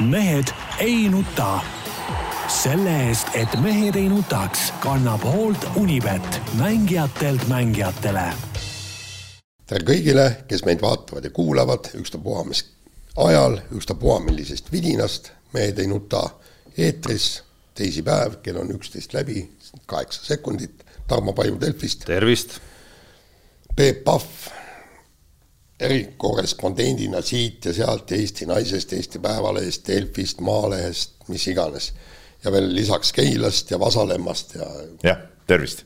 mehed 0.00 0.46
ei 0.78 1.08
nuta. 1.08 1.60
selle 2.48 3.08
eest, 3.08 3.28
et 3.34 3.60
mehed 3.60 3.96
ei 3.96 4.08
nutaks, 4.08 4.72
kannab 4.80 5.24
hoolt 5.24 5.64
Unibet, 5.76 6.42
mängijatelt 6.58 7.48
mängijatele. 7.48 8.32
tere 9.66 9.84
kõigile, 9.84 10.26
kes 10.48 10.64
meid 10.64 10.82
vaatavad 10.82 11.24
ja 11.24 11.30
kuulavad, 11.30 11.90
ükstapuha 11.98 12.44
mis 12.44 12.62
ajal, 13.16 13.58
ükstapuha 13.74 14.20
millisest 14.20 14.70
vidinast, 14.72 15.32
mehed 15.52 15.78
ei 15.78 15.86
nuta 15.86 16.22
eetris, 16.78 17.42
teisipäev, 17.74 18.38
kell 18.42 18.60
on 18.62 18.70
üksteist 18.76 19.14
läbi, 19.16 19.48
kaheksa 19.86 20.24
sekundit, 20.24 20.84
Tarmo 21.08 21.32
Paju 21.32 21.60
Delfist. 21.60 22.04
tervist. 22.04 22.60
Peep 23.76 24.04
Pahv 24.04 24.26
erikorrespondendina 25.80 27.20
siit 27.22 27.64
ja 27.64 27.72
sealt 27.72 28.12
Eesti 28.12 28.46
Naisest, 28.46 28.92
Eesti 28.92 29.18
Päevalehest, 29.18 29.86
Delfist, 29.88 30.40
Maalehest, 30.40 31.12
mis 31.28 31.46
iganes. 31.48 31.92
ja 32.44 32.52
veel 32.52 32.74
lisaks 32.74 33.12
Keilast 33.12 33.70
ja 33.70 33.80
Vasalemmast 33.80 34.54
ja. 34.54 34.66
jah, 35.02 35.18
tervist. 35.46 35.84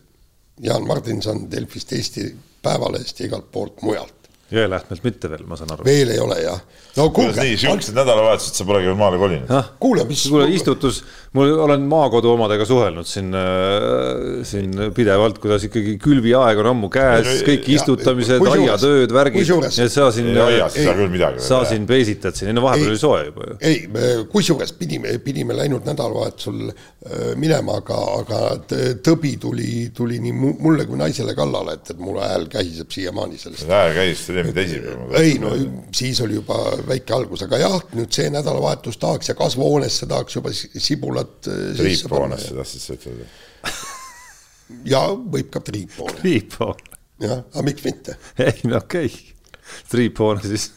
Jaan 0.60 0.86
Martinson 0.86 1.50
Delfist, 1.50 1.92
Eesti 1.92 2.36
Päevalehest 2.62 3.20
ja 3.20 3.26
igalt 3.26 3.50
poolt 3.52 3.82
mujalt. 3.82 4.19
Jõelähtmelt 4.50 5.04
mitte 5.06 5.28
veel, 5.30 5.44
ma 5.46 5.54
saan 5.54 5.70
aru. 5.70 5.84
veel 5.86 6.10
ei 6.10 6.18
ole 6.18 6.36
jah. 6.42 6.58
no 6.96 7.04
kuulge. 7.14 7.38
nii, 7.38 7.54
siuksed 7.60 7.94
nädalavahetused, 7.94 8.56
sa 8.58 8.64
polegi 8.66 8.88
veel 8.90 8.96
maale 8.98 9.18
kolinud. 9.20 9.52
kuule, 9.78 10.02
mis. 10.08 10.24
kuule, 10.26 10.48
istutus, 10.50 11.04
mul 11.38 11.52
olen 11.66 11.84
maakodu 11.90 12.32
omadega 12.32 12.66
suhelnud 12.66 13.06
siin 13.06 13.30
äh,, 13.38 14.40
siin 14.48 14.74
pidevalt, 14.96 15.38
kuidas 15.38 15.68
ikkagi 15.68 15.94
külviaeg 16.02 16.62
on 16.64 16.70
ammu 16.72 16.90
käes, 16.90 17.44
kõik 17.46 17.68
istutamised, 17.76 18.42
aiatööd, 18.54 19.14
värgid. 19.14 19.52
ja 19.78 19.86
sa 19.86 20.08
siin. 20.14 20.32
aias 20.34 20.80
ei 20.80 20.88
saa 20.88 20.96
küll 20.98 21.14
midagi. 21.14 21.44
sa 21.46 21.62
siin 21.70 21.86
peesitad 21.86 22.34
siin, 22.34 22.50
ei 22.50 22.58
no 22.58 22.66
vahepeal 22.66 22.90
oli 22.90 23.00
soe 23.04 23.22
juba 23.28 23.46
ju. 23.52 23.56
ei, 23.70 23.78
kusjuures 24.34 24.74
pidime, 24.80 25.14
pidime 25.22 25.54
läinud 25.60 25.86
nädalavahetusel 25.86 26.72
äh, 26.72 27.30
minema, 27.38 27.78
aga, 27.84 28.00
aga 28.18 28.42
tõbi 29.06 29.36
tuli, 29.38 29.70
tuli 29.94 30.18
nii 30.26 30.34
mulle 30.40 30.90
kui 30.90 30.98
naisele 30.98 31.38
kallale, 31.38 31.78
et, 31.78 31.94
et 31.94 32.02
mul 32.02 32.18
hääl 32.18 32.50
kähiseb 32.50 32.90
siiamaani 32.98 33.38
sellest. 33.38 33.70
hääl 33.70 33.94
käis, 33.94 34.26
eelmine 34.40 34.56
teisipäev. 34.56 35.14
ei 35.20 35.38
no 35.42 35.52
siis 35.94 36.20
oli 36.24 36.38
juba 36.38 36.58
väike 36.88 37.14
algus, 37.16 37.44
aga 37.46 37.60
jah, 37.60 37.78
nüüd 37.96 38.12
see 38.14 38.30
nädalavahetus 38.32 38.98
tahaks 39.00 39.32
ja 39.32 39.36
kasvuhoonesse 39.38 40.08
tahaks 40.10 40.38
juba 40.40 40.52
sibulat 40.54 41.50
äh, 41.50 41.62
triiphoonesse 41.78 42.56
tahtsid 42.56 42.86
sa 42.86 42.98
ütelda? 42.98 43.28
ja 44.94 45.04
võib 45.36 45.52
ka 45.54 45.62
triiphoone. 45.64 46.18
triiphoone. 46.22 47.00
jah, 47.22 47.44
aga 47.52 47.66
miks 47.68 47.86
mitte? 47.86 48.18
ei 48.38 48.66
no 48.70 48.80
okei 48.82 49.10
okay., 49.12 49.80
triiphoone 49.92 50.44
siis 50.46 50.70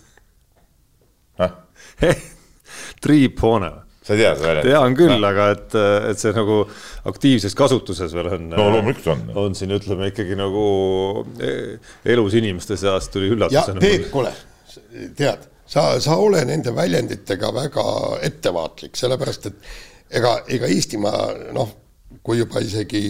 triiphoone 3.03 3.71
sa 4.03 4.15
ei 4.15 4.19
tea 4.19 4.33
seda 4.35 4.49
väljendit? 4.49 4.71
tean 4.71 4.97
küll, 4.99 5.27
aga 5.29 5.47
et, 5.55 5.77
et 6.11 6.21
see 6.21 6.33
nagu 6.35 6.59
aktiivses 7.09 7.55
kasutuses 7.57 8.15
veel 8.15 8.31
on. 8.35 8.49
no 8.51 8.67
loomulikult 8.75 9.11
on. 9.15 9.23
on 9.45 9.55
siin 9.57 9.73
ütleme 9.75 10.09
ikkagi 10.11 10.37
nagu 10.39 10.65
e, 11.39 11.53
elus 12.15 12.35
inimeste 12.39 12.77
seas 12.79 13.09
tuli 13.13 13.31
üllatusena. 13.33 13.79
ja 13.79 13.83
Peep, 13.83 14.09
kuule, 14.13 14.33
tead, 15.17 15.47
sa, 15.65 15.87
sa 16.03 16.17
ole 16.21 16.43
nende 16.49 16.75
väljenditega 16.75 17.53
väga 17.55 17.85
ettevaatlik, 18.29 18.99
sellepärast 18.99 19.49
et 19.51 19.71
ega, 20.19 20.37
ega 20.51 20.69
Eestimaa 20.71 21.31
noh, 21.55 21.71
kui 22.23 22.41
juba 22.41 22.61
isegi 22.63 23.05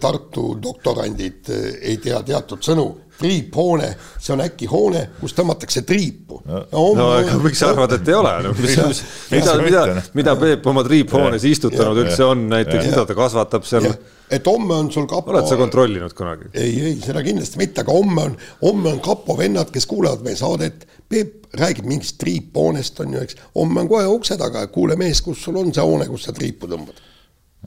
Tartu 0.00 0.54
doktorandid 0.62 1.50
ei 1.84 1.98
tea 2.02 2.22
teatud 2.24 2.64
sõnu 2.64 2.86
triiphoone, 3.18 3.90
see 4.18 4.32
on 4.34 4.42
äkki 4.44 4.66
hoone, 4.70 5.04
kus 5.20 5.34
tõmmatakse 5.36 5.84
triipu. 5.86 6.40
no, 6.48 6.64
no 6.98 7.10
aga 7.18 7.52
sa 7.54 7.70
arvad, 7.72 7.94
et 7.98 8.10
ei 8.10 8.16
ole 8.18 8.32
no,? 8.46 8.54
mis, 8.58 8.74
mis, 8.80 9.02
mida, 9.30 9.54
mida, 9.62 9.84
mida 10.18 10.34
Peep 10.40 10.66
oma 10.70 10.84
triiphoones 10.86 11.46
istutanud 11.48 12.02
üldse 12.04 12.26
on 12.26 12.48
näiteks, 12.50 12.90
mida 12.90 13.06
ta 13.06 13.16
kasvatab 13.18 13.66
seal? 13.68 13.88
et 14.34 14.46
homme 14.50 14.74
on 14.74 14.90
sul 14.92 15.06
kapo. 15.10 15.32
oled 15.34 15.48
sa 15.48 15.58
kontrollinud 15.60 16.16
kunagi? 16.18 16.50
ei, 16.58 16.74
ei, 16.90 16.98
seda 17.04 17.22
kindlasti 17.26 17.60
mitte, 17.60 17.84
aga 17.84 17.94
homme 17.94 18.28
on, 18.28 18.36
homme 18.62 18.94
on 18.96 19.00
kapo 19.04 19.38
vennad, 19.38 19.70
kes 19.74 19.86
kuulavad 19.90 20.24
meie 20.26 20.38
saadet. 20.38 20.86
Peep 21.08 21.52
räägib 21.60 21.86
mingist 21.86 22.16
triiphoonest 22.18 23.02
on 23.04 23.12
ju, 23.14 23.24
eks. 23.26 23.36
homme 23.54 23.84
on 23.84 23.90
kohe 23.90 24.06
ukse 24.10 24.38
taga, 24.40 24.64
kuule 24.74 24.96
mees, 24.98 25.20
kus 25.22 25.44
sul 25.44 25.60
on 25.60 25.70
see 25.74 25.84
hoone, 25.84 26.08
kus 26.10 26.26
sa 26.26 26.34
triipu 26.36 26.70
tõmbad? 26.70 27.02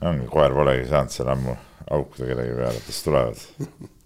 ongi, 0.04 0.26
koer 0.30 0.52
polegi 0.54 0.90
saanud 0.90 1.14
seal 1.14 1.30
ammu 1.32 1.54
aukuda 1.90 2.28
kellegi 2.28 2.58
peale, 2.58 2.82
kes 2.86 3.00
tulevad 3.06 3.46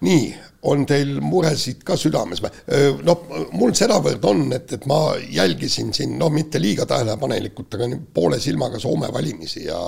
nii, 0.00 0.34
on 0.70 0.86
teil 0.88 1.20
muresid 1.20 1.84
ka 1.84 1.96
südames 2.00 2.42
või? 2.42 2.50
noh, 3.04 3.24
mul 3.52 3.74
sedavõrd 3.76 4.24
on, 4.28 4.44
et, 4.56 4.72
et 4.72 4.86
ma 4.90 5.14
jälgisin 5.30 5.92
siin, 5.94 6.18
no 6.18 6.30
mitte 6.32 6.60
liiga 6.62 6.86
tähelepanelikult, 6.88 7.76
aga 7.76 7.90
poole 8.14 8.40
silmaga 8.40 8.80
Soome 8.82 9.12
valimisi 9.12 9.66
ja 9.68 9.80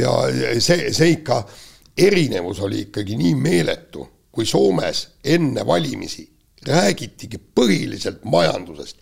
ja 0.00 0.12
see, 0.60 0.92
see 0.96 1.10
ikka, 1.18 1.42
erinevus 1.96 2.60
oli 2.64 2.86
ikkagi 2.86 3.16
nii 3.20 3.34
meeletu, 3.36 4.06
kui 4.32 4.46
Soomes 4.48 5.02
enne 5.24 5.66
valimisi 5.66 6.24
räägitigi 6.66 7.38
põhiliselt 7.54 8.24
majandusest. 8.24 8.96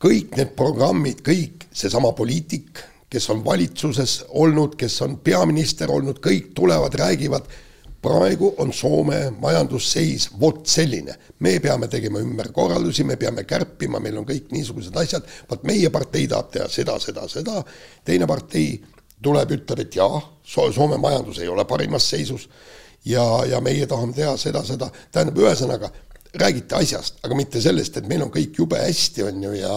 kõik 0.00 0.32
need 0.32 0.54
programmid, 0.56 1.18
kõik 1.20 1.66
seesama 1.76 2.14
poliitik, 2.16 2.78
kes 3.12 3.26
on 3.30 3.42
valitsuses 3.44 4.14
olnud, 4.28 4.78
kes 4.80 4.94
on 5.04 5.18
peaminister 5.20 5.90
olnud, 5.92 6.22
kõik 6.24 6.54
tulevad, 6.56 6.94
räägivad 6.96 7.50
praegu 8.02 8.54
on 8.58 8.72
Soome 8.72 9.18
majandusseis 9.40 10.30
vot 10.40 10.62
selline, 10.66 11.14
me 11.44 11.58
peame 11.60 11.88
tegema 11.92 12.22
ümberkorraldusi, 12.24 13.04
me 13.04 13.16
peame 13.20 13.44
kärpima, 13.44 14.00
meil 14.00 14.20
on 14.20 14.26
kõik 14.28 14.52
niisugused 14.54 14.96
asjad, 14.96 15.26
vot 15.50 15.64
meie 15.68 15.90
partei 15.92 16.26
tahab 16.28 16.50
teha 16.54 16.68
seda, 16.72 16.98
seda, 17.02 17.26
seda, 17.28 17.60
teine 18.04 18.28
partei 18.30 18.78
tuleb, 19.22 19.56
ütleb, 19.58 19.84
et 19.84 19.98
jaa, 20.00 20.20
Soome 20.50 20.98
majandus 20.98 21.42
ei 21.42 21.48
ole 21.48 21.64
parimas 21.68 22.08
seisus 22.10 22.48
ja, 23.06 23.24
ja 23.46 23.60
meie 23.62 23.86
tahame 23.86 24.16
teha 24.16 24.32
seda, 24.40 24.64
seda, 24.66 24.88
tähendab, 25.12 25.38
ühesõnaga 25.44 25.92
räägite 26.40 26.78
asjast, 26.78 27.20
aga 27.26 27.36
mitte 27.36 27.60
sellest, 27.62 27.96
et 27.98 28.08
meil 28.08 28.22
on 28.22 28.32
kõik 28.32 28.58
jube 28.58 28.78
hästi, 28.78 29.24
on 29.28 29.44
ju, 29.44 29.54
ja 29.58 29.76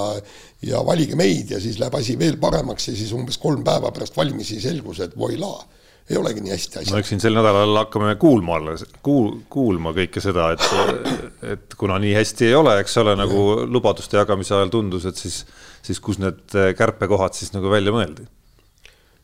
ja 0.63 0.79
valige 0.85 1.17
meid 1.19 1.51
ja 1.51 1.59
siis 1.59 1.79
läheb 1.79 1.95
asi 1.97 2.16
veel 2.19 2.38
paremaks 2.41 2.88
ja 2.88 2.95
siis 2.95 3.11
umbes 3.16 3.38
kolm 3.41 3.63
päeva 3.67 3.91
pärast 3.91 4.16
valimisi 4.17 4.61
selgus, 4.63 5.01
et 5.03 5.17
voilaa 5.17 5.66
ei 6.09 6.18
olegi 6.19 6.44
nii 6.44 6.52
hästi 6.52 6.80
asjad. 6.80 6.91
no 6.91 7.00
eks 7.00 7.12
siin 7.14 7.22
sel 7.24 7.38
nädalal 7.38 7.78
hakkame 7.80 8.16
kuulma 8.19 8.58
alles, 8.59 8.86
kuul-, 9.06 9.38
kuulma 9.52 9.94
kõike 9.96 10.24
seda, 10.24 10.50
et, 10.56 11.52
et 11.56 11.75
kuna 11.80 12.00
nii 12.03 12.16
hästi 12.18 12.50
ei 12.50 12.56
ole, 12.59 12.75
eks 12.84 12.97
ole, 13.02 13.16
nagu 13.19 13.44
lubaduste 13.64 14.19
jagamise 14.19 14.56
ajal 14.58 14.74
tundus, 14.74 15.08
et 15.09 15.19
siis, 15.19 15.44
siis 15.86 16.02
kus 16.03 16.19
need 16.24 16.58
kärpekohad 16.80 17.38
siis 17.38 17.53
nagu 17.56 17.72
välja 17.72 17.96
mõeldi? 17.96 18.28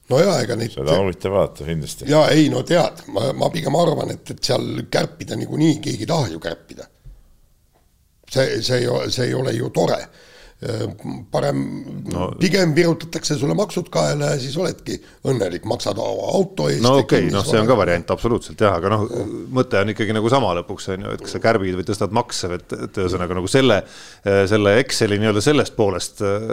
no 0.09 0.21
jaa, 0.23 0.39
ega 0.45 0.55
neid. 0.59 0.71
seda 0.77 0.95
on 0.95 1.09
huvitav 1.09 1.35
vaadata 1.35 1.67
kindlasti. 1.67 2.07
jaa, 2.11 2.29
ei 2.35 2.47
no 2.53 2.63
tead, 2.67 3.03
ma, 3.11 3.27
ma 3.35 3.51
pigem 3.53 3.75
arvan, 3.79 4.15
et, 4.15 4.35
et 4.35 4.51
seal 4.51 4.85
kärpida 4.91 5.37
niikuinii 5.39 5.77
keegi 5.83 6.07
ei 6.07 6.13
taha 6.15 6.31
ju 6.31 6.39
kärpida. 6.47 6.87
see, 8.31 8.61
see 8.61 8.83
ei 8.83 8.87
ole, 8.87 9.11
see 9.11 9.27
ei 9.27 9.37
ole 9.37 9.57
ju 9.57 9.69
tore 9.75 9.99
Äh, 9.99 10.28
parem 11.31 11.59
no, 12.11 12.25
pigem 12.39 12.73
virutatakse 12.75 13.37
sulle 13.39 13.53
maksud 13.55 13.87
kaela 13.93 14.33
ja 14.33 14.39
siis 14.41 14.57
oledki 14.59 14.97
õnnelik, 15.31 15.63
maksad 15.69 15.99
auto 16.03 16.65
eest. 16.67 16.81
no 16.83 16.97
okei 16.99 17.29
okay,, 17.29 17.31
noh, 17.31 17.45
see 17.47 17.61
on 17.61 17.67
ka 17.69 17.77
variant 17.79 18.09
absoluutselt 18.11 18.59
jah, 18.59 18.73
aga 18.75 18.91
noh, 18.91 19.05
mõte 19.55 19.79
on 19.79 19.93
ikkagi 19.93 20.15
nagu 20.17 20.31
sama 20.31 20.49
lõpuks 20.57 20.89
on 20.91 21.05
ju, 21.05 21.13
et 21.15 21.21
kas 21.23 21.37
sa 21.37 21.39
kärbid 21.45 21.77
või 21.79 21.85
tõstad 21.87 22.11
makse, 22.15 22.49
et, 22.57 22.75
et 22.75 22.99
ühesõnaga 22.99 23.37
nagu 23.37 23.47
selle, 23.47 23.77
selle 24.51 24.73
Exceli 24.81 25.21
nii-öelda 25.21 25.43
sellest 25.45 25.77
poolest 25.77 26.19
äh, 26.27 26.43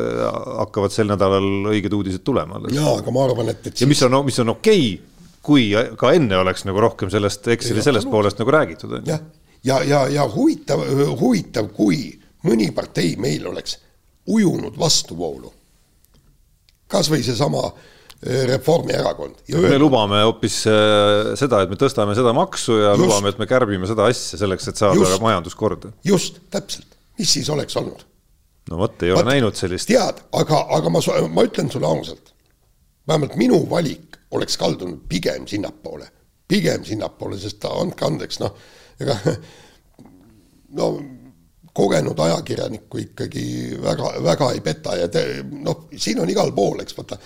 hakkavad 0.60 0.94
sel 0.94 1.10
nädalal 1.10 1.72
õiged 1.72 1.96
uudised 1.98 2.22
tulema. 2.26 2.60
jaa, 2.70 2.92
aga 3.00 3.14
ma 3.16 3.24
arvan, 3.26 3.50
et, 3.50 3.64
et 3.64 3.72
siis.... 3.72 3.82
ja 3.82 3.88
mis 3.90 4.02
on, 4.06 4.14
mis 4.28 4.38
on 4.44 4.54
okei 4.54 4.84
okay,, 4.92 5.32
kui 5.46 5.66
ka 5.98 6.12
enne 6.14 6.38
oleks 6.44 6.62
nagu 6.68 6.78
rohkem 6.82 7.10
sellest 7.10 7.50
Exceli 7.56 7.82
sellest 7.82 8.06
poolest 8.10 8.38
nagu 8.38 8.54
räägitud. 8.54 9.00
jah, 9.02 9.18
ja, 9.66 9.80
ja, 9.82 9.82
ja, 9.82 10.04
ja 10.20 10.28
huvitav, 10.30 10.86
huvitav, 11.18 11.72
kui 11.74 12.12
mõni 12.46 12.70
partei 12.70 13.16
meil 13.18 13.50
oleks 13.50 13.80
ujunud 14.26 14.78
vastuvoolu. 14.78 15.52
kas 16.86 17.10
või 17.10 17.22
seesama 17.26 17.62
äh, 17.66 18.46
Reformierakond. 18.48 19.34
me 19.60 19.78
lubame 19.78 20.22
hoopis 20.22 20.60
äh, 20.70 21.34
seda, 21.38 21.62
et 21.62 21.70
me 21.70 21.78
tõstame 21.80 22.14
seda 22.14 22.32
maksu 22.36 22.78
ja 22.78 22.92
just, 22.94 23.02
lubame, 23.04 23.32
et 23.34 23.38
me 23.42 23.48
kärbime 23.50 23.88
seda 23.90 24.06
asja 24.10 24.38
selleks, 24.40 24.68
et 24.70 24.76
saada 24.80 24.98
just, 24.98 25.20
majandus 25.22 25.54
korda. 25.58 25.92
just, 26.04 26.40
täpselt, 26.50 26.98
mis 27.18 27.32
siis 27.38 27.50
oleks 27.50 27.76
olnud? 27.76 28.06
no 28.70 28.80
vot, 28.80 29.02
ei 29.02 29.12
ole 29.12 29.22
Vaat, 29.22 29.32
näinud 29.34 29.58
sellist. 29.58 29.90
tead, 29.90 30.22
aga, 30.32 30.62
aga 30.78 30.90
ma, 30.90 31.02
ma 31.30 31.46
ütlen 31.46 31.70
sulle 31.72 31.86
ausalt, 31.90 32.32
vähemalt 33.08 33.36
minu 33.38 33.60
valik 33.70 34.18
oleks 34.34 34.56
kaldunud 34.58 35.04
pigem 35.08 35.46
sinnapoole, 35.46 36.08
pigem 36.48 36.84
sinnapoole, 36.86 37.38
sest 37.38 37.64
andke 37.68 38.06
andeks, 38.08 38.40
noh, 38.42 38.56
ega 39.02 39.18
no 40.78 40.90
kogenud 41.76 42.20
ajakirjanikku 42.24 43.02
ikkagi 43.02 43.46
väga, 43.82 44.12
väga 44.24 44.52
ei 44.54 44.62
peta 44.64 44.94
ja 44.96 45.08
te, 45.12 45.24
noh, 45.52 45.88
siin 45.96 46.22
on 46.22 46.30
igal 46.32 46.52
pool, 46.56 46.80
eks 46.80 46.96
vaata, 46.96 47.18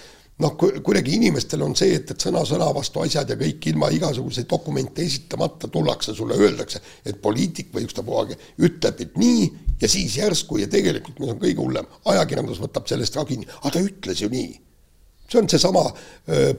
noh, 0.42 0.56
kuidagi 0.58 1.14
inimestel 1.18 1.62
on 1.62 1.76
see, 1.78 1.94
et, 2.00 2.10
et 2.10 2.24
sõna 2.26 2.42
sõna 2.48 2.70
vastu 2.74 3.02
asjad 3.04 3.30
ja 3.30 3.36
kõik 3.38 3.68
ilma 3.70 3.90
igasuguseid 3.94 4.48
dokumente 4.50 5.04
esitamata 5.06 5.70
tullakse 5.70 6.16
sulle, 6.16 6.38
öeldakse, 6.40 6.82
et 7.06 7.20
poliitik 7.22 7.70
või 7.74 7.86
ükstapuha 7.86 8.24
ütleb, 8.66 9.04
et 9.06 9.20
nii 9.20 9.46
ja 9.80 9.90
siis 9.90 10.18
järsku 10.18 10.58
ja 10.60 10.68
tegelikult, 10.72 11.20
mis 11.22 11.30
on 11.30 11.38
kõige 11.40 11.62
hullem, 11.62 11.86
ajakirjandus 12.10 12.60
võtab 12.64 12.90
sellest 12.90 13.16
ka 13.20 13.24
kinni, 13.28 13.46
aga 13.60 13.76
ta 13.76 13.84
ütles 13.86 14.24
ju 14.24 14.32
nii. 14.32 14.50
see 15.30 15.38
on 15.38 15.48
seesama 15.48 15.86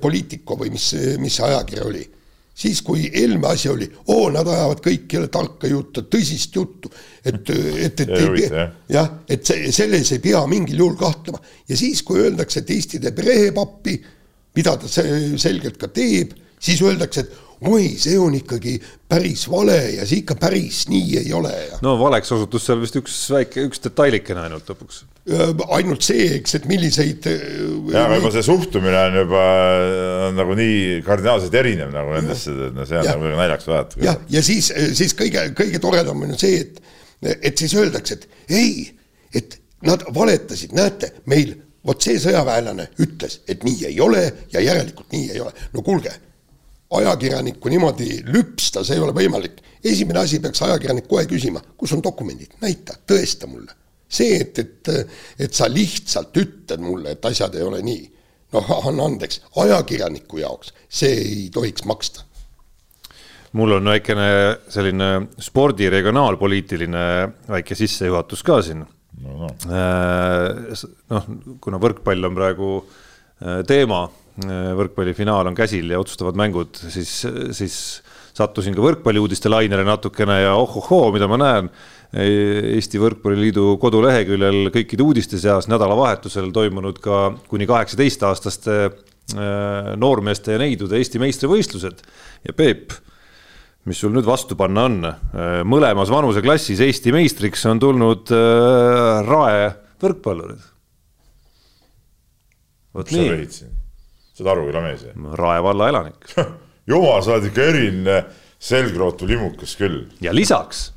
Politico 0.02 0.56
või 0.56 0.72
mis, 0.72 0.94
mis 1.20 1.36
see 1.36 1.48
ajakiri 1.50 1.88
oli 1.90 2.08
siis, 2.54 2.82
kui 2.86 3.08
Helme 3.14 3.48
asi 3.52 3.70
oli, 3.70 3.88
oo, 4.08 4.30
nad 4.34 4.48
ajavad 4.48 4.82
kõik 4.86 5.14
jälle 5.16 5.30
tarka 5.34 5.70
juttu, 5.72 6.04
tõsist 6.12 6.56
juttu, 6.56 6.92
et, 7.26 7.42
et, 7.50 8.04
et 8.04 8.16
ei 8.18 8.32
pea, 8.38 8.66
jah, 8.92 9.14
et 9.30 9.46
see, 9.48 9.72
selles 9.76 10.12
ei 10.16 10.24
pea 10.24 10.42
mingil 10.52 10.84
juhul 10.84 10.98
kahtlema. 11.00 11.42
ja 11.70 11.78
siis, 11.78 12.04
kui 12.08 12.22
öeldakse, 12.22 12.62
et 12.62 12.74
Eesti 12.76 13.00
teeb 13.04 13.24
rehepappi, 13.26 13.96
mida 14.56 14.76
ta 14.78 14.90
selgelt 14.92 15.80
ka 15.80 15.92
teeb, 15.94 16.36
siis 16.62 16.82
öeldakse, 16.86 17.26
et 17.26 17.68
oi, 17.70 17.94
see 18.02 18.18
on 18.20 18.36
ikkagi 18.36 18.76
päris 19.10 19.46
vale 19.52 19.78
ja 19.98 20.06
see 20.08 20.24
ikka 20.24 20.38
päris 20.42 20.88
nii 20.90 21.18
ei 21.22 21.34
ole 21.38 21.54
ja. 21.54 21.80
no 21.86 21.94
valeks 22.00 22.34
osutus 22.34 22.66
seal 22.66 22.82
vist 22.82 22.98
üks 22.98 23.18
väike, 23.34 23.68
üks 23.70 23.84
detailikene 23.86 24.48
ainult 24.48 24.70
lõpuks 24.72 25.04
ainult 25.30 26.02
see, 26.02 26.26
eks, 26.40 26.56
et 26.58 26.64
milliseid. 26.70 27.26
ja, 27.92 28.06
aga 28.08 28.18
juba 28.18 28.32
see 28.34 28.46
suhtumine 28.46 28.98
on 28.98 29.18
juba 29.20 29.42
on 30.28 30.40
nagu 30.40 30.56
nii 30.58 31.02
kardinaalselt 31.06 31.58
erinev 31.62 31.92
nagu 31.94 32.16
nendesse, 32.16 32.54
no 32.74 32.86
see 32.90 32.98
on 32.98 33.06
ja. 33.06 33.14
nagu 33.14 33.34
naljaks 33.38 33.68
vaadata. 33.70 34.02
jah, 34.02 34.18
ja 34.34 34.42
siis, 34.46 34.72
siis 34.98 35.14
kõige, 35.18 35.52
kõige 35.58 35.82
toredam 35.84 36.24
on 36.26 36.34
ju 36.34 36.40
see, 36.42 36.64
et, 36.64 36.82
et 37.38 37.62
siis 37.62 37.76
öeldakse, 37.78 38.18
et 38.18 38.56
ei, 38.58 38.88
et 39.38 39.60
nad 39.86 40.02
valetasid, 40.14 40.74
näete, 40.78 41.12
meil 41.30 41.54
vot 41.86 42.02
see 42.02 42.18
sõjaväelane 42.22 42.88
ütles, 43.06 43.42
et 43.50 43.62
nii 43.66 43.92
ei 43.92 44.00
ole 44.02 44.24
ja 44.54 44.64
järelikult 44.66 45.14
nii 45.14 45.30
ei 45.36 45.44
ole. 45.44 45.54
no 45.76 45.84
kuulge, 45.86 46.16
ajakirjanikku 46.98 47.70
niimoodi 47.70 48.24
lüpsta, 48.26 48.82
see 48.82 48.98
ei 48.98 49.06
ole 49.06 49.14
võimalik. 49.14 49.62
esimene 49.86 50.26
asi 50.26 50.42
peaks 50.42 50.66
ajakirjanik 50.66 51.06
kohe 51.10 51.28
küsima, 51.30 51.62
kus 51.78 51.94
on 51.94 52.02
dokumendid, 52.02 52.58
näita, 52.66 52.98
tõesta 53.06 53.46
mulle 53.46 53.78
see, 54.12 54.42
et, 54.44 54.60
et, 54.60 54.92
et 55.48 55.54
sa 55.56 55.70
lihtsalt 55.72 56.36
ütled 56.42 56.84
mulle, 56.84 57.16
et 57.16 57.32
asjad 57.32 57.56
ei 57.56 57.64
ole 57.68 57.82
nii, 57.86 58.04
noh, 58.58 58.72
anna 58.92 59.08
andeks, 59.08 59.42
ajakirjaniku 59.64 60.42
jaoks 60.44 60.76
see 60.92 61.16
ei 61.16 61.50
tohiks 61.54 61.86
maksta. 61.88 62.26
mul 63.58 63.76
on 63.76 63.90
väikene 63.92 64.28
selline 64.72 65.08
spordi 65.44 65.90
regionaalpoliitiline 65.92 67.06
väike 67.52 67.76
sissejuhatus 67.76 68.44
ka 68.48 68.62
siin 68.64 68.84
no,. 68.84 68.90
No. 69.22 69.50
Äh, 69.68 70.84
noh, 71.12 71.28
kuna 71.62 71.80
võrkpall 71.84 72.28
on 72.28 72.38
praegu 72.38 72.70
äh, 72.80 73.60
teema, 73.68 74.06
äh, 74.44 74.72
võrkpallifinaal 74.80 75.52
on 75.52 75.58
käsil 75.58 75.92
ja 75.92 76.00
otsustavad 76.02 76.40
mängud, 76.40 76.80
siis, 76.80 77.12
siis 77.58 77.76
sattusin 78.34 78.76
ka 78.76 78.84
võrkpalliuudiste 78.86 79.52
lainele 79.52 79.86
natukene 79.86 80.42
ja 80.46 80.56
ohohoo, 80.60 81.12
mida 81.14 81.28
ma 81.30 81.40
näen 81.42 81.70
Eesti 82.12 83.00
Võrkpalliliidu 83.00 83.78
koduleheküljel 83.80 84.68
kõikide 84.74 85.06
uudiste 85.06 85.38
seas 85.40 85.70
nädalavahetusel 85.72 86.50
toimunud 86.52 87.00
ka 87.00 87.22
kuni 87.48 87.68
kaheksateistaastaste 87.70 88.76
äh, 88.84 89.94
noormeeste 89.96 90.58
ja 90.58 90.60
neidude 90.60 91.00
Eesti 91.00 91.22
meistrivõistlused 91.24 92.04
ja 92.50 92.58
Peep, 92.58 92.92
mis 93.88 94.04
sul 94.04 94.12
nüüd 94.12 94.28
vastu 94.28 94.60
panna 94.60 94.90
on? 94.90 95.00
Äh, 95.08 95.62
mõlemas 95.64 96.12
vanuseklassis 96.12 96.84
Eesti 96.84 97.16
meistriks 97.16 97.64
on 97.72 97.80
tulnud 97.80 98.36
äh, 98.36 99.24
Rae 99.32 99.72
võrkpallurid. 100.04 100.70
vot 102.92 103.16
nii. 103.16 103.44
sa 103.56 104.44
oled 104.44 104.56
Aruküla 104.58 104.84
mees? 104.84 105.08
Rae 105.40 105.64
valla 105.64 105.94
elanik 105.96 106.34
jumal, 106.92 107.22
sa 107.24 107.38
oled 107.38 107.54
ikka 107.54 107.70
eriline 107.72 108.24
selgrootu 108.60 109.32
limukas 109.32 109.80
küll. 109.80 110.10
ja 110.20 110.36
lisaks 110.36 110.90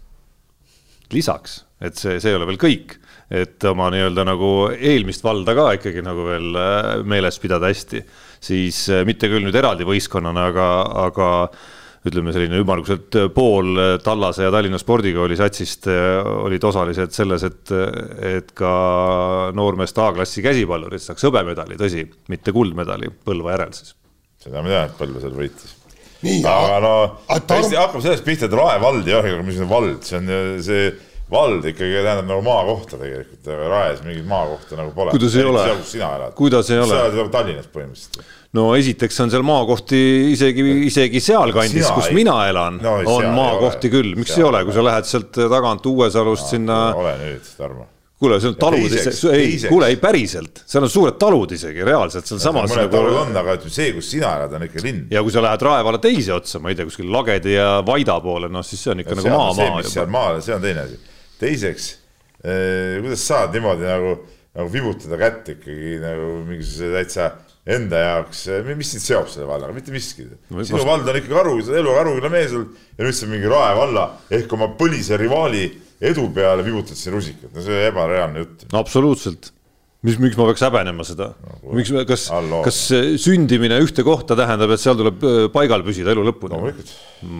lisaks, 1.12 1.62
et 1.84 1.98
see, 1.98 2.18
see 2.22 2.32
ei 2.32 2.38
ole 2.38 2.48
veel 2.48 2.60
kõik, 2.60 2.96
et 3.34 3.64
oma 3.68 3.88
nii-öelda 3.92 4.24
nagu 4.28 4.50
eelmist 4.74 5.24
valda 5.24 5.54
ka 5.56 5.68
ikkagi 5.78 6.02
nagu 6.04 6.26
veel 6.28 6.58
äh, 6.60 6.90
meeles 7.08 7.40
pidada 7.42 7.70
hästi, 7.70 8.02
siis 8.44 8.84
äh, 8.92 9.04
mitte 9.08 9.30
küll 9.32 9.44
nüüd 9.44 9.56
eraldi 9.58 9.86
võistkonnana, 9.88 10.48
aga, 10.52 10.68
aga 11.06 11.28
ütleme, 12.04 12.34
selline 12.36 12.58
ümmarguselt 12.60 13.16
pool 13.32 13.78
Tallase 14.04 14.44
ja 14.44 14.52
Tallinna 14.52 14.78
spordikooli 14.80 15.38
satsist 15.40 15.88
äh, 15.90 16.20
olid 16.44 16.64
osalised 16.68 17.16
selles, 17.16 17.46
et, 17.48 17.76
et 18.34 18.52
ka 18.56 18.74
noormeeste 19.56 20.04
A-klassi 20.04 20.44
käsipallurid 20.44 21.04
saaks 21.04 21.24
hõbemedali, 21.28 21.80
tõsi, 21.80 22.04
mitte 22.32 22.52
kuldmedali 22.54 23.12
Põlva 23.24 23.56
järel 23.56 23.72
siis. 23.76 23.96
seda 24.44 24.60
ma 24.60 24.72
tean, 24.72 24.92
et 24.92 25.00
Põlva 25.00 25.24
seal 25.24 25.40
võitis 25.40 25.80
aga 26.48 26.78
no 26.82 26.94
hästi 27.28 27.78
hakkab 27.78 28.04
sellest 28.04 28.24
pihta, 28.26 28.48
et 28.48 28.56
Rae 28.56 28.78
vald 28.82 29.08
ei 29.08 29.18
olegi, 29.18 29.42
mis 29.46 29.60
on 29.64 29.70
vald, 29.70 30.06
see 30.06 30.20
on 30.20 30.30
see 30.64 30.86
vald 31.30 31.64
ikkagi 31.68 32.00
tähendab 32.04 32.28
nagu 32.28 32.44
maakohta 32.44 32.98
tegelikult, 33.00 33.50
Raes 33.72 34.02
mingit 34.04 34.26
maakohta 34.28 34.78
nagu 34.80 34.92
pole. 34.96 35.14
kuidas 35.14 35.36
ei 35.40 35.46
ole? 35.48 35.66
sina 35.88 36.14
elad. 36.18 36.34
kuidas 36.38 36.70
ei 36.70 36.80
ole? 36.82 36.92
sa 36.92 37.04
elad 37.04 37.18
nagu 37.20 37.32
Tallinnas 37.32 37.70
põhimõtteliselt. 37.72 38.20
no 38.58 38.66
esiteks 38.78 39.24
on 39.24 39.32
seal 39.32 39.46
maakohti 39.46 40.02
isegi, 40.34 40.68
isegi 40.90 41.24
sealkandis, 41.24 41.88
kus 41.96 42.10
ei... 42.10 42.18
mina 42.20 42.36
elan 42.50 42.78
no,, 42.84 42.98
on 43.16 43.30
maakohti 43.34 43.92
küll, 43.92 44.14
miks 44.20 44.36
ei 44.38 44.46
ole, 44.46 44.62
kui 44.68 44.76
sa 44.76 44.84
lähed 44.84 45.08
sealt 45.10 45.42
tagant 45.56 45.90
Uuesalust 45.90 46.48
no, 46.48 46.54
sinna. 46.56 46.78
ole 47.00 47.18
nüüd, 47.24 47.50
Tarmo 47.58 47.88
kuule, 48.20 48.38
seal 48.40 48.52
on 48.52 48.58
talud 48.60 48.84
isegi, 48.86 49.30
ei, 49.34 49.54
kuule, 49.66 49.88
ei 49.92 49.98
päriselt, 50.00 50.62
seal 50.70 50.86
on 50.86 50.92
suured 50.92 51.16
talud 51.20 51.54
isegi 51.56 51.86
reaalselt 51.86 52.28
sealsamas. 52.28 52.70
mõned 52.70 52.86
nagu... 52.86 52.94
talud 52.94 53.18
on, 53.24 53.32
aga 53.40 53.56
ütleme 53.58 53.74
see, 53.74 53.88
kus 53.96 54.10
sina 54.14 54.34
elad, 54.38 54.54
on 54.58 54.66
ikka 54.68 54.84
linn. 54.84 55.06
ja 55.14 55.22
kui 55.24 55.34
sa 55.34 55.42
lähed 55.44 55.64
Rae 55.66 55.86
valla 55.86 56.00
teise 56.02 56.36
otsa, 56.36 56.60
ma 56.62 56.70
ei 56.70 56.78
tea, 56.78 56.86
kuskil 56.88 57.10
Lagedi 57.14 57.56
ja 57.56 57.68
Vaida 57.86 58.20
poole, 58.24 58.50
noh 58.52 58.66
siis 58.66 58.84
see 58.84 58.94
on 58.94 59.02
ikka 59.02 59.16
ja 59.16 59.20
nagu 59.20 59.34
maa, 59.34 59.56
maa. 59.58 59.82
seal 59.90 60.12
maal, 60.14 60.38
see 60.44 60.54
on 60.54 60.62
teine 60.64 60.86
asi. 60.86 61.00
teiseks 61.42 61.90
eh,, 62.44 63.00
kuidas 63.02 63.26
saad 63.32 63.56
niimoodi 63.56 63.88
nagu, 63.90 64.14
nagu 64.54 64.70
vibutada 64.72 65.18
kätt 65.20 65.56
ikkagi 65.56 65.98
nagu 66.04 66.30
mingisuguse 66.46 66.94
täitsa 66.94 67.32
enda 67.74 68.00
jaoks, 68.02 68.46
eh, 68.52 68.74
mis 68.76 68.90
sind 68.92 69.02
seob 69.02 69.28
selle 69.32 69.48
vallaga, 69.48 69.72
mitte 69.74 69.92
miski 69.92 70.26
no,. 70.28 70.62
sinu 70.62 70.84
vald 70.84 71.08
on 71.08 71.18
ikkagi 71.18 71.38
Aru, 71.40 71.56
elu 71.64 71.94
Aruküla 71.96 72.30
mees 72.32 72.52
olnud 72.52 72.76
ja 72.98 73.06
nüüd 73.06 73.16
sa 73.16 73.28
mingi 73.30 73.50
Rae 73.50 73.72
valla 73.78 74.10
ehk 74.38 74.52
oma 74.54 74.68
põlise 74.78 75.18
rivaali 75.20 75.64
edu 76.10 76.28
peale 76.34 76.64
vibutad 76.66 76.98
siin 76.98 77.16
rusikat, 77.16 77.52
no 77.54 77.64
see 77.64 77.90
reaalne 77.90 78.44
jutt. 78.44 78.66
no 78.72 78.82
absoluutselt 78.82 79.52
mis, 80.04 80.18
miks 80.20 80.38
ma 80.38 80.48
peaks 80.48 80.64
häbenema 80.64 81.06
seda 81.06 81.30
no,? 81.34 81.58
miks, 81.76 81.92
kas, 82.08 82.26
kas 82.66 82.80
sündimine 83.22 83.78
ühte 83.84 84.04
kohta 84.06 84.36
tähendab, 84.38 84.74
et 84.74 84.82
seal 84.82 84.98
tuleb 85.00 85.24
äh, 85.24 85.38
paigal 85.54 85.84
püsida 85.86 86.12
elu 86.14 86.26
lõpuni 86.28 86.58
no,? 86.58 86.72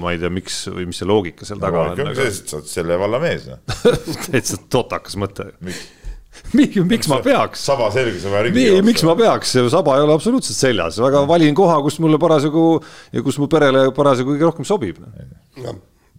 ma 0.01 0.15
ei 0.15 0.23
tea, 0.23 0.33
miks 0.33 0.65
või 0.73 0.89
mis 0.91 1.03
see 1.03 1.09
loogika 1.09 1.49
seal 1.49 1.61
no, 1.61 1.67
taga 1.67 1.85
on. 1.91 2.07
Aga... 2.07 2.17
see, 2.23 2.33
et 2.41 2.55
sa 2.55 2.61
oled 2.61 2.71
selle 2.71 2.99
valla 3.01 3.21
mees 3.23 3.49
no. 3.51 3.61
täitsa 4.31 4.61
totakas 4.73 5.19
mõte. 5.21 5.51
miks, 6.57 6.81
miks 6.89 7.11
ma 7.13 7.21
peaks? 7.25 7.65
saba 7.69 7.91
selges 7.95 8.25
on 8.29 8.37
vaja 8.37 8.49
ringi 8.49 8.69
joosta. 8.69 8.87
miks 8.91 9.09
ma 9.09 9.17
peaks, 9.19 9.57
saba 9.75 9.99
ei 9.99 10.07
ole 10.07 10.17
absoluutselt 10.17 10.59
seljas, 10.59 11.01
väga 11.05 11.25
valin 11.29 11.57
koha, 11.59 11.81
kus 11.85 12.01
mulle 12.05 12.21
parasjagu 12.23 12.69
ja 13.15 13.25
kus 13.27 13.41
mu 13.43 13.51
perele 13.53 13.91
parasjagu 13.97 14.35
kõige 14.35 14.49
rohkem 14.53 14.69
sobib 14.69 15.03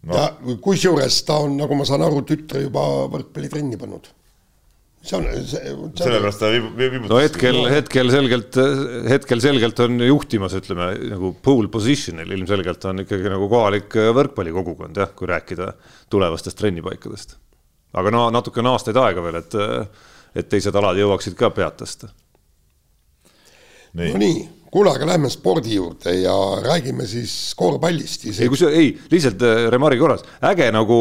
no 0.10 0.20
ja 0.20 0.58
kusjuures 0.62 1.18
ta 1.28 1.40
on, 1.46 1.58
nagu 1.60 1.78
ma 1.78 1.88
saan 1.88 2.06
aru, 2.06 2.22
tütre 2.28 2.66
juba 2.66 2.84
võrkpallitrenni 3.14 3.80
pannud. 3.82 4.08
see 5.06 5.18
on, 5.20 5.28
see, 5.38 5.46
see. 5.52 5.76
sellepärast 6.02 6.42
ta 6.42 6.50
viibutas. 6.54 7.10
no 7.12 7.22
hetkel, 7.22 7.62
hetkel 7.70 8.12
selgelt, 8.14 8.60
hetkel 9.10 9.44
selgelt 9.44 9.82
on 9.86 10.02
juhtimas, 10.08 10.58
ütleme 10.58 10.92
nagu 11.12 11.32
pole 11.46 11.70
position'il 11.74 12.36
ilmselgelt 12.38 12.90
on 12.90 13.06
ikkagi 13.06 13.32
nagu 13.34 13.50
kohalik 13.52 13.98
võrkpallikogukond 14.20 15.02
jah, 15.02 15.14
kui 15.18 15.30
rääkida 15.32 15.72
tulevastest 16.14 16.60
trennipaikadest. 16.62 17.38
aga 17.96 18.14
no 18.14 18.28
natuke 18.34 18.62
on 18.64 18.74
aastaid 18.74 18.98
aega 19.02 19.26
veel, 19.26 19.42
et, 19.42 19.58
et 20.36 20.52
teised 20.52 20.76
alad 20.76 21.02
jõuaksid 21.02 21.38
ka 21.40 21.54
pead 21.54 21.82
tõsta. 21.82 22.14
no 23.96 24.22
nii 24.22 24.46
kuule, 24.74 24.92
aga 24.96 25.08
lähme 25.08 25.30
spordi 25.32 25.78
juurde 25.78 26.14
ja 26.20 26.34
räägime 26.64 27.06
siis 27.08 27.54
korvpallist. 27.58 28.26
ei, 28.34 28.50
kus, 28.52 28.64
ei, 28.68 28.92
lihtsalt 29.12 29.44
äh, 29.46 29.66
remargi 29.74 30.02
korras, 30.02 30.26
äge 30.50 30.68
nagu 30.74 30.98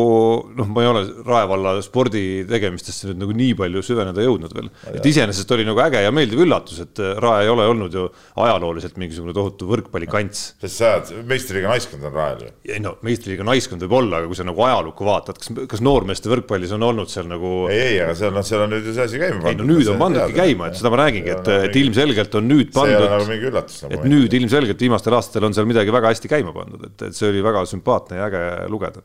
noh, 0.56 0.68
ma 0.70 0.84
ei 0.84 0.90
ole 0.90 1.02
Rae 1.26 1.48
valla 1.50 1.74
spordi 1.84 2.44
tegemistesse 2.48 3.10
nüüd 3.10 3.22
nagu 3.24 3.36
nii 3.36 3.56
palju 3.58 3.82
süveneda 3.86 4.24
jõudnud 4.24 4.54
veel. 4.54 4.70
et 4.92 5.08
iseenesest 5.10 5.50
oli 5.56 5.66
nagu 5.66 5.82
äge 5.84 6.04
ja 6.04 6.12
meeldiv 6.14 6.44
üllatus, 6.44 6.82
et 6.84 7.02
äh, 7.02 7.16
Rae 7.22 7.46
ei 7.46 7.52
ole 7.52 7.66
olnud 7.70 7.94
ju 7.94 8.06
ajalooliselt 8.44 8.98
mingisugune 9.00 9.34
tohutu 9.36 9.68
võrkpallikants. 9.70 10.44
sest 10.62 10.78
sa 10.78 10.94
oled 10.98 11.26
meistriliiga 11.32 11.72
naiskond 11.72 12.06
on 12.06 12.14
Rael 12.14 12.46
ju. 12.46 12.52
ei 12.68 12.82
no 12.84 12.94
meistriliiga 13.06 13.46
naiskond 13.48 13.82
võib 13.86 13.98
olla, 14.00 14.22
aga 14.22 14.30
kui 14.30 14.38
sa 14.38 14.46
nagu 14.46 14.66
ajalukku 14.68 15.08
vaatad, 15.08 15.40
kas, 15.40 15.50
kas 15.74 15.82
noormeeste 15.84 16.30
võrkpallis 16.32 16.74
on 16.76 16.86
olnud 16.90 17.10
seal 17.10 17.26
nagu. 17.30 17.54
ei, 17.72 17.80
ei, 17.94 17.98
aga 18.04 18.14
seal 18.18 18.34
noh, 18.36 18.46
seal 18.46 18.66
on 18.68 18.74
nüüd 18.76 18.86
ju 18.86 18.94
see 18.96 19.08
asi 19.08 19.22
käima 19.22 19.40
pandud. 19.40 19.50
ei 19.50 19.60
no 19.60 19.68
nüüd 19.72 19.92
on 19.94 20.00
pandudki 20.02 20.38
käima, 20.38 20.70
et 20.70 20.78
seda 20.78 20.94
ma 20.94 21.02
räägingi, 21.04 21.34
et, 21.34 21.52
et 21.70 21.82
ilmselgelt 21.82 22.38
on 22.38 22.50
nüüd 22.54 22.72
pandud. 22.74 23.10
Üllatus 23.54 23.82
nagu. 23.84 23.96
et 23.96 24.08
nüüd 24.10 24.38
ilmselgelt 24.40 24.80
viimastel 24.86 25.16
aastatel 25.16 25.48
on 25.48 25.56
seal 25.56 25.68
midagi 25.70 25.94
väga 25.94 26.12
hästi 26.12 26.30
käima 26.30 26.54
pandud, 26.56 26.88
et, 26.90 27.08
et 27.08 27.16
see 27.16 27.30
oli 27.30 27.44
väga 27.44 27.64
sümpaatne 27.70 28.18
ja 28.20 28.26
äge 28.30 28.42
lugeda. 28.72 29.04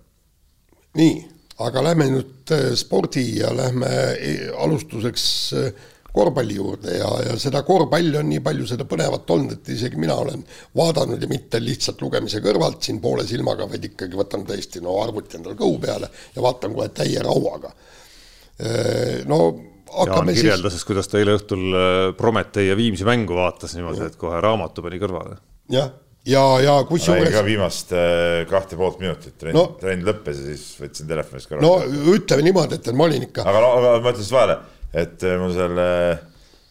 nii, 0.99 1.19
aga 1.65 1.85
lähme 1.89 2.09
nüüd 2.13 2.53
äh, 2.55 2.73
spordi 2.79 3.25
ja 3.41 3.53
lähme 3.55 3.87
äh, 3.89 4.49
alustuseks 4.63 5.25
äh, 5.59 5.87
korvpalli 6.09 6.55
juurde 6.57 6.95
ja, 6.97 7.09
ja 7.27 7.35
seda 7.39 7.61
korvpalli 7.67 8.17
on 8.17 8.29
nii 8.31 8.41
palju 8.43 8.65
seda 8.71 8.87
põnevat 8.89 9.29
olnud, 9.35 9.59
et 9.59 9.73
isegi 9.75 9.99
mina 10.01 10.15
olen 10.17 10.41
vaadanud 10.77 11.21
ja 11.21 11.29
mitte 11.29 11.61
lihtsalt 11.61 12.01
lugemise 12.01 12.41
kõrvalt 12.43 12.81
siin 12.87 13.01
poole 13.03 13.27
silmaga, 13.29 13.67
vaid 13.69 13.85
ikkagi 13.91 14.17
võtan 14.17 14.47
tõesti 14.47 14.81
no 14.81 14.97
arvuti 15.03 15.37
endale 15.37 15.59
kõhu 15.59 15.77
peale 15.83 16.09
ja 16.35 16.43
vaatan 16.43 16.73
kohe 16.73 16.89
täie 16.97 17.21
rauaga. 17.23 17.69
no 19.29 19.37
hakkame 19.93 20.35
siis, 20.35 20.85
kuidas 20.87 21.09
ta 21.09 21.19
eile 21.19 21.35
õhtul 21.37 21.65
äh, 21.73 21.97
Prometee 22.17 22.69
ja 22.69 22.77
Viimsi 22.79 23.07
mängu 23.07 23.37
vaatas 23.37 23.75
niimoodi, 23.77 24.05
et 24.09 24.19
kohe 24.19 24.39
raamatu 24.43 24.83
pani 24.85 25.01
kõrvale. 25.01 25.37
jah, 25.73 25.91
ja, 26.29 26.43
ja, 26.61 26.63
ja 26.65 26.77
kusjuures. 26.89 27.33
ka 27.33 27.43
viimast 27.45 27.93
äh, 27.95 28.45
kahte 28.49 28.79
poolt 28.79 29.01
minutit, 29.03 29.35
trenn 29.41 29.57
no,, 29.57 29.65
trenn 29.81 30.05
lõppes 30.07 30.39
ja 30.41 30.53
siis 30.53 30.79
võtsin 30.81 31.09
telefonist 31.09 31.51
kõrvale. 31.51 31.67
no 31.67 32.15
ütleme 32.15 32.47
niimoodi, 32.47 32.79
et 32.79 32.89
ma 32.95 33.07
olin 33.09 33.27
ikka. 33.29 33.45
aga 33.49 33.61
aga 33.67 33.93
ma 33.99 34.13
ütlen 34.13 34.23
siis 34.23 34.33
vahele, 34.35 34.57
et 35.05 35.27
äh, 35.27 35.37
mul 35.41 35.55
selle 35.57 35.91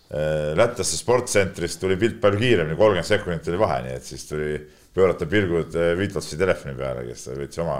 lätlaste 0.08 0.96
sportcentrist 0.96 1.82
tuli 1.82 1.98
pilt 2.00 2.14
palju 2.22 2.38
kiiremini, 2.40 2.78
kolmkümmend 2.80 3.04
sekundit 3.04 3.48
oli 3.52 3.58
vahe, 3.60 3.82
nii 3.84 3.96
et 3.98 4.06
siis 4.08 4.22
tuli 4.24 4.54
pöörata 4.96 5.26
pilgud 5.28 5.76
Vitolsi 5.98 6.38
telefoni 6.40 6.72
peale, 6.78 7.02
kes 7.10 7.26
võttis 7.34 7.60
oma, 7.60 7.76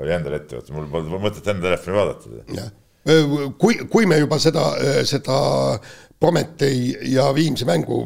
oli 0.00 0.14
endale 0.16 0.40
ette 0.40 0.56
võtta, 0.56 0.72
mul 0.72 0.88
polnud 0.88 1.20
mõtet 1.20 1.50
enda 1.52 1.66
telefoni 1.68 1.98
vaadata. 1.98 2.70
Kui, 3.58 3.78
kui 3.90 4.06
me 4.06 4.18
juba 4.20 4.38
seda, 4.42 4.66
seda 5.08 5.38
Prometee 6.18 7.08
ja 7.12 7.28
Viimsi 7.34 7.64
mängu 7.64 8.00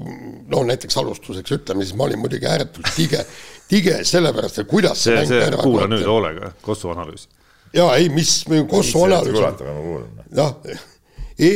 no 0.53 0.63
näiteks 0.69 0.99
alustuseks 1.01 1.55
ütleme, 1.57 1.85
siis 1.85 1.97
ma 1.97 2.05
olin 2.05 2.21
muidugi 2.21 2.47
ääretult 2.47 2.91
tige, 2.97 3.23
tige 3.69 4.03
sellepärast, 4.05 4.63
et 4.63 4.69
kuidas 4.69 5.01
see, 5.05 5.23
see, 5.27 5.41
see 5.41 5.63
kuula 5.63 5.89
nüüd 5.89 6.05
hoolega, 6.07 6.53
Kossu 6.63 6.93
analüüs. 6.93 7.29
jaa, 7.73 7.95
ei, 7.97 8.11
mis 8.13 8.43
Kossu 8.69 9.07
analüüs 9.07 9.41
jah, 10.37 10.53
e 11.39 11.53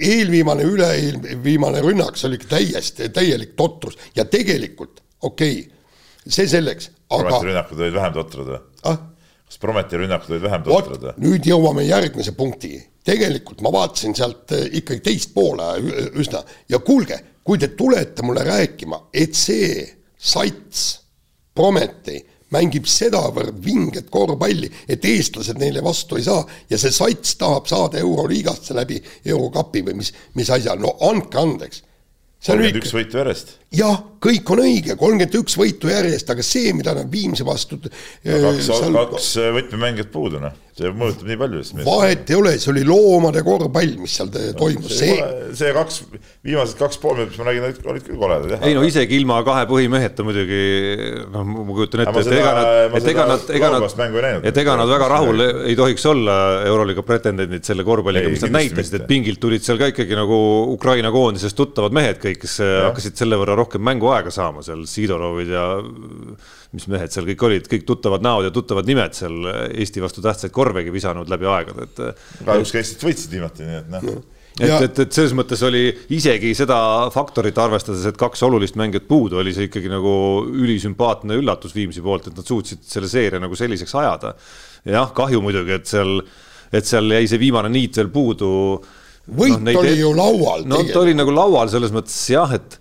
eelviimane, 0.00 0.64
üle-eelviimane 0.66 1.82
rünnak, 1.84 2.18
see 2.18 2.30
oli 2.30 2.40
täiesti 2.42 3.10
täielik 3.14 3.54
totrus 3.56 3.98
ja 4.16 4.24
tegelikult 4.24 5.04
okei 5.22 5.60
okay,, 5.60 5.80
see 6.26 6.48
selleks, 6.50 6.90
aga. 7.12 7.38
rünnakud 7.44 7.80
olid 7.80 7.96
vähem 7.96 8.14
totrud 8.16 8.50
või 8.50 8.60
ah?? 8.90 9.00
kas 9.50 9.58
Prometi 9.62 9.98
rünnakud 9.98 10.34
olid 10.34 10.46
vähem 10.46 10.64
totrud 10.66 11.04
või? 11.06 11.14
nüüd 11.22 11.46
jõuame 11.46 11.84
järgmise 11.86 12.34
punkti. 12.38 12.78
Tegelikult 13.04 13.62
ma 13.64 13.72
vaatasin 13.72 14.14
sealt 14.16 14.52
eh, 14.56 14.66
ikkagi 14.80 15.04
teist 15.04 15.34
poole 15.34 15.72
üsna. 16.20 16.42
Ja 16.68 16.80
kuulge, 16.84 17.18
kui 17.44 17.58
te 17.58 17.72
tulete 17.76 18.24
mulle 18.26 18.44
rääkima, 18.46 19.06
et 19.12 19.34
see 19.38 19.84
sats, 20.16 20.88
Prometi, 21.54 22.20
mängib 22.54 22.86
sedavõrd 22.88 23.58
vinget 23.64 24.08
korvpalli, 24.10 24.68
et 24.88 25.04
eestlased 25.04 25.58
neile 25.58 25.82
vastu 25.84 26.16
ei 26.18 26.24
saa 26.24 26.44
ja 26.70 26.78
see 26.78 26.92
sats 26.94 27.34
tahab 27.38 27.66
saada 27.70 27.98
Euroliigasse 27.98 28.74
läbi 28.74 29.00
Eurokapi 29.26 29.82
või 29.86 29.98
mis, 30.00 30.12
mis 30.38 30.50
asja, 30.50 30.76
no 30.78 30.94
andke 31.10 31.38
andeks 31.42 31.82
kolmkümmend 32.40 32.80
üks 32.80 32.94
võitu 32.96 33.20
järjest. 33.20 33.52
jah, 33.76 34.00
kõik 34.24 34.48
on 34.54 34.62
õige, 34.64 34.96
kolmkümmend 34.98 35.36
üks 35.42 35.56
võitu 35.60 35.90
järjest, 35.90 36.30
aga 36.32 36.44
see, 36.44 36.72
mida 36.76 36.94
nad 36.96 37.10
Viimsi 37.12 37.44
vastu 37.46 37.76
no,. 37.76 37.90
kaks 38.24 38.70
seal..., 38.70 38.96
kaks 38.96 39.30
äh, 39.40 39.50
võtmemängijat 39.58 40.10
puudu, 40.12 40.40
noh, 40.40 40.54
see 40.76 40.92
mõjutab 40.96 41.28
nii 41.28 41.38
palju. 41.40 41.64
vahet 41.84 42.32
ei 42.32 42.38
ole, 42.38 42.54
see 42.62 42.70
oli 42.72 42.84
loomade 42.88 43.42
korvpall, 43.44 43.92
mis 44.00 44.16
seal 44.16 44.30
no, 44.32 44.44
toimus. 44.58 44.94
see, 44.96 45.18
see... 45.58 45.72
kaks, 45.76 46.00
viimased 46.46 46.80
kaks 46.80 47.00
pool 47.02 47.18
minutit, 47.18 47.36
mis 47.36 47.42
ma 47.42 47.48
nägin, 47.50 47.84
olid 47.92 48.08
küll 48.08 48.20
koledad, 48.20 48.56
jah. 48.56 48.64
ei 48.68 48.78
no 48.78 48.86
isegi 48.88 49.20
ilma 49.20 49.42
kahe 49.46 49.66
põhimeheta 49.70 50.24
muidugi, 50.24 50.62
noh, 51.34 51.44
ma 51.44 51.66
kujutan 51.76 52.04
ette, 52.06 52.24
et 52.24 52.32
ega 52.38 52.56
nad, 52.56 52.96
et 52.96 53.10
ega 53.12 53.28
nad, 53.28 53.46
ega 53.60 53.72
nad, 53.76 54.48
et 54.48 54.62
ega 54.64 54.78
nad 54.80 54.94
väga 54.96 55.10
rahul 55.12 55.44
ei 55.68 55.76
tohiks 55.78 56.08
olla 56.08 56.38
Euroliiga 56.70 57.04
pretendendid 57.04 57.68
selle 57.68 57.84
korvpalliga, 57.86 58.32
mis 58.32 58.48
nad 58.48 58.56
näitasid, 58.56 59.00
et 59.02 59.08
pingilt 59.10 59.42
tulid 59.42 59.64
seal 59.66 59.80
ka 59.80 59.92
ikkagi 59.92 60.16
nagu 60.16 60.40
Ukraina 60.72 61.12
koondisest 61.12 61.58
tuttavad 61.58 61.94
mehed 61.96 62.20
kõik 62.22 62.29
kõik, 62.30 62.40
kes 62.46 62.56
äh, 62.64 62.72
ja. 62.72 62.88
hakkasid 62.88 63.20
selle 63.20 63.38
võrra 63.40 63.58
rohkem 63.60 63.84
mänguaega 63.86 64.32
saama 64.34 64.64
seal, 64.66 64.86
Sidorovid 64.90 65.54
ja 65.54 65.68
mis 66.72 66.88
mehed 66.90 67.12
seal 67.14 67.28
kõik 67.32 67.46
olid, 67.50 67.70
kõik 67.70 67.86
tuttavad 67.88 68.24
näod 68.24 68.48
ja 68.48 68.54
tuttavad 68.54 68.88
nimed 68.88 69.16
seal 69.18 69.52
Eesti 69.70 70.02
vastu 70.02 70.24
tähtsaid 70.24 70.54
korvegi 70.54 70.94
visanud 70.94 71.30
läbi 71.30 71.48
aegade, 71.50 71.88
et. 71.88 72.04
kahjuks 72.46 72.74
ka 72.74 72.82
Eestit 72.82 73.08
võitsid 73.08 73.34
viimati, 73.38 73.66
nii 73.66 73.80
et 73.84 73.96
noh 73.96 74.20
et, 74.60 74.84
et, 74.84 75.00
et 75.04 75.14
selles 75.14 75.32
mõttes 75.36 75.62
oli 75.66 75.82
isegi 76.16 76.52
seda 76.58 76.76
faktorit 77.14 77.58
arvestades, 77.60 78.04
et 78.08 78.18
kaks 78.20 78.42
olulist 78.46 78.76
mängijat 78.80 79.06
puudu, 79.08 79.40
oli 79.40 79.54
see 79.56 79.68
ikkagi 79.68 79.90
nagu 79.92 80.12
ülisümpaatne 80.50 81.38
üllatus 81.40 81.74
Viimsi 81.76 82.02
poolt, 82.04 82.28
et 82.28 82.38
nad 82.38 82.46
suutsid 82.46 82.84
selle 82.86 83.08
seeria 83.10 83.40
nagu 83.42 83.56
selliseks 83.56 83.94
ajada. 84.02 84.34
jah, 84.84 85.12
kahju 85.16 85.42
muidugi, 85.44 85.76
et 85.76 85.90
seal, 85.90 86.20
et 86.72 86.86
seal 86.88 87.10
jäi 87.16 87.28
see 87.30 87.40
viimane 87.40 87.70
niit 87.72 87.96
veel 88.00 88.10
puudu 88.12 88.50
võit 89.36 89.58
no, 89.62 89.76
oli 89.80 89.98
ju 89.98 90.14
laual. 90.16 90.64
no 90.68 90.82
ta 90.90 91.02
oli 91.02 91.16
nagu 91.18 91.34
laual 91.34 91.70
selles 91.72 91.94
mõttes 91.94 92.18
jah, 92.32 92.56
et 92.56 92.80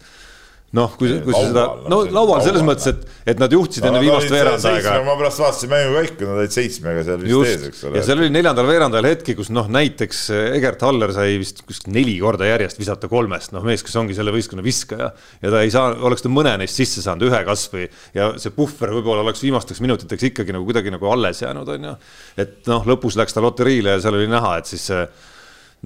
noh, 0.76 0.92
kui, 1.00 1.10
kui 1.24 1.34
sa 1.34 1.42
seda, 1.48 1.64
no 1.90 2.00
laual 2.14 2.44
selles 2.46 2.64
mõttes, 2.66 2.86
et, 2.92 3.06
et 3.34 3.40
nad 3.42 3.54
juhtisid 3.54 3.86
no, 3.86 3.90
enne 3.90 4.02
viimast 4.04 4.30
veerandaega. 4.30 4.98
ma 5.06 5.16
pärast 5.18 5.42
vaatasin 5.42 5.72
mängu 5.72 5.96
käiku, 5.96 6.28
nad 6.30 6.42
olid 6.44 6.54
seitsmega 6.54 7.06
seal 7.08 7.24
vist 7.24 7.50
ees, 7.50 7.64
eks 7.72 7.82
ole. 7.88 7.98
ja 7.98 8.04
seal 8.06 8.22
oli 8.22 8.30
neljandal 8.34 8.70
veerandajal 8.70 9.08
hetki, 9.10 9.36
kus 9.40 9.50
noh, 9.54 9.70
näiteks 9.74 10.22
Egert 10.60 10.86
Haller 10.86 11.14
sai 11.16 11.40
vist 11.42 11.64
kuskil 11.66 11.96
neli 11.96 12.14
korda 12.22 12.52
järjest 12.52 12.82
visata 12.82 13.10
kolmest, 13.12 13.54
noh 13.56 13.66
mees, 13.66 13.84
kes 13.86 13.98
ongi 14.02 14.18
selle 14.18 14.34
võistkonna 14.36 14.66
viskaja. 14.66 15.10
ja 15.42 15.56
ta 15.56 15.64
ei 15.66 15.74
saa, 15.74 15.96
oleks 16.06 16.26
ta 16.26 16.34
mõne 16.34 16.54
neist 16.62 16.78
sisse 16.78 17.02
saanud, 17.06 17.26
ühe 17.32 17.42
kasvõi 17.50 17.88
ja 18.18 18.32
see 18.42 18.54
puhver 18.54 18.94
võib-olla 19.00 19.26
oleks 19.26 19.42
viimasteks 19.46 19.82
minutiteks 19.86 20.30
ikkagi 20.30 20.54
nagu 20.54 20.70
kuidagi 20.70 20.94
nagu 20.94 21.10
alles 21.10 21.42
jäänud, 21.42 21.74
on 21.78 21.90
ju. 21.92 21.98
et 22.46 22.62
noh, 22.70 22.86
lõpus 22.94 23.18
läks 23.18 23.34
ta 23.34 23.42
loteriile 23.42 23.98
ja 23.98 24.06
seal 24.06 24.22
oli 24.22 24.30
näha, 24.30 24.60
et 24.62 24.70
siis 24.70 24.86
see 24.92 25.02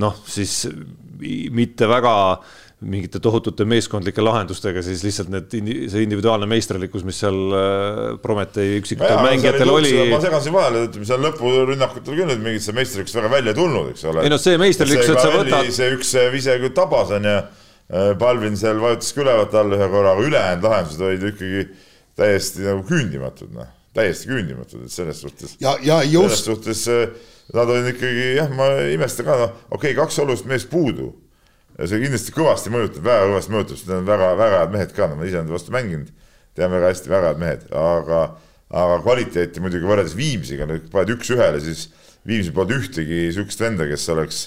noh, 0.01 0.19
siis 0.29 0.63
mitte 1.53 1.87
väga 1.89 2.13
mingite 2.83 3.19
tohutute 3.23 3.65
meeskondlike 3.67 4.23
lahendustega, 4.23 4.81
siis 4.83 5.03
lihtsalt 5.05 5.29
need, 5.31 5.53
see 5.91 6.03
individuaalne 6.03 6.47
meisterlikkus, 6.49 7.05
mis 7.07 7.19
seal 7.23 7.37
äh, 7.55 8.01
Prometee 8.23 8.79
üksikutel 8.79 9.21
mängijatel 9.23 9.71
oli. 9.71 9.93
ma 10.11 10.19
segan 10.23 10.43
siin 10.43 10.55
vahele, 10.55 10.85
ütleme 10.89 11.07
seal 11.07 11.23
lõpurünnakutel 11.23 12.17
küll 12.17 12.29
nüüd 12.29 12.43
mingit 12.43 12.65
seda 12.65 12.77
meisterlikkust 12.81 13.19
väga 13.19 13.31
välja 13.31 13.53
ei 13.53 13.59
tulnud, 13.59 13.91
eks 13.93 14.07
ole. 14.11 14.25
ei 14.25 14.33
no 14.33 14.39
see 14.41 14.59
meisterlikkus, 14.61 15.13
et 15.13 15.23
sa 15.23 15.31
võtad. 15.31 15.69
see 15.75 15.91
üks 15.95 16.11
vise 16.33 16.57
küll 16.63 16.75
tabas 16.75 17.13
on 17.15 17.29
ju, 17.29 17.37
äh, 17.39 18.09
Palvin 18.19 18.59
seal 18.59 18.81
vajutas 18.83 19.13
ka 19.15 19.23
ülevat 19.25 19.55
alla 19.61 19.79
ühe 19.79 19.89
korra, 19.95 20.17
aga 20.17 20.27
ülejäänud 20.27 20.67
lahendused 20.67 21.07
olid 21.07 21.27
ikkagi 21.31 21.65
täiesti 22.19 22.67
nagu 22.67 22.83
küündimatud, 22.89 23.55
noh, 23.55 23.71
täiesti 23.93 24.29
küündimatud, 24.29 24.85
et 24.87 24.93
selles 24.93 25.21
suhtes. 25.21 25.57
ja, 25.61 25.75
ja 25.81 26.01
just. 26.03 26.43
selles 26.43 26.45
suhtes 26.47 26.87
äh, 26.91 27.09
nad 27.53 27.69
olid 27.69 27.91
ikkagi 27.93 28.29
jah, 28.37 28.53
ma 28.55 28.69
ei 28.81 28.95
imesta 28.95 29.25
ka, 29.25 29.35
noh, 29.41 29.59
okei 29.69 29.91
okay,, 29.91 29.97
kaks 29.99 30.19
olulist 30.23 30.47
meest 30.49 30.69
puudu. 30.71 31.11
ja 31.77 31.87
see 31.89 32.01
kindlasti 32.03 32.33
kõvasti 32.35 32.71
mõjutab, 32.73 33.05
väga 33.05 33.29
kõvasti 33.31 33.53
mõjutab, 33.53 33.77
sest 33.79 33.89
need 33.89 34.01
on 34.03 34.09
väga-väga 34.09 34.61
head 34.61 34.73
mehed 34.75 34.91
ka, 34.93 35.07
no 35.09 35.17
ma 35.17 35.27
ise 35.27 35.39
olen 35.39 35.53
vastu 35.55 35.73
mänginud, 35.73 36.11
tean 36.53 36.73
väga 36.73 36.91
hästi, 36.91 37.09
väga 37.09 37.31
head 37.31 37.39
mehed, 37.41 37.63
aga, 37.81 38.19
aga 38.83 38.97
kvaliteeti 39.05 39.63
muidugi 39.63 39.89
võrreldes 39.89 40.17
Viimsiga, 40.17 40.67
nüüd 40.69 40.89
paned 40.93 41.15
üks-ühele, 41.15 41.61
siis 41.65 41.87
Viimsi 42.29 42.53
polnud 42.55 42.77
ühtegi 42.77 43.25
sihukest 43.33 43.63
venda, 43.65 43.87
kes 43.89 44.05
oleks 44.13 44.43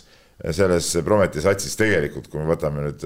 selles 0.55 0.88
Prometi 1.05 1.43
satsis 1.43 1.75
tegelikult, 1.76 2.29
kui 2.31 2.41
me 2.41 2.49
võtame 2.50 2.87
nüüd, 2.87 3.03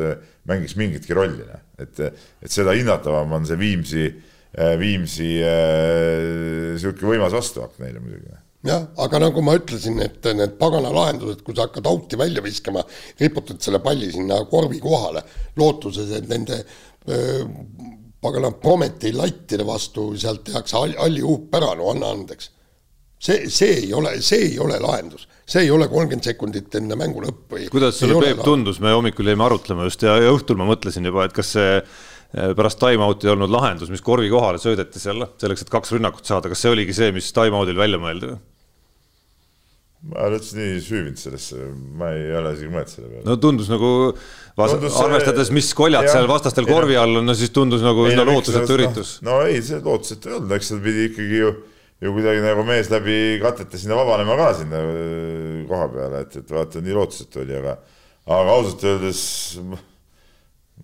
mängiks 0.50 0.76
mingitki 0.78 1.16
rolli, 1.16 1.46
noh. 1.46 1.64
et, 1.80 2.02
et 2.44 2.52
seda 2.52 2.74
hinnatavam 2.76 3.38
on 3.38 3.48
see 3.48 3.58
Viimsi, 3.58 4.04
Viimsi 4.50 5.36
äh, 5.46 6.78
sihuke 6.80 7.06
võimas 7.06 7.34
vastuakt 7.36 7.78
neile 7.78 8.02
muidugi 8.02 8.32
jah, 8.66 8.88
aga 9.00 9.20
nagu 9.22 9.42
ma 9.44 9.54
ütlesin, 9.56 10.00
et 10.04 10.26
need 10.36 10.56
pagana 10.60 10.90
lahendused, 10.92 11.44
kui 11.46 11.56
sa 11.56 11.68
hakkad 11.68 11.86
auti 11.88 12.18
välja 12.20 12.42
viskama, 12.44 12.82
riputad 13.20 13.60
selle 13.64 13.80
palli 13.84 14.10
sinna 14.12 14.42
korvi 14.50 14.80
kohale, 14.82 15.22
lootuses, 15.60 16.10
et 16.18 16.28
nende 16.28 16.60
öö, 16.60 17.46
pagana 18.20 18.52
Prometi 18.52 19.14
lattide 19.16 19.64
vastu 19.66 20.10
sealt 20.20 20.44
tehakse 20.50 20.76
halli 20.76 21.24
huup 21.24 21.54
ära, 21.56 21.72
no 21.78 21.90
anna 21.94 22.12
andeks. 22.16 22.50
see, 23.20 23.50
see 23.52 23.82
ei 23.82 23.90
ole, 23.92 24.14
see 24.24 24.46
ei 24.46 24.58
ole 24.60 24.78
lahendus, 24.80 25.26
see 25.44 25.66
ei 25.66 25.70
ole 25.72 25.88
kolmkümmend 25.92 26.24
sekundit 26.24 26.76
enne 26.80 26.96
mängu 26.96 27.24
lõppu. 27.24 27.64
kuidas 27.72 27.98
sulle, 28.00 28.20
Peep, 28.24 28.44
tundus, 28.44 28.80
me 28.80 28.92
hommikul 28.92 29.28
jäime 29.28 29.44
arutlema 29.44 29.88
just 29.88 30.04
ja, 30.04 30.16
ja 30.20 30.32
õhtul 30.32 30.60
ma 30.60 30.68
mõtlesin 30.68 31.04
juba, 31.04 31.26
et 31.28 31.36
kas 31.36 31.56
see 31.56 31.74
pärast 32.30 32.78
time-out'i 32.78 33.30
olnud 33.32 33.50
lahendus, 33.50 33.90
mis 33.90 34.04
korvi 34.06 34.30
kohale 34.30 34.60
söödeti 34.62 35.02
seal, 35.02 35.24
selleks, 35.40 35.66
et 35.66 35.72
kaks 35.72 35.96
rünnakut 35.96 36.28
saada, 36.28 36.50
kas 36.52 36.62
see 36.62 36.70
oligi 36.70 36.94
see, 36.94 37.10
mis 37.14 37.32
time-out'il 37.34 37.78
välja 37.78 37.98
mõeldi? 38.02 38.36
ma 40.08 40.28
üldse 40.30 40.56
nii 40.56 40.78
süüvinud 40.80 41.20
sellesse, 41.20 41.66
ma 42.00 42.08
ei 42.16 42.30
ole 42.32 42.54
isegi 42.54 42.70
mõelnud 42.72 42.92
selle 42.92 43.08
peale. 43.10 43.24
no 43.26 43.34
tundus 43.42 43.68
nagu, 43.68 43.90
arvestades, 44.56 45.50
mis 45.52 45.68
koljad 45.76 46.06
ja, 46.06 46.14
seal 46.14 46.28
vastastel 46.30 46.68
korvi 46.68 46.96
all 46.96 47.20
on, 47.20 47.28
no 47.28 47.34
siis 47.36 47.52
tundus 47.52 47.84
nagu 47.84 48.06
üsna 48.08 48.24
no, 48.24 48.38
lootusetu 48.38 48.78
üritus. 48.78 49.18
no 49.26 49.42
ei, 49.44 49.58
see 49.66 49.82
lootusetu 49.84 50.30
ei 50.30 50.38
olnud, 50.38 50.54
eks 50.56 50.72
seal 50.72 50.80
pidi 50.86 51.04
ikkagi 51.10 51.42
ju, 51.42 51.52
ju 52.00 52.14
kuidagi 52.16 52.46
nagu 52.46 52.64
mees 52.70 52.88
läbi 52.92 53.18
katete 53.42 53.82
sinna 53.82 54.00
vabanema 54.00 54.38
ka 54.40 54.48
sinna 54.62 54.80
äh, 54.80 55.60
koha 55.68 55.92
peale, 55.92 56.24
et, 56.24 56.40
et 56.40 56.56
vaata, 56.56 56.80
nii 56.86 56.96
lootusetu 56.96 57.44
oli, 57.44 57.58
aga, 57.60 57.76
aga 58.24 58.56
ausalt 58.56 58.88
öeldes 58.94 59.22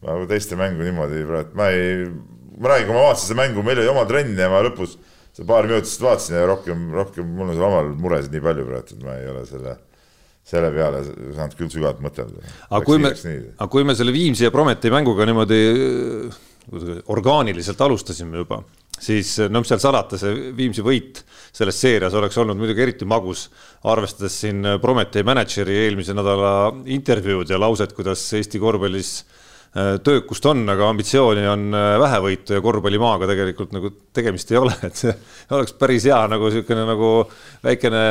nagu 0.04 0.26
teiste 0.30 0.58
mängu 0.58 0.84
niimoodi 0.84 1.24
praegu, 1.26 1.56
ma 1.58 1.68
ei, 1.72 2.06
ma 2.60 2.72
räägin, 2.72 2.88
kui 2.88 2.96
ma 2.96 3.04
vaatasin 3.08 3.30
seda 3.30 3.40
mängu, 3.40 3.64
meil 3.66 3.82
oli 3.82 3.92
oma 3.92 4.06
trenn 4.08 4.38
ja 4.38 4.48
ma 4.52 4.62
lõpus 4.66 4.96
seda 5.36 5.48
paari 5.48 5.70
minutit 5.72 6.04
vaatasin 6.04 6.38
ja 6.38 6.46
rohkem, 6.48 6.86
rohkem 6.96 7.28
mul 7.36 7.50
on 7.50 7.58
seal 7.58 7.68
omal 7.68 7.92
muresid 8.00 8.34
nii 8.34 8.44
palju 8.44 8.66
praegu, 8.70 8.96
et 8.96 9.04
ma 9.04 9.18
ei 9.20 9.28
ole 9.32 9.44
selle, 9.48 9.76
selle 10.46 10.72
peale 10.74 11.04
saanud 11.06 11.58
küll 11.58 11.72
sügavalt 11.72 12.02
mõtelda. 12.04 12.56
aga 12.70 12.82
kui 12.86 13.02
me, 13.02 13.12
aga 13.56 13.70
kui 13.72 13.86
me 13.88 13.96
selle 13.98 14.16
Viimsi 14.16 14.46
ja 14.46 14.54
Prometi 14.54 14.92
mänguga 14.92 15.28
niimoodi 15.28 15.62
orgaaniliselt 17.12 17.80
alustasime 17.84 18.40
juba, 18.42 18.62
siis 18.90 19.36
no 19.52 19.62
mis 19.62 19.70
seal 19.70 19.82
salata, 19.82 20.18
see 20.18 20.52
Viimsi 20.56 20.84
võit 20.84 21.22
selles 21.56 21.78
seerias 21.78 22.16
oleks 22.16 22.36
olnud 22.42 22.58
muidugi 22.58 22.82
eriti 22.82 23.08
magus, 23.08 23.46
arvestades 23.86 24.40
siin 24.42 24.64
Prometee 24.82 25.24
mänedžeri 25.26 25.82
eelmise 25.84 26.16
nädala 26.16 26.52
intervjuud 26.96 27.52
ja 27.52 27.60
lauset, 27.60 27.92
kuidas 27.96 28.24
Eesti 28.40 28.60
korvpallis 28.62 29.18
äh, 29.20 29.42
töökust 30.04 30.46
on, 30.48 30.62
aga 30.72 30.88
ambitsiooni 30.88 31.44
on 31.52 31.68
äh, 31.76 31.92
vähevõitu 32.00 32.56
ja 32.56 32.62
korvpallimaaga 32.64 33.28
tegelikult 33.28 33.74
nagu 33.76 33.90
tegemist 34.16 34.50
ei 34.52 34.60
ole, 34.60 34.72
et 34.88 34.96
see 34.96 35.12
oleks 35.52 35.76
päris 35.76 36.06
hea 36.08 36.22
nagu 36.32 36.48
niisugune 36.48 36.86
nagu 36.88 37.10
väikene 37.66 38.02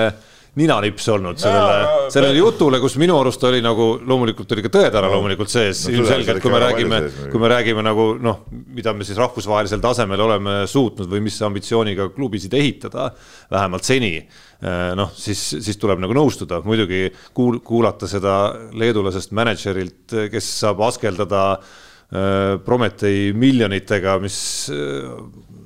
ninanips 0.55 1.07
olnud 1.11 1.39
sellele, 1.39 2.07
sellele 2.13 2.39
jutule, 2.39 2.79
kus 2.83 2.95
minu 3.01 3.17
arust 3.19 3.43
oli 3.47 3.59
nagu 3.63 3.87
loomulikult 4.07 4.53
oli 4.55 4.63
ka 4.63 4.71
tõetera 4.77 5.09
no, 5.09 5.17
loomulikult 5.17 5.51
sees 5.51 5.83
no,, 5.87 5.95
ilmselgelt 5.97 6.41
kui 6.43 6.53
me 6.53 6.61
räägime, 6.63 6.99
kui 7.33 7.41
me 7.43 7.49
räägime 7.51 7.83
nagu 7.83 8.07
noh, 8.23 8.45
mida 8.75 8.93
me 8.95 9.07
siis 9.07 9.19
rahvusvahelisel 9.19 9.83
tasemel 9.83 10.23
oleme 10.23 10.61
suutnud 10.71 11.11
või 11.11 11.25
mis 11.27 11.41
ambitsiooniga 11.45 12.07
klubisid 12.15 12.55
ehitada, 12.55 13.09
vähemalt 13.51 13.87
seni. 13.87 14.13
Eh, 14.15 14.93
noh, 14.95 15.11
siis, 15.19 15.41
siis 15.59 15.79
tuleb 15.81 15.99
nagu 15.99 16.15
nõustuda, 16.15 16.61
muidugi 16.65 17.09
kuul-, 17.35 17.59
kuulata 17.65 18.07
seda 18.09 18.37
leedulasest 18.79 19.35
mänedžerilt, 19.35 20.15
kes 20.31 20.47
saab 20.61 20.85
askeldada 20.87 21.43
äh, 21.57 22.55
Prometei 22.63 23.33
miljonitega, 23.35 24.15
mis 24.23 24.39
äh, 24.71 25.11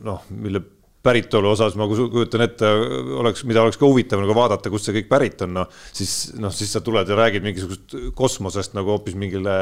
noh, 0.08 0.26
mille 0.34 0.66
päritolu 1.04 1.54
osas 1.54 1.76
ma 1.80 1.88
kujutan 1.88 2.44
ette, 2.44 2.70
oleks, 3.20 3.46
mida 3.48 3.62
oleks 3.64 3.80
ka 3.80 3.88
huvitav 3.88 4.20
nagu 4.20 4.36
vaadata, 4.36 4.72
kust 4.72 4.90
see 4.90 4.98
kõik 4.98 5.08
pärit 5.12 5.44
on, 5.46 5.54
noh 5.62 5.70
siis 5.96 6.34
noh, 6.40 6.52
siis 6.54 6.74
sa 6.76 6.82
tuled 6.84 7.08
ja 7.08 7.18
räägid 7.18 7.46
mingisugust 7.46 7.96
kosmosest 8.18 8.76
nagu 8.76 8.92
hoopis 8.94 9.16
mingile, 9.20 9.56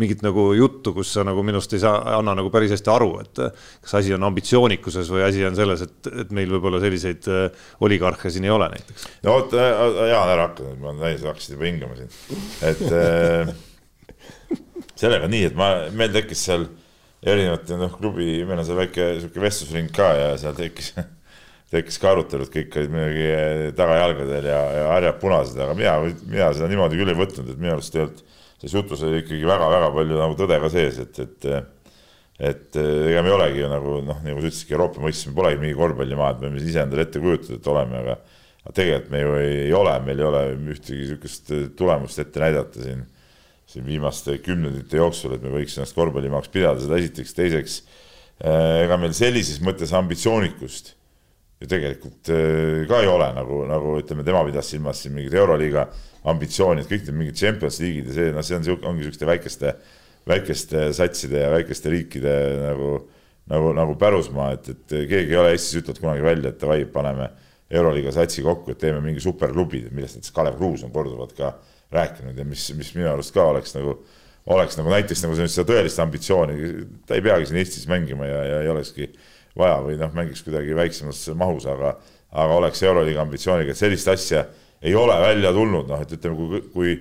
mingit 0.00 0.22
nagu 0.24 0.46
juttu, 0.54 0.94
kus 0.96 1.10
sa 1.16 1.24
nagu 1.26 1.42
minust 1.46 1.74
ei 1.74 1.82
saa, 1.82 1.98
anna 2.18 2.36
nagu 2.38 2.52
päris 2.54 2.76
hästi 2.76 2.92
aru, 2.94 3.10
et 3.24 3.42
kas 3.84 3.96
asi 4.00 4.14
on 4.14 4.28
ambitsioonikuses 4.30 5.10
või 5.10 5.26
asi 5.26 5.42
on 5.48 5.58
selles, 5.58 5.82
et, 5.86 6.12
et 6.24 6.32
meil 6.36 6.52
võib-olla 6.54 6.82
selliseid 6.82 7.28
äh, 7.32 7.66
oligarhe 7.84 8.30
siin 8.30 8.46
ei 8.46 8.54
ole 8.54 8.70
näiteks. 8.76 9.08
no 9.26 9.38
vot, 9.40 9.58
äh, 9.58 9.74
Jaan, 10.12 10.30
ära 10.36 10.48
hakka 10.48 10.76
ma 10.78 10.94
näin, 11.00 11.18
sa 11.18 11.32
hakkasid 11.32 11.56
juba 11.56 11.68
hingama 11.70 11.98
siin, 11.98 12.40
et 12.70 12.86
äh, 12.94 13.54
sellega 15.02 15.30
nii, 15.30 15.50
et 15.50 15.58
ma, 15.58 15.74
meil 15.90 16.14
tekkis 16.14 16.46
seal 16.50 16.68
erinevate 17.24 17.78
noh, 17.80 17.92
klubi, 17.98 18.28
meil 18.44 18.60
on 18.60 18.68
seal 18.68 18.80
väike 18.82 19.08
sihuke 19.22 19.42
vestlusring 19.42 19.90
ka 19.94 20.10
ja 20.18 20.30
seal 20.40 20.56
tekkis, 20.58 20.92
tekkis 21.74 22.00
ka 22.02 22.12
arutelud, 22.12 22.50
kõik 22.52 22.78
olid 22.80 22.94
muidugi 22.94 23.28
tagajalgadel 23.78 24.50
ja, 24.50 24.60
ja 24.78 24.88
harjad 24.92 25.20
punased, 25.22 25.60
aga 25.60 25.76
mina, 25.78 25.96
mina 26.28 26.50
seda 26.56 26.70
niimoodi 26.70 27.00
küll 27.00 27.14
ei 27.14 27.18
võtnud, 27.18 27.48
et 27.50 27.60
minu 27.60 27.76
arust 27.76 27.94
tegelikult 27.94 28.24
selles 28.64 28.76
jutus 28.78 29.02
oli 29.04 29.20
ikkagi 29.20 29.44
väga-väga 29.48 29.88
palju 29.92 30.20
nagu 30.20 30.36
tõde 30.38 30.58
ka 30.62 30.70
sees, 30.72 31.00
et, 31.02 31.24
et 31.24 31.72
et 32.34 32.76
ega 32.80 33.20
me 33.22 33.30
ei 33.30 33.34
olegi 33.36 33.60
ju 33.60 33.66
nagu 33.70 33.98
noh, 34.02 34.16
nagu 34.24 34.40
sa 34.40 34.48
ütlesidki, 34.48 34.74
Euroopa 34.74 35.02
mõistes 35.04 35.28
me 35.28 35.36
polegi 35.36 35.60
mingi 35.60 35.76
korvpallimaa, 35.78 36.32
et 36.32 36.40
me 36.40 36.48
võime 36.48 36.62
ise 36.64 36.80
endale 36.82 37.04
ette 37.06 37.20
kujutada, 37.22 37.60
et 37.60 37.68
oleme, 37.70 38.00
aga 38.00 38.16
aga 38.64 38.72
tegelikult 38.78 39.10
me 39.12 39.20
ju 39.20 39.34
ei, 39.38 39.52
ei 39.66 39.74
ole, 39.76 39.92
meil 40.06 40.20
ei 40.20 40.26
ole 40.26 40.40
ühtegi 40.72 41.02
niisugust 41.02 41.52
tulemust 41.78 42.22
ette 42.22 42.40
näidata 42.40 42.80
siin 42.80 43.04
siin 43.74 43.86
viimaste 43.86 44.38
kümnendite 44.44 45.00
jooksul, 45.00 45.34
et 45.34 45.42
me 45.42 45.52
võiks 45.52 45.74
ennast 45.78 45.96
korvpallimaaks 45.96 46.50
pidada, 46.54 46.82
seda 46.82 46.98
esiteks, 47.00 47.34
teiseks 47.34 47.78
äh, 47.82 48.84
ega 48.84 48.98
meil 49.00 49.14
sellises 49.16 49.58
mõttes 49.64 49.94
ambitsioonikust 49.98 50.94
ju 51.62 51.70
tegelikult 51.70 52.30
äh, 52.34 52.84
ka 52.90 53.02
ei 53.02 53.10
ole, 53.10 53.30
nagu, 53.36 53.62
nagu 53.70 53.96
ütleme, 53.98 54.26
tema 54.26 54.44
pidas 54.46 54.70
silmas 54.70 55.02
siin 55.02 55.16
mingit 55.16 55.34
Euroliiga 55.38 55.88
ambitsiooni, 56.30 56.84
et 56.84 56.92
kõik 56.92 57.08
need 57.08 57.20
mingid 57.24 57.40
Champions 57.40 57.80
League'id 57.82 58.12
ja 58.12 58.16
see, 58.18 58.30
noh, 58.36 58.46
see 58.46 58.58
on 58.58 58.68
sihuke, 58.68 58.88
ongi 58.88 59.02
niisuguste 59.02 59.28
väikeste, 59.28 59.74
väikeste 60.30 60.86
satside 60.96 61.42
ja 61.42 61.50
väikeste 61.52 61.92
riikide 61.92 62.38
nagu, 62.62 62.94
nagu, 63.50 63.74
nagu 63.76 63.98
pärusmaa, 64.00 64.54
et, 64.56 64.70
et 64.70 64.98
keegi 65.10 65.34
ei 65.34 65.40
ole 65.40 65.52
Eestis 65.56 65.82
ütelnud 65.82 66.00
kunagi 66.00 66.24
välja, 66.24 66.54
et 66.54 66.62
davai, 66.62 66.84
paneme 66.94 67.28
Euroliiga 67.74 68.12
satsi 68.14 68.44
kokku, 68.44 68.72
et 68.72 68.80
teeme 68.80 69.02
mingi 69.02 69.22
superklubi, 69.24 69.82
millest 69.90 70.20
näiteks 70.20 70.34
Kalev 70.36 70.58
Kruus 70.60 70.84
on 70.86 70.92
korduvalt 70.94 71.32
ka 71.36 71.50
äh, 71.50 71.73
rääkinud 71.94 72.38
ja 72.38 72.46
mis, 72.48 72.66
mis 72.78 72.92
minu 72.96 73.10
arust 73.12 73.34
ka 73.34 73.46
oleks 73.52 73.76
nagu, 73.76 73.96
oleks 74.54 74.78
nagu 74.80 74.92
näiteks 74.92 75.24
nagu 75.24 75.38
seda 75.38 75.66
tõelist 75.68 76.02
ambitsiooni, 76.02 76.74
ta 77.08 77.16
ei 77.16 77.24
peagi 77.24 77.48
siin 77.50 77.62
Eestis 77.62 77.88
mängima 77.90 78.28
ja, 78.28 78.42
ja 78.50 78.60
ei 78.64 78.70
olekski 78.72 79.08
vaja 79.58 79.80
või 79.84 79.98
noh, 80.00 80.12
mängiks 80.16 80.42
kuidagi 80.46 80.76
väiksemas 80.76 81.24
mahus, 81.38 81.68
aga, 81.70 81.96
aga 82.34 82.60
oleks 82.60 82.82
Euroliiga 82.82 83.22
ambitsiooniga, 83.22 83.74
et 83.74 83.80
sellist 83.80 84.10
asja 84.10 84.46
ei 84.84 84.94
ole 84.98 85.14
välja 85.22 85.54
tulnud, 85.54 85.88
noh, 85.88 86.02
et 86.02 86.16
ütleme, 86.18 86.36
kui, 86.36 86.64
kui 86.74 86.96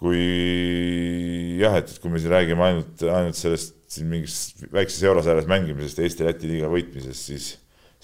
kui 0.00 1.56
jah, 1.60 1.78
et, 1.80 1.92
kui 2.02 2.12
me 2.12 2.20
siin 2.20 2.32
räägime 2.34 2.64
ainult, 2.66 3.04
ainult 3.08 3.38
sellest 3.38 3.76
siin 3.92 4.10
mingist 4.10 4.66
väikses 4.74 5.04
eurosarjas 5.08 5.48
mängimisest, 5.48 6.02
Eesti-Läti 6.04 6.50
liiga 6.50 6.68
võitmisest, 6.72 7.30
siis, 7.30 7.46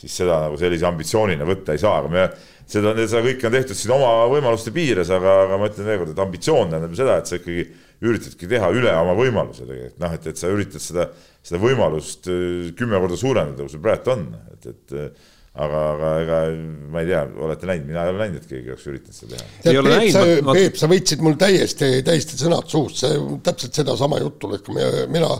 siis 0.02 0.18
seda 0.22 0.40
nagu 0.46 0.58
sellise 0.60 0.86
ambitsioonina 0.88 1.46
võtta 1.46 1.76
ei 1.76 1.82
saa, 1.82 2.00
aga 2.02 2.10
me 2.10 2.26
seda, 2.66 2.94
seda 3.06 3.22
kõike 3.26 3.48
on 3.48 3.56
tehtud 3.56 3.78
siin 3.78 3.94
oma 3.94 4.12
võimaluste 4.32 4.72
piires, 4.74 5.10
aga, 5.14 5.36
aga 5.46 5.58
ma 5.60 5.68
ütlen 5.70 5.88
veelkord, 5.88 6.14
et 6.14 6.22
ambitsioon 6.24 6.72
tähendab 6.72 6.96
seda, 6.98 7.18
et 7.20 7.30
sa 7.30 7.38
ikkagi 7.38 7.66
üritadki 8.02 8.48
teha 8.50 8.70
üle 8.74 8.94
oma 8.98 9.14
võimaluse 9.18 9.66
tegelikult, 9.66 10.00
noh, 10.02 10.16
et, 10.16 10.26
et 10.32 10.40
sa 10.40 10.50
üritad 10.50 10.82
seda, 10.82 11.06
seda 11.46 11.62
võimalust 11.62 12.26
äh, 12.32 12.72
kümme 12.78 12.98
korda 13.04 13.20
suurendada, 13.20 13.62
kui 13.62 13.76
sul 13.76 13.84
praegu 13.84 14.14
on, 14.16 14.26
et, 14.56 14.72
et 14.72 14.96
aga, 15.52 15.80
aga 15.94 16.12
ega 16.22 16.38
ma 16.92 17.02
ei 17.02 17.10
tea, 17.10 17.24
olete 17.46 17.68
näinud, 17.68 17.90
mina 17.90 18.06
ei 18.06 18.14
ole 18.14 18.22
näinud, 18.24 18.40
et 18.40 18.54
keegi 18.54 18.72
oleks 18.72 18.86
üritanud 18.88 19.18
seda 19.18 19.42
teha. 19.42 19.82
Peep, 19.88 20.12
sa, 20.14 20.24
ma... 20.46 20.56
Peep, 20.56 20.78
sa 20.80 20.88
võtsid 20.92 21.26
mul 21.26 21.36
täiesti, 21.40 21.90
täiesti 22.06 22.40
sõnad 22.40 22.72
suust, 22.72 23.02
see 23.02 23.20
täpselt 23.44 23.82
sedasama 23.82 24.22
juttu 24.22 24.50
lõhka, 24.52 24.74
mina 25.12 25.34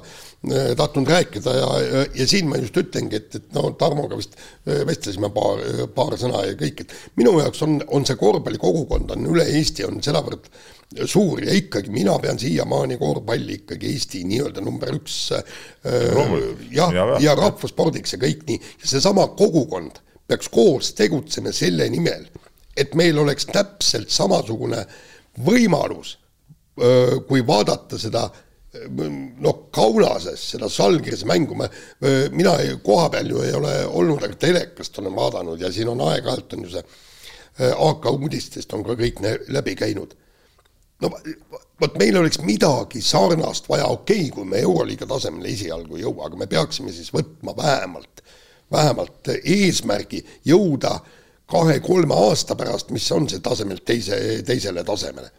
Äh, 0.51 0.77
tahtnud 0.77 1.07
rääkida 1.09 1.51
ja, 1.55 1.67
ja, 1.81 2.07
ja 2.15 2.25
siin 2.27 2.49
ma 2.51 2.57
just 2.59 2.75
ütlengi, 2.75 3.15
et, 3.15 3.35
et 3.39 3.53
no 3.55 3.69
Tarmoga 3.79 4.17
vist 4.19 4.33
äh, 4.35 4.81
vestlesime 4.89 5.29
paar, 5.31 5.61
paar 5.95 6.17
sõna 6.19 6.41
ja 6.49 6.57
kõik, 6.59 6.83
et 6.83 6.95
minu 7.21 7.37
jaoks 7.39 7.63
on, 7.63 7.77
on 7.95 8.03
see 8.09 8.19
korvpallikogukond 8.19 9.15
on 9.15 9.29
üle 9.31 9.45
Eesti 9.61 9.87
on 9.87 10.03
sedavõrd 10.03 10.49
suur 11.07 11.43
ja 11.45 11.55
ikkagi 11.57 11.91
mina 11.91 12.19
pean 12.23 12.39
siiamaani 12.39 12.99
korvpalli 13.01 13.61
ikkagi 13.63 13.93
Eesti 13.93 14.23
nii-öelda 14.29 14.65
number 14.65 14.95
üks 14.97 15.19
äh, 15.37 15.43
jah, 16.71 16.95
ja, 16.95 17.07
ja 17.21 17.37
rahvaspordiks 17.39 18.17
ja 18.17 18.23
kõik 18.23 18.47
nii, 18.49 18.61
seesama 18.85 19.29
kogukond 19.39 20.03
peaks 20.29 20.49
koos 20.53 20.93
tegutsema 20.99 21.53
selle 21.53 21.89
nimel, 21.93 22.25
et 22.77 22.95
meil 22.99 23.19
oleks 23.19 23.49
täpselt 23.51 24.13
samasugune 24.13 24.85
võimalus, 25.45 26.17
kui 27.29 27.43
vaadata 27.45 27.99
seda 28.01 28.23
noh, 29.43 29.69
Kaunases 29.75 30.45
seda 30.55 30.69
Žalgirise 30.73 31.27
mängu. 31.29 31.57
Ma, 31.59 31.69
mina 32.33 32.57
ei, 32.63 32.77
koha 32.85 33.09
peal 33.13 33.31
ju 33.31 33.43
ei 33.45 33.53
ole 33.57 33.75
olnud, 33.87 34.23
aga 34.25 34.39
telekast 34.41 34.99
olen 35.03 35.17
vaadanud 35.17 35.61
ja 35.61 35.73
siin 35.73 35.93
on 35.93 36.01
aeg-ajalt 36.09 36.57
on 36.57 36.67
ju 36.67 36.75
see 36.77 36.83
äh, 36.83 37.73
AK 37.73 38.09
uudistest 38.15 38.73
on 38.73 38.85
ka 38.87 38.97
kõik 38.99 39.21
läbi 39.53 39.77
käinud. 39.79 40.17
No 41.03 41.11
vot 41.83 41.99
meil 42.01 42.17
oleks 42.21 42.41
midagi 42.47 43.03
sarnast 43.05 43.69
vaja, 43.71 43.89
okei 43.91 44.29
okay,, 44.29 44.31
kui 44.35 44.49
me 44.49 44.63
Euroliiga 44.63 45.09
tasemele 45.11 45.51
esialgu 45.53 45.99
ei 45.99 46.07
jõua, 46.07 46.29
aga 46.29 46.41
me 46.41 46.49
peaksime 46.51 46.95
siis 46.95 47.13
võtma 47.15 47.57
vähemalt, 47.59 48.23
vähemalt 48.73 49.35
eesmärgi 49.43 50.23
jõuda 50.49 50.97
kahe-kolme 51.53 52.17
aasta 52.29 52.57
pärast, 52.57 52.93
mis 52.95 53.07
on 53.13 53.29
see 53.29 53.43
tasemelt 53.45 53.85
teise, 53.85 54.17
teisele 54.47 54.85
tasemele 54.89 55.31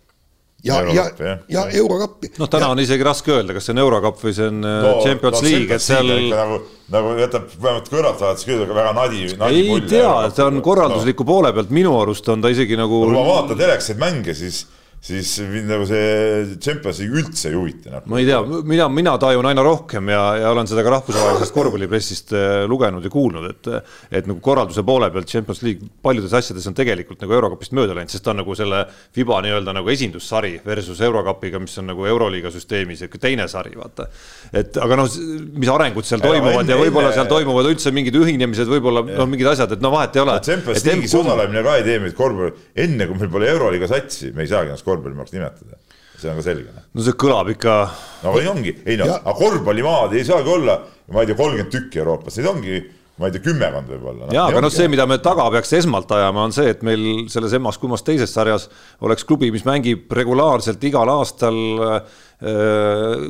ja, 0.64 0.82
ja, 0.94 1.38
ja 1.50 1.64
eurokappi. 1.70 2.34
noh, 2.40 2.50
täna 2.50 2.68
ja, 2.68 2.72
on 2.76 2.82
isegi 2.84 3.04
raske 3.04 3.34
öelda, 3.34 3.56
kas 3.56 3.68
see 3.68 3.76
on 3.76 3.82
eurokapp 3.84 4.22
või 4.24 4.36
see 4.36 4.48
on 4.48 4.62
äh, 4.68 4.78
no, 4.86 4.94
Champions 5.04 5.40
no, 5.40 5.48
League, 5.48 5.76
et 5.76 5.84
seal. 5.84 6.12
nagu, 6.32 6.60
nagu 6.94 7.16
jätab 7.20 7.50
vähemalt 7.58 7.90
kõrvalt 7.92 8.24
vaadates 8.24 8.48
küll 8.48 8.64
väga 8.70 8.94
nadi, 8.96 9.26
nadi. 9.40 9.66
ei 9.66 9.82
tea, 9.92 10.14
ta 10.36 10.48
on 10.48 10.62
korraldusliku 10.64 11.26
no. 11.26 11.32
poole 11.34 11.52
pealt, 11.56 11.74
minu 11.76 11.98
arust 12.00 12.30
on 12.32 12.44
ta 12.44 12.52
isegi 12.54 12.80
nagu. 12.80 13.04
kui 13.08 13.16
ma 13.16 13.26
vaatan 13.28 13.60
telekaid 13.60 14.00
mänge, 14.02 14.38
siis 14.40 14.64
siis 15.04 15.34
mind 15.52 15.68
nagu 15.68 15.84
see 15.88 16.56
Champions 16.64 17.02
League 17.02 17.20
üldse 17.20 17.50
ei 17.50 17.58
huvita 17.58 17.92
noh. 17.92 18.06
ma 18.08 18.22
ei 18.22 18.28
tea, 18.30 18.40
mina, 18.64 18.88
mina 18.88 19.16
tajun 19.20 19.50
aina 19.50 19.66
rohkem 19.66 20.08
ja, 20.14 20.22
ja 20.40 20.52
olen 20.54 20.70
seda 20.70 20.86
ka 20.86 20.94
rahvusvahelisest 20.94 21.56
korvpallipressist 21.56 22.32
äh, 22.38 22.52
lugenud 22.72 23.04
ja 23.04 23.12
kuulnud, 23.12 23.50
et 23.52 23.72
et 24.14 24.30
nagu 24.30 24.40
korralduse 24.44 24.86
poole 24.88 25.10
pealt 25.12 25.28
Champions 25.28 25.60
League 25.66 25.90
paljudes 26.04 26.34
asjades 26.40 26.68
on 26.72 26.78
tegelikult 26.78 27.20
nagu 27.24 27.36
eurokapist 27.36 27.76
mööda 27.76 27.98
läinud, 27.98 28.14
sest 28.14 28.24
ta 28.24 28.32
on 28.32 28.40
nagu 28.40 28.56
selle 28.56 28.86
FIBA 29.16 29.42
nii-öelda 29.44 29.76
nagu 29.76 29.92
esindussari 29.92 30.54
versus 30.66 31.02
eurokapiga, 31.04 31.60
mis 31.60 31.76
on 31.82 31.92
nagu 31.92 32.08
euroliiga 32.08 32.52
süsteemis 32.54 33.04
teine 33.20 33.50
sari, 33.52 33.76
vaata. 33.76 34.08
et 34.56 34.80
aga 34.80 34.98
noh, 35.00 35.12
mis 35.60 35.72
arengud 35.72 36.08
seal 36.08 36.24
toimuvad 36.24 36.68
ja, 36.68 36.78
ja 36.78 36.80
võib-olla 36.80 37.12
seal 37.16 37.28
toimuvad 37.28 37.68
üldse 37.74 37.92
mingid 37.96 38.16
ühinemised, 38.20 38.72
võib-olla 38.72 39.04
noh, 39.08 39.28
mingid 39.30 39.52
asjad, 39.52 39.76
et 39.76 39.84
no 39.84 39.92
vahet 39.94 40.16
ei 40.16 40.24
ole. 40.24 40.40
Champions 40.44 40.88
League'is 40.88 41.16
osalemine 41.20 41.64
ka 41.66 41.78
ei 41.80 41.86
tee 41.88 42.00
meid 42.04 42.16
korvpalli, 42.18 42.56
enne 42.86 43.08
kui 43.10 43.20
meil 43.20 43.32
pole 43.36 43.52
euroliiga 43.52 43.92
satsi, 43.92 44.32
me 44.36 44.48
ei 44.48 44.52
saagi 44.52 44.74
ennast 44.74 44.88
korvpallimaaks 44.94 45.36
nimetada. 45.36 45.80
see 46.18 46.32
on 46.32 46.40
ka 46.40 46.46
selge. 46.46 46.72
Noh. 46.72 46.90
no 46.94 47.06
see 47.06 47.20
kõlab 47.20 47.54
ikka. 47.54 47.78
no 48.24 48.36
või 48.38 48.50
ongi, 48.50 48.76
ei 48.86 49.00
no, 49.02 49.12
aga 49.20 49.38
korvpallimaad 49.38 50.18
ei 50.18 50.26
saagi 50.28 50.58
olla, 50.58 50.82
ma 51.12 51.24
ei 51.24 51.32
tea, 51.32 51.40
kolmkümmend 51.40 51.74
tükki 51.74 52.04
Euroopas, 52.04 52.40
neid 52.40 52.52
ongi 52.54 52.84
ma 53.22 53.30
ei 53.30 53.36
tea, 53.36 53.44
kümmekond 53.46 53.92
võib-olla 53.92 54.26
no,. 54.26 54.34
jaa, 54.34 54.48
aga 54.50 54.64
noh, 54.64 54.74
see, 54.74 54.88
mida 54.90 55.06
me 55.10 55.20
taga 55.22 55.46
peaks 55.54 55.76
esmalt 55.78 56.12
ajama, 56.16 56.48
on 56.48 56.56
see, 56.56 56.72
et 56.74 56.82
meil 56.86 57.28
selles 57.34 57.54
emmas-kummas 57.60 58.06
teises 58.06 58.34
sarjas 58.34 58.70
oleks 59.06 59.28
klubi, 59.28 59.52
mis 59.54 59.68
mängib 59.68 60.10
regulaarselt 60.18 60.82
igal 60.90 61.12
aastal 61.20 61.60
Äh, 61.84 62.02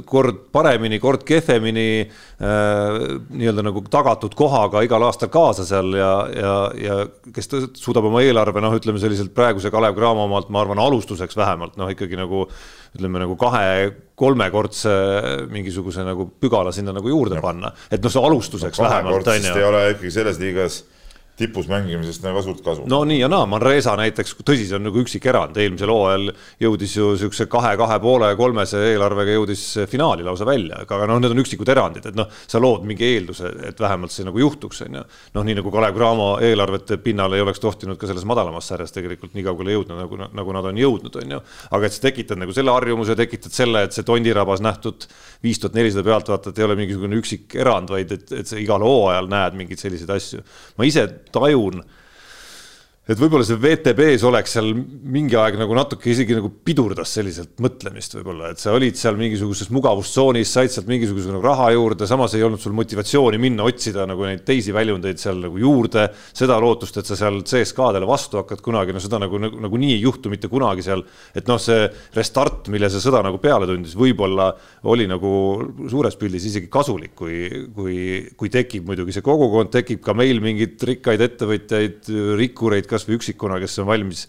kord 0.09 0.39
paremini, 0.51 0.97
kord 1.01 1.21
kehvemini 1.27 1.87
äh, 2.01 2.95
nii-öelda 3.29 3.65
nagu 3.67 3.83
tagatud 3.91 4.33
kohaga 4.37 4.81
igal 4.85 5.05
aastal 5.05 5.29
kaasa 5.33 5.65
seal 5.67 5.93
ja, 5.97 6.13
ja, 6.33 6.53
ja 6.79 6.95
kes 7.35 7.51
suudab 7.77 8.07
oma 8.09 8.23
eelarve, 8.25 8.63
noh, 8.63 8.73
ütleme 8.79 9.01
selliselt 9.01 9.33
praeguse 9.35 9.71
Kalev 9.73 9.97
Cramo 9.97 10.25
omalt, 10.25 10.49
ma 10.53 10.63
arvan, 10.63 10.81
alustuseks 10.81 11.37
vähemalt 11.37 11.77
noh, 11.77 11.91
ikkagi 11.93 12.17
nagu 12.17 12.47
ütleme 12.93 13.21
nagu 13.21 13.37
kahe-kolmekordse 13.41 14.95
mingisuguse 15.53 16.05
nagu 16.05 16.27
pügala 16.41 16.73
sinna 16.73 16.95
nagu 16.95 17.09
juurde 17.09 17.37
no. 17.37 17.45
panna, 17.45 17.73
et 17.91 18.01
noh, 18.01 18.13
see 18.13 18.25
alustuseks 18.31 18.81
no, 18.81 18.89
vähemalt 18.89 19.29
on 19.29 19.47
ju. 19.49 19.55
ei 19.57 19.69
ole 19.69 19.85
ikkagi 19.93 20.13
selles 20.17 20.41
liigas 20.41 20.83
tipus 21.37 21.67
mängimisest 21.67 22.21
nagu 22.21 22.41
suurt 22.45 22.61
kasu. 22.61 22.83
no 22.89 22.99
nii 23.09 23.17
ja 23.23 23.27
naa, 23.31 23.45
Manresa 23.49 23.95
näiteks, 23.97 24.35
tõsi, 24.45 24.67
see 24.69 24.77
on 24.77 24.85
nagu 24.85 24.99
üksik 25.01 25.25
erand, 25.29 25.57
eelmisel 25.57 25.89
hooajal 25.89 26.29
jõudis 26.61 26.93
ju 26.93 27.07
siukse 27.17 27.47
kahe, 27.49 27.71
kahe 27.79 27.97
poole, 28.03 28.29
kolmese 28.37 28.81
eelarvega 28.91 29.33
jõudis 29.39 29.63
finaali 29.89 30.25
lausa 30.25 30.45
välja, 30.45 30.83
aga 30.85 31.07
noh, 31.09 31.17
need 31.23 31.33
on 31.33 31.41
üksikud 31.41 31.71
erandid, 31.73 32.05
et 32.11 32.19
noh, 32.19 32.29
sa 32.29 32.61
lood 32.61 32.85
mingi 32.85 33.07
eelduse, 33.15 33.49
et 33.69 33.81
vähemalt 33.81 34.13
see 34.13 34.27
nagu 34.27 34.43
juhtuks, 34.43 34.83
on 34.85 34.99
ju. 34.99 35.03
noh, 35.33 35.47
nii 35.47 35.57
nagu 35.57 35.73
Kalev 35.73 35.97
Cramo 35.97 36.29
eelarvete 36.45 36.99
pinnal 37.01 37.33
ei 37.33 37.41
oleks 37.41 37.63
tohtinud 37.63 37.97
ka 37.97 38.11
selles 38.11 38.27
madalamas 38.29 38.69
sarjas 38.69 38.93
tegelikult 38.93 39.33
nii 39.33 39.47
kaugele 39.49 39.73
jõudnud, 39.79 40.03
nagu, 40.03 40.21
nagu 40.37 40.57
nad 40.59 40.69
on 40.69 40.83
jõudnud, 40.83 41.17
on 41.23 41.37
ju. 41.37 41.41
aga 41.73 41.89
et 41.89 41.97
sa 41.97 42.05
tekitad 42.05 42.41
nagu 42.43 42.53
selle 42.53 42.77
harjumuse, 42.77 43.17
tekitad 43.17 43.57
selle, 43.57 43.87
et 43.87 43.97
see 43.97 44.05
Tondirabas 44.05 44.61
nähtud 44.61 45.09
viis 45.41 45.57
tuhat 45.57 45.73
nelisada 45.73 46.05
pealtvaatajat 46.05 46.61
ei 46.61 46.69
ole 46.69 46.77
mingisugune 46.77 47.17
üksik 47.17 47.57
erand, 47.57 47.89
vaid 47.89 48.13
et, 48.13 48.29
et 48.37 48.47
sa 48.47 48.61
igal 48.61 48.85
hooajal 48.85 49.27
näed 49.31 49.57
mingeid 49.57 49.81
selliseid 49.81 50.13
asju. 50.13 50.45
ma 50.77 50.85
ise 50.87 51.07
tajun 51.33 51.83
et 53.03 53.19
võib-olla 53.19 53.43
see 53.43 53.59
WTB-s 53.59 54.23
oleks 54.29 54.53
seal 54.55 54.69
mingi 54.73 55.35
aeg 55.35 55.57
nagu 55.59 55.75
natuke 55.75 56.07
isegi 56.07 56.37
nagu 56.37 56.47
pidurdas 56.63 57.11
selliselt 57.17 57.57
mõtlemist 57.63 58.13
võib-olla, 58.15 58.53
et 58.53 58.61
sa 58.63 58.71
olid 58.71 58.95
seal 58.95 59.17
mingisuguses 59.19 59.67
mugavustsoonis, 59.75 60.47
said 60.47 60.71
sealt 60.71 60.87
mingisuguse 60.87 61.33
nagu 61.33 61.43
raha 61.43 61.67
juurde, 61.75 62.07
samas 62.07 62.35
ei 62.37 62.45
olnud 62.47 62.63
sul 62.63 62.75
motivatsiooni 62.77 63.41
minna 63.43 63.65
otsida 63.67 64.05
nagu 64.07 64.23
neid 64.23 64.45
teisi 64.47 64.71
väljundeid 64.75 65.19
seal 65.19 65.41
nagu 65.43 65.59
juurde. 65.59 66.05
seda 66.33 66.55
lootust, 66.63 67.01
et 67.01 67.09
sa 67.09 67.17
seal 67.19 67.41
CSKA-dele 67.43 68.07
vastu 68.07 68.39
hakkad 68.39 68.63
kunagi, 68.63 68.95
no 68.95 69.03
seda 69.03 69.19
nagu, 69.19 69.41
nagu 69.41 69.59
nagunii 69.67 69.97
ei 69.97 70.01
juhtu 70.05 70.31
mitte 70.31 70.47
kunagi 70.47 70.87
seal. 70.87 71.03
et 71.35 71.51
noh, 71.51 71.59
see 71.59 71.89
restart, 72.15 72.71
mille 72.71 72.87
see 72.87 73.03
sõda 73.03 73.19
nagu 73.25 73.41
peale 73.43 73.67
tundis, 73.67 73.97
võib-olla 73.99 74.53
oli 74.87 75.09
nagu 75.11 75.33
suures 75.91 76.15
pildis 76.15 76.47
isegi 76.47 76.71
kasulik, 76.71 77.11
kui, 77.19 77.67
kui, 77.75 77.99
kui 78.39 78.53
tekib 78.53 78.87
muidugi 78.87 79.11
see 79.11 79.27
kogukond, 79.27 79.73
tekib 79.75 79.99
ka 80.05 80.15
meil 80.15 80.39
mingeid 80.43 80.79
rikkaid 80.87 81.27
ettevõtjaid, 81.27 82.11
rikkureid 82.39 82.92
kasvõi 82.93 83.17
üksikuna, 83.19 83.59
kes 83.63 83.77
on 83.83 83.89
valmis, 83.89 84.25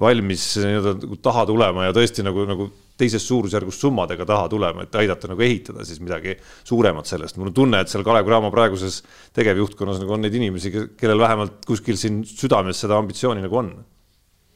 valmis 0.00 0.46
nii-öelda 0.60 1.18
taha 1.24 1.46
tulema 1.48 1.88
ja 1.88 1.96
tõesti 1.96 2.24
nagu, 2.26 2.46
nagu 2.48 2.68
teises 3.00 3.24
suurusjärgus 3.26 3.80
summadega 3.80 4.26
taha 4.28 4.48
tulema, 4.52 4.84
et 4.84 4.96
aidata 5.00 5.30
nagu 5.30 5.44
ehitada 5.44 5.84
siis 5.88 6.02
midagi 6.04 6.36
suuremat 6.68 7.08
sellest. 7.08 7.38
mul 7.40 7.50
on 7.50 7.56
tunne, 7.56 7.80
et 7.80 7.92
seal 7.92 8.04
Kalev 8.06 8.26
Cramo 8.28 8.50
praeguses 8.54 9.00
tegevjuhtkonnas 9.36 10.02
nagu 10.02 10.16
on 10.16 10.26
neid 10.26 10.36
inimesi, 10.36 10.72
kellel 11.00 11.22
vähemalt 11.22 11.64
kuskil 11.66 11.98
siin 12.00 12.22
südames 12.28 12.82
seda 12.84 12.98
ambitsiooni 13.00 13.46
nagu 13.46 13.62
on. 13.62 13.72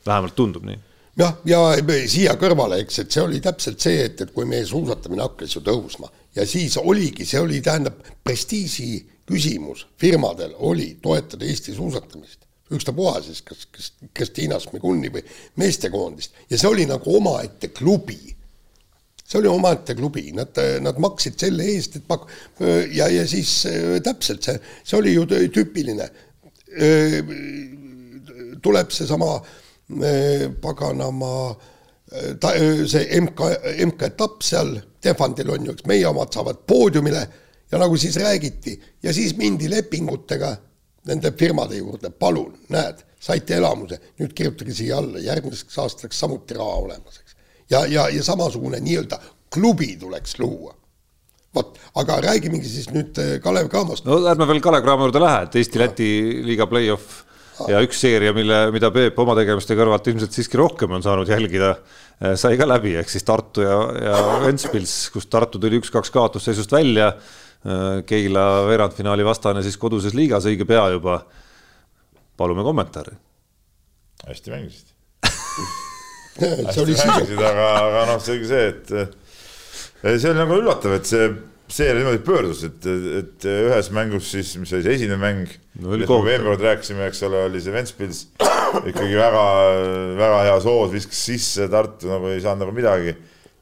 vähemalt 0.05 0.37
tundub 0.37 0.67
nii 0.69 0.83
jah, 1.19 1.37
ja 1.49 1.61
siia 2.11 2.35
kõrvale, 2.41 2.81
eks, 2.85 3.01
et 3.05 3.17
see 3.17 3.23
oli 3.23 3.41
täpselt 3.43 3.81
see, 3.81 4.05
et, 4.09 4.21
et 4.21 4.33
kui 4.35 4.47
meie 4.49 4.67
suusatamine 4.69 5.25
hakkas 5.25 5.57
ju 5.57 5.63
tõusma 5.65 6.11
ja 6.37 6.47
siis 6.49 6.77
oligi, 6.81 7.27
see 7.29 7.41
oli, 7.41 7.61
tähendab, 7.65 8.01
prestiiži 8.25 9.05
küsimus 9.29 9.87
firmadel 10.01 10.57
oli 10.69 10.95
toetada 11.03 11.47
Eesti 11.49 11.75
suusatamist 11.77 12.44
ükstapuha 12.73 13.21
siis, 13.23 13.43
kas, 13.45 13.67
kas 13.73 13.91
Kristiina 14.15 14.59
Smiguni 14.61 15.11
või 15.13 15.25
meestekoondist 15.61 16.39
ja 16.51 16.59
see 16.59 16.71
oli 16.71 16.87
nagu 16.89 17.17
omaette 17.17 17.69
klubi. 17.69 18.35
see 19.25 19.39
oli 19.41 19.49
omaette 19.49 19.95
klubi, 19.95 20.31
nad, 20.37 20.57
nad 20.81 20.99
maksid 21.01 21.39
selle 21.41 21.65
eest, 21.75 21.97
et 21.97 22.07
pak-, 22.09 22.29
ja, 22.93 23.09
ja 23.09 23.27
siis 23.29 23.67
täpselt 24.05 24.45
see, 24.45 24.59
see 24.85 24.99
oli 24.99 25.15
ju 25.15 25.27
tüüpiline. 25.29 26.09
tuleb 28.63 28.91
seesama 28.91 29.39
paganama 30.61 31.31
ta, 32.41 32.53
see 32.89 33.21
MK, 33.21 33.41
MK-etapp 33.87 34.43
seal, 34.45 34.77
Tehvandil 35.05 35.51
on 35.53 35.67
ju, 35.69 35.75
eks 35.77 35.89
meie 35.89 36.07
omad 36.09 36.33
saavad 36.33 36.63
poodiumile 36.67 37.25
ja 37.73 37.81
nagu 37.81 37.97
siis 38.01 38.17
räägiti 38.17 38.81
ja 39.03 39.13
siis 39.13 39.37
mindi 39.37 39.69
lepingutega 39.71 40.55
nende 41.09 41.33
firmade 41.39 41.79
juurde, 41.79 42.11
palun, 42.11 42.55
näed, 42.73 43.03
saite 43.21 43.59
elamuse, 43.59 43.99
nüüd 44.21 44.33
kirjutage 44.37 44.75
siia 44.77 44.99
alla, 45.01 45.21
järgmiseks 45.23 45.79
aastaks 45.81 46.21
samuti 46.25 46.57
raha 46.57 46.79
olemas, 46.85 47.21
eks. 47.21 47.37
ja, 47.71 47.85
ja, 47.91 48.09
ja 48.13 48.25
samasugune 48.25 48.81
nii-öelda 48.85 49.21
klubi 49.55 49.95
tuleks 50.01 50.39
luua. 50.39 50.75
vot, 51.55 51.77
aga 52.01 52.17
räägimegi 52.25 52.67
siis 52.67 52.89
nüüd 52.91 53.19
äh, 53.23 53.37
Kalev 53.43 53.69
Cramost. 53.71 54.05
no 54.09 54.19
ärme 54.27 54.49
veel 54.51 54.61
Kalev 54.61 54.83
Cramo 54.83 55.07
juurde 55.07 55.23
lähe, 55.23 55.45
et 55.47 55.61
Eesti-Läti 55.61 56.09
liiga 56.49 56.67
play-off 56.67 57.23
ja 57.71 57.79
üks 57.85 58.01
seeria, 58.03 58.33
mille, 58.35 58.57
mida 58.75 58.91
Peep 58.91 59.19
oma 59.23 59.37
tegevuste 59.39 59.77
kõrvalt 59.79 60.09
ilmselt 60.11 60.35
siiski 60.35 60.59
rohkem 60.59 60.97
on 60.97 61.05
saanud 61.05 61.31
jälgida, 61.31 61.77
äh, 62.19 62.35
sai 62.41 62.59
ka 62.59 62.67
läbi, 62.67 62.97
ehk 62.99 63.13
siis 63.13 63.27
Tartu 63.29 63.63
ja, 63.63 63.79
ja 64.09 64.19
Ventspils, 64.43 64.97
kus 65.15 65.31
Tartu 65.31 65.63
tuli 65.63 65.79
üks-kaks 65.79 66.11
kaotusseisust 66.15 66.75
välja 66.75 67.13
Keila 68.05 68.45
veerandfinaali 68.69 69.25
vastane 69.25 69.63
siis 69.65 69.79
koduses 69.81 70.13
liigas 70.13 70.45
õige 70.51 70.67
pea 70.69 70.85
juba. 70.93 71.23
palume 72.37 72.63
kommentaari. 72.67 73.17
hästi 74.27 74.51
mängisid. 74.51 74.93
Hästi 76.41 76.85
mängisid, 76.99 77.39
aga, 77.39 77.67
aga 77.87 78.07
noh, 78.11 78.21
selge 78.21 78.49
see, 78.51 78.69
et 78.69 80.19
see 80.21 80.31
oli 80.31 80.41
nagu 80.41 80.57
üllatav, 80.61 80.97
et 80.99 81.07
see 81.09 81.29
seeria 81.69 82.03
niimoodi 82.03 82.21
pöördus, 82.25 82.63
et, 82.67 82.87
et 83.21 83.47
ühes 83.49 83.89
mängus 83.95 84.29
siis, 84.35 84.53
mis 84.61 84.73
oli 84.77 84.85
see 84.85 84.97
esimene 84.99 85.21
mäng 85.21 85.53
no,, 85.81 85.89
millest 85.95 86.11
me 86.11 86.35
eelmine 86.35 86.51
kord 86.51 86.65
rääkisime, 86.67 87.07
eks 87.09 87.23
ole, 87.29 87.45
oli 87.49 87.63
see 87.63 87.75
Ventspils. 87.75 88.25
Ikkagi 88.75 89.15
väga, 89.17 89.45
väga 90.19 90.43
hea 90.49 90.59
soos, 90.65 90.91
viskas 90.93 91.21
sisse, 91.31 91.69
Tartu 91.73 92.11
nagu 92.11 92.29
ei 92.33 92.43
saanud 92.45 92.67
nagu 92.67 92.75
midagi 92.77 93.15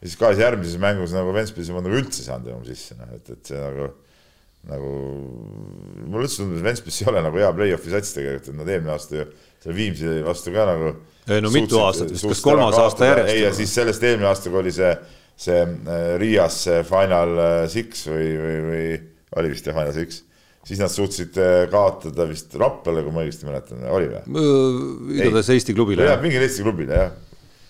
ja 0.03 0.09
siis 0.09 0.19
kahes 0.19 0.41
järgmises 0.43 0.81
mängus 0.83 1.15
nagu 1.15 1.33
Ventspils 1.35 1.71
ei 1.71 1.77
nagu 1.79 2.01
üldse 2.01 2.25
saanud 2.27 2.51
enam 2.51 2.65
sisse, 2.67 2.97
noh, 2.99 3.13
et, 3.15 3.29
et 3.31 3.53
see 3.53 3.61
nagu, 3.61 3.87
nagu 4.73 4.91
mulle 6.09 6.27
üldse 6.27 6.41
tundub, 6.41 6.59
et 6.59 6.67
Ventspils 6.67 6.99
ei 7.05 7.11
ole 7.13 7.23
nagu 7.23 7.39
hea 7.39 7.51
play-off'i 7.55 7.95
sats 7.95 8.17
tegelikult, 8.17 8.51
et 8.51 8.59
nad 8.59 8.73
eelmine 8.75 8.95
aasta 8.97 9.21
ju 9.21 9.29
seal 9.63 9.79
Viimsi 9.79 10.17
vastu 10.27 10.55
ka 10.55 10.67
nagu. 10.67 10.93
ei 11.31 11.45
no 11.45 11.53
mitu 11.55 11.79
aastat 11.85 12.11
vist, 12.11 12.27
kas 12.33 12.43
kolmas 12.43 12.79
aasta 12.83 13.13
järjest? 13.13 13.35
ei, 13.37 13.45
ja 13.45 13.53
siis 13.55 13.75
sellest 13.79 14.03
eelmine 14.09 14.27
aasta, 14.33 14.51
kui 14.51 14.63
oli 14.65 14.75
see, 14.75 14.91
see 15.47 15.63
äh, 15.63 16.05
Riias 16.23 16.59
see 16.67 16.83
Final 16.89 17.39
äh, 17.39 17.55
Six 17.71 18.09
või, 18.11 18.29
või, 18.43 18.61
või 18.67 18.85
oli 19.39 19.55
vist 19.55 19.71
jah, 19.71 19.79
Final 19.79 19.95
Six 19.95 20.25
siis 20.67 20.83
nad 20.83 20.91
suutsid 20.91 21.39
äh, 21.39 21.53
kaotada 21.71 22.27
vist 22.31 22.55
Raplale, 22.59 23.05
kui 23.07 23.15
ma 23.15 23.23
õigesti 23.23 23.47
mäletan, 23.47 23.87
oli 23.91 24.11
või? 24.11 24.43
igatahes 25.21 25.53
Eesti 25.55 25.79
klubile. 25.79 26.11
jah, 26.11 26.19
mingile 26.23 26.51
Eesti 26.51 26.67
klubile 26.67 26.99
jah, 26.99 27.15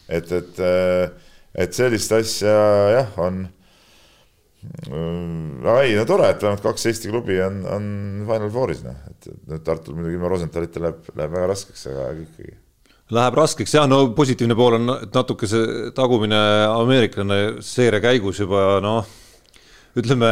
et, 0.08 0.32
et 0.32 0.64
äh, 0.64 1.28
et 1.54 1.74
sellist 1.76 2.12
asja 2.16 2.54
jah, 2.96 3.18
on 3.20 3.44
ei, 4.62 5.94
no 5.98 6.04
tore, 6.06 6.28
et 6.30 6.42
vähemalt 6.42 6.62
kaks 6.62 6.86
Eesti 6.90 7.10
klubi 7.10 7.38
on, 7.42 7.62
on 7.66 7.86
Final 8.28 8.50
Fouris, 8.54 8.82
noh, 8.86 8.98
et 9.10 9.30
nüüd 9.50 9.64
Tartul 9.66 9.96
muidugi 9.98 10.18
ilma 10.18 10.30
Rosenthalita 10.30 10.82
läheb, 10.84 11.08
läheb 11.18 11.34
väga 11.34 11.48
raskeks, 11.50 11.88
aga 11.90 12.04
ikkagi. 12.20 12.54
Läheb 13.12 13.36
raskeks 13.36 13.74
jah, 13.74 13.88
no 13.90 14.04
positiivne 14.16 14.56
pool 14.56 14.78
on, 14.78 14.94
et 15.02 15.18
natuke 15.18 15.50
see 15.50 15.90
tagumine 15.96 16.38
ameeriklane 16.70 17.40
seeria 17.66 18.00
käigus 18.04 18.40
juba 18.44 18.78
noh, 18.84 19.10
ütleme, 19.98 20.30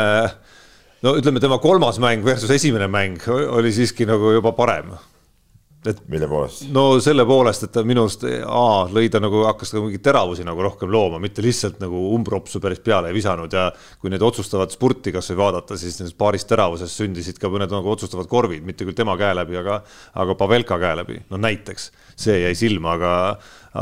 no 1.04 1.16
ütleme, 1.18 1.42
tema 1.42 1.58
kolmas 1.62 1.98
mäng 2.02 2.24
versus 2.24 2.54
esimene 2.54 2.86
mäng 2.90 3.26
oli 3.30 3.74
siiski 3.74 4.06
nagu 4.08 4.36
juba 4.38 4.54
parem 4.56 4.94
et 5.86 6.00
mille 6.12 6.26
poolest? 6.28 6.66
no 6.74 6.84
selle 7.00 7.24
poolest, 7.28 7.64
et 7.64 7.72
ta 7.72 7.82
minu 7.86 8.04
arust 8.04 8.26
A 8.28 8.64
lõi 8.92 9.08
ta 9.12 9.20
nagu 9.22 9.44
hakkas 9.46 9.72
ka 9.72 9.80
mingeid 9.80 10.02
teravusi 10.04 10.44
nagu 10.44 10.60
rohkem 10.64 10.90
looma, 10.92 11.20
mitte 11.22 11.44
lihtsalt 11.44 11.78
nagu 11.80 12.02
umbropsu 12.14 12.60
päris 12.60 12.82
peale 12.84 13.08
ei 13.08 13.16
visanud 13.16 13.52
ja 13.56 13.70
kui 14.00 14.12
neid 14.12 14.24
otsustavat 14.26 14.74
spurti 14.76 15.12
kasvõi 15.14 15.38
vaadata, 15.40 15.78
siis 15.80 15.96
nendest 16.00 16.18
paarist 16.20 16.48
teravusest 16.50 17.00
sündisid 17.00 17.40
ka 17.40 17.48
mõned 17.52 17.72
nagu 17.72 17.92
otsustavad 17.94 18.28
korvid, 18.28 18.64
mitte 18.66 18.84
küll 18.84 18.98
tema 18.98 19.16
käe 19.20 19.32
läbi, 19.38 19.56
aga, 19.60 19.80
aga 20.20 20.36
Pavelka 20.40 20.78
käe 20.82 21.00
läbi, 21.00 21.20
no 21.32 21.40
näiteks 21.40 21.90
see 22.20 22.42
jäi 22.42 22.52
silma, 22.58 22.98
aga, 22.98 23.14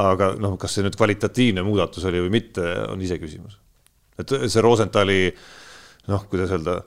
aga 0.05 0.33
noh, 0.39 0.55
kas 0.61 0.79
see 0.79 0.87
nüüd 0.87 0.99
kvalitatiivne 0.99 1.67
muudatus 1.67 2.07
oli 2.07 2.23
või 2.23 2.37
mitte, 2.39 2.63
on 2.93 3.03
iseküsimus. 3.03 3.59
et 4.19 4.39
see 4.47 4.63
Rosenthali 4.63 5.21
noh, 6.09 6.31
kuidas 6.31 6.55
öelda 6.55 6.79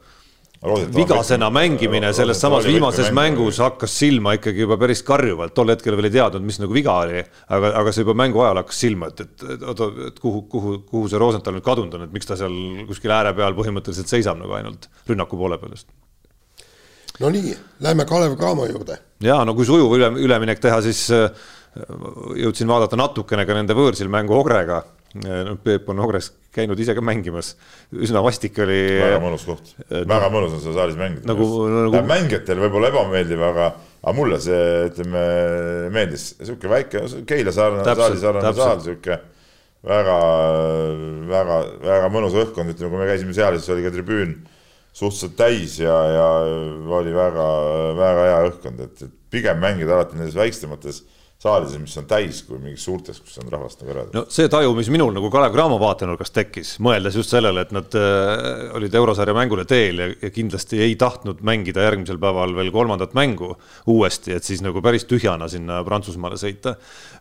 vigasena 0.62 1.50
mängimine 1.50 2.12
selles 2.13 2.41
samas 2.41 2.67
viimases 2.69 3.10
mängus 3.17 3.58
hakkas 3.63 3.95
silma 3.97 4.36
ikkagi 4.38 4.62
juba 4.62 4.78
päris 4.78 5.02
karjuvalt, 5.04 5.56
tol 5.58 5.74
hetkel 5.74 5.97
veel 5.97 6.12
ei 6.12 6.13
teadnud, 6.19 6.45
mis 6.45 6.60
nagu 6.62 6.76
viga 6.76 7.00
oli, 7.02 7.24
aga, 7.50 7.71
aga 7.82 7.93
see 7.95 8.06
juba 8.06 8.13
mängu 8.21 8.43
ajal 8.43 8.62
hakkas 8.62 8.84
silma, 8.84 9.10
et, 9.10 9.24
et, 9.26 9.65
oota, 9.65 9.89
et 10.12 10.19
kuhu, 10.21 10.43
kuhu, 10.52 10.76
kuhu 10.86 11.10
see 11.10 11.21
Rosenthal 11.21 11.58
nüüd 11.58 11.65
kadunud 11.65 11.97
on, 11.97 12.06
et 12.06 12.13
miks 12.13 12.30
ta 12.30 12.38
seal 12.38 12.54
kuskil 12.89 13.13
ääre 13.15 13.34
peal 13.38 13.58
põhimõtteliselt 13.58 14.13
seisab 14.13 14.38
nagu 14.38 14.54
ainult 14.60 14.86
rünnaku 15.10 15.39
poole 15.39 15.58
peal 15.62 15.74
just 15.74 15.89
no 17.21 17.34
nii, 17.34 17.56
lähme 17.82 18.06
Kalev 18.06 18.38
Cramo 18.38 18.69
juurde. 18.69 19.00
ja 19.26 19.41
no 19.45 19.58
kui 19.58 19.65
sujuv 19.65 19.97
üle, 19.97 20.12
üleminek 20.21 20.62
teha, 20.62 20.78
siis 20.86 21.08
äh, 21.15 21.30
jõudsin 22.38 22.69
vaadata 22.69 23.00
natukene 23.00 23.45
ka 23.47 23.56
nende 23.58 23.78
võõrsil 23.78 24.12
mängu 24.12 24.36
Ogrega. 24.38 24.84
No 25.19 25.58
Peep 25.63 25.89
on 25.91 26.00
Ogres 26.04 26.32
käinud 26.56 26.80
ise 26.80 26.95
ka 26.95 27.04
mängimas, 27.04 27.54
üsna 27.95 28.21
vastik 28.24 28.60
oli. 28.63 28.80
väga 29.00 29.19
mõnus 29.24 29.43
koht, 29.47 29.74
väga 29.89 30.30
mõnus 30.34 30.56
on 30.58 30.63
seal 30.63 30.76
saalis 30.78 31.00
mängida 31.00 31.28
nagu, 31.32 31.47
nagu.... 31.88 32.02
mängijatele 32.08 32.65
võib-olla 32.65 32.91
ebameeldiv, 32.91 33.43
aga, 33.47 33.67
aga 34.02 34.15
mulle 34.17 34.39
see, 34.43 34.63
ütleme, 34.89 35.26
meeldis, 35.95 36.32
sihuke 36.41 36.71
väike 36.71 37.06
Keila 37.28 37.56
saarne, 37.56 37.86
saali 37.88 38.19
sarnane 38.21 38.56
saal, 38.58 38.84
sihuke 38.84 39.19
väga, 39.88 40.17
väga, 41.32 41.62
väga 41.88 42.12
mõnus 42.13 42.36
õhkkond, 42.38 42.76
ütleme, 42.76 42.91
kui 42.93 43.02
me 43.02 43.10
käisime 43.10 43.36
seal, 43.36 43.58
siis 43.60 43.74
oli 43.74 43.86
ka 43.86 43.93
tribüün 43.95 44.36
suhteliselt 44.91 45.38
täis 45.39 45.80
ja, 45.80 45.95
ja 46.12 46.28
oli 47.00 47.15
väga, 47.15 47.47
väga 47.97 48.28
hea 48.28 48.43
õhkkond, 48.50 48.84
et, 48.86 49.08
et 49.08 49.17
pigem 49.32 49.60
mängida 49.63 49.95
alati 49.95 50.19
nendes 50.19 50.36
väiksemates 50.36 51.04
saalides, 51.41 51.77
mis 51.82 51.97
on 51.97 52.06
täis, 52.10 52.43
kui 52.45 52.60
mingis 52.62 52.84
suurtes, 52.86 53.17
kus 53.23 53.39
on 53.41 53.49
rahvast 53.49 53.82
nagu 53.82 53.93
eraldi. 53.95 54.13
no 54.17 54.25
see 54.30 54.49
taju, 54.51 54.75
mis 54.77 54.91
minul 54.93 55.13
nagu 55.15 55.32
Kalev 55.34 55.56
Cramo 55.56 55.80
vaatenurgast 55.82 56.36
tekkis, 56.36 56.75
mõeldes 56.86 57.17
just 57.17 57.34
sellele, 57.34 57.65
et 57.65 57.73
nad 57.73 57.97
äh, 57.97 58.67
olid 58.77 58.97
eurosarja 59.01 59.36
mängule 59.38 59.65
teel 59.69 60.04
ja, 60.04 60.10
ja 60.21 60.32
kindlasti 60.34 60.84
ei 60.86 60.93
tahtnud 61.01 61.41
mängida 61.47 61.88
järgmisel 61.88 62.21
päeval 62.21 62.54
veel 62.60 62.69
kolmandat 62.75 63.15
mängu 63.17 63.56
uuesti, 63.89 64.36
et 64.38 64.45
siis 64.45 64.62
nagu 64.65 64.84
päris 64.86 65.08
tühjana 65.10 65.49
sinna 65.51 65.82
Prantsusmaale 65.88 66.38
sõita, 66.41 66.75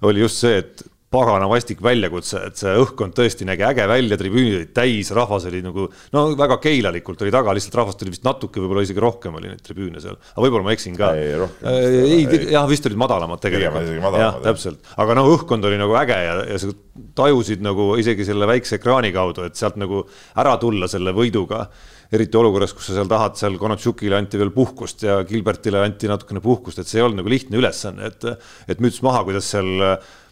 oli 0.05 0.27
just 0.27 0.45
see, 0.45 0.61
et 0.61 0.85
pagana 1.11 1.49
vastik 1.51 1.81
väljakutse, 1.83 2.41
et 2.47 2.61
see 2.61 2.71
õhkkond 2.79 3.17
tõesti 3.19 3.47
nägi 3.49 3.65
äge 3.67 3.87
välja, 3.91 4.15
tribüünid 4.19 4.57
olid 4.61 4.73
täis, 4.77 5.09
rahvas 5.17 5.49
oli 5.51 5.59
nagu 5.65 5.89
no 6.15 6.23
väga 6.39 6.61
keilalikult 6.63 7.25
oli 7.25 7.33
taga, 7.35 7.55
lihtsalt 7.57 7.79
rahvast 7.81 8.05
oli 8.05 8.15
vist 8.15 8.27
natuke, 8.27 8.63
võib-olla 8.63 8.85
isegi 8.87 9.03
rohkem 9.03 9.35
oli 9.41 9.51
neid 9.51 9.65
tribüüne 9.67 10.03
seal, 10.03 10.21
aga 10.31 10.45
võib-olla 10.45 10.69
ma 10.69 10.75
eksin 10.77 10.95
ka. 10.99 11.11
ei, 11.19 11.33
ei, 11.35 12.21
ei, 12.23 12.45
jah, 12.55 12.69
vist 12.71 12.87
olid 12.87 13.01
madalamad 13.03 13.43
tegelikult. 13.43 13.91
jah, 14.23 14.39
täpselt, 14.45 14.93
aga 15.03 15.19
no 15.19 15.27
õhkkond 15.33 15.67
oli 15.67 15.81
nagu 15.83 15.99
äge 15.99 16.21
ja, 16.29 16.37
ja 16.47 16.61
sa 16.63 16.71
tajusid 17.19 17.67
nagu 17.67 17.91
isegi 17.99 18.29
selle 18.31 18.47
väikse 18.47 18.79
ekraani 18.79 19.11
kaudu, 19.15 19.49
et 19.51 19.59
sealt 19.59 19.81
nagu 19.83 20.05
ära 20.39 20.55
tulla 20.63 20.87
selle 20.91 21.15
võiduga. 21.17 21.67
Eriti 22.11 22.35
olukorras, 22.35 22.73
kus 22.75 22.89
sa 22.89 22.97
seal 22.97 23.11
tahad, 23.11 23.37
seal 23.39 23.55
Konatšukile 23.59 24.17
anti 24.19 24.39
veel 24.39 24.51
puhkust 24.51 25.05
ja 25.07 25.21
Gilbertile 25.27 25.79
anti 25.87 26.11
natukene 26.11 26.43
puhkust, 26.43 26.81
et 26.83 26.91
see 26.91 26.99
ei 26.99 27.05
olnud 27.07 27.23
nagu 27.23 27.31
lihtne 27.31 27.61
ülesanne, 27.61 28.11
et, 28.11 28.27
et 28.67 28.83
müts 28.83 28.99
maha, 29.07 29.23
kuidas 29.29 29.47
seal 29.55 29.79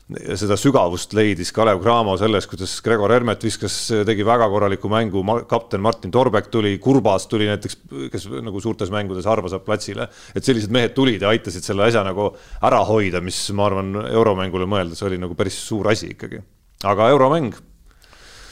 seda 0.08 0.56
sügavust 0.56 1.12
leidis 1.16 1.50
Kalev 1.52 1.82
Cramo 1.82 2.14
selles, 2.16 2.46
kuidas 2.48 2.72
Gregor 2.84 3.12
Hermet 3.12 3.42
viskas, 3.44 3.74
tegi 4.08 4.24
väga 4.24 4.46
korraliku 4.48 4.88
mängu, 4.88 5.20
kapten 5.50 5.82
Martin 5.84 6.12
Torbek 6.14 6.48
tuli, 6.52 6.78
Kurbas 6.80 7.26
tuli 7.28 7.48
näiteks, 7.50 7.76
kes 8.12 8.24
nagu 8.44 8.62
suurtes 8.64 8.92
mängudes 8.94 9.28
harva 9.28 9.52
saab 9.52 9.66
platsile. 9.66 10.08
et 10.34 10.44
sellised 10.44 10.72
mehed 10.72 10.94
tulid 10.96 11.20
ja 11.22 11.28
aitasid 11.28 11.66
selle 11.66 11.84
asja 11.84 12.06
nagu 12.06 12.30
ära 12.64 12.80
hoida, 12.88 13.20
mis 13.20 13.42
ma 13.52 13.68
arvan, 13.68 13.92
euromängule 14.08 14.68
mõeldes 14.70 15.04
oli 15.04 15.20
nagu 15.20 15.36
päris 15.36 15.60
suur 15.68 15.90
asi 15.92 16.14
ikkagi. 16.14 16.40
aga 16.84 17.10
euromäng. 17.12 17.52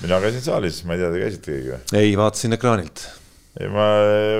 mina 0.03 0.21
käisin 0.21 0.45
saalis, 0.45 0.85
ma 0.85 0.93
ei 0.93 1.01
tea, 1.01 1.13
te 1.13 1.25
käisite 1.25 1.53
keegi 1.53 1.73
või? 1.73 1.81
ei, 2.03 2.17
vaatasin 2.21 2.53
ekraanilt. 2.53 3.09
ei, 3.61 3.73
ma 3.73 3.89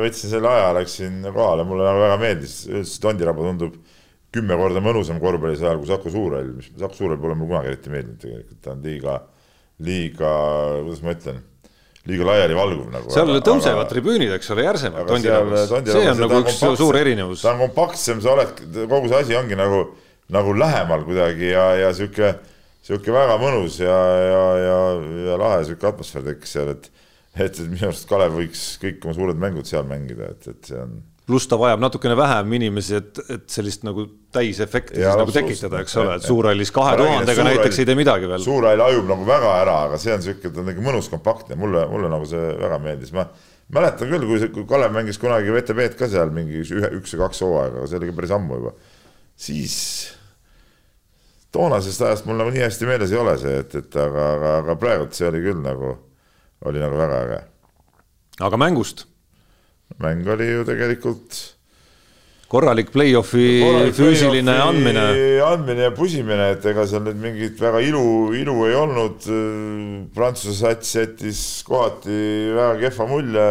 võtsin 0.05 0.37
selle 0.37 0.53
aja, 0.53 0.73
läksin 0.77 1.23
kohale, 1.33 1.65
mulle 1.65 1.89
nagu 1.89 2.05
väga 2.05 2.21
meeldis, 2.21 2.67
üldiselt 2.69 3.09
Tondiraba 3.09 3.49
tundub 3.49 3.81
kümme 4.37 4.57
korda 4.61 4.83
mõnusam 4.85 5.19
korvpallisaal 5.23 5.81
kui 5.81 5.91
Saku 5.91 6.13
Suurhall, 6.13 6.55
mis 6.59 6.71
Saku 6.73 6.99
Suurhall 6.99 7.21
pole 7.23 7.37
mulle 7.39 7.55
kunagi 7.55 7.73
eriti 7.73 7.93
meeldinud 7.93 8.23
tegelikult, 8.23 8.63
ta 8.65 8.73
on 8.75 8.83
liiga, 8.87 9.19
liiga, 9.87 10.33
kuidas 10.87 11.05
ma 11.05 11.15
ütlen, 11.17 11.39
liiga 12.07 12.27
laialivalguv 12.31 12.91
nagu. 12.95 13.15
seal 13.15 13.33
aga, 13.35 13.45
tõusevad 13.49 13.83
aga, 13.83 13.87
tribüünid, 13.93 14.35
eks 14.37 14.53
ole, 14.55 14.67
järsemad 14.67 15.09
Tondirabas, 15.11 15.71
see 15.71 16.11
on 16.13 16.21
nagu 16.23 16.43
üks 16.43 16.61
suur 16.83 17.01
erinevus. 17.01 17.47
ta 17.47 17.55
on 17.55 17.65
kompaktsem, 17.65 18.21
sa 18.25 18.35
oled, 18.37 18.61
kogu 18.77 19.11
see 19.11 19.23
asi 19.25 19.39
ongi 19.39 19.59
nagu, 19.59 19.87
nagu 20.37 20.55
lähemal 20.57 21.07
kuidagi 21.09 21.51
ja, 21.51 21.67
ja 21.81 21.91
sihuke, 21.97 22.37
sihuke 22.87 23.15
väga 23.15 23.41
mõnus 23.43 23.81
ja, 23.83 23.99
ja, 24.31 24.45
ja, 24.63 24.79
ja 25.31 25.41
lahe 25.43 25.65
sihuke 25.67 25.91
atmosfäär 25.91 26.31
tekkis 26.31 26.57
seal, 26.59 26.77
et 26.77 26.93
et, 27.37 27.53
et 27.53 27.67
minu 27.69 27.91
arust 27.91 28.09
Kalev 28.09 28.39
võiks 28.39 28.63
kõik 28.81 29.05
oma 29.05 29.17
suured 29.17 29.41
mängud 29.41 29.69
seal 29.69 29.85
mängida, 29.89 30.31
et, 30.33 30.47
et 30.55 30.71
see 30.71 30.79
on 30.81 30.97
pluss 31.27 31.49
ta 31.51 31.59
vajab 31.59 31.83
natukene 31.83 32.15
vähem 32.17 32.53
inimesi, 32.59 33.01
et, 33.01 33.19
et 33.35 33.47
sellist 33.51 33.83
nagu 33.87 34.05
täisefekti 34.35 35.01
siis 35.01 35.19
nagu 35.19 35.33
tekitada, 35.35 35.81
eks 35.83 35.97
ole, 35.99 36.15
et 36.21 36.27
suurhallis 36.27 36.71
kahe 36.75 36.95
tuhandega 37.01 37.47
näiteks 37.49 37.81
ei 37.83 37.89
tee 37.89 37.97
midagi 37.99 38.31
veel. 38.31 38.45
suurhall 38.45 38.83
hajub 38.85 39.09
nagu 39.11 39.27
väga 39.27 39.55
ära, 39.65 39.77
aga 39.89 39.99
see 40.01 40.15
on 40.15 40.23
sihuke, 40.23 40.53
ta 40.53 40.63
on 40.63 40.71
nagu 40.71 40.85
mõnus 40.87 41.11
kompaktne, 41.11 41.59
mulle, 41.59 41.83
mulle 41.91 42.11
nagu 42.13 42.29
see 42.31 42.53
väga 42.61 42.79
meeldis, 42.85 43.11
ma 43.17 43.27
mäletan 43.75 44.13
küll, 44.13 44.29
kui, 44.29 44.51
kui 44.55 44.69
Kalev 44.71 44.95
mängis 44.95 45.19
kunagi 45.23 45.51
VTV-d 45.55 45.99
ka 45.99 46.11
seal 46.13 46.31
mingi 46.35 46.63
ühe, 46.63 46.93
üks 47.01 47.17
või 47.17 47.25
kaks 47.25 47.43
hooaega, 47.43 47.81
aga 47.81 47.91
see 47.91 47.99
oli 47.99 48.15
päris 48.21 48.37
ammu 48.39 48.61
juba. 48.61 48.75
siis 49.49 49.77
toonasest 51.57 52.07
ajast 52.07 52.31
mul 52.31 52.39
nagu 52.39 52.55
nii 52.55 52.63
hästi 52.69 52.87
meeles 52.87 53.11
ei 53.11 53.19
ole 53.19 53.35
see, 53.43 53.59
et, 53.65 53.75
et 53.83 53.99
aga, 53.99 54.31
aga, 54.37 54.55
aga 54.63 54.79
praegult 54.79 55.19
see 55.19 55.27
oli 55.27 55.43
küll 55.43 55.59
nagu, 55.65 55.97
oli 56.71 56.87
nagu 56.87 57.03
väga 57.03 57.21
äge. 57.27 57.43
aga 58.47 58.63
mängust 58.63 59.09
mäng 60.03 60.27
oli 60.29 60.49
ju 60.51 60.65
tegelikult 60.69 61.37
korralik 62.51 62.93
play-off'i 62.95 63.47
füüsiline 63.97 64.53
play 64.53 64.63
andmine. 64.63 65.05
andmine 65.43 65.87
ja 65.89 65.93
pusimine, 65.95 66.51
et 66.55 66.67
ega 66.71 66.85
seal 66.87 67.03
nüüd 67.07 67.19
mingit 67.23 67.61
väga 67.61 67.81
ilu, 67.83 68.05
ilu 68.39 68.55
ei 68.69 68.77
olnud. 68.79 69.27
Prantsuse 70.15 70.55
sats 70.61 70.93
jättis 70.95 71.41
kohati 71.67 72.19
väga 72.55 72.77
kehva 72.85 73.09
mulje, 73.11 73.47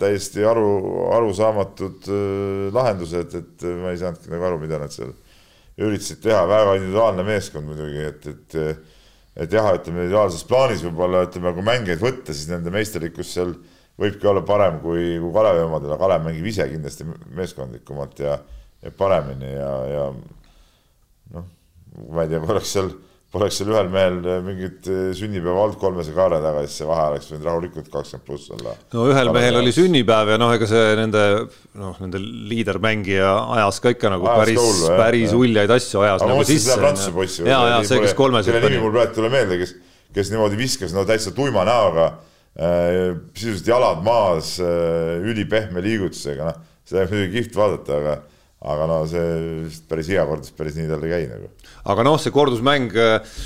täiesti 0.00 0.42
aru, 0.50 0.72
arusaamatud 1.14 2.10
äh, 2.10 2.72
lahendused, 2.74 3.38
et 3.38 3.68
ma 3.82 3.94
ei 3.94 4.00
saanudki 4.02 4.32
nagu 4.34 4.50
aru, 4.50 4.58
mida 4.64 4.82
nad 4.82 4.94
seal 4.94 5.14
üritasid 5.78 6.20
teha, 6.22 6.42
väga 6.50 6.74
individuaalne 6.80 7.24
meeskond 7.26 7.70
muidugi, 7.70 8.10
et, 8.10 8.28
et 8.34 8.58
et 9.34 9.50
jah, 9.50 9.66
ütleme 9.74 10.04
ideaalses 10.06 10.44
plaanis 10.46 10.84
võib-olla 10.86 11.24
ütleme, 11.26 11.50
kui 11.56 11.64
mängijaid 11.66 12.02
võtta, 12.02 12.34
siis 12.34 12.46
nende 12.50 12.70
meisterlikkus 12.74 13.32
seal 13.34 13.54
võibki 14.00 14.26
olla 14.30 14.42
parem 14.46 14.80
kui, 14.82 15.14
kui 15.22 15.32
Kalevi 15.34 15.64
omadel, 15.68 15.94
aga 15.94 16.02
Kalev 16.02 16.26
mängib 16.26 16.50
ise 16.50 16.66
kindlasti 16.70 17.06
meeskondlikumalt 17.38 18.22
ja, 18.24 18.36
ja 18.82 18.94
paremini 18.98 19.54
ja, 19.54 19.72
ja 19.92 20.06
noh, 21.34 21.50
ma 22.10 22.24
ei 22.24 22.32
tea, 22.32 22.40
kui 22.42 22.54
oleks 22.56 22.72
seal, 22.74 22.90
poleks 23.34 23.60
seal 23.60 23.70
ühel 23.70 23.92
mehel 23.92 24.18
mingit 24.46 24.90
sünnipäeva 25.18 25.62
olnud 25.68 25.78
kolmese 25.78 26.14
kaare 26.16 26.40
taga, 26.42 26.64
siis 26.66 26.80
see 26.82 26.88
vahe 26.90 27.06
oleks 27.12 27.30
võinud 27.30 27.48
rahulikult 27.50 27.92
kakskümmend 27.94 28.26
pluss 28.26 28.50
olla. 28.56 28.74
no 28.96 29.06
ühel 29.12 29.30
Kalev 29.30 29.38
mehel 29.38 29.60
oli 29.62 29.76
sünnipäev 29.78 30.34
ja 30.34 30.42
noh, 30.42 30.56
ega 30.58 30.70
see 30.74 30.98
nende 30.98 31.24
noh, 31.78 31.94
nende 32.02 32.24
liidermängija 32.50 33.32
ajas 33.60 33.82
ka 33.84 33.94
ikka 33.94 34.10
nagu 34.16 34.26
ajas 34.26 34.42
päris, 34.42 34.84
päris 35.04 35.38
uljaid 35.38 35.78
asju 35.78 36.02
ajas 36.02 36.26
aga 36.26 36.34
nagu 36.34 36.50
sisse. 36.50 36.82
Prantsuse 36.82 37.14
possi. 37.14 37.46
ja, 37.46 37.62
ja 37.76 37.80
see, 37.86 38.02
kes 38.02 38.18
kolmes. 38.18 38.50
kelle 38.50 38.74
nimi 38.74 38.82
mul 38.82 38.96
praegu 38.98 39.14
ei 39.14 39.18
tule 39.22 39.34
meelde, 39.38 39.62
kes, 39.62 39.78
kes 40.18 40.34
niimoodi 40.34 40.58
viskas 40.58 40.98
no 40.98 41.06
täitsa 41.06 41.30
tuima 41.30 41.62
näoga 41.70 42.16
sisuliselt 42.54 43.68
jalad 43.72 44.04
maas, 44.06 44.54
äh, 44.62 45.18
ülipehme 45.26 45.82
liigutusega, 45.82 46.52
noh, 46.52 46.62
seda 46.86 47.04
on 47.04 47.12
muidugi 47.12 47.40
kihvt 47.40 47.58
vaadata, 47.58 47.98
aga 48.00 48.14
aga 48.64 48.84
no 48.88 48.98
see 49.10 49.24
vist 49.66 49.84
päris 49.90 50.08
iga 50.08 50.22
kord 50.24 50.46
päris 50.56 50.78
nii 50.78 50.86
tal 50.88 51.02
ei 51.04 51.10
käi 51.12 51.24
nagu. 51.28 51.50
aga 51.92 52.04
noh, 52.06 52.18
see 52.22 52.32
kordusmäng 52.32 52.94
äh, 52.96 53.40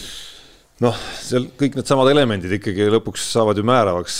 noh, 0.84 1.00
seal 1.24 1.48
kõik 1.58 1.78
needsamad 1.78 2.12
elemendid 2.12 2.52
ikkagi 2.58 2.90
lõpuks 2.92 3.30
saavad 3.32 3.58
ju 3.58 3.64
määravaks, 3.66 4.18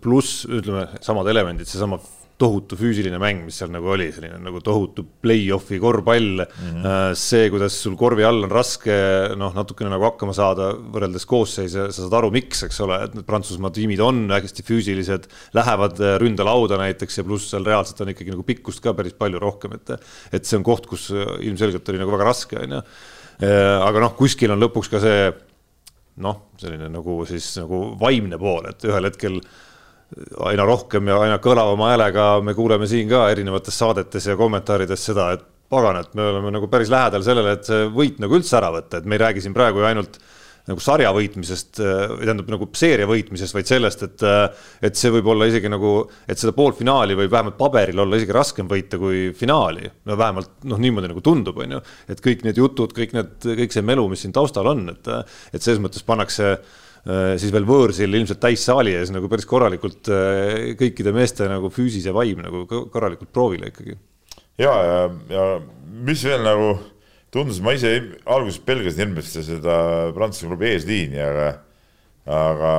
pluss 0.00 0.44
ütleme, 0.48 0.86
samad 1.04 1.28
elemendid, 1.34 1.68
seesama 1.68 1.98
tohutu 2.40 2.76
füüsiline 2.78 3.18
mäng, 3.22 3.44
mis 3.46 3.60
seal 3.60 3.70
nagu 3.70 3.92
oli, 3.94 4.08
selline 4.14 4.40
nagu 4.42 4.58
tohutu 4.64 5.04
play-off'i 5.22 5.78
korvpall 5.82 6.42
mm. 6.42 6.64
-hmm. 6.66 7.14
see, 7.18 7.46
kuidas 7.52 7.76
sul 7.84 7.94
korvi 7.98 8.26
all 8.26 8.46
on 8.46 8.50
raske 8.50 8.96
noh, 9.38 9.54
natukene 9.54 9.92
nagu 9.92 10.08
hakkama 10.08 10.34
saada 10.34 10.72
võrreldes 10.74 11.26
koosseise, 11.30 11.88
sa 11.94 12.02
saad 12.02 12.18
aru, 12.18 12.32
miks, 12.34 12.64
eks 12.66 12.80
ole, 12.82 12.98
et 13.06 13.14
need 13.14 13.28
Prantsusmaa 13.28 13.70
tiimid 13.74 14.02
on 14.02 14.26
hästi 14.34 14.66
füüsilised, 14.66 15.30
lähevad 15.54 16.02
äh, 16.02 16.16
ründelauda 16.22 16.80
näiteks 16.82 17.20
ja 17.20 17.26
pluss 17.26 17.54
seal 17.54 17.66
reaalselt 17.66 18.02
on 18.02 18.14
ikkagi 18.14 18.34
nagu 18.34 18.46
pikkust 18.46 18.82
ka 18.82 18.96
päris 18.98 19.14
palju 19.18 19.42
rohkem, 19.42 19.78
et 19.78 19.94
et 20.34 20.44
see 20.44 20.58
on 20.58 20.66
koht, 20.66 20.88
kus 20.90 21.10
ilmselgelt 21.14 21.88
oli 21.88 22.00
nagu 22.02 22.14
väga 22.16 22.26
raske, 22.26 22.58
on 22.58 22.78
ju. 22.78 22.84
Äh, 23.44 23.78
aga 23.82 24.02
noh, 24.02 24.14
kuskil 24.18 24.50
on 24.54 24.62
lõpuks 24.62 24.90
ka 24.90 25.02
see 25.02 25.30
noh, 26.22 26.40
selline 26.60 26.90
nagu 26.92 27.22
siis 27.28 27.46
nagu 27.58 27.86
vaimne 28.00 28.38
pool, 28.40 28.68
et 28.70 28.84
ühel 28.86 29.08
hetkel 29.08 29.40
aina 30.46 30.66
rohkem 30.68 31.08
ja 31.10 31.18
aina 31.24 31.40
kõlavama 31.42 31.90
häälega 31.92 32.28
me 32.44 32.54
kuuleme 32.54 32.86
siin 32.90 33.08
ka 33.10 33.26
erinevates 33.32 33.78
saadetes 33.78 34.28
ja 34.30 34.36
kommentaarides 34.38 35.10
seda, 35.10 35.32
et 35.34 35.44
pagan, 35.70 35.98
et 36.02 36.14
me 36.14 36.28
oleme 36.28 36.52
nagu 36.54 36.68
päris 36.70 36.92
lähedal 36.92 37.24
sellele, 37.26 37.56
et 37.56 37.68
see 37.68 37.88
võit 37.92 38.20
nagu 38.22 38.38
üldse 38.38 38.56
ära 38.60 38.70
võtta, 38.74 39.00
et 39.00 39.08
me 39.08 39.18
ei 39.18 39.24
räägi 39.24 39.44
siin 39.44 39.56
praegu 39.56 39.82
ju 39.82 39.88
ainult 39.88 40.20
nagu 40.64 40.80
sarja 40.80 41.10
võitmisest, 41.12 41.76
või 41.76 42.22
tähendab 42.24 42.52
nagu 42.54 42.68
seeria 42.78 43.08
võitmisest, 43.08 43.52
vaid 43.52 43.68
sellest, 43.68 44.04
et, 44.06 44.22
et 44.88 44.96
see 44.96 45.10
võib 45.12 45.26
olla 45.34 45.48
isegi 45.50 45.68
nagu, 45.68 45.90
et 46.24 46.40
seda 46.40 46.54
poolfinaali 46.56 47.16
võib 47.18 47.32
vähemalt 47.34 47.58
paberil 47.58 48.00
olla 48.00 48.16
isegi 48.16 48.32
raskem 48.32 48.70
võita 48.70 49.00
kui 49.00 49.26
finaali. 49.36 49.90
no 50.08 50.16
vähemalt 50.16 50.64
noh, 50.70 50.80
niimoodi 50.80 51.10
nagu 51.12 51.24
tundub, 51.24 51.60
on 51.60 51.76
ju, 51.76 51.82
et 52.08 52.24
kõik 52.24 52.46
need 52.48 52.60
jutud, 52.62 52.96
kõik 52.96 53.12
need, 53.16 53.36
kõik 53.44 53.76
see 53.76 53.84
melu, 53.84 54.06
mis 54.08 54.24
siin 54.24 54.32
taustal 54.36 54.72
on, 54.72 54.86
et, 54.94 55.12
et 55.52 55.60
selles 55.60 55.82
mõttes 55.84 56.06
pannakse 56.06 56.56
siis 57.04 57.52
veel 57.52 57.66
võõrsil 57.68 58.16
ilmselt 58.16 58.40
täissaali 58.40 58.94
ees 58.96 59.10
nagu 59.12 59.28
päris 59.28 59.44
korralikult 59.48 60.08
kõikide 60.80 61.12
meeste 61.12 61.48
nagu 61.50 61.68
füüsis 61.68 62.06
ja 62.08 62.14
vaim 62.16 62.40
nagu 62.40 62.64
korralikult 62.68 63.28
proovile 63.34 63.68
ikkagi. 63.68 63.98
ja, 64.56 64.72
ja, 64.72 65.00
ja 65.28 65.44
mis 66.04 66.24
veel 66.24 66.40
nagu 66.46 66.70
tundus, 67.34 67.60
ma 67.64 67.74
ise 67.74 67.96
alguses 68.30 68.60
pelgasin 68.64 69.08
hirmsasti 69.08 69.42
seda 69.48 69.76
Prantsuse 70.14 70.48
klubi 70.48 70.70
eesliini, 70.70 71.18
aga, 71.24 71.48
aga 72.30 72.72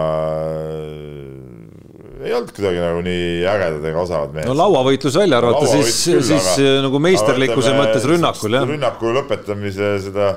ei 2.25 2.33
olnud 2.33 2.53
kuidagi 2.55 2.79
nagu 2.79 3.01
nii 3.05 3.43
ägedad 3.51 3.88
ega 3.91 4.03
osavad 4.05 4.35
mehed. 4.35 4.47
no 4.47 4.55
lauavõitlus 4.57 5.17
välja 5.19 5.41
arvata, 5.41 5.67
siis, 5.73 5.99
siis 6.07 6.51
aga, 6.55 6.69
nagu 6.88 7.01
meisterlikkuse 7.03 7.71
ütleme, 7.73 7.81
mõttes 7.83 8.07
rünnakul 8.09 8.57
jah. 8.57 8.67
rünnaku 8.69 9.11
lõpetamise 9.19 9.91
seda, 10.07 10.31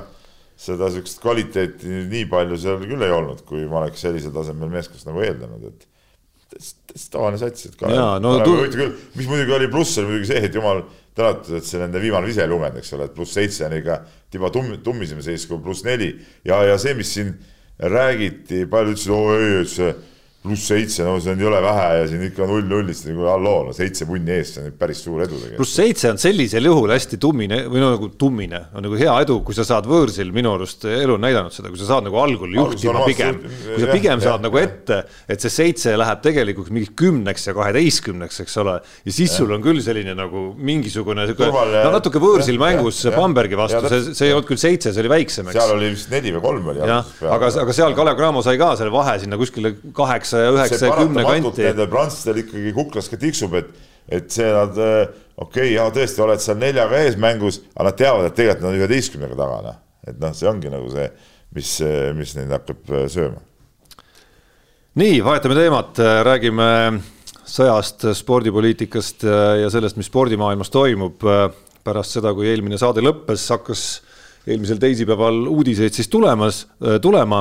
seda 0.59 0.89
siukest 0.91 1.21
kvaliteeti 1.23 2.03
nii 2.09 2.25
palju 2.31 2.57
seal 2.59 2.81
küll 2.83 3.05
ei 3.05 3.13
olnud, 3.15 3.45
kui 3.47 3.63
ma 3.69 3.83
oleks 3.83 4.03
sellisel 4.03 4.33
tasemel 4.35 4.71
meeskonnast 4.73 5.07
nagu 5.07 5.23
eeldanud, 5.23 5.69
et 5.69 5.87
tavaline 7.13 7.39
sats, 7.39 7.69
et 7.69 7.77
ka. 7.79 7.91
No, 7.91 8.33
tu... 8.43 8.55
küll, 8.73 8.95
mis 9.15 9.29
muidugi 9.29 9.55
oli 9.55 9.69
pluss, 9.71 9.97
oli 10.01 10.09
muidugi 10.11 10.31
see, 10.33 10.41
et 10.49 10.57
jumal 10.57 10.83
tänatud, 11.17 11.53
et 11.59 11.67
see 11.67 11.79
nende 11.81 12.01
viimane 12.01 12.27
vise 12.27 12.43
ei 12.43 12.51
lugenud, 12.51 12.79
eks 12.81 12.93
ole, 12.97 13.07
et 13.09 13.15
pluss 13.15 13.37
seitse 13.37 13.67
on 13.67 13.77
ikka 13.77 14.01
tiba 14.33 14.51
tumm, 14.53 14.75
tummisem 14.83 15.21
seis 15.25 15.45
kui 15.49 15.61
pluss 15.63 15.85
neli 15.87 16.11
ja, 16.47 16.61
ja 16.67 16.77
see, 16.81 16.95
mis 16.97 17.11
siin 17.15 17.33
räägiti, 17.79 18.65
paljud 18.69 18.97
ütlesid, 18.97 19.13
oo 19.15 19.35
ei, 19.37 19.61
et 19.61 19.71
see 19.71 19.93
pluss 20.49 20.69
seitse, 20.71 21.05
no 21.05 21.17
see 21.21 21.33
on 21.35 21.43
jõle 21.43 21.59
vähe 21.63 21.87
ja 21.99 22.05
siin 22.09 22.23
ikka 22.29 22.47
null 22.49 22.67
nullist 22.69 23.07
nagu 23.09 23.27
halloo, 23.29 23.67
no 23.69 23.75
seitse 23.75 24.07
punni 24.09 24.33
eest, 24.35 24.57
see 24.57 24.65
on 24.67 24.75
päris 24.79 25.03
suur 25.05 25.23
edu 25.23 25.37
tegelikult. 25.37 25.59
pluss 25.61 25.75
seitse 25.79 26.11
on 26.11 26.21
sellisel 26.21 26.69
juhul 26.69 26.93
hästi 26.93 27.19
tummine 27.21 27.61
või 27.69 27.83
no 27.83 27.91
nagu 27.93 28.09
tummine, 28.19 28.61
on 28.73 28.85
nagu 28.85 28.99
hea 28.99 29.15
edu, 29.25 29.39
kui 29.45 29.57
sa 29.57 29.65
saad 29.67 29.87
võõrsil, 29.89 30.33
minu 30.35 30.53
arust 30.57 30.85
elu 30.89 31.15
on 31.15 31.23
näidanud 31.25 31.55
seda, 31.55 31.71
kui 31.71 31.79
sa 31.79 31.89
saad 31.91 32.07
nagu 32.07 32.19
algul 32.21 32.55
juhtima 32.57 33.05
pigem, 33.07 33.41
kui 33.45 33.81
sa 33.83 33.91
pigem 33.91 34.15
jah, 34.17 34.25
saad 34.25 34.35
jah, 34.37 34.43
nagu 34.47 34.61
ette, 34.61 34.99
et 35.29 35.45
see 35.45 35.53
seitse 35.53 35.95
läheb 35.99 36.23
tegelikult 36.25 36.71
mingiks 36.73 36.95
kümneks 36.99 37.49
ja 37.49 37.55
kaheteistkümneks, 37.57 38.41
eks 38.45 38.59
ole, 38.63 38.77
ja 39.05 39.15
siis 39.15 39.35
sul 39.37 39.53
on 39.55 39.63
küll 39.63 39.81
selline 39.85 40.15
nagu 40.17 40.49
mingisugune 40.57 41.27
Turvaline, 41.29 41.83
no 41.85 41.93
natuke 41.95 42.21
võõrsil 42.21 42.57
ja, 42.57 42.63
mängus 42.65 43.03
ja, 43.05 43.13
Bambergi 43.15 43.59
vastu, 43.59 43.83
see, 43.91 44.15
see 44.17 44.29
ei 44.29 44.35
olnud 44.35 44.49
küll 44.49 44.61
seitse, 44.61 44.93
see 44.95 45.03
oli 45.03 45.13
väiksem, 45.13 45.49
eks. 45.51 45.59
seal 45.59 45.75
oli 45.75 45.91
vist 45.93 46.11
neli 46.13 46.33
või 46.35 46.43
kolm 46.43 46.71
oli. 46.73 46.83
jah, 46.89 47.13
aga, 47.35 47.51
aga 47.63 47.75
seal 47.75 47.95
Kalev 47.97 48.17
Cramo 48.19 48.43
sai 48.45 48.59
ka 48.59 48.73
selle 48.79 48.93
vahe 48.93 49.17
sinna 49.21 49.39
kuskile 49.39 49.73
kaheksa 49.95 50.38
kaheksa 50.39 50.45
ja 50.45 50.55
üheksa 50.55 50.89
ja 50.89 50.97
kümne 50.97 51.25
kanti. 51.27 51.65
Nendel 51.67 51.89
prantslastel 51.91 52.41
ikkagi 52.43 52.73
kuklas 52.75 53.09
ka 53.11 53.19
tiksub, 53.19 53.55
et, 53.59 53.69
et 54.19 54.31
see 54.33 54.47
nad 54.55 54.79
äh, 54.79 55.03
okei 55.39 55.67
okay,, 55.67 55.75
jaa 55.75 55.89
tõesti, 55.95 56.23
oled 56.23 56.43
seal 56.43 56.57
neljaga 56.59 57.03
ees 57.03 57.19
mängus, 57.19 57.61
aga 57.75 57.89
nad 57.89 57.99
teavad, 57.99 58.29
et 58.29 58.39
tegelikult 58.39 58.65
nad 58.65 58.71
on 58.73 58.81
üheteistkümnega 58.81 59.37
taga, 59.39 59.59
noh. 59.67 59.77
et 60.07 60.17
noh, 60.21 60.33
see 60.35 60.49
ongi 60.49 60.71
nagu 60.73 60.89
see, 60.93 61.07
mis, 61.57 61.75
mis 62.17 62.35
neid 62.39 62.57
hakkab 62.57 62.91
äh, 62.95 63.05
sööma. 63.11 63.41
nii, 64.99 65.21
vahetame 65.25 65.57
teemat, 65.57 66.03
räägime 66.27 66.69
sõjast, 67.49 68.09
spordipoliitikast 68.19 69.25
äh, 69.27 69.53
ja 69.63 69.71
sellest, 69.73 69.99
mis 69.99 70.11
spordimaailmas 70.11 70.73
toimub. 70.73 71.25
pärast 71.79 72.17
seda, 72.17 72.33
kui 72.35 72.49
eelmine 72.51 72.77
saade 72.77 73.01
lõppes, 73.01 73.47
hakkas 73.49 73.83
eelmisel 74.49 74.77
teisipäeval 74.81 75.47
uudiseid 75.47 75.95
siis 75.95 76.09
tulemas, 76.11 76.65
tulema 77.01 77.39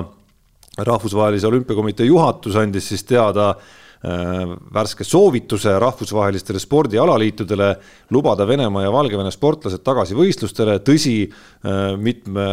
rahvusvahelise 0.78 1.46
olümpiakomitee 1.46 2.06
juhatus 2.06 2.56
andis 2.56 2.88
siis 2.92 3.04
teada 3.08 3.48
äh, 3.50 4.52
värske 4.74 5.04
soovituse 5.04 5.78
rahvusvahelistele 5.78 6.60
spordialaliitudele 6.62 7.70
lubada 8.14 8.46
Venemaa 8.48 8.84
ja 8.86 8.92
Valgevene 8.92 9.32
sportlased 9.34 9.82
tagasi 9.86 10.16
võistlustele, 10.18 10.78
tõsi, 10.86 11.16
äh, 11.28 11.96
mitme 11.98 12.46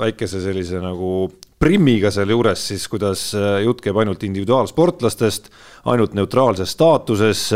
väikese 0.00 0.42
sellise 0.44 0.82
nagu 0.82 1.26
primmiga 1.58 2.10
sealjuures 2.12 2.68
siis, 2.70 2.86
kuidas 2.92 3.30
äh, 3.38 3.62
jutt 3.64 3.82
käib 3.84 3.98
ainult 4.02 4.22
individuaalsportlastest, 4.26 5.50
ainult 5.90 6.14
neutraalses 6.14 6.72
staatuses, 6.76 7.50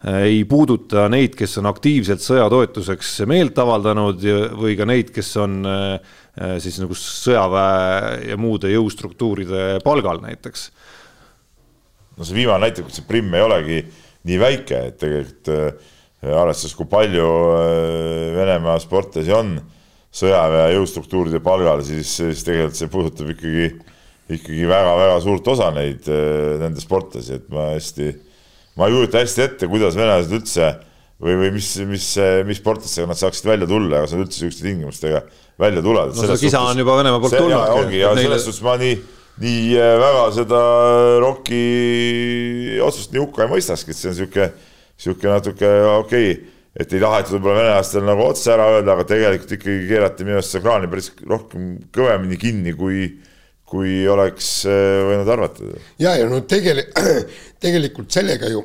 ei 0.00 0.44
puuduta 0.48 1.08
neid, 1.12 1.34
kes 1.36 1.58
on 1.60 1.68
aktiivselt 1.68 2.22
sõja 2.24 2.46
toetuseks 2.48 3.18
meelt 3.28 3.58
avaldanud 3.60 4.22
või 4.56 4.72
ka 4.78 4.86
neid, 4.88 5.10
kes 5.12 5.34
on 5.42 5.58
äh, 5.68 6.14
Äh, 6.38 6.56
siis 6.62 6.78
nagu 6.78 6.94
sõjaväe 6.94 8.28
ja 8.30 8.36
muude 8.38 8.70
jõustruktuuride 8.70 9.80
palgal 9.84 10.22
näiteks. 10.22 10.70
no 12.16 12.24
see 12.24 12.36
viimane 12.36 12.68
näitab, 12.68 12.86
et 12.86 12.96
see 12.96 13.08
primm 13.08 13.34
ei 13.34 13.42
olegi 13.42 13.80
nii 14.30 14.38
väike, 14.38 14.78
et 14.88 14.96
tegelikult 15.00 15.50
äh, 15.52 15.90
arvestades, 16.30 16.76
kui 16.78 16.86
palju 16.86 17.26
äh, 17.56 18.30
Venemaa 18.36 18.78
sportlasi 18.78 19.34
on 19.34 19.56
sõjaväe 20.14 20.76
jõustruktuuride 20.76 21.42
palgal, 21.42 21.82
siis, 21.84 22.14
siis 22.22 22.46
tegelikult 22.46 22.78
see 22.78 22.92
puudutab 22.94 23.34
ikkagi, 23.34 23.68
ikkagi 24.38 24.70
väga-väga 24.70 25.20
suurt 25.26 25.50
osa 25.50 25.72
neid, 25.74 26.06
nende 26.62 26.82
sportlasi, 26.82 27.40
et 27.40 27.50
ma 27.50 27.72
hästi, 27.74 28.14
ma 28.80 28.88
ei 28.88 28.96
kujuta 28.96 29.20
hästi 29.20 29.44
ette, 29.44 29.68
kuidas 29.68 29.98
venelased 29.98 30.32
üldse 30.38 30.70
või, 31.20 31.36
või 31.42 31.52
mis, 31.58 31.68
mis, 31.88 32.08
mis 32.48 32.60
sportlastega 32.62 33.10
nad 33.10 33.20
saaksid 33.20 33.48
välja 33.50 33.68
tulla, 33.68 34.04
kas 34.04 34.14
nad 34.16 34.24
üldse 34.24 34.40
niisuguste 34.40 34.66
tingimustega 34.66 35.22
välja 35.60 35.82
tulevad. 35.84 36.14
no 36.16 36.28
see 36.30 36.46
kisa 36.46 36.62
on 36.64 36.80
juba 36.80 36.96
Venemaa 37.00 37.20
poolt 37.20 37.36
tulnud. 37.36 37.74
ongi 37.82 38.00
ja 38.00 38.14
selles 38.16 38.46
suhtes 38.46 38.62
ma 38.64 38.76
nii, 38.80 38.94
nii 39.44 39.66
äh, 39.76 39.96
väga 40.00 40.22
seda 40.38 40.62
ROK-i 41.26 42.80
otsust 42.86 43.12
nii 43.12 43.24
hukka 43.26 43.44
ei 43.44 43.52
mõistakski, 43.52 43.92
et 43.92 44.00
see 44.00 44.08
on 44.08 44.16
niisugune, 44.16 44.48
niisugune 44.96 45.34
natuke 45.36 45.74
okei 45.98 46.32
okay, 46.32 46.38
et 46.80 46.94
ei 46.94 47.02
tahetud 47.02 47.36
võib-olla 47.36 47.58
venelastel 47.64 48.06
nagu 48.06 48.24
otse 48.30 48.54
ära 48.54 48.70
öelda, 48.76 48.94
aga 48.94 49.08
tegelikult 49.10 49.56
ikkagi 49.58 49.88
keerati 49.90 50.26
minu 50.26 50.38
arust 50.38 50.54
seda 50.54 50.64
kraani 50.64 50.88
päris 50.92 51.10
rohkem 51.28 51.74
kõvemini 51.92 52.40
kinni, 52.40 52.74
kui, 52.78 53.10
kui 53.70 54.02
oleks 54.10 54.50
äh, 54.68 55.00
võinud 55.06 55.30
arvata. 55.30 55.72
ja, 56.02 56.16
ja 56.18 56.28
no 56.30 56.42
tegelikult, 56.48 57.30
tegelikult 57.64 58.12
sellega 58.14 58.50
ju 58.50 58.64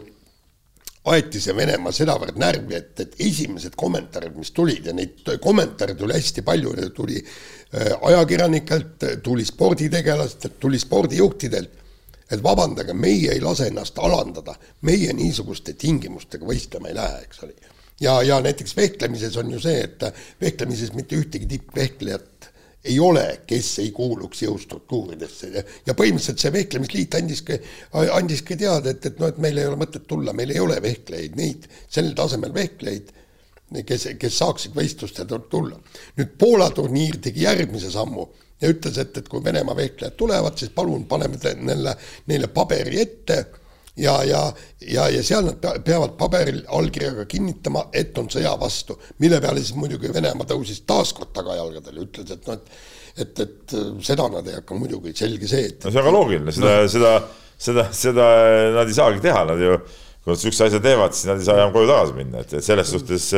aeti 1.12 1.42
see 1.42 1.54
Venemaa 1.54 1.94
sedavõrd 1.94 2.40
närvi, 2.42 2.78
et, 2.80 2.94
et 3.04 3.20
esimesed 3.28 3.76
kommentaarid, 3.78 4.34
mis 4.40 4.50
tulid 4.56 4.90
ja 4.90 4.96
neid 4.98 5.22
kommentaare 5.42 5.94
tuli 5.98 6.18
hästi 6.18 6.42
palju, 6.46 6.74
tuli 6.98 7.20
äh, 7.22 7.94
ajakirjanikelt, 8.10 9.10
tuli 9.24 9.46
sporditegelastelt, 9.46 10.58
tuli 10.60 10.82
spordijuhtidelt, 10.82 11.84
et 12.26 12.42
vabandage, 12.42 12.96
meie 12.98 13.36
ei 13.36 13.42
lase 13.42 13.70
ennast 13.70 14.00
alandada, 14.02 14.56
meie 14.90 15.14
niisuguste 15.14 15.76
tingimustega 15.78 16.48
võistlema 16.48 16.90
ei 16.90 16.98
lähe, 16.98 17.22
eks 17.28 17.44
ole. 17.46 17.54
ja, 18.02 18.18
ja 18.26 18.40
näiteks 18.42 18.74
vehklemises 18.78 19.38
on 19.38 19.54
ju 19.54 19.62
see, 19.62 19.84
et 19.86 20.10
vehklemises 20.42 20.96
mitte 20.98 21.20
ühtegi 21.22 21.46
tippvehklejat 21.54 22.32
ei 22.86 23.00
ole, 23.02 23.26
kes 23.48 23.72
ei 23.84 23.92
kuuluks 23.96 24.44
jõustruktuuridesse 24.46 25.50
ja, 25.54 25.64
ja 25.88 25.96
põhimõtteliselt 25.98 26.42
see 26.42 26.54
vehklemisliit 26.54 27.18
andiski, 27.20 27.58
andiski 28.14 28.58
teada, 28.60 28.94
et, 28.94 29.06
et 29.10 29.20
noh, 29.22 29.32
et 29.32 29.42
meil 29.42 29.58
ei 29.60 29.68
ole 29.70 29.80
mõtet 29.82 30.06
tulla, 30.08 30.34
meil 30.38 30.54
ei 30.54 30.62
ole 30.62 30.78
vehklejaid, 30.84 31.38
neid 31.40 31.68
sel 31.90 32.14
tasemel 32.18 32.54
vehklejaid, 32.56 33.12
kes, 33.86 34.08
kes 34.22 34.40
saaksid 34.42 34.78
võistlustele 34.78 35.42
tulla. 35.50 35.80
nüüd 36.20 36.34
Poola 36.40 36.70
turniir 36.76 37.20
tegi 37.24 37.48
järgmise 37.48 37.92
sammu 37.94 38.28
ja 38.62 38.72
ütles, 38.72 38.98
et, 39.02 39.18
et 39.18 39.30
kui 39.30 39.44
Venemaa 39.44 39.76
vehklejad 39.78 40.18
tulevad, 40.18 40.58
siis 40.60 40.72
palun 40.76 41.06
paneme 41.10 41.40
neile, 41.62 41.96
neile 42.30 42.52
paberi 42.54 43.02
ette 43.02 43.40
ja, 43.98 44.16
ja, 44.28 44.42
ja, 44.82 45.08
ja 45.14 45.24
seal 45.24 45.48
nad 45.48 45.64
peavad 45.86 46.18
paberil 46.20 46.64
allkirjaga 46.78 47.28
kinnitama, 47.30 47.88
et 47.94 48.18
on 48.22 48.28
sõja 48.32 48.56
vastu, 48.60 48.98
mille 49.24 49.40
peale 49.44 49.64
siis 49.64 49.78
muidugi 49.78 50.12
Venemaa 50.14 50.48
tõusis 50.50 50.84
taas 50.88 51.14
kord 51.16 51.34
tagajalgadele, 51.36 52.08
ütles, 52.08 52.32
et 52.36 52.50
noh, 52.50 52.60
et 52.60 52.94
et, 53.16 53.40
et 53.40 53.76
seda 54.04 54.28
nad 54.32 54.48
ei 54.50 54.58
hakka 54.58 54.76
muidugi, 54.78 55.14
selge 55.16 55.48
see, 55.48 55.70
et 55.72 55.86
no 55.86 55.92
see 55.94 56.02
on 56.02 56.08
ka 56.10 56.12
loogiline, 56.16 56.56
seda 56.56 56.74
no., 56.82 56.90
seda, 56.92 57.14
seda, 57.68 57.86
seda 57.96 58.26
nad 58.76 58.92
ei 58.92 58.98
saagi 58.98 59.24
teha, 59.24 59.46
nad 59.48 59.62
ju, 59.62 59.78
kui 60.26 60.34
nad 60.34 60.40
niisuguse 60.42 60.68
asja 60.68 60.82
teevad, 60.84 61.16
siis 61.16 61.30
nad 61.30 61.40
ei 61.40 61.48
saa 61.48 61.62
enam 61.62 61.72
koju 61.76 61.90
tagasi 61.92 62.18
minna, 62.18 62.44
et, 62.44 62.58
et 62.60 62.66
selles 62.66 62.92
suhtes 62.92 63.30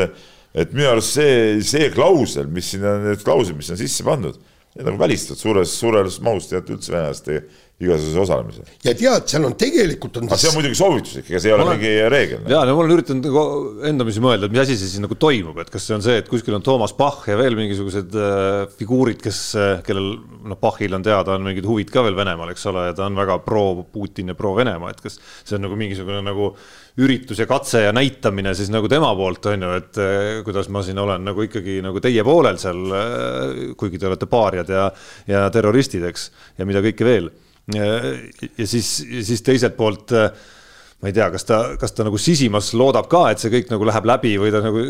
et 0.57 0.73
minu 0.73 0.89
arust 0.89 1.17
see, 1.19 1.59
see 1.67 1.91
klausel, 1.93 2.49
mis 2.53 2.71
siin 2.73 2.85
on, 2.87 3.05
need 3.05 3.21
klauslid, 3.25 3.59
mis 3.59 3.69
on 3.73 3.79
sisse 3.79 4.05
pandud, 4.07 4.39
need 4.77 4.91
on 4.93 4.99
välistatud 4.99 5.41
suures, 5.41 5.73
suures 5.79 6.19
mahus 6.23 6.51
tegelikult 6.51 6.77
üldse 6.77 6.93
venelaste 6.93 7.39
igasuguse 7.77 8.21
osalemise. 8.23 8.63
ja 8.85 8.93
tead, 8.97 9.27
seal 9.29 9.43
on 9.45 9.53
tegelikult 9.57 10.15
on 10.17 10.25
aga 10.25 10.39
see 10.41 10.49
on 10.49 10.55
muidugi 10.57 10.77
soovituslik, 10.79 11.27
ega 11.29 11.41
see 11.43 11.51
ei 11.51 11.53
ole 11.53 11.67
mingi 11.69 11.91
reegel. 12.09 12.47
ja 12.49 12.63
no 12.65 12.73
ma 12.73 12.81
olen 12.81 12.95
üritanud 12.95 13.27
nagu 13.27 13.43
endamisi 13.85 14.23
mõelda, 14.23 14.49
et 14.49 14.55
mis 14.55 14.63
asi 14.63 14.77
see 14.79 14.89
siis 14.95 15.03
nagu 15.03 15.17
toimub, 15.21 15.59
et 15.61 15.69
kas 15.73 15.85
see 15.85 15.97
on 15.97 16.05
see, 16.05 16.17
et 16.23 16.31
kuskil 16.31 16.57
on 16.57 16.65
Toomas 16.65 16.95
Bach 16.97 17.27
ja 17.29 17.37
veel 17.37 17.57
mingisugused 17.59 18.17
äh, 18.17 18.63
figuurid, 18.79 19.21
kes 19.21 19.41
äh,, 19.61 19.83
kellel 19.85 20.15
noh, 20.17 20.57
Bachil 20.61 20.97
on 20.97 21.05
teada, 21.05 21.37
on 21.37 21.45
mingid 21.45 21.69
huvid 21.69 21.93
ka 21.93 22.01
veel 22.07 22.17
Venemaal, 22.17 22.55
eks 22.55 22.65
ole, 22.71 22.87
ja 22.89 22.97
ta 22.97 23.05
on 23.05 23.19
väga 23.19 23.37
pro 23.45 23.67
Putin 23.93 24.33
ja 24.33 24.37
pro 24.39 24.55
Venemaa, 24.57 24.95
et 24.95 25.05
kas 25.05 25.21
see 25.43 25.59
on 25.59 25.67
nagu 25.67 25.77
mingisugune 25.77 26.25
nagu 26.25 26.55
üritus 26.97 27.39
ja 27.41 27.45
katse 27.49 27.83
ja 27.85 27.93
näitamine 27.93 28.53
siis 28.57 28.71
nagu 28.73 28.89
tema 28.89 29.11
poolt 29.17 29.45
on 29.51 29.65
ju, 29.67 29.73
et 29.77 29.99
äh, 30.01 30.41
kuidas 30.45 30.69
ma 30.73 30.81
siin 30.85 30.99
olen 31.01 31.27
nagu 31.29 31.45
ikkagi 31.45 31.79
nagu 31.85 32.01
teie 32.03 32.25
poolel 32.25 32.59
seal, 32.61 32.83
äh, 32.97 33.63
kuigi 33.77 34.01
te 34.01 34.09
olete 34.09 34.29
paariad 34.31 34.71
ja, 34.73 34.87
ja 35.29 35.45
terroristid, 35.53 36.05
eks, 36.09 36.29
ja 36.57 36.67
mida 36.69 36.81
kõike 36.85 37.07
veel 37.07 37.31
ja 37.75 38.65
siis, 38.65 38.89
siis 39.27 39.43
teiselt 39.43 39.75
poolt 39.77 40.13
ma 40.17 41.09
ei 41.09 41.13
tea, 41.13 41.29
kas 41.33 41.45
ta, 41.45 41.57
kas 41.79 41.93
ta 41.93 42.05
nagu 42.07 42.17
sisimas 42.21 42.71
loodab 42.77 43.09
ka, 43.11 43.27
et 43.31 43.41
see 43.41 43.51
kõik 43.53 43.73
nagu 43.73 43.87
läheb 43.89 44.07
läbi 44.07 44.37
või 44.41 44.53
ta 44.53 44.63
nagu 44.63 44.85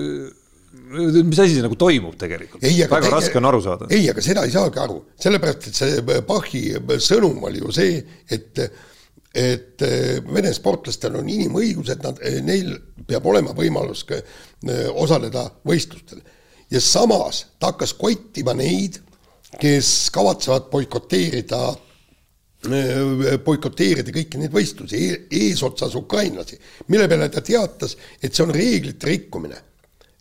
mis 0.87 1.39
asi 1.39 1.57
see 1.57 1.63
nagu 1.63 1.75
toimub 1.79 2.15
tegelikult? 2.19 2.63
väga 2.63 2.99
teie, 3.01 3.11
raske 3.11 3.39
on 3.39 3.49
aru 3.49 3.61
saada. 3.63 3.87
ei, 3.91 4.07
aga 4.11 4.23
seda 4.23 4.45
ei 4.47 4.53
saagi 4.53 4.79
aru, 4.83 5.01
sellepärast 5.19 5.67
et 5.71 5.79
see 5.81 6.21
Bachi 6.27 6.63
sõnum 7.03 7.41
oli 7.49 7.59
ju 7.63 7.73
see, 7.75 7.99
et 8.31 8.61
et 9.37 9.83
Vene 10.33 10.49
sportlastel 10.55 11.15
on 11.19 11.27
inimõigused, 11.29 12.01
nad, 12.01 12.21
neil 12.41 12.71
peab 13.07 13.25
olema 13.29 13.53
võimalus 13.57 14.05
osaleda 14.97 15.43
võistlustel. 15.67 16.23
ja 16.71 16.81
samas 16.81 17.45
ta 17.59 17.69
hakkas 17.71 17.93
kottima 17.93 18.55
neid, 18.57 18.97
kes 19.59 20.09
kavatsevad 20.15 20.71
boikoteerida 20.71 21.61
boikoteerida 23.45 24.11
kõiki 24.11 24.41
neid 24.41 24.51
võistlusi 24.51 24.97
e, 24.97 25.19
eesotsas 25.29 25.93
ukrainlasi, 25.95 26.57
mille 26.87 27.07
peale 27.07 27.29
ta 27.29 27.45
teatas, 27.45 27.93
et 28.21 28.33
see 28.33 28.43
on 28.43 28.55
reeglite 28.55 29.07
rikkumine 29.07 29.61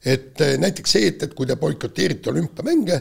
et 0.07 0.41
eh, 0.41 0.55
näiteks 0.63 0.97
see, 0.97 1.11
et, 1.11 1.25
et 1.27 1.35
kui 1.35 1.49
te 1.49 1.57
boikoteerite 1.59 2.31
olümpiamänge, 2.31 3.01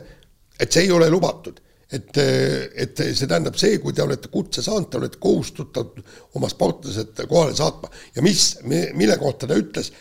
et 0.59 0.72
see 0.72 0.88
ei 0.88 0.93
ole 0.95 1.09
lubatud. 1.13 1.59
Et, 1.94 2.18
eh, 2.18 2.66
et 2.82 3.04
see 3.06 3.28
tähendab 3.30 3.58
see, 3.60 3.78
kui 3.84 3.94
te 3.94 4.04
olete 4.06 4.32
kutse 4.34 4.64
saanud, 4.66 4.90
te 4.90 4.98
olete 4.98 5.22
kohustatud 5.22 6.02
oma 6.38 6.50
sportlased 6.50 7.26
kohale 7.30 7.56
saatma 7.58 7.92
ja 8.16 8.26
mis, 8.26 8.56
mille 8.66 9.18
kohta 9.22 9.50
ta 9.50 9.58
ütles, 9.60 9.92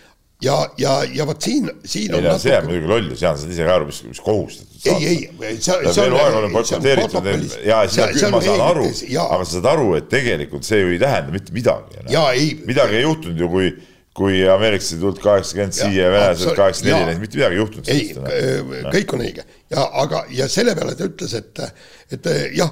ja, 0.42 0.56
ja, 0.78 0.94
ja 1.14 1.26
vot 1.28 1.42
siin, 1.42 1.68
siin 1.84 2.14
ei, 2.14 2.26
on 2.26 2.40
see 2.40 2.52
jääb 2.52 2.68
muidugi 2.68 2.90
lollus, 2.90 3.22
Jaan, 3.22 3.38
sa 3.38 3.46
tead 3.46 3.56
ise 3.56 3.66
ka 3.68 3.76
aru, 3.78 3.88
mis, 3.90 4.00
mis 4.08 4.20
kohustatud. 4.24 4.88
ei, 4.92 5.18
ei, 5.48 5.58
see, 5.60 5.92
see 5.96 6.06
on. 6.08 7.48
ja 7.68 7.80
seda 7.88 8.10
küll 8.12 8.34
ma 8.34 8.42
saan 8.44 8.64
aru, 8.68 8.86
aga 8.88 9.40
sa 9.44 9.50
saad 9.56 9.72
aru, 9.74 9.88
et 10.00 10.08
tegelikult 10.12 10.68
see 10.68 10.80
ju 10.82 10.94
ei 10.94 11.00
tähenda 11.02 11.34
mitte 11.34 11.54
midagi. 11.56 12.04
midagi 12.68 13.00
ei 13.00 13.04
juhtunud 13.06 13.44
ju, 13.44 13.50
kui 13.52 13.74
kui 14.14 14.44
ameeriklased 14.46 15.00
tulid 15.02 15.18
kaheksakümmend 15.22 15.74
siia 15.74 16.06
ja 16.06 16.12
venelased 16.12 16.54
kaheksakümmend 16.54 17.08
neli, 17.08 17.20
mitte 17.22 17.38
midagi 17.40 17.56
ei 17.56 17.60
juhtunud. 17.60 17.88
ei, 17.90 18.90
kõik 18.94 19.14
on 19.16 19.24
õige. 19.26 19.46
Ja 19.74 19.88
aga, 20.04 20.24
ja 20.30 20.46
selle 20.50 20.76
peale 20.78 20.94
ta 20.98 21.08
ütles, 21.08 21.34
et, 21.34 21.62
et 22.14 22.28
jah, 22.54 22.70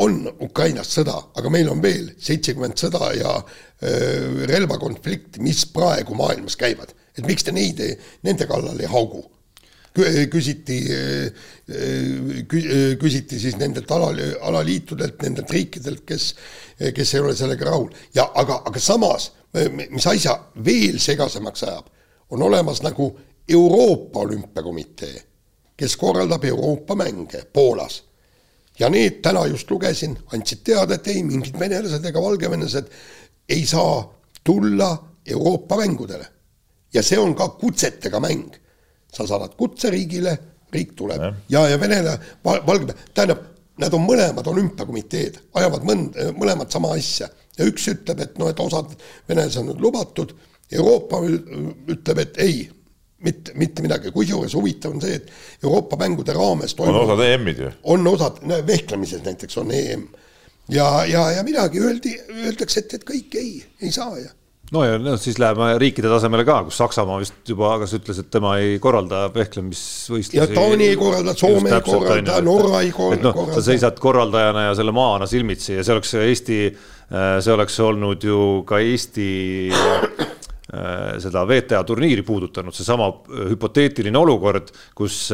on 0.00 0.22
Ukrainas 0.44 0.90
sõda, 0.92 1.16
aga 1.36 1.52
meil 1.52 1.68
on 1.72 1.80
veel 1.84 2.10
seitsekümmend 2.22 2.76
sõda 2.80 3.10
ja 3.16 3.32
äh, 3.40 4.44
relvakonflikti, 4.52 5.40
mis 5.44 5.64
praegu 5.72 6.16
maailmas 6.16 6.56
käivad, 6.60 6.92
et 7.16 7.24
miks 7.28 7.44
te 7.44 7.56
neid, 7.56 7.80
nende 8.26 8.48
kallal 8.48 8.80
ei 8.80 8.92
haugu? 8.92 9.24
Küsiti, 9.96 10.76
küsiti 13.00 13.38
siis 13.40 13.54
nendelt 13.56 13.88
ala, 13.96 14.10
alaliitudelt, 14.44 15.22
nendelt 15.24 15.54
riikidelt, 15.56 16.02
kes, 16.04 16.26
kes 16.76 17.14
ei 17.14 17.22
ole 17.22 17.32
sellega 17.38 17.64
rahul. 17.64 17.88
Ja 18.12 18.26
aga, 18.36 18.58
aga 18.68 18.82
samas 18.82 19.30
mis 19.90 20.06
asja 20.06 20.34
veel 20.64 20.98
segasemaks 21.00 21.62
ajab, 21.62 21.86
on 22.30 22.42
olemas 22.42 22.82
nagu 22.82 23.10
Euroopa 23.48 24.20
Olümpiakomitee, 24.20 25.22
kes 25.76 25.96
korraldab 25.96 26.44
Euroopa 26.44 26.94
mänge 26.94 27.44
Poolas. 27.52 28.02
ja 28.78 28.88
need 28.92 29.22
täna 29.22 29.46
just 29.46 29.70
lugesin, 29.70 30.18
andsid 30.34 30.58
teada, 30.64 30.94
et 30.94 31.06
ei, 31.08 31.22
mingid 31.24 31.54
venelased 31.58 32.04
ega 32.04 32.20
valgevenelased 32.20 32.90
ei 33.48 33.66
saa 33.66 34.02
tulla 34.44 34.90
Euroopa 35.26 35.76
mängudele. 35.76 36.26
ja 36.94 37.02
see 37.02 37.18
on 37.18 37.34
ka 37.34 37.48
kutsetega 37.48 38.20
mäng. 38.20 38.56
sa 39.12 39.26
saadad 39.26 39.54
kutse 39.56 39.90
riigile, 39.90 40.38
riik 40.72 40.92
tuleb 40.96 41.22
ja, 41.22 41.32
ja, 41.48 41.68
ja 41.68 41.80
Venele, 41.80 42.18
Valgevene, 42.44 42.94
tähendab, 43.14 43.38
nad 43.78 43.94
on 43.94 44.02
mõlemad 44.02 44.46
olümpiakomiteed, 44.46 45.38
ajavad 45.54 45.82
mõnd-, 45.84 46.18
mõlemad 46.36 46.70
sama 46.72 46.92
asja 46.96 47.28
ja 47.58 47.68
üks 47.68 47.88
ütleb, 47.92 48.22
et 48.22 48.38
noh, 48.40 48.50
et 48.52 48.60
osad 48.62 48.94
venelased 49.28 49.62
on 49.62 49.82
lubatud, 49.82 50.34
Euroopa 50.72 51.20
ütleb, 51.22 52.22
et 52.24 52.40
ei, 52.42 52.64
mitte, 53.22 53.54
mitte 53.58 53.84
midagi, 53.84 54.12
kusjuures 54.14 54.54
huvitav 54.58 54.96
on 54.96 55.02
see, 55.02 55.18
et 55.20 55.62
Euroopa 55.64 55.98
mängude 56.00 56.34
raames 56.36 56.74
toimub, 56.76 56.96
on 56.96 57.04
osad 57.06 57.26
EM-id 57.26 57.60
ju. 57.62 57.74
on 57.94 58.08
osad, 58.10 58.40
vehklemises 58.66 59.22
näiteks 59.24 59.62
on 59.62 59.70
EM. 59.74 60.08
ja, 60.72 60.88
ja, 61.08 61.30
ja 61.38 61.44
midagi 61.46 61.80
öeldi, 61.82 62.16
öeldakse, 62.42 62.82
et, 62.82 62.98
et 62.98 63.06
kõik 63.06 63.38
ei, 63.38 63.62
ei 63.82 63.94
saa 63.94 64.18
ja 64.18 64.34
no 64.74 64.82
ja 64.82 64.96
noh, 64.98 65.14
siis 65.22 65.38
läheme 65.38 65.76
riikide 65.78 66.10
tasemele 66.10 66.42
ka, 66.44 66.58
kus 66.66 66.80
Saksamaa 66.82 67.20
vist 67.22 67.46
juba 67.46 67.76
kas 67.78 67.94
ütles, 67.94 68.18
et 68.18 68.32
tema 68.34 68.56
ei 68.58 68.80
korralda 68.82 69.28
vehklemisvõistlusi. 69.34 70.40
ja 70.40 70.48
Taani 70.50 70.90
ei 70.90 70.98
korralda, 70.98 71.36
Soome 71.38 71.70
ei 71.70 71.86
korralda, 71.86 72.40
Norra 72.42 72.82
ei 72.82 72.90
korralda 72.90 73.30
no,. 73.30 73.46
sa 73.54 73.62
seisad 73.70 74.02
korraldajana 74.02 74.66
ja 74.66 74.74
selle 74.74 74.94
maana 74.96 75.30
silmitsi 75.30 75.78
ja 75.78 75.86
see 75.86 75.94
oleks 75.94 76.16
Eesti 76.18 76.60
Äh, 76.66 76.95
see 77.10 77.54
oleks 77.54 77.76
olnud 77.80 78.24
ju 78.26 78.38
ka 78.66 78.80
Eesti 78.82 79.26
äh, 79.70 81.18
seda 81.22 81.44
VTA 81.46 81.82
turniiri 81.86 82.24
puudutanud, 82.26 82.74
seesama 82.74 83.10
äh, 83.10 83.44
hüpoteetiline 83.52 84.18
olukord, 84.18 84.72
kus, 84.96 85.28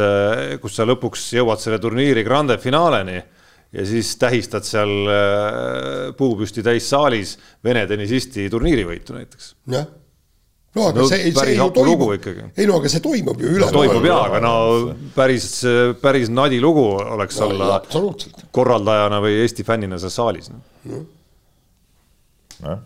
kus 0.61 0.77
sa 0.77 0.89
lõpuks 0.89 1.31
jõuad 1.39 1.63
selle 1.63 1.81
turniiri 1.83 2.25
grande 2.27 2.59
finaaleni 2.61 3.17
ja 3.73 3.87
siis 3.89 4.11
tähistad 4.21 4.67
seal 4.69 4.91
puupüsti 6.19 6.61
täissaalis 6.65 7.39
Vene 7.65 7.87
tennisisti 7.89 8.51
turniirivõitu 8.53 9.17
näiteks. 9.17 9.55
jah. 9.73 9.89
No 10.73 10.87
aga 10.89 11.03
no, 11.03 11.07
see, 11.09 11.29
see 11.37 11.53
ju 11.53 11.67
toimub, 11.77 12.13
ei 12.57 12.65
no 12.65 12.79
aga 12.81 12.89
see 12.89 13.03
toimub 13.05 13.41
ju 13.45 13.51
üle 13.59 13.67
no,. 13.67 13.73
toimub 13.75 14.07
jaa, 14.09 14.21
aga 14.31 14.39
no 14.41 14.53
päris, 15.13 15.49
päris 16.01 16.31
nadi 16.33 16.61
lugu 16.65 16.85
oleks 16.97 17.41
no, 17.43 17.49
olla 17.51 17.81
korraldajana 18.57 19.19
või 19.21 19.43
Eesti 19.43 19.67
fännina 19.69 20.01
seal 20.01 20.15
saalis 20.15 20.49
no 20.53 20.63
noh, 22.63 22.83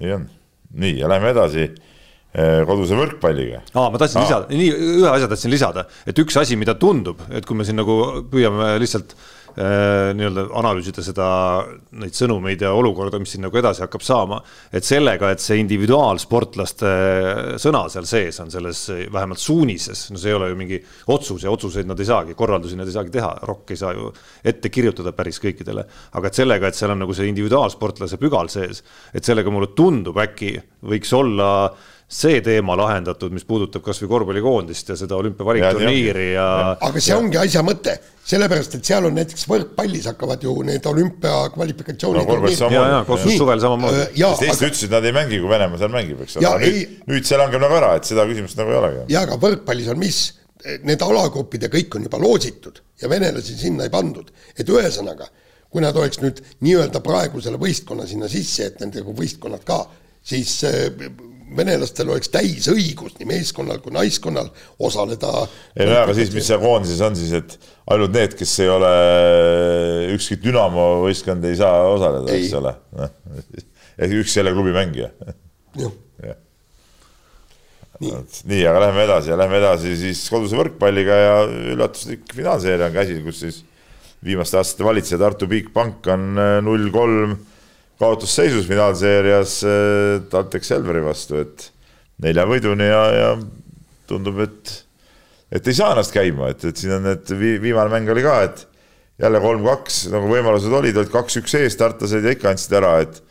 nii 0.00 0.12
on. 0.16 0.28
nii, 0.76 0.98
ja 1.00 1.08
lähme 1.08 1.30
edasi 1.34 1.70
koduse 2.36 2.98
võrkpalliga. 2.98 3.62
aa, 3.72 3.88
ma 3.92 4.00
tahtsin 4.02 4.22
lisada, 4.24 4.50
nii 4.52 4.68
ühe 5.00 5.08
asja 5.12 5.30
tahtsin 5.30 5.52
lisada, 5.52 5.86
et 6.06 6.18
üks 6.20 6.36
asi, 6.40 6.58
mida 6.60 6.76
tundub, 6.80 7.22
et 7.30 7.48
kui 7.48 7.56
me 7.56 7.64
siin 7.64 7.80
nagu 7.80 7.96
püüame 8.32 8.74
lihtsalt 8.82 9.16
Äh, 9.56 10.10
nii-öelda 10.12 10.50
analüüsida 10.52 11.00
seda, 11.00 11.26
neid 11.96 12.12
sõnumeid 12.12 12.60
ja 12.60 12.74
olukorda, 12.76 13.16
mis 13.16 13.30
siin 13.32 13.46
nagu 13.46 13.56
edasi 13.56 13.80
hakkab 13.86 14.02
saama. 14.04 14.42
et 14.68 14.84
sellega, 14.84 15.30
et 15.32 15.40
see 15.40 15.56
individuaalsportlaste 15.62 16.90
sõna 17.62 17.86
seal 17.88 18.04
sees 18.04 18.40
on 18.44 18.52
selles 18.52 18.82
vähemalt 19.08 19.40
suunises, 19.40 20.10
no 20.12 20.20
see 20.20 20.34
ei 20.34 20.36
ole 20.36 20.50
ju 20.50 20.60
mingi 20.60 20.82
otsus 21.08 21.48
ja 21.48 21.54
otsuseid 21.54 21.88
nad 21.88 21.96
ei 21.96 22.04
saagi, 22.04 22.36
korraldusi 22.36 22.76
nad 22.76 22.84
ei 22.84 22.98
saagi 22.98 23.14
teha, 23.16 23.32
ROK 23.48 23.72
ei 23.72 23.80
saa 23.80 23.96
ju 23.96 24.12
ette 24.44 24.68
kirjutada 24.68 25.16
päris 25.16 25.40
kõikidele. 25.40 25.86
aga 26.12 26.28
et 26.28 26.42
sellega, 26.42 26.68
et 26.68 26.76
seal 26.76 26.92
on 26.92 27.00
nagu 27.06 27.16
see 27.16 27.32
individuaalsportlase 27.32 28.20
pügal 28.20 28.52
sees, 28.52 28.84
et 29.14 29.24
sellega 29.24 29.48
mulle 29.48 29.72
tundub, 29.72 30.20
äkki 30.20 30.58
võiks 30.84 31.16
olla 31.16 31.72
see 32.06 32.38
teema 32.44 32.76
lahendatud, 32.78 33.32
mis 33.34 33.42
puudutab 33.46 33.82
kasvõi 33.82 34.08
korvpallikoondist 34.12 34.92
ja 34.92 34.96
seda 34.98 35.16
olümpiavalikturniiri 35.18 36.26
ja, 36.36 36.44
ja. 36.44 36.68
aga 36.86 37.00
see 37.02 37.10
ja. 37.10 37.18
ongi 37.18 37.40
asja 37.40 37.64
mõte, 37.66 37.96
sellepärast 38.30 38.76
et 38.78 38.86
seal 38.86 39.08
on 39.08 39.16
näiteks 39.18 39.48
võrkpallis 39.50 40.06
hakkavad 40.12 40.46
ju 40.46 40.54
need 40.68 40.86
olümpiakvalifikatsioonid 40.86 42.30
no,. 42.30 42.70
ja, 42.70 42.84
ja 42.92 43.00
Kosovos 43.08 43.40
suvel 43.40 43.62
samamoodi. 43.64 44.04
sest 44.14 44.46
Eesti 44.46 44.68
ütles, 44.70 44.84
et 44.86 44.94
nad 44.94 45.10
ei 45.10 45.16
mängi, 45.18 45.42
kui 45.42 45.50
Venemaa 45.50 45.82
seal 45.82 45.94
mängib, 45.96 46.22
eks 46.22 46.38
ole, 46.38 46.54
nüüd, 46.62 46.96
nüüd 47.10 47.26
see 47.26 47.42
langeb 47.42 47.66
nagu 47.66 47.78
ära, 47.80 47.90
et 47.98 48.06
seda 48.06 48.28
küsimust 48.30 48.62
nagu 48.62 48.70
ei 48.70 48.80
olegi. 48.84 49.04
ja 49.16 49.26
aga 49.26 49.42
võrkpallis 49.42 49.90
on 49.90 49.98
mis, 49.98 50.22
need 50.86 51.02
alagrupid 51.02 51.66
ja 51.66 51.74
kõik 51.74 51.98
on 51.98 52.06
juba 52.06 52.22
loositud 52.22 52.82
ja 53.02 53.10
venelasi 53.10 53.58
sinna 53.58 53.90
ei 53.90 53.94
pandud, 53.94 54.30
et 54.54 54.70
ühesõnaga 54.70 55.26
kui 55.74 55.82
nad 55.82 55.96
oleks 55.98 56.22
nüüd 56.22 56.38
nii-öelda 56.62 57.02
praegusele 57.04 57.58
võistkonna 57.60 58.06
sinna 58.06 58.30
sisse, 58.30 58.70
et 58.70 58.78
nendega 58.80 59.10
võistkonnad 59.10 59.66
ka, 59.66 59.82
siis 60.24 60.60
venelastel 61.56 62.08
oleks 62.10 62.30
täisõigus 62.34 63.16
nii 63.18 63.28
meeskonnal 63.28 63.78
kui 63.82 63.94
naiskonnal 63.94 64.48
osaleda. 64.82 65.44
ei 65.76 65.86
no 65.88 65.98
aga 66.00 66.16
siis, 66.16 66.32
mis 66.34 66.48
seal 66.48 66.62
koondises 66.62 67.02
on 67.06 67.18
siis, 67.18 67.34
et 67.36 67.54
ainult 67.92 68.14
need, 68.16 68.34
kes 68.38 68.54
ei 68.64 68.72
ole 68.72 68.90
ükski 70.16 70.40
Dünamo 70.42 70.88
võistkond 71.04 71.46
ei 71.46 71.58
saa 71.58 71.86
osaleda, 71.92 72.34
eks 72.34 72.56
ole. 72.58 72.74
ehk 73.96 74.18
üks 74.22 74.34
selle 74.38 74.54
klubi 74.56 74.74
mängija. 74.74 75.12
jah. 75.78 75.94
nii, 78.00 78.12
nii, 78.50 78.62
aga 78.68 78.82
lähme 78.88 79.06
edasi 79.06 79.32
ja 79.32 79.38
lähme 79.40 79.60
edasi 79.62 79.94
siis 80.00 80.26
koduse 80.32 80.58
võrkpalliga 80.58 81.22
ja 81.22 81.36
üllatuslik 81.76 82.26
finaalseeria 82.34 82.90
on 82.90 82.96
käsil, 82.96 83.22
kus 83.24 83.44
siis 83.44 83.62
viimaste 84.26 84.58
aastate 84.58 84.84
valitseja 84.84 85.20
Tartu 85.22 85.46
Bigbank 85.48 86.08
on 86.10 86.32
null 86.66 86.90
kolm 86.92 87.36
kaotusseisus 88.00 88.66
finaalseerias 88.68 89.58
TalTech 90.30 90.66
Selveri 90.66 91.02
vastu, 91.04 91.40
et 91.40 91.70
nelja 92.22 92.46
võiduni 92.48 92.88
ja, 92.88 93.02
ja 93.14 93.28
tundub, 94.08 94.40
et, 94.44 94.72
et 95.52 95.68
ei 95.68 95.76
saa 95.76 95.94
ennast 95.94 96.14
käima, 96.14 96.50
et, 96.52 96.64
et 96.68 96.80
siin 96.80 96.96
on 96.98 97.06
need 97.08 97.32
viimane 97.40 97.92
mäng 97.92 98.10
oli 98.12 98.24
ka, 98.26 98.38
et 98.48 98.66
jälle 99.22 99.40
kolm-kaks 99.40 100.06
nagu 100.12 100.28
võimalused 100.30 100.72
olid, 100.76 100.96
olid 101.00 101.12
kaks-üks 101.12 101.56
ees, 101.60 101.76
tartlased 101.80 102.24
ja 102.24 102.34
ikka 102.36 102.52
andsid 102.52 102.76
ära, 102.76 102.98
et 103.06 103.22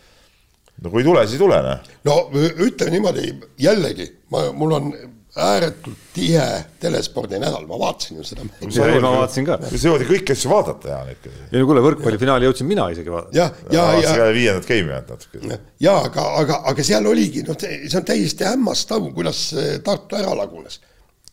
no 0.82 0.92
kui 0.92 1.04
ei 1.04 1.08
tule, 1.08 1.26
siis 1.26 1.38
ei 1.38 1.44
tule, 1.46 1.60
noh. 1.66 1.92
no 2.08 2.18
ütleme 2.66 2.96
niimoodi, 2.98 3.36
jällegi 3.62 4.10
ma, 4.34 4.48
mul 4.58 4.78
on 4.80 4.90
ääretult 5.36 5.98
tihe 6.14 6.44
telespordinädal, 6.80 7.66
ma 7.68 7.80
vaatasin 7.80 8.18
ju 8.18 8.24
seda 8.24 8.46
mängu. 8.46 8.70
ei, 8.86 9.00
ma 9.04 9.12
vaatasin 9.18 9.48
ka. 9.48 9.58
sa 9.68 9.90
jõuad 9.90 10.06
kõiki 10.08 10.32
asju 10.32 10.52
vaadata, 10.52 11.02
ikkagi. 11.12 11.42
ei 11.50 11.60
no 11.60 11.68
kuule, 11.68 11.84
võrkpallifinaali 11.84 12.48
jõudsin 12.48 12.70
mina 12.70 12.86
isegi 12.94 13.12
vaadata. 13.12 13.36
ja, 13.36 13.50
ja, 13.74 13.84
ja, 14.00 14.14
ja. 14.22 14.30
viiendat 14.36 14.70
game'i 14.70 14.96
ainult 14.96 15.12
natuke. 15.12 15.60
ja 15.84 15.98
aga, 16.08 16.26
aga, 16.40 16.62
aga 16.72 16.88
seal 16.88 17.12
oligi, 17.12 17.44
noh, 17.48 17.60
see 17.60 18.00
on 18.00 18.08
täiesti 18.08 18.48
hämmastav, 18.48 19.10
kuidas 19.18 19.44
Tartu 19.84 20.20
ära 20.22 20.38
lagunes. 20.40 20.80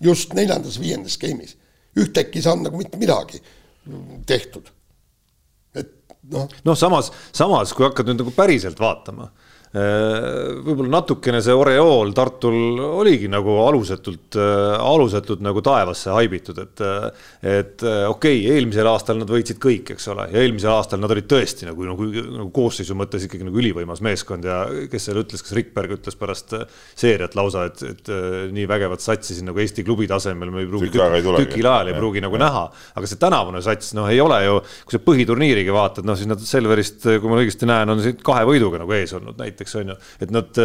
just 0.03 0.34
neljandas-viiendas 0.34 1.14
skeemis. 1.20 1.57
ühtäkki 1.98 2.42
ei 2.42 2.48
saanud 2.48 2.70
nagu 2.70 2.82
mitte 2.82 2.98
midagi 2.98 3.38
tehtud. 4.26 4.66
et 5.78 5.94
noh. 6.34 6.50
noh, 6.64 6.78
samas, 6.78 7.14
samas 7.30 7.70
kui 7.70 7.86
hakkad 7.86 8.11
nüüd 8.11 8.24
nagu 8.24 8.34
päriselt 8.34 8.82
vaatama 8.82 9.30
võib-olla 9.73 10.91
natukene 10.99 11.41
see 11.45 11.55
oreool 11.57 12.11
Tartul 12.12 12.81
oligi 12.85 13.31
nagu 13.33 13.55
alusetult, 13.64 14.37
alusetult 14.37 15.41
nagu 15.45 15.62
taevasse 15.64 16.12
haibitud, 16.12 16.59
et 16.61 16.83
et 16.83 17.83
okei 17.83 18.43
okay,, 18.43 18.43
eelmisel 18.53 18.89
aastal 18.91 19.16
nad 19.20 19.31
võitsid 19.33 19.61
kõik, 19.62 19.95
eks 19.95 20.09
ole, 20.12 20.27
ja 20.33 20.43
eelmisel 20.43 20.75
aastal 20.75 21.01
nad 21.01 21.12
olid 21.14 21.29
tõesti 21.31 21.68
nagu, 21.68 21.87
nagu, 21.89 22.09
nagu 22.11 22.49
koosseisu 22.55 22.97
mõttes 22.99 23.25
ikkagi 23.27 23.47
nagu 23.49 23.61
ülivõimas 23.62 24.03
meeskond 24.05 24.45
ja 24.45 24.59
kes 24.93 25.09
seal 25.09 25.23
ütles, 25.23 25.45
kas 25.45 25.57
Rikberg 25.57 25.97
ütles 25.97 26.18
pärast 26.20 26.55
seeriat 26.99 27.37
lausa, 27.39 27.64
et, 27.70 27.83
et 27.89 28.12
nii 28.53 28.68
vägevat 28.68 29.05
satsi 29.05 29.37
siin 29.37 29.49
nagu 29.49 29.61
Eesti 29.62 29.85
klubi 29.87 30.09
tasemel 30.11 30.53
me 30.53 30.64
ei 30.64 30.68
pruugi 30.70 30.91
tükil 31.47 31.68
ajal 31.70 31.93
ei 31.93 31.97
pruugi 31.97 32.23
nagu 32.25 32.39
ja. 32.39 32.45
näha, 32.45 32.64
aga 32.99 33.11
see 33.11 33.20
tänavune 33.20 33.62
sats, 33.64 33.93
noh, 33.97 34.09
ei 34.12 34.20
ole 34.23 34.39
ju, 34.45 34.59
kui 34.87 34.97
sa 34.97 35.03
põhiturniirigi 35.07 35.75
vaatad, 35.75 36.09
noh 36.09 36.18
siis 36.18 36.31
nad 36.31 36.43
Selverist, 36.45 37.05
kui 37.07 37.31
ma 37.31 37.41
õigesti 37.41 37.68
näen, 37.68 37.93
on 37.93 38.03
siin 38.05 38.18
kahe 38.25 38.45
võiduga 38.49 38.83
nagu 38.83 38.97
ees 38.97 39.14
olnud 39.16 39.39
näiteks 39.41 39.62
näiteks 39.63 39.79
on 39.81 39.95
ju, 39.95 39.99
et 40.21 40.35
nad 40.35 40.63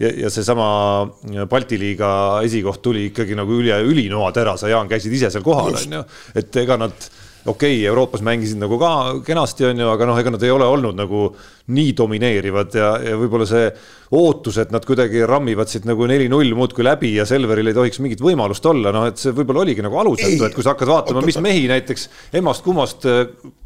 ja, 0.00 0.10
ja 0.24 0.30
seesama 0.30 0.68
Balti 1.50 1.78
liiga 1.80 2.42
esikoht 2.46 2.82
tuli 2.82 3.08
ikkagi 3.10 3.36
nagu 3.38 3.60
üle 3.60 3.78
ülinoatera, 3.84 4.56
sa 4.56 4.70
Jaan 4.70 4.88
käisid 4.88 5.12
ise 5.12 5.30
seal 5.30 5.44
kohal 5.44 5.76
on 5.76 6.00
ju, 6.00 6.04
et 6.34 6.62
ega 6.62 6.78
nad 6.80 7.08
okei 7.46 7.76
okay,, 7.76 7.86
Euroopas 7.86 8.22
mängisid 8.26 8.58
nagu 8.58 8.78
ka 8.78 9.20
kenasti, 9.26 9.68
on 9.68 9.78
ju, 9.78 9.88
aga 9.90 10.08
noh, 10.08 10.18
ega 10.18 10.32
nad 10.34 10.42
ei 10.42 10.50
ole 10.50 10.66
olnud 10.66 10.96
nagu 10.98 11.28
nii 11.74 11.92
domineerivad 11.98 12.74
ja, 12.74 12.88
ja 13.02 13.18
võib-olla 13.18 13.46
see 13.46 13.68
ootus, 14.18 14.58
et 14.62 14.72
nad 14.74 14.86
kuidagi 14.86 15.22
rammivad 15.26 15.70
siit 15.70 15.86
nagu 15.86 16.06
neli-null 16.10 16.54
muudkui 16.58 16.86
läbi 16.86 17.14
ja 17.16 17.26
Selveril 17.26 17.70
ei 17.70 17.76
tohiks 17.76 18.02
mingit 18.02 18.22
võimalust 18.22 18.66
olla, 18.66 18.94
noh, 18.94 19.08
et 19.10 19.22
see 19.22 19.34
võib-olla 19.34 19.62
oligi 19.66 19.84
nagu 19.86 19.98
alusetu, 20.02 20.46
et 20.46 20.54
kui 20.58 20.66
sa 20.66 20.74
hakkad 20.74 20.90
vaatama, 20.90 21.22
mis 21.26 21.38
mehi 21.42 21.66
näiteks 21.70 22.08
emast-kummast 22.42 23.06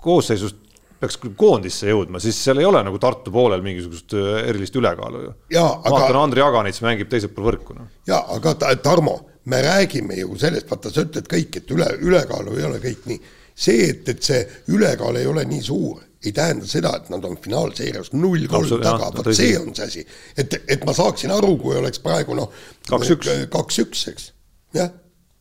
koosseisust 0.00 0.69
peaks 1.00 1.16
koondisse 1.38 1.88
jõudma, 1.88 2.20
siis 2.22 2.38
seal 2.44 2.60
ei 2.60 2.68
ole 2.68 2.82
nagu 2.84 3.00
Tartu 3.00 3.32
poolel 3.32 3.62
mingisugust 3.64 4.14
äh, 4.18 4.42
erilist 4.50 4.76
ülekaalu 4.76 5.22
ju. 5.24 5.32
vaatan 5.56 6.10
aga..., 6.10 6.22
Andri 6.26 6.44
Aganits 6.44 6.82
mängib 6.84 7.10
teisel 7.12 7.32
pool 7.34 7.50
võrku 7.50 7.76
no.. 7.78 7.88
ja 8.08 8.20
aga 8.36 8.54
Tarmo, 8.84 9.16
me 9.50 9.62
räägime 9.64 10.20
ju 10.20 10.36
sellest, 10.40 10.68
vaata, 10.70 10.92
sa 10.92 11.06
ütled 11.06 11.28
kõik, 11.30 11.62
et 11.62 11.74
üle, 11.74 11.88
ülekaalu 12.04 12.58
ei 12.58 12.68
ole 12.68 12.82
kõik 12.84 13.08
nii. 13.08 13.34
see, 13.54 13.88
et, 13.94 14.08
et 14.12 14.22
see 14.24 14.44
ülekaal 14.74 15.16
ei 15.20 15.28
ole 15.30 15.46
nii 15.48 15.64
suur, 15.64 16.04
ei 16.20 16.34
tähenda 16.36 16.68
seda, 16.68 16.92
et 17.00 17.08
nad 17.12 17.24
on 17.24 17.38
finaalseerias 17.40 18.12
null 18.12 18.44
kolm 18.52 18.82
taga, 18.84 19.08
vot 19.16 19.32
see 19.32 19.54
on 19.58 19.72
see 19.76 19.88
asi. 19.88 20.06
et, 20.36 20.60
et 20.68 20.84
ma 20.84 20.92
saaksin 20.96 21.32
aru, 21.32 21.54
kui 21.62 21.78
oleks 21.80 22.02
praegu 22.04 22.36
noh. 22.36 22.52
kaks-üks, 22.90 24.08
eks, 24.12 24.32
jah. 24.76 24.92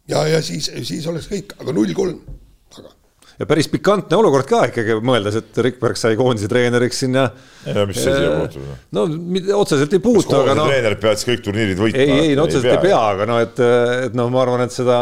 ja, 0.07 0.23
ja, 0.23 0.27
ja 0.37 0.45
siis, 0.45 0.71
siis 0.87 1.07
oleks 1.11 1.27
kõik, 1.31 1.57
aga 1.59 1.75
null 1.75 1.91
kolm 1.97 2.38
ja 3.39 3.47
päris 3.47 3.69
pikantne 3.71 4.17
olukord 4.19 4.47
ka 4.49 4.65
ikkagi 4.69 4.99
mõeldes, 5.05 5.39
et 5.39 5.61
Rikberg 5.63 5.99
sai 5.99 6.17
koondise 6.19 6.49
treeneriks 6.51 7.03
sinna. 7.05 7.29
ja 7.65 7.85
mis 7.87 8.01
see 8.01 8.13
siia 8.13 8.35
puutub? 8.35 8.69
no 8.95 9.05
otseselt 9.61 9.95
ei 9.95 10.03
puutu, 10.03 10.35
aga 10.41 10.57
noh. 10.59 10.69
treenerid 10.71 11.01
peavad 11.01 11.21
siis 11.21 11.31
kõik 11.31 11.45
turniirid 11.47 11.79
võitma. 11.79 12.03
ei, 12.03 12.19
ei, 12.29 12.37
no 12.39 12.47
otseselt 12.49 12.67
ei 12.67 12.75
pea, 12.75 12.81
ei 12.81 12.87
pea, 12.89 13.01
aga 13.15 13.29
noh, 13.29 13.41
et, 13.45 13.61
et 14.09 14.17
noh, 14.19 14.31
ma 14.33 14.43
arvan, 14.43 14.65
et 14.67 14.75
seda 14.75 15.01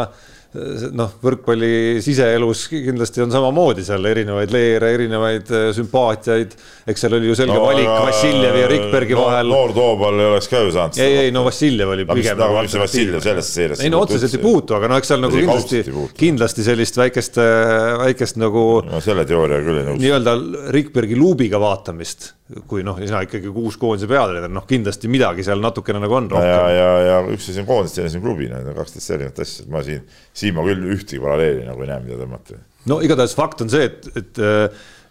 noh, 0.96 1.10
võrkpalli 1.20 1.98
siseelus 2.00 2.62
kindlasti 2.70 3.20
on 3.20 3.32
samamoodi 3.32 3.82
seal 3.84 4.06
erinevaid 4.08 4.52
leere, 4.54 4.94
erinevaid 4.96 5.50
äh, 5.52 5.66
sümpaatiaid. 5.76 6.54
eks 6.88 7.04
seal 7.04 7.16
oli 7.18 7.28
ju 7.28 7.36
selge 7.36 7.56
no, 7.58 7.66
valik 7.66 7.88
Vassiljevi 7.88 8.62
ja 8.62 8.70
Rikbergi 8.72 9.16
no, 9.18 9.26
vahel. 9.26 9.52
noor 9.52 9.74
Toobal 9.76 10.22
ei 10.22 10.30
oleks 10.30 10.48
ka 10.48 10.62
ju 10.64 10.72
saanud. 10.72 11.00
ei, 11.04 11.18
ei 11.26 11.34
no 11.36 11.44
Vassiljev 11.44 11.92
oli 11.92 12.08
pigem. 12.08 12.40
nagu 12.40 12.64
see 12.64 12.80
Vassiljev 12.80 13.20
sellest 13.26 13.60
seeriast. 13.60 13.84
ei 13.84 13.92
no 13.92 14.00
otseselt 14.06 14.38
ei 14.38 14.42
puutu, 14.46 14.78
aga 14.78 14.88
no 14.88 15.02
eks 15.02 15.12
seal 15.12 15.20
nagu 15.26 15.36
kindlasti, 15.36 15.84
kindlasti 16.16 16.64
sellist 16.70 16.96
väikest, 17.02 17.36
äh, 17.44 17.92
väikest 18.06 18.40
nagu. 18.40 18.64
no 18.88 19.04
selle 19.04 19.28
teooria 19.28 19.60
küll 19.66 19.82
ei 19.82 19.86
nõustu. 19.90 20.06
nii-öelda 20.06 20.36
Rikbergi 20.78 21.20
luubiga 21.20 21.60
vaatamist 21.60 22.32
kui 22.68 22.84
noh, 22.86 22.96
sina 23.02 23.20
ikkagi 23.26 23.50
kuus 23.52 23.76
koondise 23.80 24.08
peatreener, 24.08 24.48
noh 24.52 24.64
kindlasti 24.68 25.10
midagi 25.12 25.44
seal 25.44 25.60
natukene 25.60 26.00
nagu 26.00 26.16
on 26.16 26.30
rohkem. 26.32 26.48
ja, 26.48 26.62
ja, 26.72 26.92
ja 27.04 27.18
üks 27.34 27.50
asi 27.52 27.60
on 27.60 27.68
koondis, 27.68 27.96
teine 27.96 28.08
asi 28.08 28.20
on 28.20 28.24
klubi, 28.24 28.48
need 28.48 28.70
on 28.70 28.78
kaksteist 28.78 29.12
erinevat 29.16 29.42
asja, 29.44 29.66
ma 29.72 29.82
siin, 29.84 30.06
siin 30.32 30.56
ma 30.56 30.64
küll 30.64 30.86
ühtegi 30.94 31.20
paralleeli 31.20 31.66
nagu 31.68 31.84
ei 31.84 31.90
näe, 31.90 32.00
mida 32.06 32.20
tõmmata. 32.22 32.56
no 32.88 33.02
igatahes 33.04 33.36
fakt 33.36 33.66
on 33.66 33.72
see, 33.72 33.90
et, 33.90 34.08
et, 34.16 34.40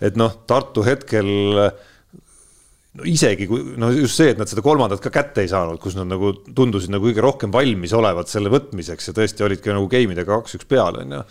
et 0.10 0.18
noh, 0.18 0.34
Tartu 0.50 0.86
hetkel 0.88 1.30
no 2.98 3.06
isegi 3.08 3.48
kui 3.50 3.76
noh, 3.80 3.93
just 3.93 4.18
see, 4.18 4.32
et 4.34 4.39
nad 4.39 4.50
seda 4.50 4.64
kolmandat 4.66 5.04
ka 5.04 5.12
kätte 5.14 5.43
ei 5.45 5.52
saanud, 5.52 5.80
kus 5.82 5.98
nad 5.98 6.10
nagu 6.10 6.34
tundusid 6.48 6.91
nagu 6.93 7.06
kõige 7.10 7.24
rohkem 7.24 7.54
valmis 7.54 7.93
olevat 7.98 8.32
selle 8.32 8.52
võtmiseks 8.54 9.12
ja 9.12 9.16
tõesti 9.18 9.45
olidki 9.45 9.74
nagu 9.74 9.89
game 9.91 10.16
idega 10.16 10.34
kaks-üks 10.34 10.68
peale 10.70 11.06
on 11.06 11.16
ju. 11.20 11.22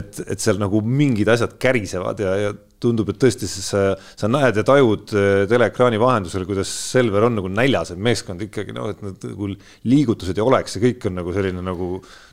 et, 0.00 0.20
et 0.34 0.42
seal 0.42 0.60
nagu 0.62 0.82
mingid 0.82 1.30
asjad 1.32 1.56
kärisevad 1.62 2.22
ja, 2.22 2.36
ja 2.48 2.52
tundub, 2.82 3.12
et 3.12 3.20
tõesti 3.22 3.46
sa, 3.46 3.92
sa 4.18 4.30
näed 4.30 4.58
ja 4.58 4.64
tajud 4.66 5.12
eh, 5.14 5.44
teleekraani 5.50 6.00
vahendusel, 6.02 6.46
kuidas 6.48 6.70
Selver 6.92 7.28
on 7.28 7.38
nagu 7.38 7.50
näljas, 7.52 7.92
et 7.94 8.02
meeskond 8.02 8.42
ikkagi 8.48 8.74
noh, 8.74 8.90
et 8.90 9.02
need 9.04 9.26
nagu 9.30 9.50
liigutused 9.86 10.38
ja 10.38 10.46
oleks 10.46 10.78
ja 10.78 10.82
kõik 10.82 11.06
on 11.10 11.20
nagu 11.20 11.34
selline 11.36 11.62
nagu 11.62 11.92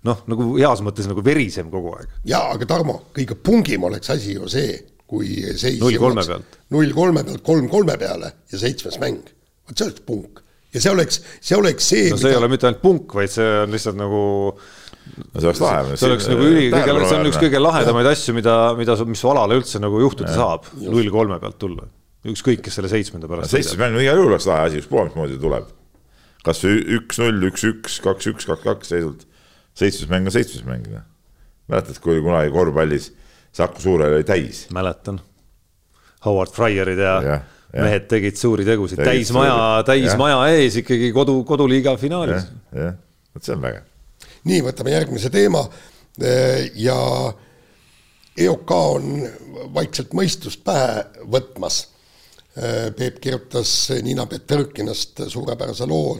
noh, 0.10 0.24
nagu 0.32 0.54
heas 0.58 0.82
mõttes 0.86 1.10
nagu 1.10 1.24
verisem 1.26 1.70
kogu 1.70 1.94
aeg. 1.98 2.22
ja 2.30 2.48
aga 2.56 2.70
Tarmo, 2.70 3.04
kõige 3.16 3.38
pungim 3.38 3.86
oleks 3.90 4.16
asi 4.16 4.40
ju 4.40 4.50
see 4.50 4.80
kui 5.10 5.40
seis 5.58 5.80
null 5.82 5.98
kolme 6.02 6.26
pealt. 6.28 6.60
null 6.76 6.94
kolme 6.94 7.24
pealt 7.26 7.42
kolm 7.46 7.70
kolme 7.72 7.96
peale 8.02 8.34
ja 8.52 8.62
seitsmes 8.62 9.00
mäng. 9.02 9.26
vot 9.66 9.78
see 9.78 9.90
oleks 9.90 10.06
punk 10.06 10.44
ja 10.74 10.82
see 10.84 10.92
oleks, 10.94 11.22
see 11.42 11.58
oleks 11.58 11.88
see. 11.92 12.10
no 12.12 12.18
see 12.20 12.28
mida... 12.28 12.36
ei 12.36 12.42
ole 12.42 12.52
mitte 12.52 12.70
ainult 12.70 12.84
punk, 12.84 13.16
vaid 13.18 13.34
see 13.34 13.48
on 13.64 13.74
lihtsalt 13.74 13.98
nagu. 13.98 14.22
no 14.54 15.42
see 15.42 15.50
oleks 15.50 15.62
lahe. 15.64 15.96
see 15.96 16.10
oleks 16.10 16.30
nagu 16.30 16.46
üli, 16.46 16.68
see 16.74 17.18
on 17.18 17.30
üks 17.32 17.42
kõige 17.42 17.62
lahedamaid 17.64 18.12
asju, 18.12 18.36
mida, 18.38 18.58
mida, 18.78 18.98
mis 19.10 19.26
alale 19.32 19.58
üldse 19.60 19.82
nagu 19.82 20.02
juhtuda 20.04 20.30
ja. 20.30 20.38
saab, 20.44 20.70
null 20.84 21.10
kolme 21.14 21.40
pealt 21.42 21.58
tulla. 21.62 21.90
ükskõik, 22.30 22.62
kes 22.66 22.80
selle 22.80 22.92
seitsmenda 22.92 23.30
pärast. 23.32 23.56
seitsmes 23.56 23.82
mäng 23.82 23.98
igal 24.04 24.22
juhul 24.22 24.36
oleks 24.36 24.50
lahe 24.50 24.70
asi, 24.70 24.84
ükspuha 24.84 25.08
mismoodi 25.10 25.40
tuleb. 25.42 25.72
kas 26.46 26.62
või 26.66 26.84
üks-null, 27.00 27.48
üks-üks, 27.50 27.98
kaks-üks, 28.06 28.50
kaks-kaks 28.52 28.94
seisult. 28.94 29.26
seitsmes 29.80 30.12
mäng 30.14 30.30
on 30.30 30.38
seitsmes 30.38 30.68
mäng. 30.70 30.86
Noh. 30.94 31.08
mäletad, 31.72 31.98
kui 32.04 32.22
kunagi 32.22 32.54
korvpallis 32.54 33.10
Saku 33.52 33.82
Suurel 33.82 34.14
oli 34.20 34.24
täis. 34.24 34.68
mäletan. 34.74 35.20
Howard 36.26 36.52
Fryerid 36.52 37.00
ja, 37.00 37.22
ja, 37.24 37.42
ja 37.74 37.84
mehed 37.84 38.08
tegid 38.12 38.36
suuri 38.36 38.66
tegusid, 38.68 39.00
täismaja, 39.04 39.84
täismaja 39.88 40.42
ees 40.52 40.82
ikkagi 40.82 41.12
kodu, 41.16 41.44
koduliiga 41.48 41.96
finaalis. 41.98 42.50
jah, 42.76 42.98
vot 43.36 43.46
see 43.46 43.56
on 43.56 43.62
vägev. 43.64 43.86
nii, 44.50 44.64
võtame 44.66 44.96
järgmise 44.96 45.32
teema 45.34 45.64
ja 46.76 46.98
EOK 48.40 48.72
on 48.76 49.16
vaikselt 49.76 50.14
mõistust 50.16 50.64
pähe 50.68 51.06
võtmas 51.32 51.86
Peep 52.98 53.20
kirjutas 53.24 53.72
Niina 54.04 54.26
Peterkinast 54.28 55.22
suurepärase 55.32 55.86
loo 55.88 56.18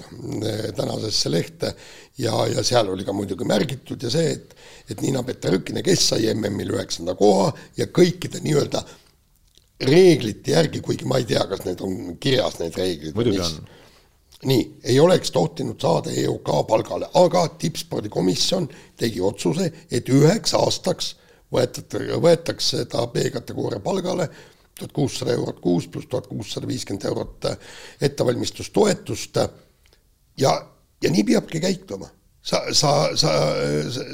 tänasesse 0.78 1.32
lehte 1.32 1.74
ja, 2.22 2.46
ja 2.48 2.64
seal 2.64 2.92
oli 2.94 3.04
ka 3.04 3.16
muidugi 3.16 3.48
märgitud 3.50 4.04
ja 4.06 4.12
see, 4.14 4.36
et, 4.38 4.54
et 4.90 5.02
Niina 5.02 5.24
Peterkine, 5.24 5.84
kes 5.86 6.08
sai 6.12 6.34
MM-il 6.34 6.74
üheksanda 6.74 7.16
koha 7.20 7.52
ja 7.78 7.90
kõikide 7.94 8.42
nii-öelda 8.44 8.84
reeglite 9.90 10.52
järgi, 10.52 10.82
kuigi 10.84 11.08
ma 11.08 11.20
ei 11.22 11.28
tea, 11.30 11.46
kas 11.48 11.64
need 11.66 11.82
on 11.86 12.18
kirjas, 12.20 12.60
need 12.60 12.76
reeglid. 12.78 13.16
muidugi 13.16 13.40
on. 13.46 13.58
nii, 14.50 14.66
ei 14.84 15.00
oleks 15.00 15.32
tohtinud 15.36 15.80
saada 15.82 16.12
EOK 16.12 16.52
palgale, 16.68 17.10
aga 17.14 17.48
tippspordikomisjon 17.62 18.70
tegi 19.00 19.22
otsuse, 19.22 19.72
et 19.92 20.10
üheks 20.10 20.56
aastaks 20.58 21.14
võetakse, 21.54 22.06
võetakse 22.22 22.86
ta 22.92 23.08
B-kategooria 23.08 23.80
palgale 23.84 24.30
tuhat 24.80 24.92
kuussada 24.96 25.34
eurot 25.36 25.60
kuus 25.60 25.88
pluss 25.88 26.08
tuhat 26.08 26.28
kuussada 26.28 26.68
viiskümmend 26.68 27.06
eurot 27.06 27.46
ettevalmistustoetust. 28.02 29.36
ja, 30.38 30.54
ja 31.04 31.12
nii 31.12 31.24
peabki 31.24 31.60
käituma. 31.60 32.08
Sa, 32.50 32.62
sa, 32.74 32.92
sa, 33.20 33.34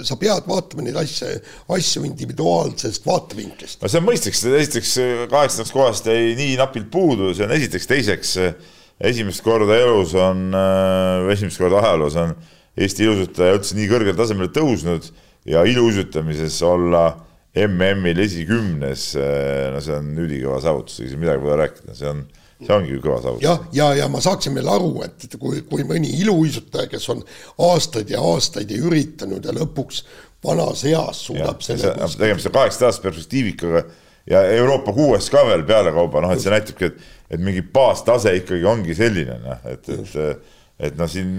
sa 0.06 0.18
pead 0.20 0.48
vaatama 0.50 0.86
neid 0.86 0.98
asju, 1.00 1.32
asju 1.76 2.06
individuaalsest 2.10 3.06
vaatevinklist. 3.08 3.82
no 3.82 3.92
see 3.92 4.02
on 4.02 4.08
mõistlik, 4.08 4.38
sest 4.38 4.60
esiteks 4.62 4.96
kaheksandast 5.32 5.76
kohast 5.76 6.10
jäi 6.12 6.34
nii 6.40 6.58
napilt 6.60 6.92
puudu, 6.94 7.32
see 7.36 7.48
on 7.48 7.56
esiteks, 7.56 7.88
teiseks 7.92 8.36
esimest 9.12 9.44
korda 9.44 9.78
elus 9.80 10.16
on, 10.20 10.50
äh, 10.56 11.32
esimest 11.36 11.60
korda 11.62 11.82
ajaloos 11.84 12.20
on 12.20 12.36
Eesti 12.76 13.06
ilusutaja 13.06 13.56
üldse 13.56 13.76
nii 13.78 13.88
kõrgele 13.88 14.18
tasemele 14.20 14.52
tõusnud 14.52 15.06
ja 15.48 15.62
iluuisutamises 15.68 16.58
olla 16.68 17.06
MM-il 17.56 18.20
esikümnes, 18.20 19.14
no 19.72 19.80
see 19.80 19.96
on 19.96 20.10
ülikõva 20.20 20.58
saavutus, 20.64 20.98
ei 21.00 21.08
saa 21.08 21.22
midagi 21.22 21.40
pole 21.40 21.56
rääkida, 21.62 21.96
see 21.96 22.10
on, 22.10 22.26
see 22.66 22.76
ongi 22.76 23.00
kõva 23.04 23.20
saavutus. 23.24 23.46
jah, 23.46 23.66
ja, 23.72 23.90
ja, 23.94 24.04
ja 24.04 24.08
ma 24.12 24.22
saaksin 24.24 24.56
veel 24.58 24.70
aru, 24.72 24.92
et 25.06 25.28
kui, 25.40 25.62
kui 25.70 25.86
mõni 25.88 26.12
iluuisutaja, 26.22 26.90
kes 26.92 27.10
on 27.14 27.22
aastaid 27.70 28.14
ja 28.14 28.24
aastaid 28.24 28.72
ja 28.72 28.82
üritanud 28.82 29.46
ja 29.46 29.56
lõpuks 29.56 30.04
vanas 30.46 30.84
eas 30.90 31.22
suudab 31.28 31.62
ja, 31.62 31.68
selle 31.70 31.94
kuskil... 32.00 32.24
tegemist 32.24 32.50
on 32.50 32.58
kaheksateist 32.58 32.90
aastase 32.90 33.06
perspektiivikaga 33.08 33.86
ja 34.30 34.44
Euroopa 34.58 34.94
kuues 34.94 35.30
ka 35.34 35.46
veel 35.48 35.66
pealekauba, 35.68 36.24
noh 36.24 36.34
et 36.34 36.44
see 36.44 36.54
näitabki, 36.54 36.92
et, 36.92 37.10
et 37.38 37.42
mingi 37.42 37.64
baastase 37.74 38.34
ikkagi 38.42 38.68
ongi 38.70 38.98
selline, 38.98 39.40
noh, 39.46 39.66
et, 39.72 39.90
et 39.94 40.55
et 40.76 40.96
noh, 41.00 41.08
siin. 41.08 41.30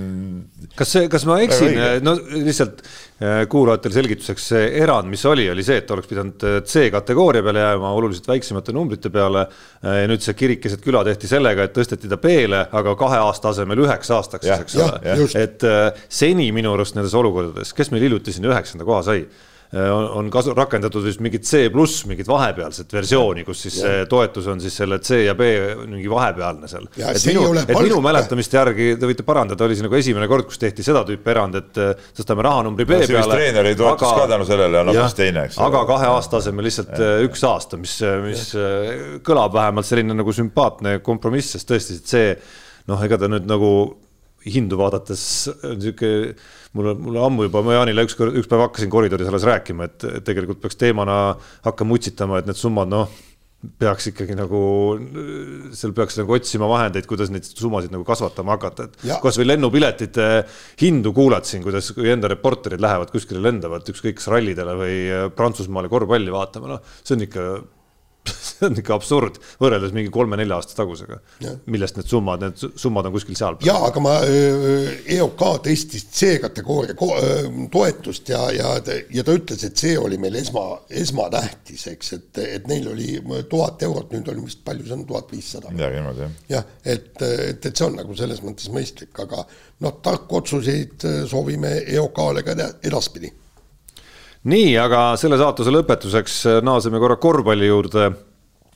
kas 0.78 0.94
kas 1.12 1.26
ma 1.28 1.36
eksin, 1.44 1.74
no 2.04 2.14
lihtsalt 2.16 2.80
äh, 2.80 3.42
kuulajatele 3.52 3.98
selgituseks, 3.98 4.46
see 4.52 4.68
erand, 4.80 5.10
mis 5.12 5.24
oli, 5.28 5.44
oli 5.52 5.64
see, 5.66 5.82
et 5.82 5.90
oleks 5.92 6.08
pidanud 6.08 6.46
äh, 6.48 6.58
C-kategooria 6.64 7.44
peale 7.44 7.64
jääma 7.66 7.90
oluliselt 7.98 8.30
väiksemate 8.30 8.72
numbrite 8.76 9.12
peale. 9.12 9.44
Äh, 9.84 9.98
ja 10.02 10.06
nüüd 10.08 10.24
see 10.24 10.36
kirik 10.38 10.62
keset 10.64 10.84
küla 10.84 11.04
tehti 11.04 11.28
sellega, 11.28 11.66
et 11.68 11.76
tõsteti 11.76 12.08
ta 12.08 12.20
B-le, 12.22 12.62
aga 12.80 12.96
kahe 12.96 13.20
aasta 13.26 13.52
asemel 13.52 13.84
üheks 13.84 14.12
aastaks, 14.16 14.48
eks 14.56 14.78
ole. 14.80 15.28
et 15.42 15.68
seni 16.08 16.48
minu 16.56 16.72
arust 16.72 16.96
nendes 16.96 17.16
olukordades, 17.18 17.76
kes 17.76 17.92
meil 17.92 18.08
hiljuti 18.08 18.32
sinna 18.32 18.54
üheksanda 18.54 18.88
koha 18.88 19.04
sai 19.04 19.26
on, 19.72 20.04
on 20.20 20.30
kasu-, 20.30 20.54
rakendatud 20.56 21.04
vist 21.04 21.20
mingit 21.24 21.46
C 21.46 21.66
pluss, 21.72 22.04
mingit 22.06 22.28
vahepealset 22.30 22.92
versiooni, 22.92 23.44
kus 23.46 23.64
siis 23.66 23.78
ja. 23.80 23.86
see 23.86 24.04
toetus 24.10 24.46
on 24.52 24.60
siis 24.62 24.76
selle 24.78 24.98
C 25.04 25.22
ja 25.24 25.34
B 25.38 25.48
mingi 25.86 26.10
vahepealne 26.10 26.70
seal. 26.70 26.86
et 26.94 27.26
minu, 27.30 27.46
et 27.62 27.72
minu 27.74 28.00
mäletamist 28.04 28.54
järgi, 28.54 28.92
te 29.00 29.10
võite 29.10 29.26
parandada, 29.26 29.66
oli 29.66 29.78
see 29.78 29.86
nagu 29.86 29.98
esimene 29.98 30.28
kord, 30.30 30.48
kus 30.50 30.60
tehti 30.62 30.86
seda 30.86 31.02
tüüpi 31.08 31.32
erand, 31.34 31.58
et 31.60 31.82
äh, 31.82 32.06
tõstame 32.16 32.46
rahanumbri 32.46 32.86
B 32.88 33.00
no, 33.00 33.10
peale. 33.10 33.40
treeneri 33.40 33.74
toetus 33.78 34.08
aga, 34.08 34.22
ka 34.22 34.30
tänu 34.34 34.48
sellele 34.48 34.82
on 34.82 34.92
hoopis 34.92 35.18
teine, 35.18 35.46
eks. 35.50 35.60
aga 35.66 35.82
kahe 35.90 36.12
aasta 36.12 36.42
asemel 36.42 36.70
lihtsalt 36.70 36.94
ja. 36.94 37.10
Äh, 37.16 37.26
üks 37.26 37.44
aasta, 37.48 37.80
mis, 37.80 37.98
mis 38.24 38.48
ja. 38.54 38.70
kõlab 39.26 39.56
vähemalt 39.56 39.88
selline 39.88 40.16
nagu 40.16 40.34
sümpaatne 40.36 41.00
kompromiss, 41.06 41.56
sest 41.56 41.70
tõesti, 41.70 42.00
see 42.06 42.34
noh, 42.90 43.02
ega 43.02 43.18
ta 43.20 43.30
nüüd 43.30 43.48
nagu 43.50 43.70
hindu 44.46 44.78
vaadates 44.80 45.22
niisugune, 45.64 46.34
mul 46.76 46.92
on, 46.92 47.04
mul 47.06 47.20
on 47.20 47.28
ammu 47.30 47.46
juba, 47.48 47.62
ma 47.66 47.78
Jaanile 47.78 48.06
ükskord, 48.06 48.36
üks 48.40 48.50
päev 48.50 48.66
hakkasin 48.66 48.92
koridoris 48.92 49.30
alles 49.30 49.46
rääkima, 49.48 49.88
et 49.88 50.10
tegelikult 50.26 50.60
peaks 50.62 50.78
teemana 50.80 51.20
hakkama 51.66 51.96
utsitama, 51.98 52.40
et 52.40 52.50
need 52.50 52.60
summad, 52.60 52.90
noh, 52.92 53.10
peaks 53.80 54.10
ikkagi 54.12 54.36
nagu, 54.38 54.60
seal 55.74 55.94
peaks 55.96 56.18
nagu 56.20 56.34
otsima 56.36 56.68
vahendeid, 56.70 57.06
kuidas 57.08 57.32
neid 57.32 57.46
summasid 57.48 57.94
nagu 57.94 58.04
kasvatama 58.06 58.54
hakata, 58.54 58.86
et 58.86 59.06
kasvõi 59.24 59.48
lennupiletite 59.48 60.26
hindu 60.82 61.12
kuulad 61.16 61.48
siin, 61.48 61.64
kuidas, 61.64 61.90
kui 61.96 62.12
enda 62.12 62.30
reporterid 62.30 62.82
lähevad 62.82 63.10
kuskile 63.14 63.42
lendavad, 63.42 63.88
ükskõik 63.90 64.20
kas 64.20 64.28
rallidele 64.30 64.76
või 64.78 64.98
Prantsusmaale 65.38 65.90
korvpalli 65.90 66.34
vaatama, 66.34 66.76
noh, 66.76 66.94
see 67.02 67.16
on 67.16 67.26
ikka 67.26 67.48
see 68.58 68.68
on 68.68 68.78
ikka 68.80 68.96
absurd 68.96 69.38
võrreldes 69.60 69.92
mingi 69.96 70.10
kolme-nelja 70.12 70.58
aasta 70.58 70.76
tagusega, 70.78 71.18
millest 71.72 71.98
need 71.98 72.08
summad, 72.10 72.42
need 72.42 72.78
summad 72.80 73.08
on 73.08 73.14
kuskil 73.14 73.38
seal. 73.38 73.58
ja 73.66 73.76
aga 73.88 74.02
ma, 74.02 74.16
EOK 75.16 75.44
tõstis 75.66 76.06
C-kategooria 76.16 76.96
toetust 77.72 78.32
ja, 78.32 78.42
ja, 78.54 78.74
ja 79.12 79.26
ta 79.26 79.36
ütles, 79.36 79.64
et 79.66 79.84
see 79.84 79.96
oli 80.00 80.18
meil 80.22 80.38
esma, 80.40 80.66
esmatähtis, 81.04 81.86
eks, 81.92 82.12
et, 82.18 82.42
et 82.58 82.68
neil 82.70 82.90
oli 82.92 83.20
tuhat 83.50 83.82
eurot, 83.86 84.12
nüüd 84.14 84.32
on 84.32 84.44
vist 84.46 84.64
palju 84.66 84.86
see 84.86 84.98
on, 84.98 85.06
tuhat 85.08 85.32
viissada. 85.32 85.72
midagi 85.74 86.00
niimoodi, 86.00 86.26
jah. 86.26 86.36
jah, 86.56 86.68
et, 86.84 87.10
et, 87.22 87.58
et 87.60 87.72
see 87.72 87.88
on 87.88 87.98
nagu 88.00 88.18
selles 88.18 88.42
mõttes 88.44 88.70
mõistlik, 88.72 89.12
aga 89.26 89.44
noh, 89.84 89.98
tarku 90.04 90.40
otsuseid 90.40 91.04
soovime 91.30 91.80
EOK-le 91.86 92.46
ka 92.46 92.56
edaspidi 92.86 93.32
nii, 94.46 94.74
aga 94.78 95.00
selle 95.18 95.38
saatuse 95.40 95.72
lõpetuseks 95.74 96.38
naaseme 96.64 97.00
korra 97.02 97.18
korvpalli 97.20 97.70
juurde. 97.70 98.10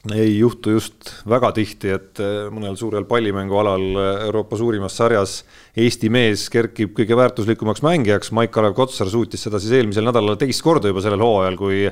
Ei 0.08 0.38
juhtu 0.38 0.76
just 0.78 1.10
väga 1.28 1.50
tihti, 1.56 1.90
et 1.92 2.20
äh, 2.22 2.46
mõnel 2.52 2.78
suurel 2.80 3.04
pallimängualal 3.08 3.84
äh, 3.90 4.22
Euroopa 4.28 4.56
suurimas 4.56 4.96
sarjas 4.96 5.42
Eesti 5.76 6.08
mees 6.12 6.46
kerkib 6.52 6.94
kõige 6.96 7.18
väärtuslikumaks 7.20 7.84
mängijaks. 7.84 8.32
Maik-Kalev 8.36 8.72
Kotsar 8.78 9.10
suutis 9.12 9.44
seda 9.44 9.60
siis 9.60 9.76
eelmisel 9.76 10.06
nädalal 10.08 10.40
teist 10.40 10.64
korda 10.64 10.88
juba 10.88 11.04
sellel 11.04 11.20
hooajal, 11.24 11.58
kui, 11.60 11.82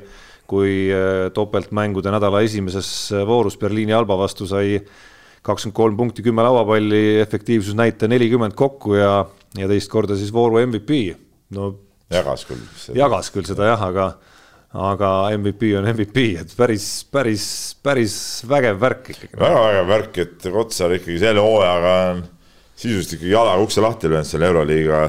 kui 0.49 0.73
topeltmängude 1.37 2.11
nädala 2.15 2.41
esimeses 2.47 2.89
voorus 3.29 3.59
Berliini 3.61 3.93
Alba 3.93 4.17
vastu 4.19 4.49
sai 4.49 4.79
kakskümmend 5.49 5.77
kolm 5.77 5.99
punkti, 5.99 6.25
kümme 6.25 6.45
lauapalli, 6.45 7.21
efektiivsusnäitaja 7.23 8.11
nelikümmend 8.11 8.57
kokku 8.59 8.97
ja, 8.99 9.13
ja 9.57 9.69
teist 9.71 9.91
korda 9.93 10.17
siis 10.19 10.33
vooru 10.35 10.61
MVP. 10.67 11.17
no 11.57 11.71
jagas 12.13 12.45
küll. 12.49 12.65
jagas 12.97 13.31
küll 13.33 13.49
seda 13.49 13.71
jah, 13.73 13.85
aga, 13.91 14.11
aga 14.77 15.11
MVP 15.39 15.73
on 15.79 15.87
MVP, 15.89 16.25
et 16.43 16.51
päris, 16.57 16.89
päris, 17.13 17.45
päris 17.83 18.17
vägev 18.49 18.81
värk 18.81 19.13
ikkagi. 19.15 19.39
väga 19.41 19.63
vägev 19.65 19.89
värk, 19.89 20.19
et 20.25 20.49
Kotsar 20.53 20.93
ikkagi 20.99 21.21
selle 21.23 21.45
hooajaga 21.45 21.95
on 22.11 22.21
sisuliselt 22.77 23.17
ikkagi 23.17 23.33
jalaga 23.33 23.65
ukse 23.65 23.83
lahti 23.83 24.11
löönud 24.13 24.29
seal 24.29 24.45
Euroliiga, 24.51 25.01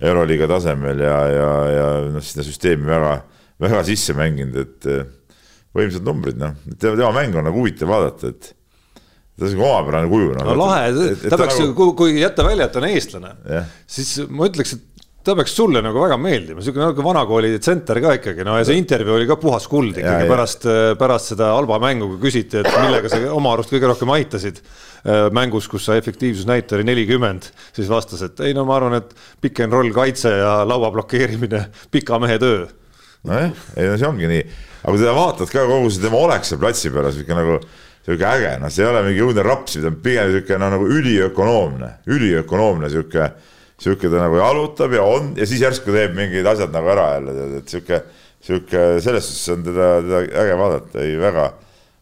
Euroliiga 0.00 0.48
tasemel 0.50 1.02
ja, 1.04 1.16
ja, 1.28 1.50
ja 1.74 1.88
noh, 2.14 2.24
sinna 2.24 2.46
süsteemi 2.46 2.86
väga, 2.88 3.16
väga 3.60 3.82
sisse 3.90 4.14
mänginud, 4.16 4.62
et 4.62 4.88
eh, 4.88 5.02
võimsad 5.76 6.06
numbrid, 6.06 6.38
noh, 6.40 6.54
tema, 6.76 6.94
tema 6.94 7.10
mäng 7.18 7.36
on 7.36 7.50
nagu 7.50 7.60
huvitav 7.60 7.90
vaadata, 7.90 8.30
et 8.30 8.54
ta 9.40 9.46
on 9.46 9.52
sihuke 9.52 9.66
omapärane 9.66 10.08
kuju 10.10 10.32
no,. 10.36 10.46
no 10.52 10.56
lahe, 10.60 11.10
ta 11.26 11.38
peaks 11.40 11.58
nagu..., 11.58 11.74
kui, 11.74 11.92
kui 11.98 12.22
jätta 12.22 12.46
välja, 12.46 12.68
et 12.68 12.74
ta 12.76 12.82
on 12.82 12.88
eestlane 12.92 13.34
yeah., 13.48 13.68
siis 13.90 14.20
ma 14.28 14.46
ütleks, 14.46 14.76
et 14.76 14.86
ta 15.24 15.34
peaks 15.36 15.52
sulle 15.52 15.82
nagu 15.84 16.00
väga 16.00 16.16
meeldima, 16.20 16.62
sihuke 16.64 16.80
natuke 16.80 17.04
vanakooli 17.04 17.52
tsenter 17.60 18.00
ka 18.00 18.14
ikkagi, 18.16 18.44
no 18.46 18.54
ja 18.56 18.64
see 18.64 18.78
intervjuu 18.80 19.18
oli 19.18 19.26
ka 19.28 19.36
puhas 19.40 19.66
kuld 19.68 19.98
ikkagi 20.00 20.24
ja, 20.24 20.28
pärast, 20.30 20.64
pärast 21.00 21.34
seda 21.34 21.50
halba 21.52 21.76
mängu, 21.82 22.08
kui 22.14 22.22
küsiti, 22.30 22.62
et 22.62 22.70
millega 22.80 23.10
sa 23.12 23.20
oma 23.36 23.52
arust 23.52 23.72
kõige 23.74 23.90
rohkem 23.90 24.12
aitasid 24.16 24.62
äh, 24.62 25.26
mängus, 25.36 25.68
kus 25.68 25.84
sa 25.88 25.98
efektiivsusnäitaja 26.00 26.80
oli 26.80 26.88
nelikümmend, 26.88 27.50
siis 27.76 27.90
vastas, 27.92 28.24
et 28.24 28.40
ei 28.48 28.56
no 28.56 28.64
ma 28.68 28.78
arvan, 28.78 28.96
et 29.02 29.12
pick 29.44 29.60
n 29.66 29.76
roll 29.76 29.92
kaitse 29.96 30.32
ja 30.40 30.56
laua 30.68 30.92
blokeerimine, 30.96 31.66
pika 31.92 32.20
mehe 32.22 32.40
töö. 32.40 32.64
nojah, 33.28 33.52
ei 33.76 33.92
no 33.92 34.00
see 34.00 34.08
ongi 34.08 34.32
nii, 34.32 34.48
aga 34.80 34.96
kui 34.96 35.04
teda 35.04 35.14
vaatad 35.20 35.52
ka 35.52 35.68
kogu 35.68 35.92
see 35.92 36.06
tema 36.06 36.24
olek 36.24 36.48
seal 36.48 36.64
platsi 36.64 36.92
peal, 36.94 37.12
sihuke 37.12 37.36
nagu 37.36 37.60
sihuke 38.08 38.24
äge, 38.24 38.56
noh, 38.62 38.72
see 38.72 38.86
ei 38.86 38.88
ole 38.88 39.04
mingi 39.04 39.20
õudne 39.28 39.44
raps, 39.44 39.76
pigem 40.00 40.32
sihuke 40.32 40.56
noh, 40.56 40.72
nagu 40.72 40.88
üliökonoomne, 40.88 41.98
üliökonoomne 42.08 42.88
sihuke 42.88 43.34
sihuke 43.80 44.10
ta 44.12 44.20
nagu 44.20 44.36
jalutab 44.40 44.92
ja 44.92 45.04
on 45.08 45.32
ja 45.38 45.48
siis 45.48 45.62
järsku 45.64 45.92
teeb 45.94 46.14
mingid 46.16 46.46
asjad 46.46 46.72
nagu 46.74 46.90
ära 46.92 47.14
jälle, 47.16 47.36
tead, 47.36 47.56
et 47.62 47.74
sihuke, 47.74 48.00
sihuke 48.44 48.84
selles 49.04 49.28
suhtes 49.30 49.54
on 49.54 49.66
teda, 49.66 49.90
teda 50.04 50.22
äge 50.44 50.56
vaadata, 50.60 51.04
ei 51.04 51.16
väga, 51.20 51.46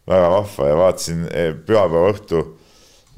väga 0.09 0.31
vahva 0.35 0.69
ja 0.69 0.79
vaatasin 0.83 1.25
eh, 1.31 1.51
pühapäeva 1.55 2.11
õhtu 2.13 2.43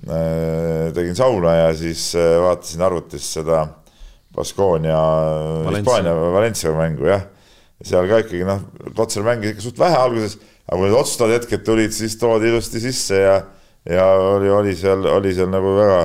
äh,. 0.05 0.91
tegin 0.93 1.17
sauna 1.17 1.55
ja 1.57 1.73
siis 1.77 2.11
äh, 2.15 2.37
vaatasin 2.43 2.85
arvutis 2.85 3.33
seda 3.39 3.65
Baskonia, 4.31 4.99
Hispaania 5.67 6.13
Valencia 6.15 6.71
mängu 6.71 7.09
jah. 7.09 7.25
seal 7.83 8.05
ka 8.07 8.21
ikkagi 8.21 8.45
noh, 8.47 8.61
Kotsar 8.95 9.25
mängis 9.25 9.55
ikka 9.55 9.65
suht 9.65 9.79
vähe 9.81 9.97
alguses, 9.97 10.37
aga 10.69 10.77
kui 10.77 10.85
need 10.85 11.01
otsustavad 11.01 11.33
hetked 11.39 11.65
tulid, 11.65 11.91
siis 11.97 12.13
toodi 12.21 12.51
ilusti 12.51 12.79
sisse 12.83 13.17
ja, 13.25 13.39
ja 13.89 14.05
oli, 14.37 14.51
oli 14.53 14.75
seal, 14.77 15.01
oli 15.09 15.33
seal 15.33 15.49
nagu 15.49 15.73
väga 15.79 16.01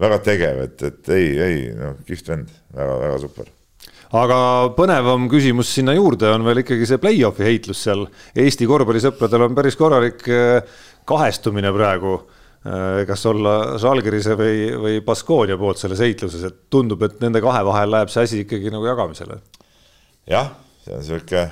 väga 0.00 0.22
tegev, 0.24 0.64
et, 0.66 0.88
et 0.90 1.14
ei, 1.16 1.28
ei, 1.40 1.60
no 1.76 1.94
kihvt 2.06 2.32
vend 2.32 2.50
väga,, 2.50 2.90
väga-väga 2.90 3.20
super 3.22 3.52
aga 4.14 4.38
põnevam 4.76 5.26
küsimus 5.30 5.72
sinna 5.74 5.94
juurde 5.96 6.30
on 6.34 6.44
veel 6.46 6.62
ikkagi 6.62 6.86
see 6.88 7.00
play-off'i 7.02 7.46
heitlus 7.46 7.82
seal. 7.86 8.06
Eesti 8.38 8.68
korvpallisõpradel 8.68 9.46
on 9.48 9.56
päris 9.56 9.78
korralik 9.78 10.22
eh, 10.30 10.78
kahestumine 11.08 11.72
praegu. 11.74 12.16
Eh, 12.66 13.02
kas 13.08 13.22
olla 13.30 13.76
Žalgirise 13.82 14.34
või, 14.38 14.56
või 14.82 14.96
Baskonia 15.06 15.58
poolt 15.58 15.78
selles 15.82 16.02
heitluses, 16.02 16.42
et 16.48 16.64
tundub, 16.72 17.02
et 17.06 17.20
nende 17.22 17.42
kahe 17.44 17.62
vahel 17.66 17.92
läheb 17.94 18.10
see 18.12 18.26
asi 18.26 18.42
ikkagi 18.42 18.72
nagu 18.74 18.88
jagamisele. 18.88 19.38
jah, 20.30 20.50
see 20.84 20.96
on 20.96 21.06
sihuke. 21.06 21.46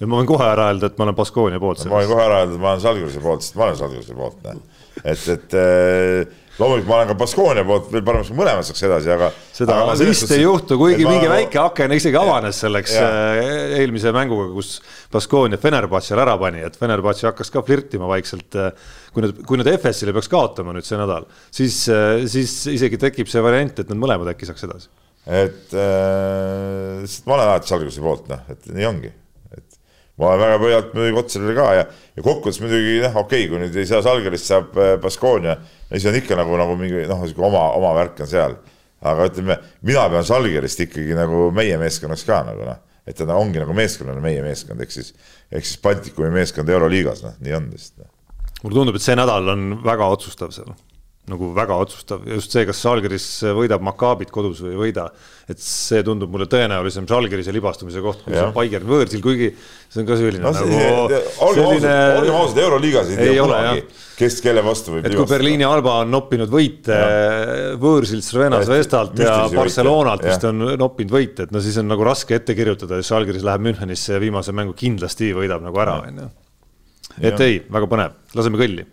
ja 0.00 0.06
ma 0.06 0.20
võin 0.20 0.28
kohe 0.30 0.46
ära 0.46 0.68
öelda, 0.70 0.90
et 0.90 0.98
ma 0.98 1.08
olen 1.08 1.18
Baskonia 1.18 1.58
poolt. 1.62 1.82
ma 1.90 1.98
võin 2.02 2.12
kohe 2.12 2.26
ära 2.28 2.42
öelda, 2.44 2.54
et 2.54 2.62
ma 2.62 2.74
olen 2.74 2.84
Žalgirise 2.84 3.22
poolt, 3.24 3.46
sest 3.46 3.58
ma 3.58 3.66
olen 3.66 3.80
Žalgirise 3.82 4.18
poolt, 4.20 4.46
et, 5.02 5.26
et 5.34 5.58
äh, 5.58 6.45
loomulikult 6.56 6.88
ma 6.88 6.98
olen 6.98 7.10
ka 7.10 7.16
Baskonia 7.20 7.64
poolt 7.68 7.90
veel 7.92 8.04
paremaks, 8.06 8.30
kui 8.32 8.38
mõlemad 8.38 8.66
saaks 8.66 8.84
edasi, 8.88 9.10
aga. 9.12 9.28
seda 9.56 9.76
aga 9.82 9.96
vist 10.00 10.30
ei 10.32 10.42
juhtu, 10.42 10.78
kuigi 10.80 11.04
mingi 11.04 11.28
ma... 11.28 11.34
väike 11.36 11.60
aken 11.60 11.96
isegi 11.96 12.20
avanes 12.20 12.60
selleks 12.64 12.94
ja. 12.96 13.08
Äh, 13.40 13.74
eelmise 13.82 14.12
mänguga, 14.16 14.48
kus 14.54 14.76
Baskonia 15.12 15.60
Fenerbahce'l 15.60 16.22
ära 16.24 16.36
pani, 16.40 16.64
et 16.66 16.78
Fenerbahce 16.80 17.28
hakkas 17.28 17.52
ka 17.52 17.64
flirtima 17.66 18.08
vaikselt. 18.10 18.56
Äh, 18.56 18.94
kui 19.16 19.24
nad, 19.24 19.36
kui 19.48 19.60
nad 19.60 19.68
FS-ile 19.72 20.12
peaks 20.16 20.28
kaotama 20.32 20.74
nüüd 20.76 20.84
see 20.88 20.98
nädal, 21.00 21.28
siis, 21.54 21.82
äh, 21.92 22.24
siis 22.30 22.56
isegi 22.72 23.00
tekib 23.00 23.30
see 23.32 23.44
variant, 23.44 23.76
et 23.80 23.92
nad 23.92 24.00
mõlemad 24.00 24.32
äkki 24.32 24.48
saaks 24.48 24.66
edasi. 24.68 24.90
et 25.26 25.72
äh, 25.74 27.04
ma 27.26 27.38
olen 27.38 27.46
alati 27.50 27.72
Salgrise 27.72 28.04
poolt, 28.04 28.28
noh, 28.32 28.44
et 28.52 28.68
nii 28.72 28.88
ongi 28.88 29.12
ma 30.16 30.30
olen 30.30 30.40
väga 30.40 30.60
pöialt 30.62 30.94
muidugi 30.96 31.20
Otsarile 31.20 31.56
ka 31.56 31.66
ja, 31.76 31.88
ja 32.16 32.24
kokkuvõttes 32.24 32.62
muidugi 32.62 33.00
noh, 33.02 33.18
okei 33.20 33.44
okay,, 33.44 33.50
kui 33.50 33.60
nüüd 33.60 33.76
ei 33.76 33.88
saa 33.88 34.02
Salgerist, 34.04 34.48
saab 34.48 34.78
Baskonia 35.02 35.58
siis 35.90 36.06
on 36.08 36.16
ikka 36.18 36.38
nagu, 36.38 36.56
nagu 36.58 36.76
mingi 36.78 37.04
noh, 37.08 37.22
sihuke 37.26 37.44
oma, 37.46 37.68
oma 37.76 37.92
värk 37.96 38.24
on 38.24 38.30
seal. 38.30 38.56
aga 39.06 39.26
ütleme, 39.28 39.58
mina 39.86 40.06
pean 40.10 40.24
Žalgirist 40.26 40.80
ikkagi 40.86 41.14
nagu 41.14 41.50
meie 41.54 41.76
meeskonnaks 41.78 42.24
ka 42.26 42.40
nagu 42.48 42.64
noh, 42.64 42.80
et 43.06 43.18
ta 43.18 43.36
ongi 43.36 43.60
nagu 43.62 43.76
meeskonnana 43.76 44.22
meie 44.24 44.42
meeskond, 44.42 44.80
ehk 44.82 44.94
siis, 44.94 45.12
ehk 45.52 45.68
siis 45.68 45.78
Baltikumi 45.84 46.32
meeskond 46.34 46.72
Euroliigas, 46.72 47.22
noh, 47.26 47.36
nii 47.44 47.54
on 47.58 47.68
lihtsalt. 47.74 48.08
mulle 48.62 48.80
tundub, 48.80 48.96
et 48.96 49.04
see 49.04 49.18
nädal 49.18 49.52
on 49.52 49.68
väga 49.84 50.08
otsustav 50.16 50.54
seal 50.56 50.72
nagu 51.30 51.48
väga 51.54 51.74
otsustav. 51.82 52.22
Ja 52.26 52.36
just 52.38 52.54
see, 52.54 52.62
kas 52.68 52.78
Žalgiris 52.84 53.26
võidab 53.56 53.82
Makaabit 53.86 54.30
kodus 54.34 54.60
või 54.62 54.74
ei 54.74 54.78
võida, 54.78 55.08
et 55.50 55.58
see 55.62 56.02
tundub 56.06 56.30
mulle 56.30 56.46
tõenäolisem 56.50 57.08
Žalgirise 57.10 57.54
libastumise 57.54 58.02
koht, 58.04 58.22
kui 58.22 58.34
see 58.36 58.46
Bayern 58.54 58.86
võõrsil, 58.86 59.22
kuigi 59.24 59.50
see 59.56 60.02
on 60.02 60.08
ka 60.08 60.18
selline 60.20 60.44
no, 60.44 60.52
nagu 60.54 60.70
selline. 60.70 61.92
olgem 62.20 62.38
ausad, 62.38 62.62
Euroliigas 62.62 63.10
ei 63.10 63.18
tea 63.18 63.42
kunagi, 63.42 63.84
kes 64.20 64.38
kelle 64.44 64.64
vastu 64.66 64.94
võib 64.94 65.02
libastada. 65.02 65.18
kui 65.24 65.34
Berliini 65.34 65.66
Alba 65.66 65.98
on 66.04 66.14
noppinud 66.14 66.52
võite 66.52 67.02
võõrsil 67.82 68.22
Crvena 68.26 68.62
Zvestalt 68.66 69.18
ja 69.22 69.36
Barcelonalt 69.50 70.26
vist 70.30 70.46
on 70.46 70.62
noppinud 70.78 71.14
võite, 71.18 71.48
et 71.48 71.54
no 71.54 71.62
siis 71.64 71.78
on 71.82 71.90
nagu 71.90 72.06
raske 72.06 72.38
ette 72.38 72.54
kirjutada, 72.58 73.02
et 73.02 73.08
Žalgiris 73.08 73.46
läheb 73.46 73.66
Münchenisse 73.66 74.14
ja 74.14 74.22
viimase 74.22 74.54
mängu 74.54 74.78
kindlasti 74.78 75.34
võidab 75.34 75.66
nagu 75.66 75.82
ära, 75.82 76.02
on 76.06 76.26
ju. 76.26 76.34
et 77.32 77.48
ei, 77.48 77.64
väga 77.66 77.90
põnev, 77.90 78.20
laseme 78.38 78.62
kõlli 78.62 78.92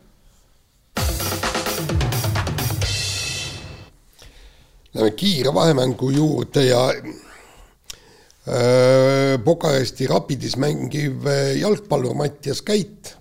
Läheme 4.94 5.12
kiire 5.18 5.50
vahemängu 5.54 6.10
juurde 6.14 6.66
ja 6.66 6.94
äh, 6.94 7.02
Bukaresti 9.46 10.08
Rapidis 10.08 10.58
mängiv 10.58 11.28
äh, 11.28 11.58
jalgpallur 11.58 12.14
Mattias 12.14 12.62
Käit 12.62 13.16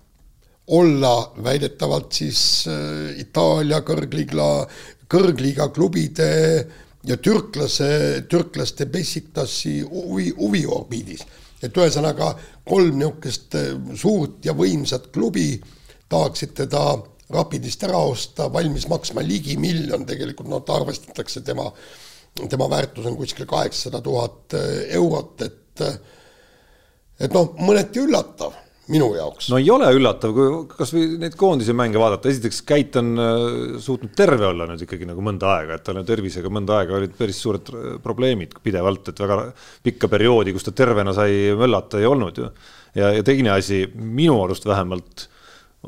olla 0.67 1.33
väidetavalt 1.45 2.13
siis 2.13 2.67
äh, 2.69 3.21
Itaalia 3.21 3.81
kõrgliiga, 3.89 4.69
kõrgliiga 5.09 5.69
klubide 5.73 6.69
ja 7.09 7.17
türklase, 7.17 8.23
türklaste 8.29 8.87
Bessiktasi 8.87 9.81
huvi, 9.81 10.31
huviorbiidis. 10.37 11.25
et 11.63 11.77
ühesõnaga 11.79 12.35
kolm 12.69 12.99
niisugust 12.99 13.55
äh, 13.57 13.73
suurt 13.97 14.45
ja 14.45 14.53
võimsat 14.53 15.09
klubi 15.09 15.63
tahaksid 16.09 16.53
teda 16.53 17.01
Rapidist 17.33 17.85
ära 17.87 18.01
osta, 18.03 18.49
valmis 18.53 18.89
maksma 18.91 19.23
ligi 19.25 19.55
miljon, 19.61 20.07
tegelikult 20.09 20.51
noh, 20.51 20.65
arvestatakse 20.75 21.45
tema, 21.47 21.69
tema 22.49 22.69
väärtus 22.69 23.07
on 23.09 23.17
kuskil 23.17 23.47
kaheksasada 23.49 24.03
tuhat 24.05 24.59
eh, 24.59 24.97
eurot, 24.99 25.47
et 25.47 25.87
et 27.23 27.33
noh, 27.33 27.55
mõneti 27.63 28.03
üllatav 28.03 28.53
minu 28.91 29.13
jaoks. 29.15 29.49
no 29.53 29.59
ei 29.63 29.71
ole 29.71 29.89
üllatav, 29.95 30.33
kui 30.35 30.63
kasvõi 30.71 31.05
neid 31.23 31.37
koondise 31.39 31.75
mänge 31.77 32.01
vaadata, 32.01 32.31
esiteks 32.33 32.61
Käit 32.67 32.97
on 33.01 33.13
eh, 33.15 33.75
suutnud 33.83 34.15
terve 34.19 34.49
olla 34.49 34.67
nüüd 34.69 34.85
ikkagi 34.87 35.09
nagu 35.09 35.25
mõnda 35.25 35.53
aega, 35.57 35.79
et 35.79 35.87
tal 35.87 36.01
on 36.01 36.09
tervisega 36.09 36.51
mõnda 36.53 36.81
aega 36.81 36.97
olid 36.99 37.15
päris 37.19 37.41
suured 37.45 37.73
eh, 37.73 37.91
probleemid 38.03 38.59
pidevalt, 38.65 39.13
et 39.13 39.23
väga 39.23 39.39
pikka 39.87 40.11
perioodi, 40.13 40.55
kus 40.57 40.67
ta 40.67 40.75
tervena 40.83 41.15
sai 41.17 41.55
möllata, 41.59 42.01
ei 42.03 42.11
olnud 42.11 42.43
ju. 42.43 42.51
ja, 42.99 43.13
ja 43.19 43.27
teine 43.27 43.55
asi, 43.55 43.85
minu 43.95 44.41
arust 44.43 44.67
vähemalt 44.69 45.29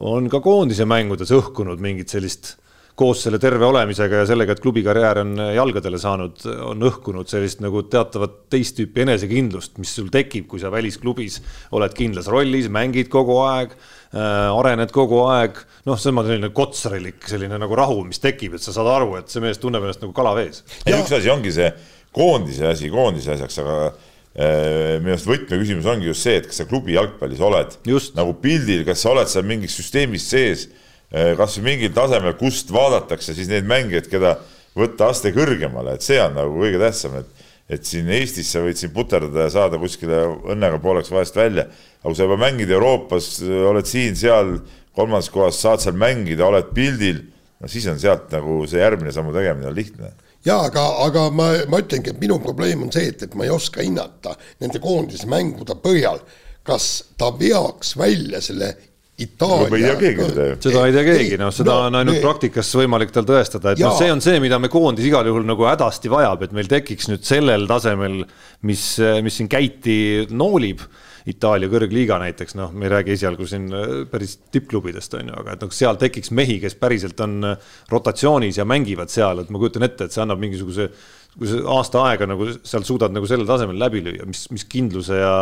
on 0.00 0.28
ka 0.30 0.40
koondise 0.42 0.86
mängudes 0.88 1.30
õhkunud 1.34 1.82
mingit 1.82 2.10
sellist 2.10 2.56
koos 2.94 3.24
selle 3.24 3.40
terve 3.42 3.66
olemisega 3.66 4.20
ja 4.20 4.26
sellega, 4.28 4.54
et 4.54 4.62
klubi 4.62 4.84
karjäär 4.86 5.18
on 5.24 5.32
jalgadele 5.56 5.98
saanud, 5.98 6.44
on 6.62 6.84
õhkunud 6.86 7.26
sellist 7.30 7.58
nagu 7.62 7.82
teatavat 7.90 8.44
teist 8.54 8.78
tüüpi 8.78 9.02
enesekindlust, 9.02 9.80
mis 9.82 9.96
sul 9.98 10.12
tekib, 10.14 10.46
kui 10.50 10.62
sa 10.62 10.70
välisklubis 10.70 11.40
oled 11.74 11.96
kindlas 11.98 12.30
rollis, 12.30 12.70
mängid 12.70 13.10
kogu 13.10 13.40
aeg 13.42 13.74
äh,, 13.74 14.54
arened 14.54 14.94
kogu 14.94 15.24
aeg. 15.26 15.58
noh, 15.88 15.98
see 15.98 16.14
on 16.14 16.22
selline 16.22 16.52
kotsarilik 16.54 17.26
selline 17.28 17.58
nagu 17.58 17.78
rahu, 17.78 18.04
mis 18.06 18.22
tekib, 18.22 18.54
et 18.54 18.62
sa 18.62 18.74
saad 18.76 18.92
aru, 18.94 19.16
et 19.18 19.30
see 19.30 19.42
mees 19.42 19.58
tunneb 19.62 19.82
ennast 19.82 20.04
nagu 20.06 20.14
kala 20.14 20.36
vees. 20.38 20.62
üks 20.86 21.18
asi 21.18 21.34
ongi 21.34 21.54
see 21.54 21.72
koondise 22.14 22.70
asi 22.70 22.94
koondise 22.94 23.34
asjaks, 23.34 23.58
aga 23.64 23.90
minu 24.34 25.14
arust 25.14 25.28
võtmeküsimus 25.30 25.86
ongi 25.86 26.08
just 26.08 26.26
see, 26.26 26.40
et 26.40 26.48
kas 26.50 26.58
sa 26.58 26.66
klubi 26.66 26.96
jalgpallis 26.96 27.42
oled 27.44 27.76
just. 27.86 28.16
nagu 28.18 28.34
pildil, 28.42 28.82
kas 28.86 29.04
sa 29.04 29.12
oled 29.12 29.30
seal 29.30 29.46
mingis 29.46 29.76
süsteemis 29.78 30.26
sees, 30.26 30.66
äh, 31.14 31.34
kas 31.38 31.54
või 31.60 31.68
mingil 31.68 31.94
tasemel, 31.94 32.34
kust 32.40 32.72
vaadatakse 32.74 33.36
siis 33.36 33.50
neid 33.50 33.68
mängijaid, 33.70 34.10
keda 34.10 34.36
võtta 34.74 35.12
aste 35.12 35.30
kõrgemale, 35.34 35.94
et 35.94 36.02
see 36.02 36.18
on 36.18 36.34
nagu 36.34 36.58
kõige 36.58 36.82
tähtsam, 36.82 37.20
et 37.22 37.42
et 37.64 37.80
siin 37.88 38.10
Eestis 38.12 38.50
sa 38.52 38.60
võid 38.60 38.76
siin 38.76 38.90
puterdada 38.92 39.46
ja 39.46 39.52
saada 39.54 39.78
kuskile 39.80 40.18
õnnega 40.52 40.76
pooleks 40.82 41.08
vahest 41.08 41.38
välja, 41.38 41.62
aga 42.02 42.10
kui 42.10 42.18
sa 42.18 42.26
juba 42.26 42.36
mängid 42.42 42.68
Euroopas, 42.68 43.38
oled 43.40 43.88
siin-seal 43.88 44.58
kolmandas 44.92 45.30
kohas, 45.32 45.62
saad 45.62 45.80
seal 45.80 45.96
mängida, 45.96 46.44
oled 46.44 46.74
pildil, 46.76 47.22
no 47.56 47.70
siis 47.72 47.86
on 47.88 47.96
sealt 48.02 48.28
nagu 48.36 48.58
see 48.68 48.82
järgmine 48.82 49.14
sammu 49.16 49.32
tegemine 49.32 49.70
on 49.70 49.78
lihtne 49.78 50.12
jaa, 50.44 50.62
aga, 50.68 50.86
aga 51.06 51.28
ma, 51.34 51.50
ma 51.70 51.82
ütlengi, 51.82 52.14
et 52.14 52.22
minu 52.22 52.38
probleem 52.42 52.86
on 52.86 52.92
see, 52.94 53.10
et, 53.12 53.22
et 53.26 53.36
ma 53.38 53.46
ei 53.46 53.52
oska 53.54 53.84
hinnata 53.84 54.34
nende 54.62 54.80
koondise 54.82 55.28
mängude 55.30 55.76
põhjal, 55.84 56.20
kas 56.64 56.90
ta 57.20 57.32
veaks 57.38 57.94
välja 58.00 58.42
selle 58.44 58.74
Itaalia 59.14 59.68
no,. 59.70 59.76
ei 59.78 59.84
tea 59.84 59.98
keegi 60.00 60.24
seda 60.26 60.44
ju. 60.48 60.54
seda 60.64 60.80
ei 60.88 60.94
tea 60.96 61.02
keegi, 61.06 61.36
noh, 61.38 61.52
seda 61.54 61.70
no, 61.70 61.82
on 61.86 61.98
ainult 62.00 62.16
me... 62.16 62.22
praktikas 62.24 62.72
võimalik 62.74 63.12
tal 63.14 63.26
tõestada, 63.28 63.74
et 63.74 63.82
noh, 63.84 63.94
see 63.94 64.10
on 64.10 64.22
see, 64.24 64.40
mida 64.42 64.58
me 64.58 64.70
koondis 64.72 65.06
igal 65.06 65.28
juhul 65.30 65.46
nagu 65.46 65.68
hädasti 65.68 66.10
vajab, 66.10 66.42
et 66.42 66.56
meil 66.56 66.70
tekiks 66.70 67.06
nüüd 67.12 67.22
sellel 67.26 67.68
tasemel, 67.70 68.24
mis, 68.66 68.82
mis 69.22 69.38
siin 69.38 69.50
käiti 69.52 69.96
noolib 70.34 70.82
Itaalia 71.24 71.70
kõrgliiga 71.72 72.18
näiteks, 72.20 72.52
noh, 72.58 72.72
me 72.76 72.84
ei 72.84 72.90
räägi 72.92 73.14
esialgu 73.14 73.46
siin 73.48 73.70
äh, 73.72 73.92
päris 74.10 74.36
tippklubidest, 74.52 75.14
on 75.16 75.30
ju, 75.32 75.36
aga 75.40 75.54
et 75.54 75.62
noh, 75.64 75.72
seal 75.72 75.96
tekiks 76.00 76.32
mehi, 76.36 76.58
kes 76.60 76.76
päriselt 76.76 77.20
on 77.24 77.38
äh, 77.48 77.68
rotatsioonis 77.92 78.60
ja 78.60 78.66
mängivad 78.68 79.12
seal, 79.12 79.40
et 79.40 79.52
ma 79.52 79.60
kujutan 79.62 79.86
ette, 79.88 80.04
et 80.04 80.12
see 80.12 80.24
annab 80.24 80.42
mingisuguse 80.42 80.90
kui 81.34 81.50
sa 81.50 81.60
aasta 81.74 82.02
aega 82.08 82.28
nagu 82.30 82.46
seal 82.62 82.84
suudad 82.86 83.14
nagu 83.14 83.26
sellel 83.26 83.48
tasemel 83.48 83.78
läbi 83.80 84.02
lüüa, 84.04 84.26
mis, 84.28 84.44
mis 84.54 84.66
kindluse 84.70 85.18
ja, 85.18 85.34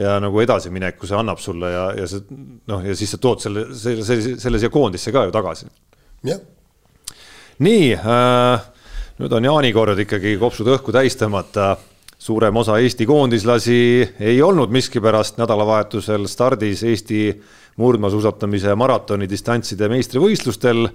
ja 0.00 0.16
nagu 0.22 0.40
edasimineku 0.40 1.08
see 1.08 1.18
annab 1.18 1.42
sulle 1.42 1.72
ja, 1.72 1.84
ja 1.98 2.06
see 2.08 2.24
noh, 2.70 2.84
ja 2.84 2.96
siis 2.96 3.12
sa 3.12 3.20
tood 3.20 3.42
selle, 3.44 3.66
selle, 3.76 4.06
selle, 4.06 4.36
selle 4.40 4.60
siia 4.62 4.72
koondisse 4.72 5.12
ka 5.12 5.26
ju 5.26 5.34
tagasi. 5.34 5.68
jah. 6.24 6.40
nii 7.64 7.90
äh,, 7.98 8.70
nüüd 9.20 9.36
on 9.36 9.50
Jaani 9.50 9.74
kord 9.76 10.00
ikkagi 10.06 10.38
kopsud 10.40 10.72
õhku 10.78 10.94
täis 10.96 11.18
tõmmata 11.20 11.74
suurem 12.24 12.56
osa 12.56 12.78
Eesti 12.80 13.04
koondislasi 13.06 13.76
ei 14.20 14.38
olnud 14.42 14.72
miskipärast 14.72 15.36
nädalavahetusel 15.36 16.24
stardis 16.30 16.82
Eesti 16.88 17.18
murdmaasuusatamise 17.82 18.72
maratoni 18.80 19.28
distantside 19.28 19.90
meistrivõistlustel. 19.92 20.88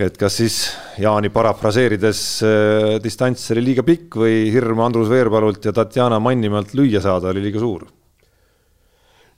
et 0.00 0.16
kas 0.16 0.36
siis 0.36 0.58
Jaani 0.98 1.28
parafraseerides 1.32 2.20
äh, 2.44 2.98
distants 3.02 3.50
oli 3.52 3.64
liiga 3.64 3.82
pikk 3.84 4.16
või 4.20 4.50
hirm 4.52 4.80
Andrus 4.84 5.08
Veerpalult 5.08 5.64
ja 5.64 5.72
Tatjana 5.72 6.20
Mannimaalt 6.20 6.74
lüüa 6.74 7.00
saada 7.00 7.32
oli 7.32 7.42
liiga 7.46 7.60
suur? 7.60 7.86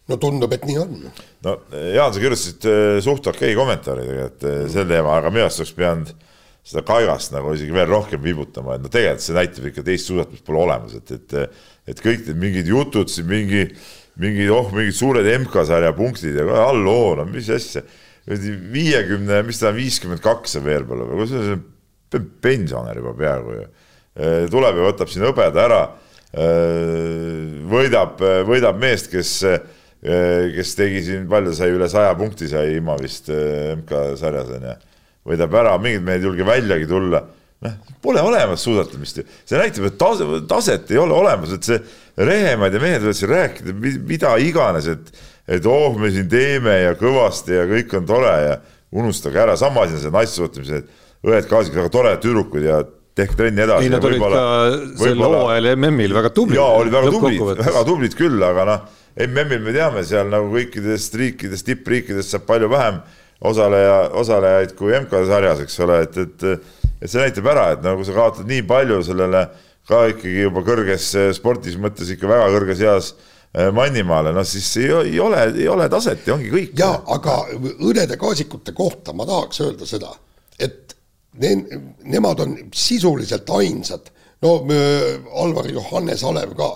no 0.09 0.19
tundub, 0.19 0.53
et 0.53 0.67
nii 0.67 0.79
on. 0.83 0.99
no 1.47 1.57
Jaan, 1.95 2.11
sa 2.11 2.19
kirjutasid 2.19 2.67
äh, 2.67 2.99
suht 3.07 3.31
okei 3.31 3.55
kommentaari 3.55 4.09
tegelikult 4.09 4.51
äh, 4.51 4.61
sel 4.75 4.91
teemal, 4.91 5.21
aga 5.21 5.31
minu 5.31 5.47
arust 5.47 5.63
oleks 5.63 5.75
pidanud 5.79 6.15
seda 6.63 6.85
kaigast 6.87 7.33
nagu 7.35 7.53
isegi 7.57 7.75
veel 7.75 7.91
rohkem 7.91 8.23
vibutama, 8.23 8.77
et 8.77 8.85
no 8.85 8.91
tegelikult 8.93 9.25
see 9.25 9.35
näitab 9.35 9.67
ikka 9.71 9.83
teist 9.87 10.09
suusatamist 10.09 10.45
pole 10.47 10.63
olemas, 10.63 10.95
et, 10.99 11.11
et, 11.17 11.59
et 11.91 12.03
kõik 12.05 12.29
need 12.29 12.39
mingid 12.39 12.71
jutud 12.71 13.11
siin 13.11 13.27
mingi, 13.31 13.65
mingi, 14.23 14.47
oh, 14.55 14.71
mingid 14.75 14.95
suured 14.95 15.27
MK-sarja 15.43 15.91
punktid 15.97 16.39
ja 16.39 16.47
halloo, 16.47 17.17
no 17.19 17.27
mis 17.27 17.51
asja. 17.51 17.83
viiekümne, 18.27 19.41
mis 19.49 19.59
ta 19.59 19.73
on, 19.73 19.79
viiskümmend 19.81 20.23
kaks 20.23 20.61
on 20.61 20.67
veel 20.69 20.87
peale 20.87 21.09
või, 21.11 21.27
see 21.27 21.59
on 22.21 22.31
pensionär 22.45 23.01
juba 23.01 23.17
peaaegu 23.19 23.57
ju. 23.57 23.67
tuleb 24.53 24.79
ja 24.79 24.87
võtab 24.87 25.11
siin 25.11 25.27
hõbeda 25.27 25.65
ära, 25.67 25.83
võidab, 27.73 28.23
võidab 28.47 28.79
meest, 28.79 29.11
kes 29.11 29.41
kes 30.03 30.73
tegi 30.75 31.03
siin, 31.07 31.27
palju 31.31 31.53
sai, 31.55 31.71
üle 31.75 31.87
saja 31.91 32.15
punkti 32.19 32.49
sai 32.51 32.73
ilma 32.75 32.97
vist 32.99 33.29
MK-sarjas 33.31 34.55
on 34.55 34.71
ju 34.71 34.79
võidab 35.29 35.55
ära, 35.61 35.77
mingid 35.83 36.05
mehed 36.07 36.23
ei 36.23 36.29
julge 36.31 36.47
väljagi 36.47 36.89
tulla. 36.91 37.23
noh, 37.63 37.75
pole 38.03 38.23
olemas 38.27 38.65
suusatamist 38.67 39.21
ju, 39.21 39.27
see 39.47 39.59
näitab, 39.61 39.85
et 39.87 39.99
tase, 40.01 40.27
taset 40.51 40.89
ei 40.91 40.99
ole 40.99 41.15
olemas, 41.15 41.53
et 41.55 41.69
see 41.69 41.79
Rehemad 42.19 42.75
ja 42.75 42.81
mehed 42.83 43.05
võivad 43.05 43.17
siin 43.17 43.31
rääkida 43.31 43.75
mida 44.11 44.33
iganes, 44.43 44.89
et, 44.91 45.13
et 45.47 45.69
oh, 45.71 45.95
me 45.99 46.11
siin 46.13 46.27
teeme 46.29 46.75
ja 46.83 46.97
kõvasti 46.99 47.55
ja 47.55 47.69
kõik 47.71 47.95
on 48.01 48.09
tore 48.09 48.33
ja 48.43 48.57
unustage 48.93 49.41
ära, 49.41 49.55
sama 49.57 49.87
asi 49.87 49.97
on 49.97 50.03
see 50.03 50.13
naissuusatamise, 50.13 50.83
et 50.83 51.31
õed-kaasid, 51.31 51.79
väga 51.79 51.95
toredad 51.95 52.21
tüdrukud 52.25 52.67
ja 52.67 52.83
tehke 53.17 53.39
trenni 53.39 53.63
edasi. 53.63 53.87
ei, 53.87 53.93
nad 53.93 54.05
olid 54.09 54.21
ka 54.21 54.43
sel 55.05 55.23
hooajal 55.23 55.71
MM-il 55.77 56.19
väga 56.19 56.35
tublid. 56.35 56.59
jaa, 56.59 56.77
olid 56.83 56.95
väga 56.99 57.15
tublid, 57.15 57.43
väga 57.63 57.87
tublid 57.89 58.19
küll, 58.19 58.43
aga 58.45 58.67
noh, 58.69 58.85
MM-il 59.29 59.63
me 59.63 59.75
teame, 59.77 60.05
seal 60.09 60.31
nagu 60.33 60.51
kõikidest 60.53 61.17
riikidest, 61.21 61.69
tippriikidest 61.69 62.35
saab 62.35 62.47
palju 62.49 62.71
vähem 62.73 63.03
osaleja, 63.49 63.99
osalejaid 64.19 64.77
kui 64.79 64.95
MK-sarjas, 65.01 65.65
eks 65.65 65.81
ole, 65.85 65.99
et, 66.07 66.17
et, 66.23 66.47
et 67.01 67.11
see 67.11 67.21
näitab 67.21 67.51
ära, 67.53 67.67
et 67.75 67.85
nagu 67.85 68.05
sa 68.07 68.15
kaotad 68.17 68.49
nii 68.49 68.65
palju 68.69 69.03
sellele 69.07 69.47
ka 69.89 70.05
ikkagi 70.13 70.47
juba 70.47 70.63
kõrges 70.67 71.11
spordis 71.37 71.77
mõttes 71.81 72.13
ikka 72.15 72.31
väga 72.31 72.51
kõrges 72.55 72.83
eas 72.87 73.13
eh, 73.17 73.71
Mannimaale, 73.75 74.35
noh 74.35 74.47
siis 74.47 74.69
ei, 74.79 74.93
ei 75.13 75.19
ole, 75.21 75.43
ei 75.57 75.69
ole 75.71 75.89
taset 75.93 76.27
ja 76.29 76.37
ongi 76.37 76.53
kõik. 76.53 76.77
ja 76.79 76.93
aga 77.17 77.41
õdede-kaasikute 77.73 78.77
kohta 78.79 79.15
ma 79.17 79.27
tahaks 79.29 79.65
öelda 79.67 79.89
seda, 79.91 80.15
et 80.63 80.95
ne, 81.43 81.57
nemad 82.15 82.45
on 82.47 82.57
sisuliselt 82.75 83.51
ainsad, 83.59 84.13
no 84.43 84.57
Alvar 85.43 85.69
Johannes 85.71 86.23
Alev 86.27 86.55
ka 86.59 86.73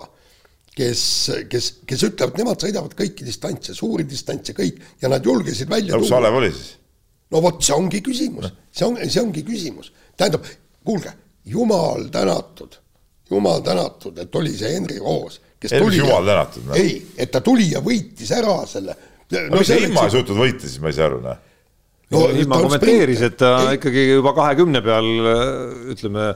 kes, 0.76 1.02
kes, 1.50 1.68
kes 1.88 2.04
ütlevad, 2.10 2.36
nemad 2.40 2.64
sõidavad 2.64 2.96
kõiki 2.98 3.26
distantse, 3.26 3.74
suuri 3.76 4.06
distantse, 4.08 4.54
kõik 4.56 4.82
ja 5.02 5.10
nad 5.12 5.24
julgesid 5.24 5.70
välja 5.70 5.94
tuua. 5.94 6.04
kus 6.04 6.16
Alev 6.18 6.40
oli 6.40 6.50
siis? 6.52 6.74
no 7.32 7.42
vot, 7.44 7.62
see 7.64 7.76
ongi 7.76 8.02
küsimus, 8.04 8.50
see 8.70 8.86
on, 8.86 8.98
see 9.02 9.22
ongi 9.22 9.42
küsimus, 9.46 9.90
tähendab, 10.18 10.46
kuulge, 10.86 11.14
jumal 11.48 12.06
tänatud, 12.12 12.78
jumal 13.30 13.64
tänatud, 13.66 14.20
et 14.22 14.40
oli 14.42 14.54
see 14.56 14.74
Henri 14.76 15.00
Roos, 15.02 15.40
kes 15.58 15.74
Henrik 15.74 15.88
tuli 15.88 16.02
jumal 16.02 16.28
tänatud, 16.28 16.68
noh. 16.68 16.78
ei, 16.78 17.00
et 17.16 17.32
ta 17.32 17.42
tuli 17.44 17.70
ja 17.72 17.82
võitis 17.84 18.30
ära 18.36 18.60
selle. 18.70 18.96
no 19.32 19.58
mis 19.58 19.72
sa 19.72 19.80
ilma 19.80 20.06
ei 20.06 20.16
suutnud 20.18 20.44
võita, 20.44 20.68
siis 20.68 20.78
ma 20.82 20.92
ei 20.92 20.98
saa 21.00 21.10
aru, 21.10 21.24
noh 21.24 21.44
no, 22.14 22.22
ilma 22.30 22.60
kommenteeris, 22.62 23.22
et 23.26 23.36
ta 23.40 23.52
ei. 23.64 23.78
ikkagi 23.80 24.04
juba 24.12 24.32
kahekümne 24.36 24.82
peal 24.84 25.08
ütleme, 25.94 26.28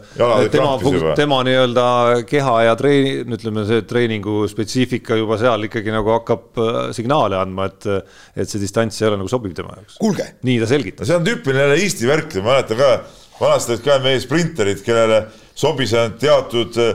tema, 0.50 0.72
tema 1.18 1.40
nii-öelda 1.46 1.86
keha 2.30 2.56
ja 2.66 2.74
treeni-, 2.80 3.20
ütleme 3.36 3.64
see 3.68 3.84
treeningu 3.88 4.42
spetsiifika 4.50 5.18
juba 5.20 5.38
seal 5.40 5.68
ikkagi 5.68 5.94
nagu 5.94 6.14
hakkab 6.16 6.60
äh, 6.60 6.82
signaale 6.96 7.38
andma, 7.38 7.70
et 7.70 7.88
et 7.90 8.50
see 8.50 8.62
distants 8.62 8.98
ei 9.02 9.10
ole 9.10 9.20
nagu 9.20 9.30
sobiv 9.30 9.54
tema 9.56 9.76
jaoks. 9.78 10.00
nii 10.46 10.58
ta 10.62 10.70
selgitas. 10.70 11.04
no 11.06 11.12
see 11.12 11.20
on 11.20 11.26
tüüpiline 11.28 11.78
Eesti 11.78 12.10
värk, 12.10 12.38
ma 12.40 12.54
mäletan 12.54 12.80
ka 12.80 12.92
vanasti 13.41 13.74
olid 13.74 13.86
ka 13.86 13.97
meie 14.05 14.20
sprinterid, 14.22 14.82
kellele 14.84 15.24
sobis 15.59 15.95
ainult 15.97 16.20
teatud 16.20 16.78
äh, 16.80 16.93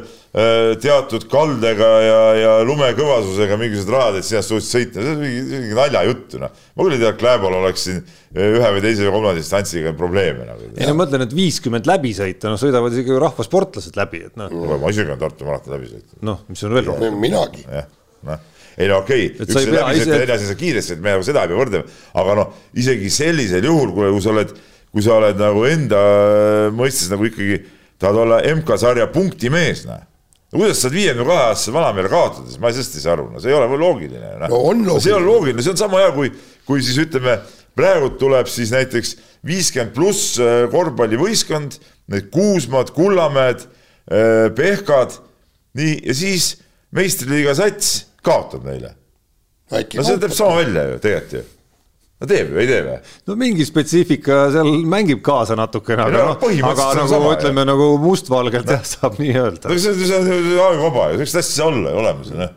teatud 0.81 1.25
kaldega 1.31 1.89
ja, 2.03 2.19
ja 2.35 2.53
lumekõvasusega 2.67 3.55
mingisugused 3.59 3.91
rajad, 3.93 4.17
et 4.19 4.27
sinna 4.27 4.41
suutsid 4.43 4.71
sõita, 4.73 5.03
see 5.03 5.13
on 5.13 5.21
mingi, 5.21 5.43
mingi 5.51 5.77
naljajutt, 5.77 6.37
noh. 6.41 6.57
ma 6.75 6.87
küll 6.87 6.97
ei 6.97 7.03
tea, 7.03 7.11
et 7.13 7.21
Kläbol 7.21 7.55
oleks 7.61 7.85
siin 7.87 8.01
äh, 8.01 8.49
ühe 8.49 8.71
või 8.75 8.83
teise 8.83 9.05
või 9.05 9.13
kolmanda 9.15 9.39
distantsiga 9.39 9.93
probleeme 9.95 10.47
nagu. 10.49 10.71
ei 10.73 10.89
no 10.89 10.97
ma 10.97 11.05
mõtlen, 11.05 11.23
et 11.27 11.37
viiskümmend 11.37 11.87
läbi 11.87 12.11
sõita, 12.17 12.51
noh, 12.51 12.59
sõidavad 12.59 12.97
isegi 12.97 13.21
rahvasportlased 13.25 14.01
läbi, 14.01 14.25
et 14.27 14.41
noh 14.41 14.51
no,. 14.51 14.81
ma 14.81 14.91
isegi 14.91 15.13
olen 15.13 15.23
Tartu 15.23 15.47
maratoni 15.47 15.77
läbi 15.77 15.93
sõitnud. 15.93 16.19
noh, 16.31 16.43
mis 16.51 16.67
on 16.67 16.75
veel 16.75 16.91
rohkem. 16.91 17.17
minagi. 17.23 17.65
jah, 17.69 17.89
noh 18.27 18.51
ei 18.75 18.89
no 18.91 18.99
okei 19.05 19.29
okay., 19.29 19.45
üks 19.45 19.55
läbi 19.55 19.71
sõita, 20.01 20.17
teine 20.19 20.35
asi 20.35 20.49
on 20.49 20.51
sa 20.51 20.59
kiiresti, 20.59 20.95
et 20.97 21.03
me 21.03 21.15
nagu 21.15 21.23
seda 21.23 21.45
ei 21.45 21.51
pea 21.51 21.59
võrdlema, 21.61 21.99
aga 22.21 22.33
noh, 22.41 22.55
isegi 22.75 23.11
sellisel 23.13 23.67
juhul, 23.69 23.93
kui 23.95 24.23
sa 24.23 24.33
oled, 24.33 24.51
kui 24.95 25.03
sa 25.03 25.17
oled 25.19 25.39
nagu 25.39 25.65
enda 25.67 26.01
mõistes 26.71 27.11
nagu 27.11 27.27
ikkagi 27.27 27.59
tahad 27.99 28.21
olla 28.23 28.37
MK-sarja 28.55 29.09
punktimees, 29.11 29.83
noh 29.89 30.03
no 30.55 30.61
kuidas 30.61 30.79
sa 30.79 30.87
saad 30.87 30.95
viiekümne 30.95 31.27
kahe 31.27 31.45
aastase 31.49 31.73
vanameele 31.75 32.09
kaotada, 32.11 32.47
siis 32.47 32.61
ma 32.63 32.71
sellest 32.71 32.95
ei 32.95 33.03
saa 33.03 33.15
aru, 33.17 33.27
no 33.33 33.41
see 33.43 33.51
ei 33.51 33.57
ole 33.57 33.79
loogiline. 33.81 34.33
no 34.47 34.59
on 34.69 34.83
loogiline. 34.85 35.03
see 35.03 35.11
ei 35.11 35.17
ole 35.17 35.27
loogiline, 35.27 35.65
see 35.65 35.73
on 35.73 35.79
sama 35.81 36.01
hea, 36.03 36.11
kui, 36.15 36.31
kui 36.67 36.83
siis 36.85 36.99
ütleme, 37.03 37.37
praegu 37.75 38.13
tuleb 38.21 38.47
siis 38.51 38.71
näiteks 38.71 39.15
viiskümmend 39.45 39.91
pluss 39.97 40.37
äh, 40.39 40.65
korvpallivõistkond, 40.71 41.79
need 42.13 42.29
Kuusmad, 42.31 42.93
Kullamäed, 42.95 43.65
äh, 44.07 44.45
Pehkad, 44.55 45.17
nii, 45.75 45.97
ja 46.07 46.15
siis 46.15 46.53
meistriliiga 46.95 47.57
sats 47.57 47.97
kaotab 48.23 48.63
neile. 48.69 48.95
no 49.73 50.07
see 50.07 50.21
teeb 50.21 50.37
sama 50.37 50.61
välja 50.61 50.87
ju 50.93 51.03
tegelikult 51.03 51.39
ju 51.41 51.54
no 52.21 52.29
teeb 52.29 52.51
ju, 52.53 52.59
ei 52.61 52.69
tee 52.69 52.83
või? 52.85 52.97
no 53.29 53.37
mingi 53.39 53.65
spetsiifika 53.67 54.45
seal 54.53 54.69
mängib 54.87 55.21
kaasa 55.25 55.57
natukene, 55.59 56.05
aga 56.07 56.27
noh, 56.31 56.45
aga 56.69 56.87
nagu 57.01 57.11
sama, 57.11 57.33
ütleme 57.35 57.63
jah. 57.63 57.69
nagu 57.73 57.89
mustvalgelt 58.03 58.71
jah, 58.71 58.85
saab 58.87 59.19
nii 59.19 59.35
öelda. 59.35 59.71
no 59.71 59.79
see 59.81 59.91
on, 59.91 60.01
see 60.05 60.21
on 60.21 60.53
ajuvaba 60.69 61.09
ju, 61.11 61.19
sellist 61.21 61.41
asja 61.41 61.51
ei 61.51 61.59
saa 61.59 61.69
olla 61.73 61.91
ju 61.91 62.01
olemas 62.03 62.31
ju 62.31 62.39
noh, 62.39 62.55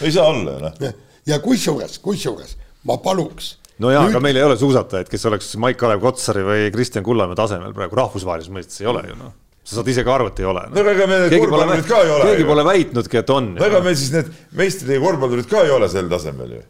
ei 0.00 0.16
saa 0.16 0.28
olla 0.32 0.56
ju 0.56 0.64
noh. 0.64 1.00
ja 1.28 1.40
kusjuures, 1.44 1.98
kusjuures 2.04 2.56
ma 2.88 2.96
paluks. 3.04 3.56
no 3.82 3.92
jaa 3.92 4.06
Nüüd..., 4.06 4.14
aga 4.16 4.22
meil 4.24 4.40
ei 4.40 4.46
ole 4.46 4.56
suusatajaid, 4.60 5.10
kes 5.12 5.28
oleks 5.28 5.50
Maik-Kalev 5.60 6.00
Kotsari 6.04 6.46
või 6.46 6.70
Kristjan 6.74 7.04
Kullamäe 7.04 7.36
tasemel 7.36 7.76
praegu 7.76 8.00
rahvusvahelises 8.00 8.54
mõistes 8.54 8.80
ei 8.80 8.88
ole 8.92 9.04
ju 9.10 9.18
noh 9.18 9.34
sa 9.66 9.80
saad 9.80 9.88
ise 9.90 10.04
ka 10.06 10.12
arvata, 10.14 10.44
ei 10.44 10.46
ole 10.46 10.62
no.. 10.70 10.78
no 10.78 10.90
ega 10.92 11.06
meil 11.10 11.24
korvpallurid 11.32 11.88
ka 11.90 12.00
ei 12.04 12.10
ole. 12.14 12.26
keegi 12.30 12.44
pole 12.46 12.64
väitnudki, 12.68 13.18
et 13.18 13.30
on. 13.34 13.48
no 13.58 13.66
ega 13.66 13.80
meil 13.82 13.96
siis 13.98 14.12
need 14.14 14.28
meistriliiga 14.56 15.02
korvpallurid 15.02 15.48
ka 15.50 15.64
ei 15.66 15.72
ole 15.74 15.88
sel 15.90 16.06
tasemel 16.12 16.52
ju 16.54 16.60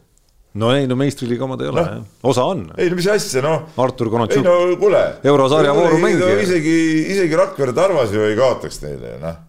no 0.56 0.72
ei, 0.76 0.88
no 0.88 0.96
meistriliiga 0.98 1.46
omad 1.46 1.62
ei 1.64 1.70
ole 1.72 1.84
no., 1.84 2.02
osa 2.30 2.46
on. 2.48 2.66
ei 2.80 2.90
no 2.90 2.98
mis 2.98 3.08
asja, 3.12 3.44
noh. 3.44 3.68
Artur 3.82 4.10
Konatšuk. 4.12 4.42
ei 4.42 4.46
no 4.46 4.80
kuule. 4.80 5.04
eurosarja 5.32 5.74
voorumängija 5.76 6.34
no,. 6.34 6.42
isegi, 6.42 6.76
isegi 7.14 7.40
Rakvere 7.42 7.76
Tarvas 7.76 8.14
ju 8.14 8.26
ei 8.26 8.36
kaotaks 8.38 8.82
neile, 8.84 9.16
noh. 9.22 9.40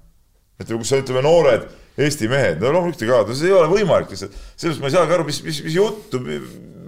ütleme, 0.61 0.81
kus 0.83 0.95
on, 0.95 1.03
ütleme, 1.05 1.25
noored 1.25 1.67
Eesti 1.97 2.27
mehed, 2.29 2.59
no 2.61 2.69
loomulikult 2.75 3.01
ei 3.01 3.09
kaota, 3.09 3.35
see 3.35 3.47
ei 3.49 3.55
ole 3.57 3.69
võimalik 3.71 4.11
lihtsalt. 4.13 4.33
sellest 4.53 4.83
ma 4.83 4.85
ei 4.85 4.93
saagi 4.93 5.15
aru, 5.15 5.23
mis, 5.25 5.39
mis, 5.41 5.63
mis 5.65 5.77
juttu, 5.79 6.19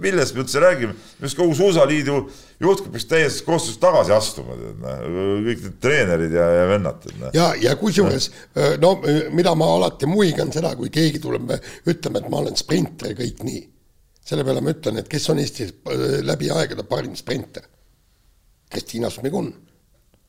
millest 0.04 0.36
me 0.36 0.44
üldse 0.44 0.62
räägime. 0.62 0.94
arust 1.18 1.38
kogu 1.38 1.56
Suusaliidu 1.58 2.20
juhtkond 2.62 2.94
peaks 2.94 3.08
täiesti 3.10 3.42
koostöös 3.48 3.80
tagasi 3.82 4.14
astuma, 4.14 4.54
tead 4.60 4.78
noh, 4.84 5.02
kõik 5.48 5.66
need 5.66 5.80
treenerid 5.82 6.36
ja, 6.38 6.46
ja 6.60 6.68
vennad. 6.70 7.10
No. 7.18 7.32
ja, 7.34 7.48
ja 7.58 7.74
kusjuures 7.80 8.30
no 8.78 8.92
mida 9.34 9.56
ma 9.58 9.72
alati 9.80 10.06
muigan 10.06 10.54
seda, 10.54 10.76
kui 10.78 10.94
keegi 10.94 11.18
tuleb, 11.26 11.56
ütleme, 11.90 12.22
et 12.22 12.30
ma 12.30 12.44
olen 12.44 12.62
sprinter 12.62 13.10
ja 13.10 13.18
kõik 13.18 13.42
nii 13.48 13.66
selle 14.26 14.44
peale 14.46 14.62
ma 14.64 14.74
ütlen, 14.74 15.00
et 15.00 15.08
kes 15.10 15.28
on 15.32 15.40
Eestis 15.42 15.72
äh, 15.72 16.20
läbi 16.26 16.50
aegade 16.54 16.86
parim 16.88 17.16
sprinter? 17.18 17.66
Kristiina 18.70 19.10
Šmigun, 19.10 19.48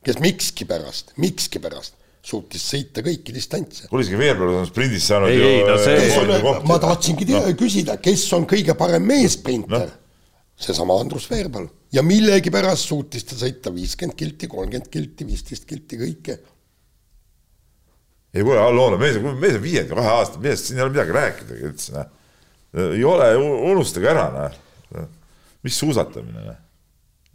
kes 0.01 0.17
mikskipärast, 0.21 1.13
mikskipärast 1.21 1.99
suutis 2.25 2.63
sõita 2.69 3.03
kõiki 3.05 3.33
distantse. 3.33 3.87
kuule, 3.89 4.05
isegi 4.05 4.17
Veerpalu 4.17 4.59
on 4.59 4.67
sprindis 4.69 5.07
saanud 5.09 5.29
ei, 5.29 5.41
ju. 5.41 5.65
No 5.65 5.77
see... 5.81 6.53
ma 6.69 6.77
tahtsingi 6.81 7.27
no. 7.31 7.41
küsida, 7.57 7.97
kes 8.01 8.25
on 8.37 8.45
kõige 8.49 8.75
parem 8.77 9.05
meesprinter 9.09 9.87
no.? 9.89 9.99
seesama 10.61 10.99
Andrus 11.01 11.25
Veerpalu 11.29 11.69
ja 11.93 12.03
millegipärast 12.05 12.89
suutis 12.89 13.25
ta 13.25 13.37
sõita 13.37 13.73
viiskümmend 13.73 14.17
kilti, 14.17 14.49
kolmkümmend 14.49 14.89
kilti, 14.93 15.25
viisteist 15.25 15.65
kilti, 15.69 15.97
kõike. 16.01 16.37
ei 18.33 18.45
kuule, 18.45 18.61
Allo, 18.61 18.89
mees, 19.01 19.17
mees 19.21 19.57
on 19.57 19.65
viiekümne 19.65 20.01
kahe 20.01 20.17
aasta 20.21 20.41
mees, 20.41 20.65
siin 20.67 20.81
ei 20.81 20.85
ole 20.85 20.93
midagi 20.93 21.17
rääkidagi 21.17 21.69
üldse, 21.71 21.97
noh 21.97 22.17
ei 22.73 23.03
ole, 23.07 23.31
unustage 23.71 24.11
ära, 24.11 24.27
noh. 24.35 25.07
mis 25.65 25.79
suusatamine, 25.79 26.43
noh. 26.45 26.59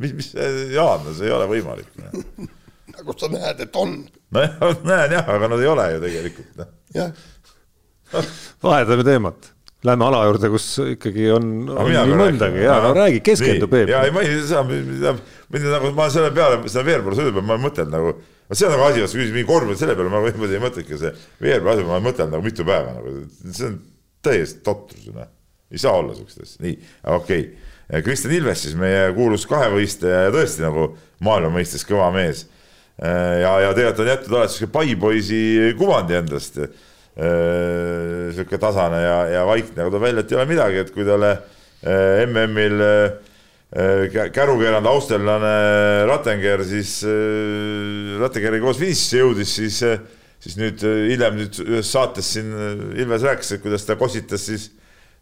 mis, 0.03 0.15
mis, 0.17 0.31
Jaan, 0.73 1.05
no 1.05 1.17
see 1.17 1.29
ei 1.29 1.35
ole 1.37 1.49
võimalik 1.51 1.93
nagu 2.97 3.17
sa 3.19 3.29
näed, 3.33 3.61
et 3.67 3.77
on. 3.77 3.99
nojah, 4.35 4.63
näen 4.91 5.19
jah, 5.19 5.29
aga 5.37 5.51
nad 5.53 5.63
ei 5.63 5.69
ole 5.71 5.91
ju 5.95 6.01
tegelikult, 6.07 6.55
noh. 6.63 6.73
jah. 6.97 7.13
vahetame 8.65 9.07
teemat 9.07 9.53
Lähme 9.87 10.07
ala 10.07 10.23
juurde, 10.25 10.49
kus 10.51 10.65
ikkagi 10.97 11.27
on, 11.31 11.51
on 11.69 11.91
nii 11.93 12.15
mõndagi 12.17 12.63
ja 12.65 12.79
no 12.83 12.95
räägi, 12.97 13.21
keskendu 13.23 13.69
Peep. 13.71 13.91
ja 13.93 14.01
ei, 14.07 14.13
ma 14.15 14.23
ei 14.25 14.39
saa, 14.49 14.65
mind 14.67 15.05
nagu, 15.71 15.91
ma 15.95 16.07
selle 16.11 16.33
peale, 16.35 16.63
seda 16.65 16.83
veerpalu 16.87 17.19
sõidu 17.19 17.35
peale, 17.37 17.47
ma 17.53 17.59
mõtlen 17.61 17.93
nagu, 17.93 18.15
see 18.51 18.67
on 18.67 18.73
nagu 18.73 18.87
asi, 18.89 19.05
sa 19.05 19.21
küsid 19.21 19.37
mingi 19.37 19.47
korvpalli 19.47 19.79
selle 19.79 19.95
peale, 19.99 20.11
ma 20.11 20.23
niimoodi 20.25 20.57
ei 20.57 20.63
mõtlegi, 20.65 20.99
see 20.99 21.13
veerpalu 21.45 21.75
asi, 21.75 21.87
ma 21.87 22.01
mõtlen 22.03 22.33
nagu 22.33 22.47
mitu 22.47 22.67
päeva 22.67 22.97
nagu, 22.97 23.13
see 23.45 23.69
on 23.69 23.77
täiesti 24.25 24.63
totrus 24.67 25.07
ju 25.07 25.15
noh, 25.17 25.29
ei 25.73 25.81
saa 25.83 25.97
olla 25.99 26.15
siukest 26.15 26.43
asja, 26.43 26.63
nii, 26.65 26.77
okei 27.17 27.47
okay.. 27.47 28.03
Kristjan 28.03 28.35
Ilves 28.35 28.65
siis 28.65 28.75
meie 28.79 29.13
kuulus 29.15 29.45
kahevõistleja 29.47 30.25
ja 30.27 30.31
tõesti 30.35 30.65
nagu 30.65 30.89
maailma 31.23 31.53
mõistes 31.55 31.87
kõva 31.87 32.09
mees. 32.15 32.47
ja, 32.99 33.53
ja 33.63 33.71
tegelikult 33.77 34.03
on 34.03 34.11
jätnud 34.11 34.39
alati 34.39 34.57
sihuke 34.57 34.73
paipoisi 34.75 35.39
kuvandi 35.79 36.17
endast. 36.19 36.59
sihuke 38.35 38.59
tasane 38.61 38.99
ja, 39.01 39.15
ja 39.37 39.45
vaikne, 39.47 39.79
aga 39.79 39.93
tuleb 39.93 40.03
välja, 40.03 40.25
et 40.25 40.33
ei 40.33 40.37
ole 40.37 40.49
midagi, 40.51 40.83
et 40.83 40.91
kui 40.93 41.07
talle 41.07 41.31
MM-il 42.27 42.83
kärukeeranud 44.35 44.91
austerlane 44.91 45.55
Rattenger 46.11 46.65
siis, 46.67 46.99
Rattegeriga 48.21 48.67
koos 48.67 48.83
finišisse 48.83 49.23
jõudis, 49.23 49.55
siis 49.61 49.81
siis 50.47 50.59
nüüd 50.61 50.83
äh, 50.87 51.05
hiljem 51.11 51.39
nüüd 51.41 51.63
ühes 51.67 51.93
saates 51.93 52.35
siin 52.37 52.53
äh, 52.55 52.83
Ilves 53.03 53.25
rääkis, 53.27 53.57
et 53.57 53.65
kuidas 53.65 53.87
ta 53.87 53.97
kossitas 53.99 54.45
siis 54.47 54.69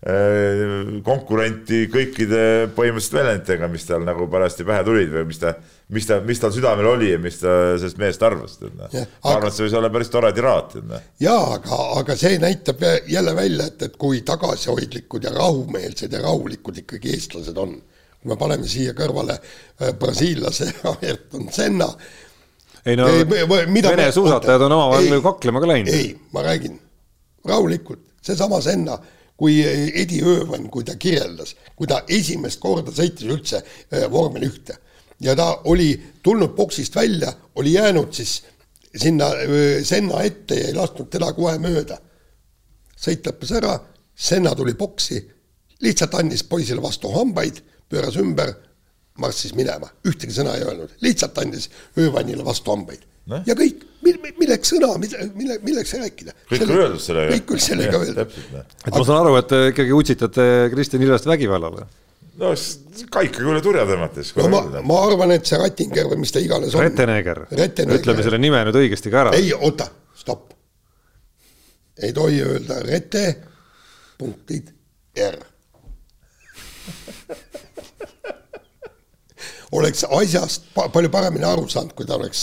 äh, 0.04 0.98
konkurenti 1.06 1.86
kõikide 1.92 2.42
põhimõtteliselt 2.76 3.16
väljenditega, 3.20 3.70
mis 3.72 3.88
tal 3.88 4.04
nagu 4.04 4.28
parajasti 4.32 4.66
pähe 4.68 4.84
tulid 4.86 5.14
või 5.14 5.24
mis 5.30 5.40
ta, 5.40 5.54
mis 5.94 6.08
ta, 6.10 6.20
mis 6.26 6.42
tal 6.42 6.52
südamel 6.54 6.90
oli 6.92 7.14
ja 7.14 7.22
mis 7.22 7.40
ta 7.40 7.54
sellest 7.78 8.00
mehest 8.02 8.26
arvas, 8.26 8.58
noh. 8.66 8.84
ma 8.84 9.32
arvan, 9.32 9.48
et 9.48 9.56
see 9.56 9.66
võis 9.68 9.78
olla 9.80 9.92
päris 9.94 10.12
tore 10.12 10.34
tiraat, 10.36 10.76
noh. 10.84 11.08
jaa, 11.24 11.40
aga, 11.56 11.80
aga 12.02 12.18
see 12.20 12.36
näitab 12.42 12.84
jälle 13.10 13.36
välja, 13.38 13.70
et, 13.72 13.88
et 13.88 13.96
kui 14.00 14.20
tagasihoidlikud 14.28 15.24
ja 15.24 15.32
rahumeelsed 15.38 16.12
ja 16.12 16.20
rahulikud 16.26 16.84
ikkagi 16.84 17.16
eestlased 17.16 17.64
on. 17.64 17.78
kui 18.20 18.32
me 18.32 18.36
paneme 18.40 18.68
siia 18.68 18.92
kõrvale 18.96 19.38
brasiillase 20.00 20.70
Ayrton 20.92 21.48
Senna 21.52 21.88
ei 22.86 22.96
no 22.96 23.08
ei, 23.08 23.24
mida 23.72 23.90
Vene 23.94 24.12
suusatajad 24.12 24.66
on 24.66 24.72
omavahel 24.76 25.20
kaklema 25.24 25.60
ka 25.60 25.68
läinud. 25.68 25.92
ei, 25.94 26.14
ma 26.32 26.42
räägin 26.44 26.78
rahulikult, 27.44 28.00
seesama 28.22 28.60
Senna, 28.64 28.98
kui 29.36 29.58
Edi 29.64 30.22
Öövan, 30.22 30.68
kui 30.70 30.84
ta 30.84 30.96
kirjeldas, 30.96 31.56
kui 31.76 31.88
ta 31.90 32.02
esimest 32.08 32.60
korda 32.60 32.92
sõitis 32.94 33.28
üldse 33.28 33.60
äh, 33.60 34.04
vormel 34.10 34.46
ühte 34.48 34.78
ja 35.20 35.36
ta 35.36 35.60
oli 35.64 36.02
tulnud 36.22 36.54
boksist 36.56 36.96
välja, 36.96 37.32
oli 37.54 37.72
jäänud 37.72 38.12
siis 38.12 38.42
sinna 38.96 39.26
äh, 39.26 39.82
Senna 39.82 40.22
ette 40.22 40.54
ja 40.54 40.68
ei 40.68 40.74
lasknud 40.74 41.10
teda 41.10 41.32
kohe 41.32 41.58
mööda. 41.58 41.98
sõit 42.96 43.26
lõppes 43.26 43.50
ära, 43.52 43.78
Senna 44.14 44.54
tuli 44.54 44.74
boksi, 44.74 45.18
lihtsalt 45.82 46.14
andis 46.14 46.44
poisile 46.46 46.82
vastu 46.82 47.10
hambaid, 47.12 47.58
pööras 47.90 48.16
ümber 48.16 48.54
marssis 49.20 49.54
minema, 49.54 49.88
ühtegi 50.08 50.34
sõna 50.34 50.56
ei 50.58 50.64
öelnud, 50.66 50.94
lihtsalt 51.04 51.36
andis 51.42 51.68
öövannile 52.00 52.44
vastu 52.46 52.72
hambaid 52.74 53.04
no.. 53.30 53.40
ja 53.46 53.54
kõik, 53.58 53.84
milleks 54.02 54.72
sõna, 54.74 54.94
mille, 54.98 55.58
milleks 55.62 55.94
rääkida. 56.00 56.34
kõik 56.50 56.64
on 56.66 56.72
öeldud 56.80 57.02
sellega. 57.02 57.36
kõik 57.36 57.52
on 57.54 57.62
sellega 57.62 58.00
öeldud. 58.00 58.40
et 58.58 58.90
ma 58.90 59.04
saan 59.04 59.20
aru, 59.20 59.36
et 59.38 59.52
te 59.52 59.60
ikkagi 59.70 59.94
utsitate 59.94 60.48
Kristjan 60.74 61.06
Ilvest 61.06 61.30
vägivallale 61.30 61.86
no 62.42 62.50
kaikaga 63.14 63.52
üle 63.54 63.62
turja 63.62 63.86
tõmmates. 63.86 64.34
no 64.40 64.50
ma, 64.50 64.64
ma 64.82 64.98
arvan, 65.06 65.36
et 65.36 65.46
see 65.46 65.62
Rattinger 65.62 66.10
või 66.10 66.24
mis 66.24 66.34
ta 66.34 66.42
iganes 66.42 66.74
on. 66.74 66.82
Retteneger, 66.82 67.44
ütleme 67.54 68.26
selle 68.26 68.42
nime 68.42 68.66
nüüd 68.66 68.82
õigesti 68.82 69.14
ka 69.14 69.28
ära. 69.28 69.38
ei, 69.38 69.54
oota, 69.54 69.86
stopp. 70.18 70.50
ei 72.02 72.10
tohi 72.16 72.42
öelda 72.42 72.82
Rete, 72.82 73.28
punktid 74.18 74.74
R 75.22 75.42
oleks 79.78 80.04
asjast 80.08 80.68
palju 80.74 81.12
paremini 81.12 81.46
aru 81.48 81.68
saanud, 81.70 81.94
kui 81.96 82.06
ta 82.08 82.18
oleks 82.18 82.42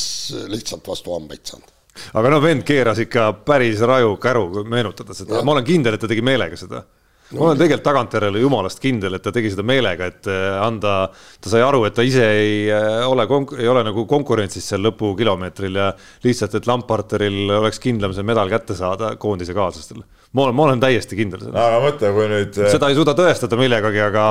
lihtsalt 0.51 0.87
vastu 0.87 1.15
hambaid 1.15 1.43
saanud. 1.53 1.75
aga 2.19 2.33
no 2.33 2.41
vend 2.43 2.65
keeras 2.67 3.01
ikka 3.03 3.31
päris 3.47 3.83
raju 3.83 4.15
käru, 4.21 4.47
kui 4.55 4.65
meenutada 4.71 5.15
seda, 5.17 5.43
ma 5.45 5.55
olen 5.55 5.67
kindel, 5.67 5.97
et 5.97 6.03
ta 6.03 6.11
tegi 6.11 6.25
meelega 6.25 6.59
seda 6.59 6.85
no, 7.31 7.39
ma 7.39 7.47
olen 7.49 7.59
tegelikult 7.59 7.85
tagantjärele 7.87 8.41
jumalast 8.43 8.81
kindel, 8.83 9.15
et 9.17 9.23
ta 9.25 9.33
tegi 9.35 9.51
seda 9.53 9.65
meelega, 9.67 10.07
et 10.11 10.29
äh, 10.31 10.57
anda, 10.61 10.95
ta 11.41 11.51
sai 11.51 11.63
aru, 11.65 11.83
et 11.87 11.95
ta 11.97 12.05
ise 12.05 12.25
ei 12.37 12.55
äh, 12.71 13.01
ole, 13.07 13.25
ei 13.59 13.69
ole 13.71 13.83
nagu 13.87 14.05
konkurentsis 14.09 14.67
seal 14.71 14.83
lõpukilomeetril 14.87 15.79
ja 15.81 15.91
lihtsalt, 16.25 16.57
et 16.59 16.69
Lamparteril 16.69 17.55
oleks 17.61 17.81
kindlam 17.83 18.15
see 18.15 18.27
medal 18.27 18.51
kätte 18.51 18.77
saada 18.77 19.15
koondise 19.21 19.55
kaaslastel. 19.57 20.03
ma 20.31 20.47
olen, 20.47 20.57
ma 20.57 20.67
olen 20.69 20.83
täiesti 20.83 21.19
kindel 21.19 21.43
selles. 21.45 21.59
aga 21.59 21.83
mõtle, 21.87 22.15
kui 22.17 22.31
nüüd. 22.35 22.57
Äh, 22.59 22.73
seda 22.75 22.91
ei 22.91 22.99
suuda 22.99 23.15
tõestada 23.17 23.59
millegagi, 23.59 24.03
aga. 24.07 24.25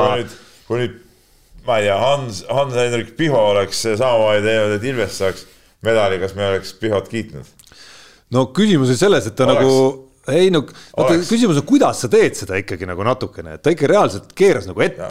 kui 0.69 0.85
nüüd, 0.85 0.99
ma 1.67 1.79
ei 1.79 1.89
tea, 1.89 1.97
Hans, 2.01 2.45
Hans-Hendrik 2.49 3.17
Piho 3.19 3.41
oleks 3.53 3.83
samamoodi 3.87 4.45
teinud, 4.47 4.77
et 4.77 4.87
Ilves 4.93 5.17
saaks 5.21 5.47
medali, 5.87 6.21
kas 6.23 6.37
me 6.37 6.47
oleks 6.49 6.75
Pihot 6.81 7.11
kiitnud? 7.11 7.57
no 8.35 8.47
küsimus 8.57 8.93
oli 8.93 9.01
selles, 9.01 9.27
et 9.27 9.37
ta 9.39 9.49
oleks. 9.49 9.65
nagu 9.65 10.35
ei 10.37 10.51
no 10.53 10.63
vaata 10.67 11.17
küsimus 11.27 11.59
on, 11.59 11.67
kuidas 11.67 12.05
sa 12.05 12.11
teed 12.13 12.37
seda 12.39 12.59
ikkagi 12.61 12.87
nagu 12.89 13.05
natukene, 13.07 13.57
et 13.57 13.65
ta 13.65 13.73
ikka 13.75 13.89
reaalselt 13.91 14.31
keeras 14.37 14.69
nagu 14.71 14.85
ette. 14.85 15.09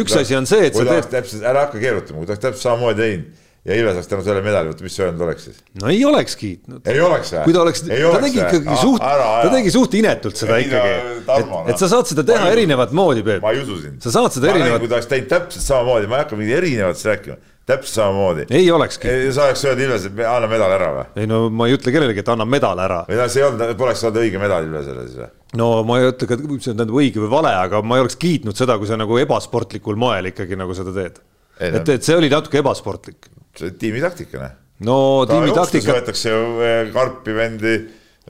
üks 0.00 0.16
asi 0.18 0.38
on 0.38 0.48
see, 0.50 0.70
et 0.70 0.76
sa 0.76 0.86
teed. 0.88 1.12
täpselt, 1.12 1.44
ära 1.46 1.66
hakka 1.66 1.82
keerutama, 1.82 2.22
kui 2.22 2.28
ta 2.28 2.34
oleks 2.34 2.46
täpselt 2.48 2.66
samamoodi 2.66 3.04
teinud 3.04 3.46
ja 3.64 3.76
Ilves 3.76 3.98
oleks 3.98 4.08
tänu 4.08 4.24
selle 4.24 4.40
medali 4.44 4.70
võtnud, 4.70 4.86
mis 4.86 4.94
sa 4.96 5.04
öelnud 5.06 5.24
oleks 5.26 5.46
siis? 5.48 5.60
no 5.82 5.90
ei 5.92 6.00
oleks 6.08 6.36
kiitnud. 6.40 6.80
ei 6.88 7.00
oleks 7.04 7.34
või? 7.34 7.44
kui 7.44 7.56
ta 7.56 7.62
oleks, 7.66 7.84
ta 7.84 8.22
tegi 8.24 8.40
ikkagi 8.40 8.80
suht, 8.80 9.04
ta 9.04 9.52
tegi 9.52 9.74
suht 9.74 9.96
inetult 10.00 10.40
seda 10.40 10.56
ei, 10.56 10.68
ikkagi. 10.70 10.96
et, 11.20 11.70
et 11.74 11.82
sa 11.82 11.90
saad 11.92 12.08
seda 12.08 12.24
teha 12.32 12.48
erinevat 12.54 12.94
moodi, 12.96 13.24
Peep. 13.26 13.44
ma 13.44 13.52
ei 13.52 13.60
usu 13.60 13.82
sind. 13.82 14.00
sa 14.04 14.14
saad 14.16 14.36
seda 14.38 14.54
erinevat. 14.54 14.80
kui 14.80 14.88
ta 14.88 14.96
oleks 14.96 15.10
teinud 15.12 15.32
täpselt 15.34 15.66
samamoodi, 15.66 16.08
ma 16.08 16.18
ei 16.20 16.24
hakka 16.24 16.40
mingit 16.40 16.60
erinevatest 16.62 17.10
rääkima 17.12 17.40
täpselt 17.70 17.94
samamoodi. 17.94 18.46
ei 18.50 18.70
olekski. 18.70 19.08
sa 19.32 19.44
oleks 19.44 19.64
öelnud 19.64 19.84
Ilves, 19.84 20.06
et 20.08 20.22
anna 20.26 20.48
medal 20.50 20.72
ära 20.74 20.88
või? 20.94 21.04
ei 21.20 21.28
no 21.30 21.42
ma 21.52 21.68
ei 21.68 21.76
ütle 21.76 21.92
kellelegi, 21.94 22.24
et 22.24 22.30
anna 22.32 22.46
medal 22.48 22.80
ära. 22.80 23.02
või 23.08 23.18
noh, 23.20 23.28
see 23.32 23.42
ei 23.42 23.48
olnud, 23.48 23.74
poleks 23.80 24.04
olnud 24.06 24.22
õige 24.22 24.40
medal 24.42 24.66
Ilvesele 24.66 25.04
siis 25.08 25.18
või? 25.20 25.28
no 25.60 25.68
ma 25.86 25.98
ei 26.00 26.08
ütle 26.10 26.40
see 26.64 26.72
on 26.74 26.86
õige 26.86 27.20
või 27.22 27.32
vale, 27.36 27.52
aga 27.66 27.82
ma 27.84 27.98
ei 27.98 28.06
oleks 28.06 28.16
kiitnud 28.20 28.56
seda, 28.58 28.78
kui 28.80 28.88
sa 28.88 28.98
nagu 29.00 29.20
ebasportlikul 29.20 30.00
moel 30.00 30.32
ikkagi 30.32 30.58
nagu 30.58 30.76
seda 30.78 30.94
teed. 30.96 31.20
et, 31.60 31.84
et 31.84 32.08
see 32.08 32.16
oli 32.16 32.32
natuke 32.32 32.64
ebasportlik. 32.64 33.28
See 33.60 33.70
on 33.70 33.78
tiimitaktika, 33.80 34.42
noh. 34.42 34.58
no 34.88 34.98
tiimitaktika. 35.30 35.96
võetakse 36.00 36.34
ju 36.34 36.44
eh, 36.66 36.84
karpi 36.94 37.36
vendi 37.36 37.78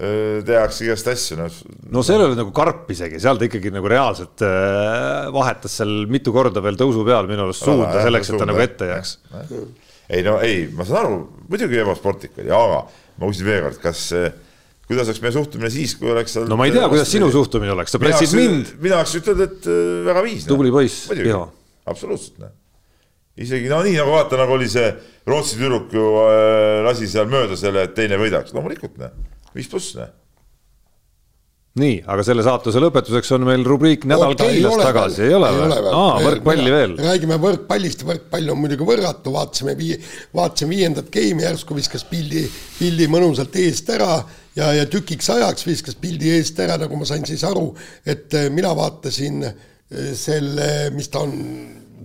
tehakse 0.00 0.86
igast 0.86 1.08
asju, 1.12 1.36
noh. 1.36 1.56
no 1.92 2.00
seal 2.06 2.22
ei 2.22 2.30
ole 2.30 2.36
nagu 2.38 2.52
karp 2.56 2.88
isegi, 2.94 3.18
seal 3.20 3.36
ta 3.36 3.44
ikkagi 3.44 3.72
nagu 3.74 3.90
reaalselt 3.90 4.40
vahetas 5.34 5.74
seal 5.76 6.06
mitu 6.08 6.32
korda 6.32 6.62
veel 6.64 6.78
tõusu 6.80 7.02
peal 7.04 7.28
minu 7.28 7.44
arust 7.44 7.66
suunda 7.66 7.98
selleks, 8.06 8.30
et 8.30 8.40
ta 8.40 8.46
nagu 8.48 8.62
ette 8.64 8.88
jääks. 8.88 9.10
ei 10.08 10.22
no 10.24 10.38
ei, 10.46 10.62
ma 10.72 10.86
saan 10.88 11.02
aru, 11.02 11.18
muidugi 11.50 11.82
ebasportlik 11.82 12.38
oli, 12.38 12.48
aga 12.48 12.78
ma 13.20 13.28
küsin 13.28 13.50
veel 13.50 13.66
kord, 13.66 13.82
kas 13.82 14.06
kuidas 14.90 15.06
oleks 15.06 15.22
meie 15.22 15.34
suhtumine 15.34 15.70
siis, 15.70 15.94
kui 15.98 16.10
oleks 16.10 16.34
no 16.50 16.58
ma 16.58 16.66
ei 16.66 16.74
tea, 16.74 16.86
kuidas 16.90 17.10
sinu 17.12 17.30
suhtumine 17.32 17.74
oleks, 17.76 17.94
sa 17.94 18.00
pressid 18.02 18.34
mind. 18.34 18.72
mina 18.82 18.98
oleks 18.98 19.14
ütelnud, 19.20 19.44
et 19.46 19.68
väga 20.08 20.24
viis. 20.26 20.46
tubli 20.48 20.72
poiss, 20.74 21.06
Riho. 21.14 21.44
absoluutselt, 21.90 22.40
noh. 22.42 22.56
Isegi 23.38 23.68
no 23.70 23.82
nii 23.86 23.98
nagu 24.00 24.14
vaata, 24.14 24.38
nagu 24.40 24.56
oli 24.56 24.68
see 24.70 24.88
Rootsi 25.30 25.60
tüdruk 25.60 25.92
ju 25.94 26.06
lasi 26.86 27.06
seal 27.10 27.28
mööda 27.30 27.58
selle, 27.58 27.84
et 27.86 27.94
teine 27.94 28.18
võidaks, 28.20 28.54
loomulikult, 28.56 28.96
noh 28.98 29.12
viis 29.54 29.68
pluss, 29.70 29.94
noh 29.98 30.10
nii, 31.78 32.00
aga 32.10 32.22
selle 32.26 32.42
saatuse 32.42 32.80
lõpetuseks 32.82 33.28
on 33.36 33.44
meil 33.46 33.62
rubriik 33.66 34.02
Nädal 34.10 34.34
Kailas 34.38 34.80
tagasi, 34.80 35.22
ei 35.28 35.34
ole 35.36 35.50
või? 35.54 35.76
aa, 35.94 36.16
võrkpalli 36.24 36.72
veel. 36.74 36.96
räägime 36.98 37.38
võrkpallist, 37.40 38.02
võrkpall 38.08 38.50
on 38.50 38.58
muidugi 38.58 38.86
võrratu, 38.88 39.30
vaatasime 39.36 39.76
vii-, 39.78 40.00
vaatasime 40.34 40.74
viiendat 40.74 41.12
geimi, 41.14 41.44
järsku 41.46 41.78
viskas 41.78 42.02
pildi, 42.10 42.42
pildi 42.80 43.06
mõnusalt 43.12 43.54
eest 43.62 43.92
ära 43.94 44.16
ja, 44.58 44.72
ja 44.80 44.88
tükiks 44.90 45.30
ajaks 45.30 45.68
viskas 45.68 45.98
pildi 46.00 46.34
eest 46.34 46.58
ära, 46.60 46.74
nagu 46.80 46.98
ma 46.98 47.06
sain 47.06 47.22
siis 47.28 47.46
aru, 47.46 47.68
et 48.02 48.34
eh, 48.34 48.50
mina 48.50 48.74
vaatasin 48.74 49.46
eh, 49.46 50.10
selle, 50.18 50.66
mis 50.96 51.06
ta 51.12 51.22
on, 51.22 51.36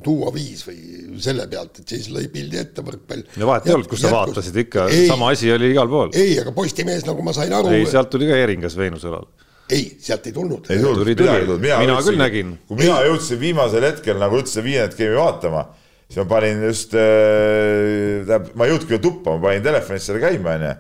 Duo 0.04 0.32
viis 0.36 0.66
või 0.68 0.78
selle 1.24 1.46
pealt, 1.52 1.80
et 1.82 1.94
siis 1.96 2.10
lõi 2.12 2.28
pildi 2.32 2.60
ette 2.60 2.84
võrkpall. 2.86 3.24
no 3.40 3.50
vahet 3.50 3.70
ei 3.70 3.76
olnud, 3.76 3.90
kus 3.92 4.04
sa 4.04 4.12
vaatasid 4.12 4.58
ikka, 4.66 4.88
sama 5.08 5.32
asi 5.32 5.52
oli 5.54 5.72
igal 5.72 5.90
pool. 5.92 6.12
ei, 6.18 6.36
aga 6.42 6.52
Postimees, 6.56 7.06
nagu 7.08 7.24
ma 7.26 7.34
sain 7.36 7.54
aru. 7.56 7.72
ei, 7.76 7.86
sealt 7.90 8.12
tuli 8.12 8.28
ka 8.30 8.40
Eringas 8.44 8.76
Veenuse 8.80 9.08
õlal. 9.12 9.30
ei, 9.72 9.88
sealt 10.04 10.28
ei 10.28 10.36
tulnud. 10.36 10.68
ei 10.70 10.82
tulnud, 10.82 11.04
tuli, 11.04 11.16
tuli. 11.20 11.60
mina, 11.64 11.80
mina 11.84 11.98
küll 12.04 12.20
nägin. 12.20 12.58
kui 12.68 12.82
mina 12.84 13.00
jõudsin 13.08 13.42
viimasel 13.42 13.88
hetkel 13.88 14.20
nagu 14.22 14.42
üldse 14.42 14.64
viiendat 14.66 14.98
geimi 15.00 15.16
vaatama, 15.20 15.64
siis 16.10 16.20
ma 16.24 16.28
panin 16.36 16.66
just 16.68 16.98
äh,, 17.00 18.26
tähendab, 18.28 18.52
ma 18.56 18.68
ei 18.68 18.76
jõudnudki 18.76 19.02
tuppa, 19.04 19.38
ma 19.38 19.50
panin 19.50 19.64
telefonist 19.66 20.12
selle 20.12 20.24
käima, 20.24 20.58
onju 20.60 20.76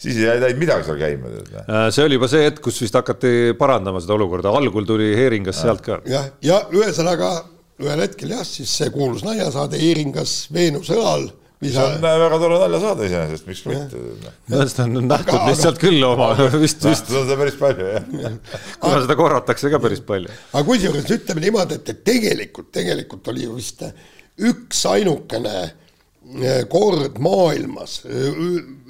siis 0.00 0.16
ei 0.16 0.40
läinud 0.40 0.60
midagi 0.60 0.86
seal 0.88 0.96
käima. 1.00 1.30
Äh, 1.60 1.86
see 1.92 2.04
oli 2.06 2.16
juba 2.16 2.28
see 2.32 2.46
hetk, 2.46 2.62
kus 2.64 2.80
vist 2.80 2.96
hakati 2.96 3.54
parandama 3.58 4.00
seda 4.02 4.16
olukorda, 4.16 4.52
algul 4.56 4.86
tuli 4.88 5.10
Heeringas 5.16 5.60
sealt 5.60 5.82
ka. 5.84 6.00
jah, 6.08 6.30
ja 6.44 6.62
ühesõnaga 6.72 7.34
ühel 7.84 8.04
hetkel 8.04 8.34
jah, 8.36 8.46
siis 8.46 8.72
see 8.80 8.90
kuulus 8.94 9.24
naljasaade 9.26 9.80
Eeringas 9.80 10.42
Veenuse 10.54 10.96
õlal 10.98 11.30
see 11.60 11.82
on 11.82 11.98
väga 12.00 12.38
tore 12.40 12.58
naljasaade 12.62 13.06
iseenesest, 13.08 13.48
miks 13.48 13.60
mitte. 13.68 13.98
seda 14.48 14.86
on 14.86 15.08
nähtud 15.10 15.42
lihtsalt 15.44 15.80
küll 15.82 16.04
oma 16.06 16.30
vist, 16.62 16.84
vist. 16.86 17.10
seda 17.10 17.20
on 17.20 17.26
seda 17.28 17.36
päris 17.40 17.58
palju 17.60 17.88
jah. 17.90 18.06
kuna 18.80 19.02
seda 19.04 19.16
korratakse 19.18 19.72
ka 19.72 19.80
päris 19.82 20.00
palju. 20.06 20.32
aga 20.52 20.62
kusjuures 20.70 21.10
ütleme 21.18 21.44
niimoodi, 21.44 21.76
et, 21.80 21.92
et 21.92 22.00
tegelikult, 22.06 22.70
tegelikult 22.72 23.28
oli 23.32 23.44
ju 23.44 23.58
vist 23.58 23.84
üksainukene 24.50 25.56
eh, 25.60 26.62
kord 26.72 27.20
maailmas, 27.20 27.98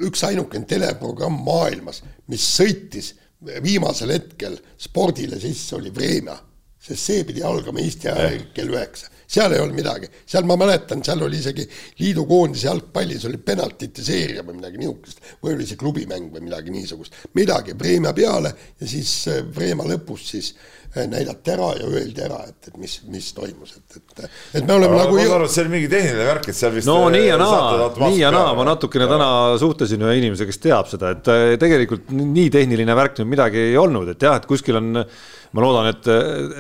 üksainukene 0.07 0.71
teleprogramm 0.71 1.43
maailmas, 1.47 2.05
mis 2.31 2.47
sõitis 2.55 3.17
viimasel 3.65 4.15
hetkel 4.15 4.55
spordile 4.79 5.41
sisse, 5.43 5.75
oli 5.81 5.91
Vremja 5.95 6.39
sest 6.81 7.11
see 7.11 7.25
pidi 7.29 7.45
algama 7.45 7.83
Eesti 7.83 8.09
ajal 8.09 8.45
kell 8.57 8.73
üheksa. 8.73 9.11
seal 9.31 9.53
ei 9.55 9.61
olnud 9.63 9.77
midagi, 9.79 10.09
seal 10.27 10.47
ma 10.49 10.57
mäletan, 10.59 11.05
seal 11.07 11.21
oli 11.23 11.39
isegi 11.39 11.63
liidukoondise 12.01 12.67
jalgpallis 12.67 13.29
oli 13.29 13.39
penaltite 13.39 14.03
seeria 14.03 14.43
või 14.43 14.57
midagi 14.57 14.81
niisugust 14.81 15.21
või 15.45 15.55
oli 15.55 15.69
see 15.69 15.79
klubimäng 15.79 16.33
või 16.33 16.43
midagi 16.49 16.73
niisugust, 16.75 17.15
midagi 17.39 17.77
Vremja 17.79 18.11
peale 18.17 18.51
ja 18.81 18.89
siis 18.91 19.13
äh, 19.31 19.45
Vremja 19.55 19.87
lõpus 19.93 20.25
siis 20.33 20.49
äh, 20.57 21.07
näidati 21.13 21.53
ära 21.55 21.69
ja 21.79 21.87
öeldi 21.93 22.25
ära, 22.27 22.41
et, 22.49 22.73
et 22.73 22.81
mis, 22.81 22.97
mis 23.13 23.29
toimus, 23.37 23.77
et, 23.77 24.01
et, 24.01 24.25
et 24.59 24.67
me 24.67 24.79
oleme 24.81 24.97
aga 24.97 25.05
nagu. 25.05 25.15
ma 25.15 25.23
saan 25.23 25.37
aru, 25.37 25.47
et 25.47 25.55
see 25.55 25.65
oli 25.67 25.75
mingi 25.77 25.91
tehniline 25.93 26.27
värk, 26.33 26.49
et 26.51 26.59
seal 26.59 26.73
vist. 26.75 26.91
no 26.91 26.97
nii 27.15 27.29
ja 27.29 27.37
äh, 27.37 27.45
naa, 27.45 27.91
nii 28.01 28.23
ja 28.25 28.33
naa, 28.35 28.55
ma 28.57 28.67
natukene 28.73 29.07
ja. 29.07 29.13
täna 29.13 29.29
suhtlesin 29.63 30.09
ühe 30.09 30.17
inimesega, 30.25 30.51
kes 30.51 30.65
teab 30.65 30.91
seda, 30.91 31.13
et 31.15 31.61
tegelikult 31.63 32.11
nii 32.11 32.49
tehniline 32.57 32.99
värk 32.99 33.21
nüüd 33.21 33.31
midagi 33.37 33.69
ei 33.69 33.79
olnud, 33.79 34.11
et 34.17 34.27
jah, 34.27 34.41
et 34.41 34.51
kuskil 34.51 34.81
on 34.81 35.05
ma 35.53 35.65
loodan, 35.65 35.91
et, 35.91 36.11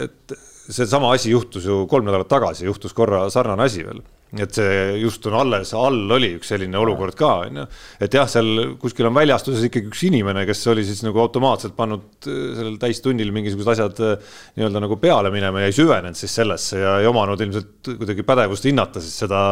et 0.07 0.39
seesama 0.71 1.13
asi 1.15 1.35
juhtus 1.35 1.67
ju 1.67 1.85
kolm 1.91 2.09
nädalat 2.09 2.31
tagasi, 2.31 2.67
juhtus 2.69 2.95
korra 2.97 3.27
sarnane 3.31 3.67
asi 3.67 3.85
veel. 3.87 4.03
et 4.39 4.55
see 4.55 4.75
just 5.01 5.25
on 5.27 5.35
alles, 5.35 5.73
all 5.75 6.13
oli 6.15 6.29
üks 6.37 6.53
selline 6.53 6.79
olukord 6.79 7.17
ka, 7.19 7.31
on 7.49 7.57
ju. 7.59 7.65
et 8.07 8.15
jah, 8.15 8.29
seal 8.31 8.77
kuskil 8.79 9.09
on 9.09 9.17
väljastuses 9.17 9.65
ikkagi 9.67 9.91
üks 9.91 10.05
inimene, 10.07 10.45
kes 10.47 10.61
oli 10.71 10.85
siis 10.87 11.01
nagu 11.03 11.19
automaatselt 11.19 11.75
pannud 11.75 12.29
äh, 12.31 12.37
sellel 12.55 12.77
täistunnil 12.79 13.33
mingisugused 13.35 13.73
asjad 13.75 13.99
äh, 14.07 14.37
nii-öelda 14.55 14.85
nagu 14.85 15.01
peale 15.03 15.33
minema 15.35 15.65
ja 15.65 15.73
ei 15.73 15.75
süvenenud 15.75 16.19
siis 16.19 16.37
sellesse 16.39 16.79
ja 16.79 16.93
ei 17.03 17.11
omanud 17.11 17.43
ilmselt 17.43 17.91
kuidagi 17.91 18.27
pädevust 18.29 18.69
hinnata 18.71 19.03
siis 19.03 19.19
seda, 19.25 19.43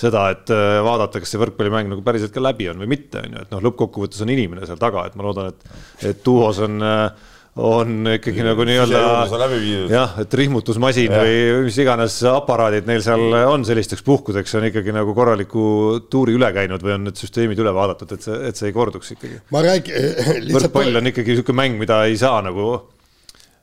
seda, 0.00 0.24
et 0.32 0.54
äh, 0.56 0.78
vaadata, 0.86 1.20
kas 1.20 1.34
see 1.34 1.42
võrkpallimäng 1.42 1.92
nagu 1.92 2.06
päriselt 2.06 2.32
ka 2.32 2.40
läbi 2.40 2.70
on 2.72 2.80
või 2.80 2.88
mitte, 2.94 3.20
on 3.20 3.36
ju, 3.36 3.44
et 3.44 3.52
noh, 3.52 3.60
lõppkokkuvõttes 3.68 4.24
on 4.24 4.32
inimene 4.32 4.64
seal 4.64 4.80
taga, 4.80 5.04
et 5.10 5.20
ma 5.20 5.28
loodan, 5.28 5.52
et, 5.52 5.76
et 6.08 6.24
duos 6.24 6.62
on 6.64 6.80
äh, 6.88 7.28
on 7.60 8.06
ikkagi 8.14 8.44
nagu 8.46 8.64
nii-öelda 8.64 9.00
jah, 9.92 10.14
et 10.22 10.36
rihmutusmasin 10.40 11.12
ja. 11.12 11.20
või 11.20 11.66
mis 11.66 11.76
iganes 11.82 12.16
aparaadid 12.30 12.88
neil 12.88 13.02
seal 13.04 13.36
on 13.50 13.66
sellisteks 13.68 14.04
puhkudeks, 14.06 14.54
on 14.56 14.68
ikkagi 14.70 14.94
nagu 14.96 15.12
korraliku 15.16 15.64
tuuri 16.12 16.38
üle 16.38 16.48
käinud 16.56 16.84
või 16.84 16.96
on 16.96 17.04
need 17.10 17.20
süsteemid 17.20 17.60
üle 17.60 17.74
vaadatud, 17.76 18.16
et 18.16 18.24
see, 18.24 18.38
et 18.48 18.56
see 18.56 18.70
ei 18.70 18.76
korduks 18.76 19.12
ikkagi. 19.16 19.42
ma 19.52 19.64
räägin 19.66 20.08
lihtsalt. 20.46 20.56
võrkpall 20.56 21.02
on 21.02 21.12
ikkagi 21.12 21.36
niisugune 21.36 21.60
mäng, 21.60 21.78
mida 21.82 22.00
ei 22.08 22.16
saa 22.20 22.40
nagu 22.46 22.70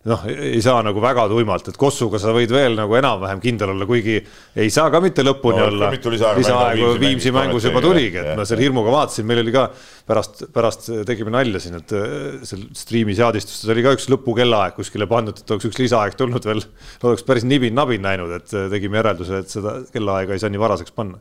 noh, 0.08 0.22
ei 0.32 0.62
saa 0.64 0.80
nagu 0.86 1.02
väga 1.04 1.26
tuimalt, 1.28 1.66
et 1.68 1.78
Kossuga 1.80 2.20
sa 2.22 2.32
võid 2.36 2.52
veel 2.54 2.78
nagu 2.78 2.96
enam-vähem 2.96 3.42
kindel 3.44 3.74
olla, 3.74 3.88
kuigi 3.88 4.16
ei 4.56 4.70
saa 4.72 4.88
ka 4.94 5.02
mitte 5.04 5.26
lõpuni 5.26 5.60
no, 5.60 5.66
olla. 5.68 5.90
lisaaegu 5.92 6.94
Viimsi 7.02 7.34
mängus 7.36 7.66
juba 7.68 7.82
tuligi, 7.84 8.22
et 8.22 8.38
ma 8.40 8.46
selle 8.48 8.64
hirmuga 8.64 8.94
vaatasin, 8.96 9.28
meil 9.28 9.42
oli 9.44 9.52
ka 9.56 9.66
pärast, 10.08 10.46
pärast 10.56 10.88
tegime 11.08 11.34
nalja 11.36 11.60
siin, 11.64 11.82
et 11.82 11.92
äh, 11.98 12.38
seal 12.48 12.64
striimi 12.80 13.16
seadistustes 13.18 13.68
oli 13.74 13.84
ka 13.84 13.98
üks 13.98 14.08
lõpukellaaeg 14.14 14.78
kuskile 14.78 15.08
pandud, 15.10 15.42
et 15.42 15.52
oleks 15.56 15.68
üks 15.68 15.82
lisaaeg 15.82 16.16
tulnud 16.20 16.48
veel, 16.48 16.64
oleks 17.10 17.26
päris 17.28 17.48
nibin-nabin 17.50 18.06
näinud, 18.06 18.32
et 18.38 18.56
äh, 18.56 18.70
tegime 18.72 19.02
järelduse, 19.02 19.42
et 19.44 19.52
seda 19.52 19.82
kellaaega 19.92 20.36
ei 20.38 20.44
saa 20.46 20.54
nii 20.54 20.64
varaseks 20.64 20.96
panna 20.96 21.20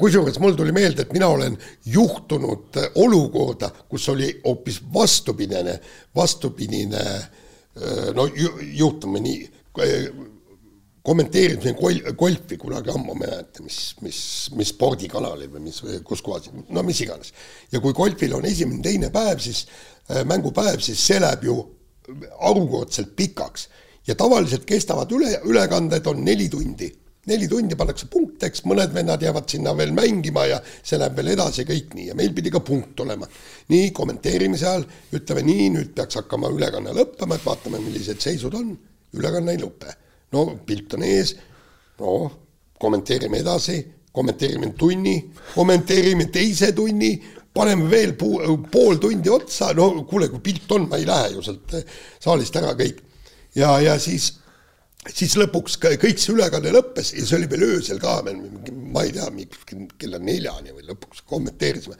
kusjuures 0.00 0.38
mul 0.40 0.54
tuli 0.56 0.72
meelde, 0.72 1.04
et 1.04 1.10
mina 1.12 1.26
olen 1.28 1.52
juhtunud 1.92 2.78
olukorda, 3.02 3.68
kus 3.92 4.06
oli 4.08 4.30
hoopis 4.46 4.78
vastupidine, 4.94 5.74
vastupidine 6.16 7.02
äh, 7.02 7.26
Äh, 7.26 7.45
no 8.16 8.24
juhtume 8.32 9.20
nii, 9.20 9.50
kommenteerisin 11.06 11.76
gol-, 11.78 12.02
golfi 12.18 12.58
kunagi 12.58 12.90
ammu, 12.90 13.14
ma 13.14 13.26
ei 13.26 13.30
mäleta, 13.30 13.62
mis, 13.62 13.78
mis, 14.02 14.20
mis 14.56 14.72
spordikanalil 14.74 15.50
või 15.52 15.68
mis, 15.68 15.80
kus 16.06 16.22
kohas, 16.24 16.50
no 16.50 16.82
mis 16.86 17.00
iganes. 17.04 17.32
ja 17.72 17.80
kui 17.84 17.94
golfil 17.94 18.34
on 18.34 18.46
esimene, 18.48 18.82
teine 18.82 19.10
päev, 19.14 19.38
siis 19.44 19.66
äh, 20.10 20.24
mängupäev, 20.26 20.80
siis 20.82 21.02
see 21.06 21.20
läheb 21.22 21.46
ju 21.46 21.56
harukordselt 22.40 23.14
pikaks 23.18 23.68
ja 24.06 24.14
tavaliselt 24.18 24.66
kestavad 24.66 25.10
üle, 25.12 25.32
ülekanded 25.46 26.06
on 26.10 26.24
neli 26.24 26.48
tundi 26.50 26.90
neli 27.26 27.48
tundi 27.50 27.76
pannakse 27.78 28.06
punkt, 28.10 28.42
eks 28.46 28.62
mõned 28.68 28.92
vennad 28.94 29.22
jäävad 29.22 29.48
sinna 29.50 29.72
veel 29.76 29.92
mängima 29.96 30.46
ja 30.46 30.60
see 30.76 30.98
läheb 31.00 31.16
veel 31.18 31.32
edasi 31.34 31.66
kõik 31.66 31.94
nii. 31.96 32.10
Ja 32.10 32.18
meil 32.18 32.34
pidi 32.36 32.52
ka 32.54 32.62
punkt 32.64 33.00
olema. 33.02 33.26
nii 33.68 33.90
kommenteerimise 33.90 34.66
ajal 34.66 34.86
ütleme 35.18 35.42
nii, 35.46 35.68
nüüd 35.74 35.92
peaks 35.96 36.20
hakkama 36.20 36.50
ülekanne 36.54 36.94
lõppema, 36.94 37.38
et 37.38 37.46
vaatame, 37.46 37.82
millised 37.82 38.22
seisud 38.22 38.54
on, 38.54 38.72
ülekanne 39.18 39.56
ei 39.56 39.62
lõpe. 39.62 39.94
no 40.32 40.46
pilt 40.66 40.94
on 40.94 41.02
ees, 41.06 41.34
no 42.00 42.16
kommenteerime 42.78 43.42
edasi, 43.42 43.80
kommenteerime 44.12 44.72
tunni, 44.78 45.16
kommenteerime 45.54 46.30
teise 46.32 46.72
tunni, 46.72 47.12
paneme 47.56 47.90
veel 47.90 48.14
pool 48.16 49.00
tundi 49.00 49.30
otsa, 49.32 49.72
no 49.74 49.90
kuule, 50.08 50.28
kui 50.28 50.42
pilt 50.44 50.72
on, 50.76 50.88
ma 50.90 51.00
ei 51.00 51.06
lähe 51.08 51.34
ju 51.34 51.42
sealt 51.42 51.74
saalist 52.22 52.56
ära 52.56 52.74
kõik. 52.78 53.02
ja, 53.56 53.78
ja 53.80 53.98
siis 53.98 54.34
siis 55.14 55.36
lõpuks 55.38 55.78
kõik 55.82 56.20
see 56.20 56.34
ülekanne 56.34 56.72
lõppes 56.74 57.12
ja 57.16 57.24
see 57.26 57.38
oli 57.38 57.48
veel 57.50 57.66
öösel 57.70 58.00
ka 58.02 58.18
ma 58.24 59.04
ei 59.06 59.12
tea, 59.14 59.28
kella 60.00 60.20
neljani 60.22 60.74
või 60.74 60.86
lõpuks 60.90 61.22
kommenteerisime. 61.28 61.96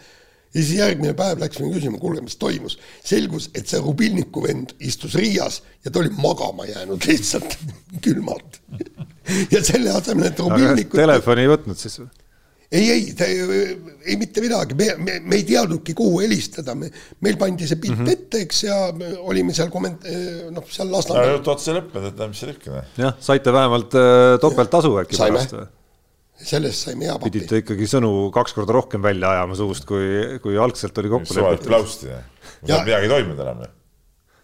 ja 0.54 0.60
siis 0.60 0.78
järgmine 0.78 1.14
päev 1.18 1.40
läksime 1.42 1.72
küsima, 1.74 2.00
kuule, 2.02 2.22
mis 2.24 2.36
toimus. 2.40 2.78
selgus, 3.04 3.50
et 3.54 3.68
see 3.68 3.80
Rubilniku 3.82 4.42
vend 4.46 4.74
istus 4.78 5.14
Riias 5.14 5.62
ja 5.84 5.90
ta 5.90 6.00
oli 6.02 6.12
magama 6.18 6.66
jäänud 6.66 7.06
lihtsalt 7.06 7.58
külmalt. 8.02 8.60
ja 9.54 9.64
selle 9.64 9.90
asemel, 9.90 10.30
et 10.30 10.38
Rubilnikut. 10.38 11.00
Telefoni 11.00 11.46
ei 11.46 11.52
võtnud 11.52 11.80
siis 11.80 12.00
või? 12.00 12.10
Ei, 12.72 12.90
ei, 12.90 13.14
ei, 14.04 14.16
mitte 14.18 14.42
midagi, 14.42 14.74
me, 14.74 14.88
me, 14.98 15.20
me 15.22 15.38
ei 15.38 15.44
teadnudki, 15.46 15.94
kuhu 15.96 16.20
helistada, 16.24 16.74
me, 16.78 16.90
meil 17.22 17.38
pandi 17.40 17.68
see 17.68 17.78
pilt 17.82 17.98
mm 17.98 18.04
-hmm. 18.04 18.16
ette, 18.16 18.42
eks, 18.46 18.62
ja 18.66 18.78
olime 19.22 19.54
seal 19.54 19.70
komment-, 19.72 20.06
noh, 20.54 20.66
seal 20.70 20.90
Lasnamäel 20.90 21.36
jutt 21.36 21.52
otsa 21.54 21.76
lõppenud, 21.78 22.10
et 22.10 22.28
mis 22.32 22.42
seal 22.42 22.54
ikka. 22.56 22.84
jah, 22.98 23.16
saite 23.22 23.54
vähemalt 23.54 23.94
äh, 23.94 24.34
topelttasu 24.42 24.92
äkki 25.04 25.20
pärast 25.22 25.56
või? 25.58 25.66
sellest 26.36 26.84
saime 26.88 27.06
hea 27.08 27.14
papi. 27.16 27.30
pidite 27.30 27.62
ikkagi 27.62 27.88
sõnu 27.88 28.10
kaks 28.34 28.52
korda 28.52 28.74
rohkem 28.76 29.02
välja 29.02 29.30
ajama 29.38 29.56
suust, 29.56 29.86
kui, 29.88 30.36
kui 30.42 30.58
algselt 30.60 30.98
oli 31.00 31.12
kokku 31.14 31.38
lepitud. 31.38 31.70
klausti, 31.70 32.12
midagi 32.66 33.06
ei 33.06 33.12
toimunud 33.14 33.42
enam 33.46 33.64
ju 33.64 33.72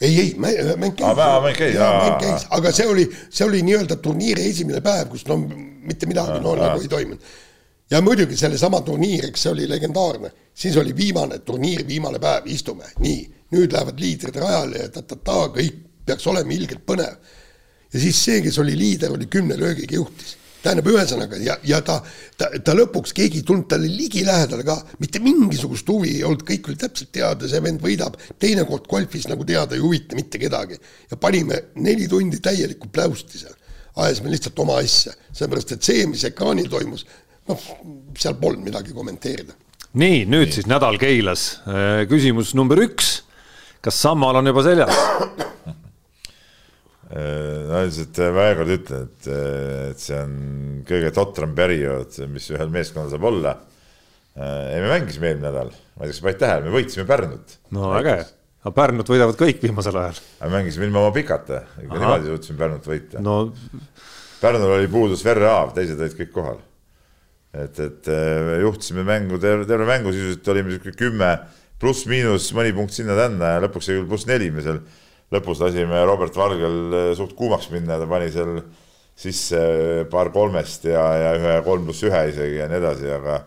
ei, 0.02 0.14
ei, 0.20 0.30
mäng 0.38 0.96
käis. 0.98 1.18
mäng 1.42 1.54
käis, 1.58 1.74
jaa. 1.74 2.38
aga 2.56 2.72
see 2.74 2.86
oli, 2.90 3.04
see 3.30 3.46
oli 3.46 3.60
nii-öelda 3.66 4.00
turniiri 4.02 4.48
esimene 4.50 4.80
päev, 4.82 5.12
kus 5.12 5.26
no 5.28 5.36
mitte 5.38 6.08
midagi 6.10 6.40
no 6.42 6.56
nagu 6.58 6.82
ei 6.82 6.90
toimunud 6.90 7.32
ja 7.92 8.00
muidugi 8.00 8.36
sellesama 8.40 8.80
turniir, 8.86 9.26
eks 9.28 9.46
see 9.46 9.52
oli 9.52 9.68
legendaarne, 9.68 10.32
siis 10.56 10.76
oli 10.80 10.94
viimane 10.96 11.42
turniir, 11.44 11.84
viimane 11.88 12.20
päev, 12.22 12.48
istume, 12.48 12.88
nii, 13.04 13.22
nüüd 13.52 13.74
lähevad 13.74 13.98
liidrid 14.00 14.38
rajale 14.40 14.86
ja 14.86 14.92
ta-ta-ta, 14.94 15.40
kõik 15.52 15.82
peaks 16.08 16.26
olema 16.32 16.54
ilgelt 16.56 16.86
põnev. 16.88 17.18
ja 17.92 18.00
siis 18.00 18.22
see, 18.24 18.40
kes 18.40 18.56
oli 18.62 18.78
liider, 18.78 19.12
oli 19.12 19.28
kümne 19.28 19.58
löögiga 19.60 19.98
juhtis. 19.98 20.38
tähendab, 20.62 20.86
ühesõnaga 20.86 21.36
ja, 21.42 21.56
ja 21.66 21.80
ta, 21.82 21.98
ta, 22.38 22.46
ta 22.64 22.74
lõpuks 22.78 23.12
keegi 23.12 23.40
ei 23.40 23.46
tulnud 23.46 23.66
talle 23.68 23.88
ligilähedale 23.90 24.64
ka, 24.64 24.76
mitte 25.02 25.18
mingisugust 25.20 25.88
huvi 25.88 26.16
ei 26.16 26.24
olnud, 26.24 26.46
kõik 26.48 26.68
oli 26.70 26.78
täpselt 26.78 27.10
teada, 27.12 27.48
see 27.50 27.60
vend 27.62 27.82
võidab, 27.82 28.16
teinekord 28.38 28.86
golfis 28.88 29.26
nagu 29.28 29.44
teada 29.44 29.74
ei 29.74 29.82
huvita 29.82 30.16
mitte 30.16 30.38
kedagi. 30.38 30.78
ja 31.10 31.16
panime 31.16 31.64
neli 31.74 32.08
tundi 32.08 32.40
täielikku 32.40 32.88
pläusti 32.88 33.42
seal 33.42 33.58
ajasime 33.96 34.30
lihtsalt 34.32 34.58
oma 34.62 34.78
asja, 34.80 35.12
sellepärast 35.32 35.74
et 35.74 35.84
see, 35.84 36.04
mis 36.08 36.24
ekraanil 36.24 36.68
toimus, 36.72 37.04
noh, 37.50 37.66
seal 38.18 38.36
polnud 38.40 38.64
midagi 38.66 38.94
kommenteerida. 38.94 39.56
nii, 39.98 40.24
nüüd 40.26 40.48
nii. 40.48 40.56
siis 40.56 40.68
nädal 40.70 40.98
Keilas. 41.00 41.46
Äh, 41.66 42.02
küsimus 42.10 42.54
number 42.58 42.80
üks. 42.84 43.20
kas 43.82 43.98
Sammal 43.98 44.38
on 44.40 44.50
juba 44.52 44.64
seljas? 44.66 44.94
Äh, 47.12 47.66
no 47.68 47.82
üldiselt 47.84 48.16
veel 48.16 48.54
kord 48.56 48.70
ütlen, 48.72 49.08
et, 49.10 49.26
et 49.92 50.00
see 50.00 50.16
on 50.16 50.30
kõige 50.88 51.10
totram 51.12 51.50
periood, 51.56 52.22
mis 52.32 52.46
ühel 52.54 52.72
meeskonnal 52.72 53.10
saab 53.12 53.26
olla. 53.28 53.52
ei, 54.32 54.78
me 54.80 54.86
mängisime 54.88 55.28
eelmine 55.28 55.50
nädal, 55.50 55.74
ma 55.92 56.06
ei 56.06 56.08
tea, 56.08 56.14
kas 56.14 56.22
sa 56.22 56.24
panid 56.24 56.38
tähele, 56.40 56.64
me 56.64 56.72
võitsime 56.72 57.04
Pärnut. 57.10 57.58
no 57.76 57.90
äge, 57.98 58.16
aga 58.64 58.72
Pärnut 58.78 59.12
võidavad 59.12 59.36
kõik 59.36 59.60
viimasel 59.60 59.98
ajal. 60.00 60.22
me 60.40 60.54
mängisime 60.54 60.88
ilma 60.88 61.02
oma 61.02 61.12
pikata, 61.12 61.66
ikka 61.82 62.00
niimoodi 62.00 62.32
suutsime 62.32 62.62
Pärnut 62.64 62.88
võita 62.88 63.20
no.. 63.20 63.38
Pärnul 64.40 64.78
oli 64.78 64.88
puudus 64.90 65.20
Verre 65.26 65.52
Aav, 65.52 65.76
teised 65.76 66.00
olid 66.00 66.16
kõik 66.16 66.32
kohal 66.32 66.62
et, 67.52 67.78
et 67.80 68.08
äh, 68.08 68.60
juhtisime 68.62 69.04
mängu 69.04 69.38
terve, 69.40 69.66
terve 69.68 69.86
mängu 69.88 70.12
sisuliselt 70.14 70.48
olime 70.48 70.72
sihuke 70.72 70.94
kümme 70.96 71.32
pluss-miinus 71.82 72.48
mõni 72.56 72.72
punkt 72.76 72.94
sinna-tänna 72.96 73.56
ja 73.56 73.64
lõpuks 73.64 73.88
sai 73.88 73.98
küll 73.98 74.08
pluss 74.08 74.28
neli, 74.28 74.48
me 74.54 74.64
seal 74.64 74.80
lõpus 75.32 75.60
lasime 75.60 76.00
Robert 76.08 76.36
Valgel 76.36 76.96
äh, 76.96 77.10
suht 77.18 77.34
kuumaks 77.36 77.68
minna, 77.72 77.98
ta 78.00 78.08
pani 78.08 78.30
seal 78.32 78.62
sisse 79.18 79.60
äh, 79.60 80.04
paar 80.10 80.32
kolmest 80.32 80.88
ja, 80.88 81.04
ja 81.20 81.34
ühe 81.36 81.58
kolm 81.66 81.84
pluss 81.88 82.04
ühe 82.08 82.22
isegi 82.30 82.62
ja 82.62 82.70
nii 82.70 82.80
edasi, 82.80 83.10
aga, 83.12 83.42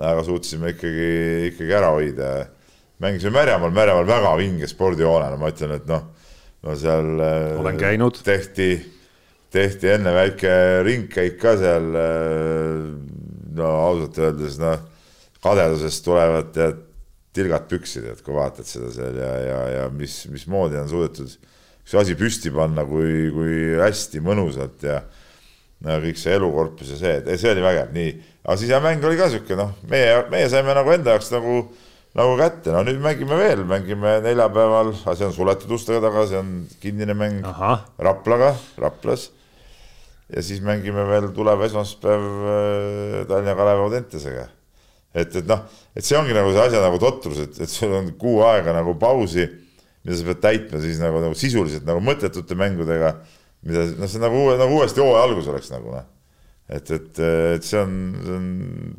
aga 0.00 0.26
suutsime 0.26 0.74
ikkagi, 0.74 1.08
ikkagi 1.52 1.78
ära 1.78 1.94
hoida. 1.94 2.34
mängisime 3.02 3.38
Märjamaal, 3.38 3.70
Märjamaal 3.74 4.10
väga 4.10 4.34
vinge 4.40 4.66
spordihoonena, 4.70 5.38
ma 5.38 5.50
ütlen, 5.54 5.78
et 5.78 5.86
noh, 5.90 6.08
no 6.64 6.76
seal. 6.78 7.14
olen 7.60 7.78
käinud. 7.78 8.18
tehti, 8.24 8.70
tehti 9.54 9.94
enne 9.94 10.14
väike 10.14 10.54
ringkäik 10.86 11.38
ka 11.38 11.54
seal 11.60 11.90
no 13.58 13.70
ausalt 13.88 14.18
öeldes 14.22 14.58
noh, 14.62 14.82
kadedusest 15.44 16.04
tulevad 16.06 16.52
tead 16.54 16.82
tilgad 17.34 17.66
püksid, 17.70 18.06
et 18.12 18.22
kui 18.22 18.36
vaatad 18.36 18.66
seda 18.68 18.92
seal 18.94 19.16
ja, 19.18 19.32
ja, 19.42 19.58
ja 19.78 19.84
mis, 19.90 20.22
mismoodi 20.30 20.78
on 20.78 20.90
suudetud 20.90 21.32
üks 21.84 21.96
asi 22.00 22.14
püsti 22.16 22.52
panna, 22.54 22.86
kui, 22.88 23.28
kui 23.34 23.56
hästi 23.80 24.22
mõnusalt 24.24 24.86
ja 24.86 25.00
no 25.84 25.98
kõik 26.04 26.20
see 26.20 26.36
elukorpus 26.38 26.94
ja 26.94 27.00
see, 27.00 27.16
et 27.20 27.40
see 27.40 27.50
oli 27.50 27.64
vägev, 27.64 27.90
nii. 27.96 28.12
aga 28.44 28.56
siis 28.60 28.70
ja 28.72 28.80
mäng 28.84 29.04
oli 29.04 29.18
ka 29.20 29.28
sihuke 29.32 29.58
noh, 29.58 29.74
meie, 29.90 30.22
meie 30.32 30.46
saime 30.52 30.76
nagu 30.76 30.94
enda 30.94 31.16
jaoks 31.16 31.32
nagu, 31.34 31.58
nagu 32.16 32.36
kätte, 32.40 32.72
no 32.72 32.84
nüüd 32.86 33.02
mängime 33.04 33.38
veel, 33.40 33.66
mängime 33.68 34.16
neljapäeval, 34.24 34.94
see 35.02 35.26
on 35.26 35.34
suletud 35.36 35.74
ustega 35.76 36.00
taga, 36.06 36.24
see 36.30 36.40
on 36.40 36.54
kinnine 36.80 37.18
mäng 37.18 37.44
Aha. 37.50 37.76
Raplaga, 38.06 38.54
Raplas 38.80 39.28
ja 40.32 40.42
siis 40.42 40.62
mängime 40.64 41.04
veel 41.08 41.28
tulev 41.36 41.62
esmaspäev 41.66 42.22
äh, 42.24 43.18
Tallinna 43.28 43.54
Kalevi 43.58 43.84
Audentesega. 43.84 44.46
et, 45.14 45.36
et 45.36 45.46
noh, 45.46 45.60
et 45.94 46.06
see 46.06 46.16
ongi 46.18 46.34
nagu 46.34 46.50
see 46.54 46.64
asja 46.64 46.80
nagu 46.82 46.98
totrus, 46.98 47.38
et, 47.44 47.60
et 47.62 47.70
sul 47.70 47.92
on 47.94 48.10
kuu 48.18 48.40
aega 48.46 48.72
nagu 48.74 48.96
pausi, 48.98 49.44
mida 50.04 50.16
sa 50.18 50.26
pead 50.30 50.40
täitma 50.42 50.80
siis 50.82 50.98
nagu, 51.02 51.20
nagu 51.22 51.36
sisuliselt 51.38 51.86
nagu 51.86 52.02
mõttetute 52.04 52.56
mängudega, 52.58 53.12
mida 53.68 53.84
noh, 54.00 54.10
see 54.10 54.22
nagu 54.22 54.48
nagu 54.58 54.80
uuesti 54.80 55.04
hooaja 55.04 55.28
algus 55.28 55.50
oleks 55.52 55.70
nagu 55.74 55.92
noh. 55.94 56.08
et, 56.66 56.90
et, 56.90 57.22
et 57.58 57.68
see 57.68 57.78
on, 57.78 57.94
see 58.24 58.40
on 58.40 58.50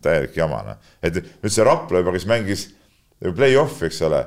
täielik 0.05 0.37
jama 0.37 0.61
noh, 0.69 0.93
et 1.03 1.19
nüüd 1.19 1.51
see 1.51 1.67
Rapla 1.67 2.03
juba, 2.03 2.15
kes 2.15 2.29
mängis 2.29 2.69
play-off'i, 3.25 3.89
eks 3.89 3.99
ole, 4.05 4.21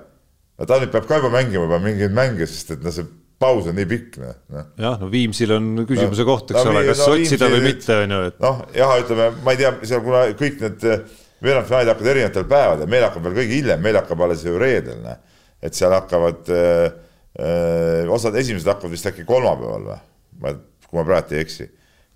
ta 0.67 0.83
nüüd 0.83 0.93
peab 0.93 1.09
ka 1.09 1.23
juba 1.23 1.33
mängima 1.39 1.65
juba 1.65 1.81
mingeid 1.83 2.13
mänge, 2.15 2.51
sest 2.51 2.75
et 2.77 2.85
noh, 2.85 2.93
see 2.95 3.07
paus 3.39 3.69
on 3.71 3.77
nii 3.79 3.87
pikk, 3.87 4.19
noh, 4.19 4.37
noh. 4.51 4.67
jah, 4.83 4.97
no 4.99 5.09
Viimsil 5.13 5.53
on 5.55 5.71
küsimuse 5.87 6.25
no, 6.25 6.27
koht, 6.27 6.51
eks 6.53 6.67
no, 6.67 6.73
ole, 6.73 6.83
kas 6.89 7.03
no, 7.05 7.09
otsida 7.15 7.47
Viimsi, 7.47 7.55
või 7.55 7.67
mitte, 7.69 7.99
on 8.03 8.15
ju, 8.15 8.21
et. 8.31 8.39
noh, 8.43 8.63
jah, 8.75 8.95
ütleme, 9.05 9.29
ma 9.47 9.55
ei 9.55 9.61
tea, 9.61 9.71
seal 9.87 10.03
kuna 10.03 10.23
kõik 10.39 10.57
need 10.65 10.87
eh, 10.91 11.05
veerandfinaalid 11.47 11.93
hakkavad 11.93 12.11
erinevatel 12.15 12.49
päevadel, 12.51 12.91
meil 12.91 13.07
hakkab 13.07 13.29
veel 13.29 13.37
kõige 13.37 13.55
hiljem, 13.55 13.85
meil 13.85 13.99
hakkab 14.01 14.25
alles 14.27 14.43
ju 14.47 14.55
reedel, 14.59 14.99
noh. 15.05 15.21
et 15.63 15.79
seal 15.79 15.95
hakkavad 15.95 16.51
äh,, 16.55 16.97
äh, 17.39 18.11
osad 18.19 18.39
esimesed 18.43 18.73
hakkavad 18.73 18.97
vist 18.97 19.11
äkki 19.13 19.27
kolmapäeval 19.29 19.87
või, 19.87 20.01
ma, 20.43 20.55
kui 20.89 20.99
ma 20.99 21.07
praegu 21.07 21.39
ei 21.39 21.47
eksi. 21.47 21.69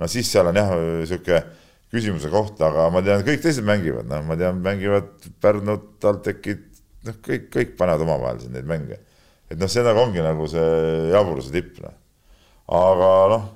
no 0.02 0.10
siis 0.10 0.32
seal 0.32 0.50
on 0.50 0.58
jah, 0.58 0.74
sihuke 1.06 1.38
küsimuse 1.92 2.32
koht, 2.32 2.58
aga 2.66 2.88
ma 2.90 3.04
tean, 3.04 3.22
kõik 3.22 3.46
teised 3.46 3.62
mängivad, 3.68 4.10
noh, 4.10 4.26
ma 4.26 4.34
tean, 4.40 4.58
mängivad 4.64 5.14
Pärnut, 5.44 6.00
TalTechit, 6.02 6.66
noh, 7.06 7.22
kõik, 7.22 7.46
kõik 7.52 7.74
panevad 7.78 8.02
omavahel 8.08 8.42
siin 8.42 8.58
neid 8.58 8.66
mänge 8.66 8.98
et 9.52 9.60
noh, 9.60 9.70
see 9.70 9.84
nagu 9.86 10.02
ongi 10.02 10.24
nagu 10.24 10.46
see 10.50 10.68
jaburuse 11.12 11.52
tipp, 11.54 11.80
noh. 11.84 11.96
aga 12.82 13.10
noh, 13.32 13.48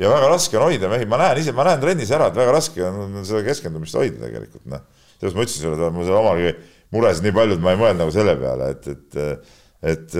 ja 0.00 0.12
väga 0.12 0.30
raske 0.34 0.58
on 0.58 0.68
hoida 0.68 0.90
mehi, 0.92 1.08
ma 1.10 1.20
näen 1.20 1.42
ise, 1.42 1.54
ma 1.56 1.66
näen 1.68 1.82
trennis 1.82 2.12
ära, 2.14 2.30
et 2.32 2.38
väga 2.38 2.54
raske 2.56 2.86
on 2.88 3.18
seda 3.22 3.44
keskendumist 3.46 3.98
hoida 4.00 4.26
tegelikult, 4.26 4.64
noh. 4.72 4.86
selles 5.20 5.36
ma 5.36 5.46
ütlesin 5.46 5.68
sulle, 5.68 5.90
mul 5.94 6.08
seal 6.08 6.20
omalgi 6.20 6.54
muresid 6.94 7.26
nii 7.26 7.36
palju, 7.36 7.58
et 7.58 7.64
ma 7.64 7.74
ei 7.74 7.82
mõelnud 7.82 8.04
nagu 8.04 8.14
selle 8.14 8.36
peale, 8.40 8.70
et, 8.74 8.88
et, 8.94 9.50
et 9.94 10.16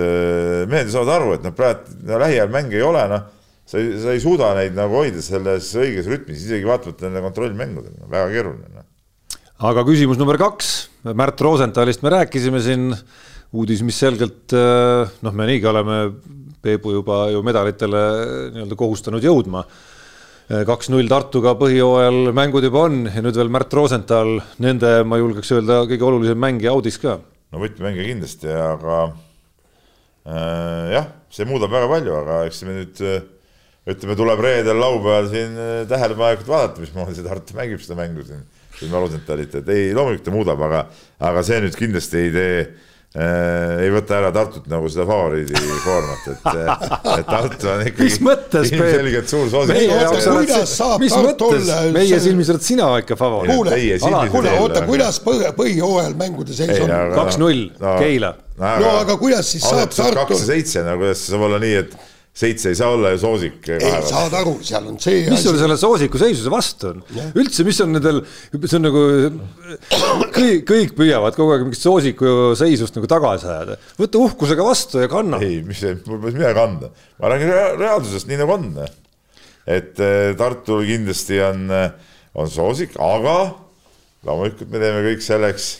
mehed 0.71 0.91
ju 0.91 0.97
saavad 0.97 1.15
aru, 1.17 1.33
et 1.37 1.47
noh, 1.47 1.55
praegu 1.55 1.97
no, 2.03 2.19
lähiajal 2.21 2.53
mänge 2.53 2.79
ei 2.79 2.85
ole, 2.85 3.07
noh 3.11 3.31
sa 3.65 3.81
ei, 3.81 3.93
sa 4.01 4.13
ei 4.13 4.21
suuda 4.21 4.51
neid 4.57 4.75
nagu 4.77 4.99
hoida 4.99 5.21
selles 5.25 5.71
õiges 5.79 6.09
rütmis, 6.09 6.43
isegi 6.45 6.67
vaatamata 6.67 7.07
nende 7.07 7.23
kontrollmängudele, 7.25 8.09
väga 8.11 8.27
keeruline. 8.33 8.67
Noh. 8.77 9.39
aga 9.71 9.85
küsimus 9.87 10.19
number 10.21 10.37
kaks, 10.41 10.73
Märt 11.05 11.41
Rosenthalist 11.41 12.05
me 12.05 12.13
rääkisime 12.13 12.61
siin, 12.65 12.91
uudis, 13.55 13.83
mis 13.85 13.97
selgelt 13.99 14.53
noh, 14.55 15.35
me 15.35 15.47
niigi 15.49 15.67
oleme 15.69 15.99
Peebu 16.65 16.95
juba 16.95 17.27
ju 17.29 17.43
medalitele 17.45 17.99
nii-öelda 18.55 18.77
kohustanud 18.79 19.23
jõudma. 19.23 19.61
kaks-null 20.65 21.09
Tartuga 21.09 21.53
põhijooajal 21.59 22.31
mängud 22.37 22.65
juba 22.65 22.85
on 22.87 23.05
ja 23.09 23.21
nüüd 23.21 23.37
veel 23.37 23.51
Märt 23.53 23.73
Rosenthal, 23.73 24.39
nende, 24.61 24.97
ma 25.05 25.19
julgeks 25.21 25.53
öelda, 25.53 25.83
kõige 25.89 26.05
olulisem 26.05 26.41
mängija 26.41 26.73
Audis 26.73 26.97
ka. 27.01 27.19
no 27.53 27.61
võtmemängija 27.61 28.09
kindlasti, 28.09 28.49
aga 28.49 28.97
äh, 29.05 30.91
jah, 30.97 31.07
see 31.33 31.47
muudab 31.49 31.73
väga 31.73 31.89
palju, 31.93 32.17
aga 32.23 32.41
eks 32.49 32.63
me 32.65 32.79
nüüd 32.79 33.01
ütleme, 33.85 34.17
tuleb 34.17 34.41
reedel, 34.41 34.79
laupäeval 34.81 35.29
siin 35.29 35.53
äh, 35.53 35.77
tähelepanelikult 35.89 36.49
vaadata, 36.49 36.81
mismoodi 36.81 37.17
see 37.17 37.25
Tartu 37.25 37.57
mängib 37.57 37.81
seda 37.83 37.97
mängu 37.99 38.25
siin, 38.25 38.41
siin 38.79 38.93
Rosenthalit, 38.97 39.53
et 39.61 39.69
ei, 39.73 39.93
loomulikult 39.93 40.25
ta 40.25 40.33
muudab, 40.33 40.65
aga, 40.65 40.85
aga 41.29 41.45
see 41.45 41.61
nüüd 41.63 41.77
kindlasti 41.77 42.23
ei 42.23 42.33
tee 42.33 42.57
ei 43.15 43.91
võta 43.93 44.17
ära 44.17 44.29
Tartut 44.35 44.65
nagu 44.67 44.89
seda 44.91 45.05
favoriidi 45.07 45.55
koormat, 45.85 46.25
et, 46.33 46.47
et 47.13 47.29
Tartu 47.29 47.69
on 47.71 47.83
ikkagi 47.87 48.07
mis 48.09 48.17
mõttes, 48.27 48.71
ilmselgelt 48.75 49.31
suur 49.31 49.51
soosik. 49.53 49.77
mis 50.99 51.15
mõttes, 51.15 51.69
meie 51.95 52.19
silmis 52.23 52.51
oled 52.51 52.65
sina 52.65 52.89
ikka 52.99 53.15
favoriit. 53.19 53.55
kuule, 53.55 54.27
kuule, 54.33 54.57
oota, 54.59 54.83
kuidas 54.89 55.21
põhi, 55.23 55.47
põhijooajal 55.55 56.17
mängude 56.19 56.57
seis 56.57 56.81
on? 56.83 56.91
kaks-null, 57.15 57.69
Keila. 58.01 58.33
no 58.59 58.91
aga 59.05 59.15
kuidas 59.21 59.53
siis 59.55 59.63
saab 59.63 59.95
Tartu. 59.95 60.19
kaks 60.25 60.43
ja 60.43 60.51
seitse, 60.51 60.83
no 60.83 60.97
kuidas 60.99 61.23
saab 61.29 61.47
olla 61.47 61.61
nii, 61.63 61.79
et 61.85 61.95
seitse 62.35 62.71
ei 62.73 62.75
saa 62.75 62.91
olla 62.91 63.13
ju 63.13 63.19
soosik. 63.21 63.69
ei, 63.71 63.91
saad 64.03 64.33
aru, 64.35 64.57
seal 64.65 64.89
on 64.89 64.97
see 64.99 65.23
mis 65.31 65.43
sul 65.45 65.55
selle 65.59 65.77
soosiku 65.79 66.19
seisuse 66.19 66.51
vastu 66.51 66.89
on? 66.91 67.03
üldse, 67.31 67.63
mis 67.67 67.79
on 67.83 67.95
nendel, 67.95 68.19
see 68.57 68.75
on 68.79 68.83
nagu 68.83 69.03
kõik, 70.35 70.65
kõik 70.67 70.95
püüavad 70.97 71.37
kogu 71.37 71.55
aeg 71.55 71.63
mingit 71.63 71.79
soosiku 71.79 72.51
seisust 72.59 72.99
nagu 72.99 73.07
tagasi 73.11 73.47
ajada. 73.47 73.79
võta 74.01 74.19
uhkusega 74.25 74.67
vastu 74.67 74.99
ja 75.05 75.11
kanna. 75.11 75.39
ei, 75.45 75.61
mis, 75.63 75.79
mis 75.85 76.35
midagi 76.35 76.57
kanda, 76.59 76.91
ma 77.21 77.31
räägin 77.31 77.53
reaalsusest, 77.79 78.27
nii 78.27 78.41
nagu 78.43 78.57
on. 78.57 78.67
et 79.63 80.03
eh, 80.03 80.33
Tartul 80.35 80.83
kindlasti 80.89 81.39
on, 81.45 81.69
eh, 81.71 82.17
on 82.35 82.51
soosik, 82.51 82.99
aga 82.99 83.37
loomulikult 84.27 84.73
me 84.73 84.83
teeme 84.83 85.07
kõik 85.07 85.23
selleks 85.23 85.71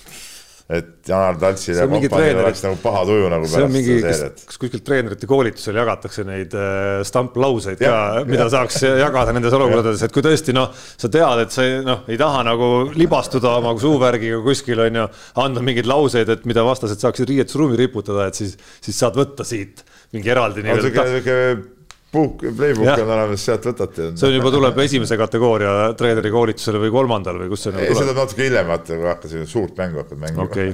et 0.66 1.06
Janar 1.06 1.36
Taltsil 1.38 1.78
ja 1.78 1.86
kompaniil 1.86 2.40
oleks 2.42 2.64
nagu 2.66 2.78
paha 2.82 3.04
tuju 3.06 3.28
nagu 3.30 3.50
on 3.60 3.68
mingi, 3.70 4.00
kas, 4.02 4.22
kas 4.50 4.58
kuskil 4.58 4.82
treenerite 4.86 5.30
koolitusel 5.30 5.78
jagatakse 5.78 6.26
neid 6.26 6.56
äh, 6.58 7.04
stamplauseid 7.06 7.78
ka, 7.84 8.00
mida 8.26 8.48
ja. 8.48 8.54
saaks 8.56 8.82
jagada 8.88 9.36
nendes 9.36 9.54
olukordades, 9.54 10.02
et 10.08 10.16
kui 10.16 10.26
tõesti 10.26 10.56
noh, 10.58 10.74
sa 10.74 11.12
tead, 11.14 11.44
et 11.44 11.54
sa 11.54 11.68
noh, 11.86 12.02
ei 12.10 12.18
taha 12.18 12.42
nagu 12.50 12.72
libastuda 12.98 13.60
oma 13.60 13.76
suuvärgiga 13.82 14.42
kuskil 14.46 14.82
on 14.88 15.02
ju, 15.04 15.06
anda 15.46 15.66
mingeid 15.70 15.90
lauseid, 15.92 16.34
et 16.34 16.50
mida 16.50 16.66
vastased 16.66 17.04
saaksid 17.04 17.30
riietusruumi 17.30 17.78
riputada, 17.86 18.32
et 18.32 18.42
siis, 18.42 18.58
siis 18.82 18.98
saad 19.06 19.22
võtta 19.22 19.46
siit 19.46 19.86
mingi 20.16 20.34
eraldi 20.34 20.66
nii-öelda 20.66 21.75
puhk, 22.16 22.46
playbook 22.58 23.04
on 23.04 23.12
olemas, 23.18 23.44
sealt 23.48 23.68
võtate. 23.70 24.10
see 24.16 24.30
on 24.30 24.38
juba, 24.38 24.52
tuleb 24.56 24.80
esimese 24.86 25.18
kategooria 25.20 25.74
treeneri 26.00 26.32
koolitusele 26.34 26.82
või 26.86 26.94
kolmandal 26.96 27.42
või 27.42 27.52
kus 27.52 27.68
see 27.68 27.76
nagu 27.76 27.84
tuleb? 27.84 28.00
see 28.00 28.08
tuleb 28.08 28.22
natuke 28.24 28.48
hiljem, 28.48 28.72
vaata, 28.72 28.98
kui 29.02 29.12
hakkasid 29.12 29.52
suurt 29.52 29.78
mängu 29.82 30.02
hakkad 30.04 30.24
mängima 30.24 30.48
okay. 30.48 30.74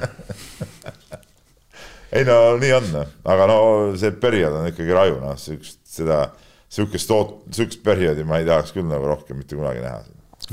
ei 2.19 2.27
no 2.27 2.37
nii 2.61 2.71
on, 2.77 2.95
aga 3.35 3.49
no 3.51 3.59
see 3.99 4.13
periood 4.23 4.61
on 4.61 4.71
ikkagi 4.71 4.97
raju, 4.97 5.19
noh, 5.25 5.37
siukest, 5.41 5.81
seda, 5.97 6.23
sihukest 6.71 7.13
oot-, 7.17 7.37
sihukest 7.51 7.83
perioodi 7.85 8.25
ma 8.27 8.41
ei 8.41 8.49
tahaks 8.49 8.75
küll 8.75 8.89
nagu 8.89 9.09
rohkem 9.09 9.41
mitte 9.41 9.59
kunagi 9.59 9.83
näha 9.83 10.03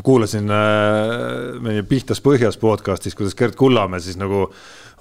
kuulasin 0.05 0.51
äh, 0.53 1.59
meie 1.65 1.83
Pihtas 1.89 2.21
põhjas 2.23 2.59
podcast'is, 2.61 3.17
kuidas 3.19 3.35
Gerd 3.39 3.57
Kullamäe 3.59 4.03
siis 4.05 4.19
nagu 4.21 4.49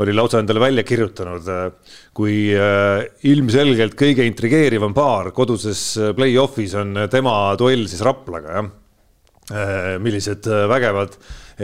oli 0.04 0.14
lausa 0.14 0.42
endale 0.42 0.62
välja 0.62 0.84
kirjutanud, 0.86 1.48
äh, 1.50 1.96
kui 2.18 2.36
äh, 2.54 3.02
ilmselgelt 3.30 3.98
kõige 3.98 4.26
intrigeerivam 4.28 4.94
paar 4.98 5.32
koduses 5.36 5.82
äh, 5.98 6.14
play-off'is 6.18 6.76
on 6.78 7.08
tema 7.12 7.34
duell 7.60 7.88
siis 7.90 8.04
Raplaga, 8.06 8.60
jah. 8.60 8.74
millised 10.04 10.44
vägevad 10.68 11.14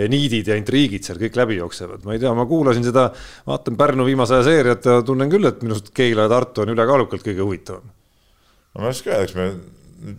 niidid 0.07 0.47
ja 0.47 0.55
intriigid 0.55 1.03
seal 1.03 1.17
kõik 1.19 1.35
läbi 1.35 1.57
jooksevad, 1.57 2.05
ma 2.07 2.13
ei 2.15 2.21
tea, 2.21 2.31
ma 2.31 2.45
kuulasin 2.47 2.85
seda, 2.87 3.09
vaatan 3.43 3.75
Pärnu 3.75 4.05
viimase 4.07 4.37
aja 4.37 4.45
seeriat 4.47 4.87
ja 4.87 5.01
tunnen 5.03 5.27
küll, 5.29 5.49
et 5.49 5.59
minu 5.65 5.75
arust 5.75 5.91
Keila 5.91 6.29
ja 6.29 6.31
Tartu 6.31 6.63
on 6.63 6.71
ülekaalukalt 6.71 7.27
kõige 7.27 7.43
huvitavam. 7.43 7.91
no 7.91 8.85
ma 8.85 8.87
ei 8.87 8.95
oska 8.95 9.11
öelda, 9.11 9.27
eks 9.27 9.35
me 9.35 10.15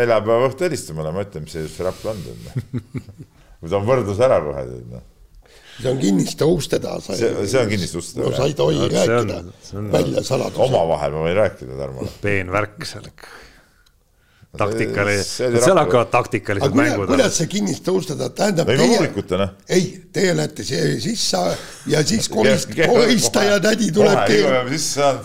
neljapäeva 0.00 0.50
õhtu 0.50 0.66
helistame, 0.66 1.06
ma 1.06 1.22
ütlen, 1.22 1.46
mis 1.46 1.54
see 1.54 1.86
Rapla 1.86 2.16
on. 2.16 2.26
ma 3.62 3.70
toon 3.76 3.90
võrdluse 3.94 4.26
ära 4.26 4.42
kohe, 4.42 4.66
tead 4.74 4.90
noh 4.90 5.10
see 5.80 5.90
on 5.90 6.00
kinniste 6.00 6.46
uste 6.48 6.80
taha. 6.82 7.00
see, 7.02 7.30
see 7.50 7.62
on 7.62 7.70
kinniste 7.70 8.00
uste 8.00 8.18
taha. 8.18 8.30
no 8.30 8.36
sa 8.36 8.50
ei 8.50 8.58
tohi 8.58 8.82
no, 8.82 8.90
rääkida 8.92 9.38
on, 9.78 9.88
välja 9.94 10.26
saladuse. 10.26 10.66
omavahel 10.68 11.16
ma 11.16 11.24
võin 11.28 11.40
rääkida, 11.40 11.78
Tarmo. 11.80 12.12
peen 12.22 12.52
värk 12.54 12.86
seal 12.88 13.08
ikka. 13.10 13.32
taktikali, 14.58 15.16
seal 15.26 15.80
hakkavad 15.80 16.12
taktikalised 16.12 16.76
mängud. 16.78 17.08
kuidas 17.10 17.38
see 17.40 17.50
kinniste 17.50 17.94
uste 17.94 18.16
taha, 18.18 18.30
tähendab 18.38 18.70
teie, 18.70 19.38
noh. 19.40 19.54
ei, 19.68 19.88
teie 20.14 20.36
lähete 20.38 20.66
sisse 20.66 21.42
ja 21.90 22.04
siis 22.06 22.30
kolist, 22.30 22.70
koristaja 22.78 23.58
tädi 23.64 23.90
tuleb 23.94 24.20
teile. 24.30 24.62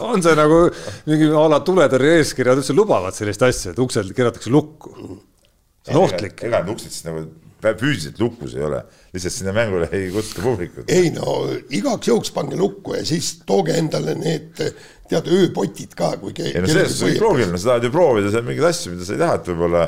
on 0.05 0.25
see 0.25 0.37
nagu 0.39 0.63
mingi 1.09 1.29
a 1.29 1.49
la 1.53 1.61
tuletõrje 1.65 2.17
eeskirjad 2.23 2.63
üldse 2.63 2.77
lubavad 2.77 3.17
sellist 3.17 3.45
asja, 3.45 3.75
et 3.75 3.83
uksed 3.85 4.15
keeratakse 4.17 4.53
lukku? 4.53 4.95
see 5.85 5.93
on 5.93 6.07
ohtlik. 6.07 6.41
ega 6.41 6.63
need 6.63 6.73
uksed 6.73 6.89
siis 6.89 7.05
nagu 7.05 7.27
füüsiliselt 7.59 8.19
lukus 8.23 8.55
ei 8.55 8.63
ole, 8.63 8.81
lihtsalt 9.13 9.33
sinna 9.33 9.53
mängule 9.55 9.89
ei 9.95 10.11
kutsuta 10.13 10.43
publikut. 10.45 10.91
ei 10.91 11.09
no 11.15 11.41
igaks 11.69 12.07
juhuks 12.11 12.33
pange 12.35 12.59
lukku 12.59 12.93
ja 12.97 13.05
siis 13.05 13.39
tooge 13.45 13.77
endale 13.77 14.13
need 14.19 14.59
tead 15.09 15.29
ööpotid 15.33 15.95
ka, 15.97 16.13
kui 16.21 16.35
ei 16.43 16.61
no 16.61 16.69
selles 16.69 16.99
suhtes 16.99 17.21
loogiline, 17.23 17.57
sa 17.57 17.73
tahad 17.73 17.87
ju 17.87 17.93
proovida 17.93 18.31
seal 18.33 18.45
mingeid 18.45 18.69
asju, 18.69 18.93
mida 18.93 19.07
sa 19.07 19.15
ei 19.15 19.21
taha, 19.23 19.39
et 19.39 19.49
võib-olla 19.49 19.85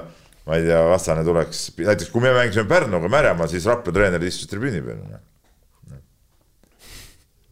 ma 0.47 0.57
ei 0.57 0.65
tea, 0.65 0.79
vastane 0.89 1.25
tuleks, 1.25 1.65
näiteks 1.77 2.09
kui 2.13 2.23
me 2.23 2.31
mängisime 2.35 2.65
Pärnuga 2.69 3.11
Märjamaal, 3.11 3.49
siis 3.51 3.67
Rapla 3.69 3.93
treener 3.93 4.23
istus 4.25 4.49
tribüüni 4.49 4.81
peal. 4.85 5.03
Noh. 5.05 5.99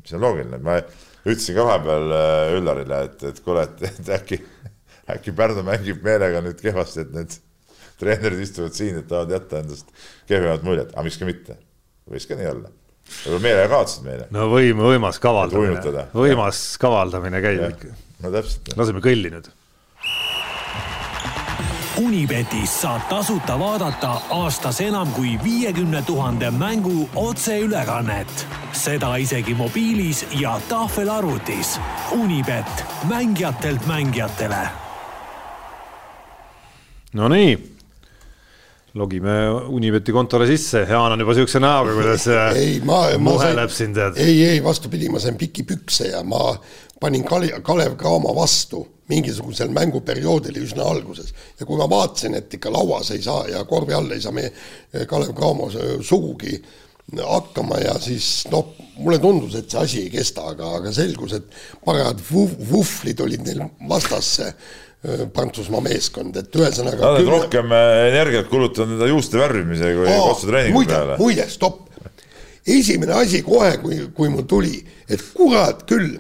mis 0.02 0.16
on 0.18 0.26
loogiline, 0.26 0.62
ma 0.66 0.80
ütlesin 0.80 1.58
ka 1.58 1.68
vahepeal 1.68 2.16
äh, 2.18 2.56
Üllarile, 2.58 3.04
et, 3.12 3.28
et 3.30 3.44
kuule, 3.46 3.68
et 3.86 4.10
äkki, 4.18 4.42
äkki 5.14 5.36
Pärnu 5.38 5.66
mängib 5.68 6.02
meelega 6.06 6.42
nüüd 6.46 6.58
kehvasti, 6.64 7.06
et 7.06 7.14
need 7.14 7.38
treenerid 8.00 8.44
istuvad 8.46 8.76
siin, 8.78 9.00
et 9.02 9.08
tahavad 9.08 9.36
jätta 9.36 9.64
endast 9.64 9.94
kehvemat 10.30 10.66
muljet, 10.66 10.92
aga 10.96 11.06
miks 11.08 11.20
ka 11.20 11.30
mitte, 11.30 11.58
võis 12.10 12.28
ka 12.30 12.40
nii 12.40 12.52
olla. 12.54 12.74
võib-olla 13.24 13.44
meelega 13.46 13.70
kaotasid 13.76 14.06
meile. 14.08 14.28
no 14.36 14.50
võim, 14.52 14.84
võimas 14.90 15.22
kavaldamine, 15.24 16.10
võimas 16.16 16.66
kavaldamine 16.82 17.42
käib 17.46 17.66
ikka. 17.72 17.96
no 18.24 18.36
täpselt. 18.36 18.76
laseme 18.80 19.04
kõlli 19.04 19.34
nüüd. 19.36 19.50
Unibetis 22.00 22.72
saab 22.80 23.10
tasuta 23.10 23.58
vaadata 23.60 24.14
aastas 24.32 24.78
enam 24.80 25.10
kui 25.12 25.34
viiekümne 25.44 26.00
tuhande 26.08 26.52
mängu 26.52 27.10
otseülekannet. 27.16 28.48
seda 28.72 29.16
isegi 29.16 29.54
mobiilis 29.54 30.26
ja 30.40 30.62
tahvelarvutis. 30.70 31.80
Unibet, 32.12 32.86
mängijatelt 33.10 33.88
mängijatele. 33.88 34.70
Nonii 37.14 37.79
logime 38.94 39.50
Unibeti 39.70 40.12
kontole 40.12 40.48
sisse, 40.50 40.86
Jaan 40.90 41.14
on 41.14 41.22
juba 41.22 41.36
siukse 41.38 41.62
näoga, 41.62 41.94
kuidas 41.94 42.28
äh, 42.34 42.58
ei, 42.58 42.78
ma, 42.86 43.04
ma 43.22 43.36
sain, 43.42 43.60
ei, 44.16 44.38
ei 44.56 44.64
vastupidi, 44.64 45.10
ma 45.14 45.22
sain 45.22 45.38
piki 45.38 45.66
pükse 45.68 46.10
ja 46.14 46.24
ma 46.24 46.54
panin 47.00 47.24
Kalev, 47.28 47.62
Kalev 47.66 47.96
Cramo 48.00 48.34
vastu 48.36 48.84
mingisugusel 49.10 49.72
mänguperioodil 49.74 50.60
üsna 50.62 50.86
alguses. 50.86 51.34
ja 51.60 51.66
kui 51.66 51.78
ma 51.78 51.90
vaatasin, 51.90 52.36
et 52.38 52.54
ikka 52.54 52.72
lauas 52.74 53.12
ei 53.12 53.22
saa 53.22 53.48
ja 53.50 53.64
korvi 53.66 53.94
all 53.94 54.12
ei 54.12 54.22
saa 54.22 54.34
meie 54.36 54.52
Kalev 55.10 55.34
Cramo 55.38 55.70
sugugi 56.02 56.60
hakkama 57.18 57.80
ja 57.82 57.96
siis 58.02 58.44
noh, 58.52 58.76
mulle 59.00 59.18
tundus, 59.22 59.56
et 59.58 59.72
see 59.72 59.82
asi 59.82 60.04
ei 60.04 60.12
kesta, 60.14 60.52
aga, 60.52 60.76
aga 60.78 60.92
selgus, 60.94 61.34
et 61.40 61.48
parajad 61.86 62.22
vuhvlid 62.30 63.26
olid 63.26 63.48
neil 63.48 63.64
vastasse. 63.90 64.52
Äh, 64.52 64.78
Prantsusmaa 65.34 65.80
meeskond, 65.86 66.36
et 66.36 66.56
ühesõnaga. 66.60 67.00
Nad 67.00 67.22
on 67.22 67.22
küll... 67.22 67.32
rohkem 67.32 67.72
äh, 67.72 67.92
energiat 68.10 68.50
kulutanud 68.52 68.98
enda 68.98 69.08
juuste 69.08 69.40
värvimise 69.40 69.94
kui 69.96 70.12
kotsutreeningu 70.12 70.84
peale. 70.90 71.16
muide, 71.22 71.46
stopp. 71.48 71.86
esimene 72.68 73.16
asi 73.16 73.40
kohe, 73.46 73.78
kui, 73.80 74.02
kui 74.16 74.32
mul 74.34 74.44
tuli, 74.50 74.82
et 75.08 75.24
kurat 75.38 75.86
küll, 75.88 76.18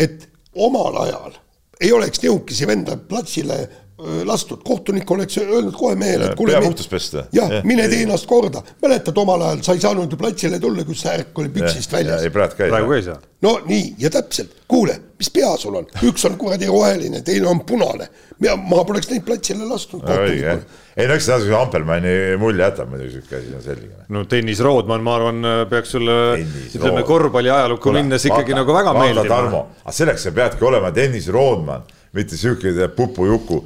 et 0.00 0.24
omal 0.56 0.96
ajal 1.04 1.36
ei 1.84 1.92
oleks 1.92 2.22
nihukesi 2.22 2.66
venda 2.66 2.96
platsile 2.96 3.58
lastud, 3.98 4.58
kohtunik 4.64 5.10
oleks 5.10 5.38
öelnud 5.38 5.74
kohe 5.78 5.94
mehele, 5.94 6.26
et 6.26 6.34
kuule. 6.38 6.52
pea 6.52 6.62
puhtaks 6.64 6.88
pesta. 6.90 7.24
jah 7.32 7.52
ja,, 7.52 7.60
mine 7.64 7.86
tee 7.88 8.02
ennast 8.02 8.26
korda, 8.26 8.62
mäletad 8.82 9.18
omal 9.22 9.42
ajal, 9.46 9.62
sa 9.62 9.76
ei 9.76 9.84
saanud 9.84 10.10
ju 10.10 10.18
platsile 10.18 10.58
tulla, 10.60 10.82
kui 10.84 10.98
särk 10.98 11.38
oli 11.38 11.52
püksist 11.54 11.94
väljas. 11.94 12.24
ei, 12.26 12.32
praegu 12.34 12.58
käis. 12.58 12.72
praegu 12.74 12.90
käis 12.90 13.06
jah. 13.12 13.22
no 13.46 13.54
nii 13.68 13.94
ja 14.02 14.10
täpselt, 14.10 14.58
kuule, 14.66 14.98
mis 15.22 15.30
pea 15.30 15.54
sul 15.62 15.78
on, 15.78 15.86
üks 16.10 16.26
on 16.26 16.34
kuradi 16.40 16.66
roheline, 16.66 17.22
teine 17.22 17.46
on 17.52 17.62
punane. 17.68 18.10
ma 18.42 18.82
poleks 18.82 19.12
neid 19.14 19.22
platsile 19.22 19.70
lasknud. 19.70 20.02
ei 20.10 21.06
no 21.06 21.14
eks 21.14 21.28
see 21.28 21.38
natuke 21.38 21.54
Ampelmanni 21.62 22.18
mulje 22.42 22.66
jätab 22.66 22.90
muidugi 22.90 23.20
sihuke 23.20 23.38
asi 23.38 23.54
on 23.54 23.62
selge. 23.62 23.90
no 24.10 24.26
Tõnis 24.26 24.62
Roodman, 24.66 25.06
ma 25.06 25.18
arvan, 25.20 25.52
peaks 25.70 25.94
sulle 25.94 26.22
ütleme 26.42 27.06
korvpalli 27.06 27.54
ajalukku 27.54 27.94
minnes 27.94 28.26
ikkagi 28.26 28.50
vaata, 28.50 28.64
nagu 28.64 28.80
väga 28.82 28.98
meeldima. 28.98 29.30
Tarmo, 29.36 29.66
aga 29.84 30.00
selleks 30.02 30.26
sa 30.26 30.34
peadki 30.34 30.66
olema 30.66 30.90
Tõnis 30.90 31.30
Roodman, 31.30 31.86
mitte 32.14 32.38
sihuke 32.38 32.88
pupujuku, 32.96 33.60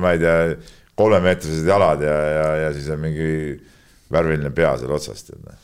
ma 0.00 0.14
ei 0.14 0.22
tea, 0.22 0.36
kolmemeetrised 1.00 1.66
jalad 1.66 2.04
ja, 2.04 2.20
ja, 2.36 2.46
ja 2.66 2.70
siis 2.76 2.90
on 2.92 3.00
mingi 3.02 3.32
värviline 4.12 4.52
pea 4.54 4.76
seal 4.78 4.94
otsas, 4.98 5.24
tead 5.26 5.42
noh 5.46 5.58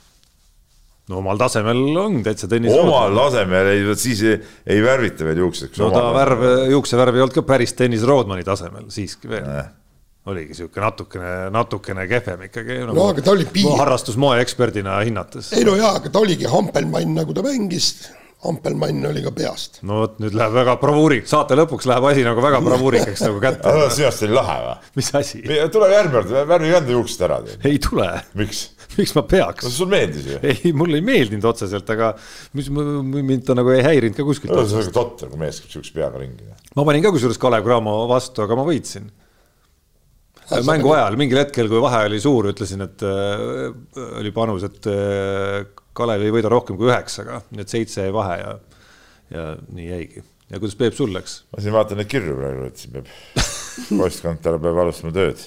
no 1.11 1.21
omal 1.21 1.39
tasemel 1.39 1.81
on 2.01 2.21
täitsa 2.27 2.49
tennis. 2.51 2.75
omal 2.75 3.15
tasemel 3.15 3.71
ei, 3.71 3.83
vot 3.87 4.01
siis 4.01 4.23
ei, 4.27 4.39
ei 4.75 4.83
värvita 4.83 5.27
veel 5.29 5.45
juukseks. 5.45 5.79
no 5.83 5.91
ta 5.95 6.07
värv, 6.15 6.47
juuksevärv 6.73 7.19
ei 7.19 7.27
olnud 7.27 7.37
ka 7.37 7.45
päris 7.47 7.77
tennis 7.79 8.07
Rodmani 8.07 8.47
tasemel 8.47 8.89
siiski 8.93 9.31
veel 9.31 9.47
äh. 9.47 9.69
oligi 10.27 10.59
sihuke 10.59 10.83
natukene, 10.83 11.33
natukene 11.55 12.09
kehvem 12.11 12.47
ikkagi 12.49 12.81
nagu,. 12.83 12.99
no 12.99 13.09
aga 13.13 13.23
ta 13.23 13.35
oli 13.37 13.47
piir. 13.53 13.71
harrastusmoe 13.79 14.41
eksperdina 14.43 14.99
hinnates. 15.07 15.53
ei 15.55 15.67
no 15.69 15.77
jaa, 15.79 15.95
aga 16.01 16.11
ta 16.11 16.23
oligi 16.27 16.51
Hampelmann, 16.51 17.15
nagu 17.21 17.37
ta 17.37 17.47
mängis. 17.47 17.93
Hampelmann 18.45 19.07
oli 19.09 19.23
ka 19.25 19.33
peast. 19.33 19.81
no 19.87 20.03
vot, 20.03 20.19
nüüd 20.21 20.35
läheb 20.37 20.53
väga 20.59 20.77
bravuuriks, 20.81 21.31
saate 21.33 21.57
lõpuks 21.57 21.89
läheb 21.89 22.05
asi 22.11 22.25
nagu 22.27 22.43
väga 22.45 22.61
bravuurikaks 22.65 23.23
nagu 23.25 23.41
kätte. 23.41 23.73
arust 23.73 24.25
oli 24.27 24.37
lahe 24.37 24.57
või? 24.61 24.75
mis 25.01 25.09
asi? 25.17 25.41
tule 25.73 25.89
järgmine 25.93 26.21
kord, 26.21 26.35
värvige 26.51 26.81
enda 26.83 26.97
juuksed 26.99 27.25
ära. 27.27 27.39
ei 27.65 27.81
tule. 27.83 28.11
miks? 28.37 28.67
miks 28.99 29.15
ma 29.17 29.25
peaks? 29.31 29.65
no 29.65 29.73
sul 29.73 29.89
meeldis 29.91 30.29
ju. 30.29 30.41
ei, 30.53 30.73
mulle 30.77 31.01
ei 31.01 31.07
meeldinud 31.07 31.49
otseselt, 31.49 31.89
aga 31.97 32.13
mis 32.59 32.69
mind 32.71 33.47
ta 33.49 33.57
nagu 33.57 33.73
ei 33.73 33.85
häirinud 33.87 34.19
ka 34.19 34.27
kuskilt. 34.29 34.53
see 34.69 34.85
on 34.85 34.93
totter, 34.95 35.33
kui 35.33 35.41
mees 35.41 35.63
käib 35.63 35.79
siukse 35.79 35.97
peaga 35.97 36.21
ringi. 36.21 36.51
ma 36.77 36.85
panin 36.85 37.07
ka 37.07 37.15
kusjuures 37.17 37.41
Kalev 37.41 37.65
Cramo 37.65 38.03
vastu, 38.11 38.45
aga 38.45 38.61
ma 38.61 38.67
võitsin. 38.69 39.09
mängu 40.69 40.93
ajal 40.93 41.17
mingil 41.19 41.41
hetkel, 41.41 41.73
kui 41.73 41.81
vahe 41.83 42.05
oli 42.11 42.21
suur, 42.23 42.53
ütlesin, 42.53 42.85
et 42.85 43.03
äh, 43.09 44.13
oli 44.21 44.37
panus, 44.37 44.69
et 44.69 44.93
äh, 44.93 45.65
Kalev 45.97 46.25
ei 46.25 46.33
võida 46.35 46.53
rohkem 46.53 46.79
kui 46.79 46.91
üheksaga, 46.91 47.43
nii 47.51 47.65
et 47.65 47.73
seitse 47.73 48.07
jäi 48.07 48.15
vahe 48.15 48.39
ja, 48.41 48.57
ja 49.35 49.45
nii 49.73 49.91
jäigi. 49.91 50.25
ja 50.53 50.61
kuidas 50.63 50.77
Peep 50.79 50.97
sul 50.97 51.13
läks? 51.15 51.41
ma 51.53 51.63
siin 51.65 51.77
vaatan 51.77 52.01
neid 52.01 52.11
kirju 52.11 52.37
praegu, 52.39 52.71
et 52.71 52.83
siin 52.83 52.97
peab 52.97 53.11
postkontor 54.01 54.59
peab 54.63 54.83
alustama 54.85 55.15
tööd. 55.17 55.43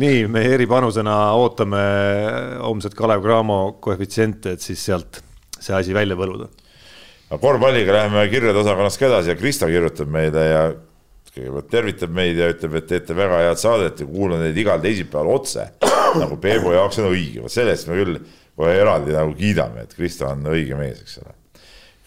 nii, 0.00 0.26
me 0.32 0.44
eripanusena 0.54 1.16
ootame 1.38 1.82
homset 2.64 2.96
Kalev 2.98 3.24
Cramo 3.24 3.60
koefitsiente, 3.82 4.56
et 4.56 4.64
siis 4.64 4.84
sealt 4.90 5.22
see 5.60 5.76
asi 5.76 5.96
välja 5.96 6.16
võluda. 6.18 6.50
no 7.30 7.40
korvpalliga 7.42 7.98
läheme 8.00 8.28
kirjade 8.32 8.64
osakonnast 8.64 9.00
ka 9.00 9.10
edasi 9.10 9.34
ja 9.34 9.40
Krista 9.40 9.68
kirjutab 9.70 10.10
meile 10.12 10.46
ja 10.48 10.62
kõigepealt 11.30 11.70
tervitab 11.70 12.12
meid 12.14 12.38
ja 12.38 12.48
ütleb, 12.50 12.74
et 12.80 12.88
teete 12.90 13.14
väga 13.14 13.44
head 13.44 13.60
saadet 13.60 14.02
ja 14.02 14.06
kuulan 14.08 14.42
teid 14.42 14.56
igal 14.58 14.80
teisipäeval 14.82 15.30
otse, 15.36 15.66
nagu 16.18 16.38
Peebu 16.42 16.74
jaoks 16.74 16.98
on 17.02 17.10
õige, 17.12 17.44
vot 17.44 17.54
selle 17.54 17.74
eest 17.76 17.90
me 17.90 17.98
küll 18.00 18.18
kohe 18.60 18.76
eraldi 18.76 19.16
nagu 19.16 19.32
kiidame, 19.36 19.88
et 19.88 19.96
Kristo 19.96 20.28
on 20.28 20.44
õige 20.52 20.76
mees, 20.78 21.00
eks 21.00 21.20
ole 21.24 21.40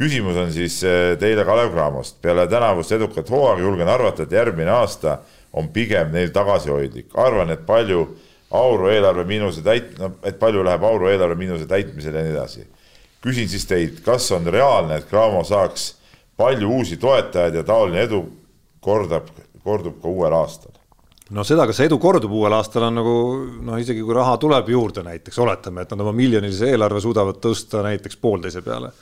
küsimus 0.03 0.37
on 0.37 0.51
siis 0.53 0.79
eh, 0.87 1.13
teile 1.19 1.45
Kalev 1.45 1.71
Cramost. 1.73 2.21
peale 2.21 2.47
tänavust 2.47 2.91
edukat 2.91 3.29
hooaega 3.29 3.61
julgen 3.61 3.87
arvata, 3.87 4.23
et 4.23 4.31
järgmine 4.31 4.71
aasta 4.71 5.19
on 5.53 5.69
pigem 5.69 6.11
neil 6.11 6.31
tagasihoidlik. 6.33 7.11
arvan, 7.13 7.49
et 7.49 7.65
palju 7.65 8.07
auru 8.51 8.89
eelarve 8.89 9.25
miinuse 9.25 9.61
täit-, 9.61 9.97
no 9.99 10.13
et 10.23 10.39
palju 10.39 10.63
läheb 10.63 10.83
auru 10.83 11.09
eelarve 11.09 11.35
miinuse 11.35 11.67
täitmisele 11.69 12.17
ja 12.17 12.23
nii 12.23 12.35
edasi. 12.37 12.67
küsin 13.23 13.47
siis 13.47 13.65
teilt, 13.65 14.01
kas 14.03 14.31
on 14.31 14.47
reaalne, 14.47 14.97
et 14.97 15.09
Cramo 15.09 15.43
saaks 15.43 15.93
palju 16.37 16.69
uusi 16.69 16.97
toetajaid 16.97 17.55
ja 17.55 17.63
taoline 17.63 18.01
edu 18.03 18.25
kordab, 18.81 19.29
kordub 19.63 20.01
ka 20.01 20.07
uuel 20.07 20.33
aastal? 20.33 20.73
No 21.33 21.45
seda, 21.47 21.65
kas 21.69 21.81
edu 21.85 21.97
kordub 22.01 22.33
uuel 22.35 22.53
aastal, 22.57 22.87
on 22.89 22.99
nagu 23.01 23.15
noh, 23.65 23.79
isegi 23.81 24.03
kui 24.05 24.15
raha 24.15 24.37
tuleb 24.41 24.69
juurde 24.73 25.03
näiteks, 25.05 25.39
oletame, 25.43 25.83
et 25.83 25.93
nad 25.93 26.05
oma 26.05 26.13
miljonilise 26.15 26.71
eelarve 26.73 27.01
suudavad 27.03 27.41
tõsta 27.43 27.83
näiteks 27.85 28.21
poolteise 28.21 28.63
peale 28.65 28.93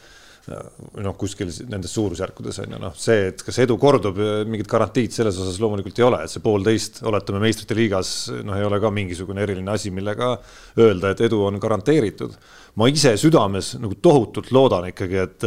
noh, 0.50 1.14
kuskil 1.20 1.52
nendes 1.70 1.94
suurusjärkudes 1.94 2.62
on 2.64 2.76
ju 2.76 2.80
noh, 2.82 2.96
see, 2.98 3.28
et 3.30 3.44
kas 3.46 3.60
edu 3.62 3.78
kordub, 3.82 4.18
mingit 4.50 4.70
garantiid 4.70 5.14
selles 5.14 5.38
osas 5.42 5.60
loomulikult 5.62 6.02
ei 6.02 6.08
ole, 6.08 6.22
et 6.26 6.34
see 6.34 6.44
poolteist, 6.44 7.02
oletame 7.08 7.42
meistrite 7.44 7.78
liigas, 7.78 8.14
noh, 8.46 8.58
ei 8.58 8.66
ole 8.66 8.82
ka 8.82 8.92
mingisugune 8.94 9.44
eriline 9.46 9.76
asi, 9.76 9.94
millega 9.94 10.34
öelda, 10.80 11.14
et 11.14 11.22
edu 11.28 11.44
on 11.46 11.62
garanteeritud. 11.62 12.34
Ma 12.80 12.88
ise 12.88 13.14
südames 13.20 13.74
nagu 13.82 13.98
tohutult 14.00 14.52
loodan 14.56 14.88
ikkagi, 14.92 15.20
et, 15.26 15.46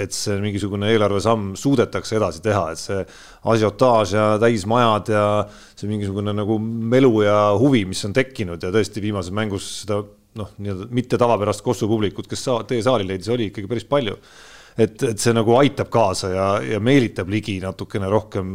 et 0.00 0.16
see 0.16 0.38
mingisugune 0.40 0.88
eelarvesamm 0.94 1.52
suudetakse 1.60 2.16
edasi 2.16 2.40
teha, 2.44 2.64
et 2.72 2.80
see 2.80 3.04
asiotaaž 3.52 4.14
ja 4.16 4.26
täismajad 4.40 5.12
ja 5.12 5.24
see 5.74 5.90
mingisugune 5.90 6.32
nagu 6.36 6.58
melu 6.58 7.14
ja 7.26 7.38
huvi, 7.60 7.84
mis 7.88 8.04
on 8.08 8.16
tekkinud 8.16 8.64
ja 8.64 8.72
tõesti 8.74 9.04
viimases 9.04 9.34
mängus 9.36 9.68
seda 9.82 10.00
noh, 10.40 10.50
nii-öelda 10.58 10.88
mitte 10.94 11.20
tavapärast 11.20 11.62
Kossu 11.64 11.88
publikut, 11.90 12.28
kes 12.30 12.48
tee 12.68 12.82
saali 12.82 13.06
leidis, 13.06 13.30
oli 13.32 13.50
ikkagi 13.50 13.70
päris 13.70 13.88
palju. 13.88 14.16
et, 14.74 15.02
et 15.06 15.20
see 15.22 15.30
nagu 15.36 15.54
aitab 15.54 15.86
kaasa 15.92 16.32
ja, 16.32 16.46
ja 16.66 16.80
meelitab 16.82 17.28
ligi 17.30 17.60
natukene 17.62 18.08
rohkem 18.10 18.48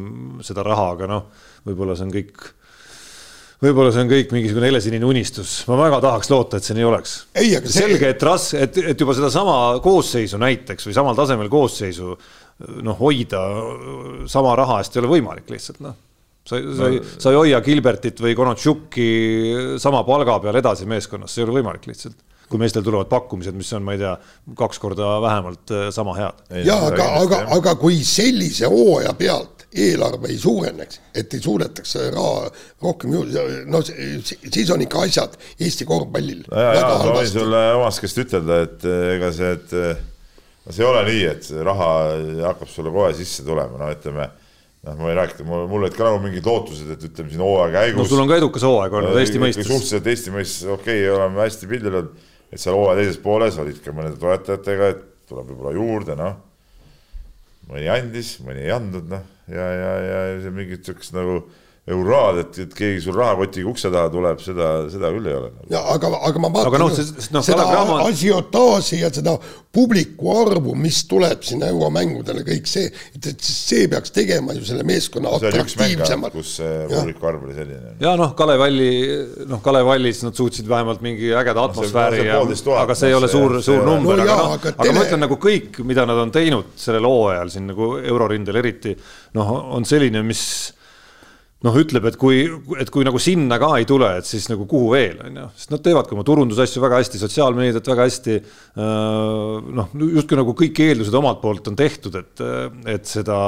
seda 0.43 0.65
raha, 0.67 0.89
aga 0.97 1.07
noh, 1.07 1.29
võib-olla 1.63 1.95
see 1.95 2.09
on 2.09 2.15
kõik 2.17 2.49
võib-olla 3.63 3.93
see 3.93 4.03
on 4.05 4.11
kõik 4.11 4.35
mingisugune 4.35 4.69
helesinine 4.69 5.07
unistus, 5.07 5.61
ma 5.67 5.79
väga 5.81 6.01
tahaks 6.05 6.29
loota, 6.31 6.59
et 6.59 6.67
see 6.67 6.77
nii 6.77 6.89
oleks. 6.89 7.15
selge 7.69 8.13
et 8.13 8.27
raske, 8.27 8.61
et, 8.67 8.83
et 8.93 9.05
juba 9.05 9.15
sedasama 9.17 9.55
koosseisu 9.83 10.39
näiteks 10.41 10.89
või 10.89 10.95
samal 10.95 11.17
tasemel 11.17 11.51
koosseisu 11.51 12.13
noh, 12.83 12.99
hoida 12.99 13.41
sama 14.31 14.55
raha 14.59 14.79
eest 14.81 14.95
ei 14.95 15.03
ole 15.03 15.11
võimalik 15.17 15.51
lihtsalt 15.51 15.83
noh 15.83 15.97
sa, 16.49 16.57
sa 16.77 16.89
ei, 16.89 17.01
sa 17.19 17.33
ei 17.33 17.37
hoia 17.37 17.61
Gilbertit 17.65 18.19
või 18.23 18.35
Konatšuki 18.37 19.09
sama 19.81 20.01
palga 20.07 20.39
peal 20.43 20.59
edasi 20.59 20.87
meeskonnas, 20.89 21.33
see 21.33 21.43
ei 21.43 21.49
ole 21.49 21.59
võimalik 21.59 21.87
lihtsalt. 21.89 22.17
kui 22.49 22.57
meestel 22.57 22.81
tulevad 22.81 23.05
pakkumised, 23.11 23.53
mis 23.53 23.69
on, 23.77 23.83
ma 23.85 23.93
ei 23.93 23.99
tea, 24.01 24.15
kaks 24.57 24.79
korda 24.81 25.19
vähemalt 25.21 25.69
eh, 25.75 25.89
sama 25.93 26.15
head. 26.17 26.39
ja 26.65 26.79
aga, 26.87 27.05
aga, 27.21 27.43
aga 27.59 27.75
kui 27.77 28.01
sellise 28.01 28.65
hooaja 28.71 29.13
pealt 29.13 29.58
eelarve 29.69 30.31
ei 30.31 30.37
suureneks, 30.41 30.99
et 31.13 31.33
ei 31.37 31.41
suudetaks 31.43 31.95
raha 32.15 32.49
rohkem 32.81 33.13
juurde, 33.13 33.43
no 33.69 33.81
siis 33.85 34.69
on 34.73 34.81
ikka 34.81 35.03
asjad 35.05 35.35
Eesti 35.61 35.85
korvpallil 35.89 36.41
no. 36.47 36.57
ja, 36.57 36.71
ja 36.73 36.87
ma 36.89 37.13
võin 37.19 37.29
sulle 37.29 37.63
omast 37.77 38.01
käest 38.01 38.21
ütelda, 38.25 38.63
et 38.65 38.87
eh, 38.89 39.05
ega 39.17 39.29
see, 39.35 39.51
et 39.59 39.75
eh, 39.77 40.03
no 40.65 40.73
see 40.73 40.85
ei 40.85 40.89
ole 40.89 41.05
nii, 41.11 41.23
et 41.35 41.51
raha 41.69 41.89
hakkab 42.47 42.71
sulle 42.71 42.93
kohe 42.95 43.13
sisse 43.17 43.45
tulema, 43.45 43.77
no 43.77 43.91
ütleme 43.93 44.25
noh, 44.87 44.97
ma 44.97 45.11
ei 45.11 45.19
rääkinud, 45.19 45.69
mul 45.69 45.83
olid 45.83 45.97
ka 45.97 46.07
nagu 46.07 46.21
mingid 46.23 46.49
lootused, 46.49 46.89
et 46.95 47.07
ütleme 47.11 47.29
siin 47.29 47.45
hooaja 47.45 47.71
käigus. 47.75 48.01
no 48.01 48.09
sul 48.09 48.25
on 48.25 48.31
ka 48.31 48.41
edukas 48.41 48.65
hooaeg 48.65 48.99
olnud 48.99 49.21
Eesti 49.21 49.41
mõistes. 49.43 49.69
suhteliselt 49.69 50.13
Eesti 50.15 50.33
mõistes 50.33 50.65
okei 50.65 51.03
okay,, 51.03 51.13
oleme 51.13 51.43
hästi 51.45 51.69
pildil 51.69 52.01
olnud, 52.01 52.29
et 52.49 52.61
seal 52.61 52.77
hooaja 52.77 53.03
teises 53.03 53.21
pooles 53.21 53.61
olid 53.61 53.81
ka 53.85 53.93
mõnede 53.93 54.17
toetajatega, 54.21 54.93
et 54.95 55.03
tuleb 55.29 55.51
võib-olla 55.51 55.75
juurde, 55.77 56.15
noh. 56.17 56.39
mõni 57.69 57.91
andis, 57.93 58.39
mõni 58.41 58.65
ei 58.65 58.73
andnud, 58.73 59.11
noh, 59.11 59.27
ja, 59.49 59.67
ja, 59.73 59.91
ja 60.01 60.51
mingit 60.53 60.85
siukest 60.85 61.13
nagu 61.17 61.41
euraad, 61.89 62.37
et, 62.43 62.57
et 62.65 62.73
keegi 62.75 63.01
sul 63.05 63.15
rahakotiga 63.17 63.69
ukse 63.71 63.89
taha 63.93 64.09
tuleb, 64.13 64.41
seda, 64.43 64.67
seda 64.91 65.09
küll 65.15 65.29
ei 65.29 65.35
ole. 65.37 65.49
ja 65.71 65.81
aga, 65.93 66.11
aga 66.27 66.41
ma 66.43 66.51
vaatan 66.53 66.83
no, 66.83 66.89
no, 66.89 67.41
seda 67.45 67.65
Krahman... 67.65 68.03
asiotaaži 68.05 68.99
ja 69.01 69.09
seda 69.13 69.35
publiku 69.73 70.31
arvu, 70.33 70.75
mis 70.77 70.99
tuleb 71.09 71.43
sinna 71.45 71.69
euromängudele, 71.71 72.43
kõik 72.45 72.69
see, 72.69 72.91
et, 73.15 73.31
et 73.31 73.45
see 73.45 73.87
peaks 73.89 74.13
tegema 74.13 74.53
ju 74.57 74.65
selle 74.69 74.85
meeskonna 74.87 75.31
no, 75.31 75.39
atraktiivsemalt. 75.39 76.37
kus 76.37 76.55
see 76.59 76.79
publiku 76.91 77.29
arv 77.31 77.45
oli 77.47 77.57
selline. 77.57 77.95
ja 78.03 78.15
noh, 78.19 78.33
Kalev 78.37 78.65
Alli, 78.65 78.89
noh, 79.49 79.61
Kalev 79.65 79.93
Allis 79.95 80.23
nad 80.25 80.37
suutsid 80.37 80.69
vähemalt 80.69 81.05
mingi 81.05 81.33
ägeda 81.33 81.65
atmosfääri 81.69 82.25
no, 82.25 82.41
ja, 82.45 82.81
aga 82.83 82.97
see 82.97 83.13
ei 83.13 83.17
ole 83.17 83.29
suur, 83.31 83.59
suur 83.65 83.85
number, 83.85 84.25
aga 84.25 84.41
noh, 84.43 84.57
aga, 84.59 84.75
aga 84.77 84.97
ma 84.97 85.05
ütlen 85.07 85.25
nagu 85.25 85.41
kõik, 85.41 85.81
mida 85.89 86.05
nad 86.09 86.21
on 86.27 86.33
teinud 86.33 86.75
sellel 86.77 87.09
hooajal 87.09 87.53
siin 87.53 87.71
nagu 87.71 87.95
eurorindel 88.01 88.61
eriti, 88.61 88.93
noh, 89.37 89.55
on 89.77 89.89
selline, 89.89 90.21
mis 90.25 90.43
noh, 91.65 91.75
ütleb, 91.75 92.05
et 92.07 92.15
kui, 92.19 92.43
et 92.79 92.89
kui 92.93 93.03
nagu 93.03 93.19
sinna 93.19 93.57
ka 93.59 93.73
ei 93.79 93.87
tule, 93.87 94.13
et 94.21 94.27
siis 94.27 94.47
nagu 94.51 94.63
kuhu 94.69 94.93
veel, 94.93 95.17
on 95.27 95.39
ju, 95.41 95.47
sest 95.59 95.73
nad 95.73 95.83
teevadki 95.83 96.15
oma 96.15 96.23
turundusasju 96.27 96.83
väga 96.83 97.01
hästi, 97.01 97.19
sotsiaalmeediat 97.19 97.91
väga 97.91 98.07
hästi. 98.07 98.37
noh, 99.79 99.93
justkui 100.15 100.39
nagu 100.39 100.55
kõik 100.57 100.83
eeldused 100.87 101.19
omalt 101.19 101.41
poolt 101.43 101.67
on 101.71 101.79
tehtud, 101.79 102.15
et, 102.21 102.45
et 102.95 103.09
seda 103.09 103.39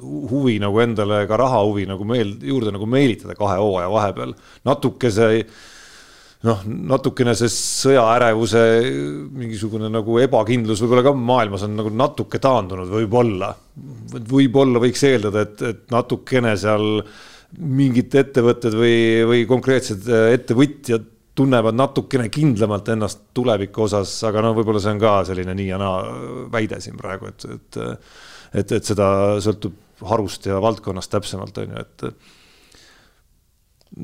huvi 0.00 0.56
nagu 0.62 0.80
endale 0.84 1.24
ka 1.28 1.40
raha 1.40 1.64
huvi 1.68 1.84
nagu 1.90 2.08
meel 2.08 2.38
juurde 2.40 2.72
nagu 2.72 2.88
meelitada 2.88 3.36
kahe 3.38 3.60
hooaja 3.60 3.92
vahepeal. 3.92 4.36
natuke 4.68 5.12
see 5.12 5.44
noh, 6.46 6.60
natukene 6.64 7.34
see 7.36 7.50
sõjaärevuse 7.52 8.64
mingisugune 9.36 9.90
nagu 9.92 10.20
ebakindlus 10.22 10.80
võib-olla 10.84 11.04
ka 11.08 11.14
maailmas 11.18 11.64
on 11.66 11.74
nagu 11.78 11.92
natuke 11.92 12.40
taandunud, 12.42 12.90
võib-olla. 12.92 13.52
võib-olla 14.28 14.80
võiks 14.82 15.02
eeldada, 15.04 15.44
et, 15.44 15.64
et 15.68 15.90
natukene 15.92 16.56
seal 16.56 17.02
mingid 17.56 18.12
ettevõtted 18.20 18.74
või, 18.76 18.96
või 19.28 19.44
konkreetsed 19.48 20.08
ettevõtjad 20.34 21.06
tunnevad 21.38 21.76
natukene 21.78 22.26
kindlamalt 22.34 22.88
ennast 22.92 23.28
tuleviku 23.36 23.86
osas, 23.86 24.10
aga 24.26 24.42
no 24.42 24.50
võib-olla 24.56 24.82
see 24.82 24.96
on 24.96 25.00
ka 25.00 25.12
selline 25.28 25.54
nii 25.56 25.68
ja 25.70 25.78
naa 25.80 26.00
väide 26.52 26.80
siin 26.82 26.98
praegu, 26.98 27.30
et, 27.30 27.46
et 27.54 27.78
et, 28.56 28.72
et 28.72 28.90
seda 28.90 29.06
sõltub 29.44 29.76
harust 30.08 30.46
ja 30.48 30.58
valdkonnast 30.62 31.10
täpsemalt, 31.12 31.58
on 31.60 31.74
ju, 31.74 31.84
et 31.84 32.06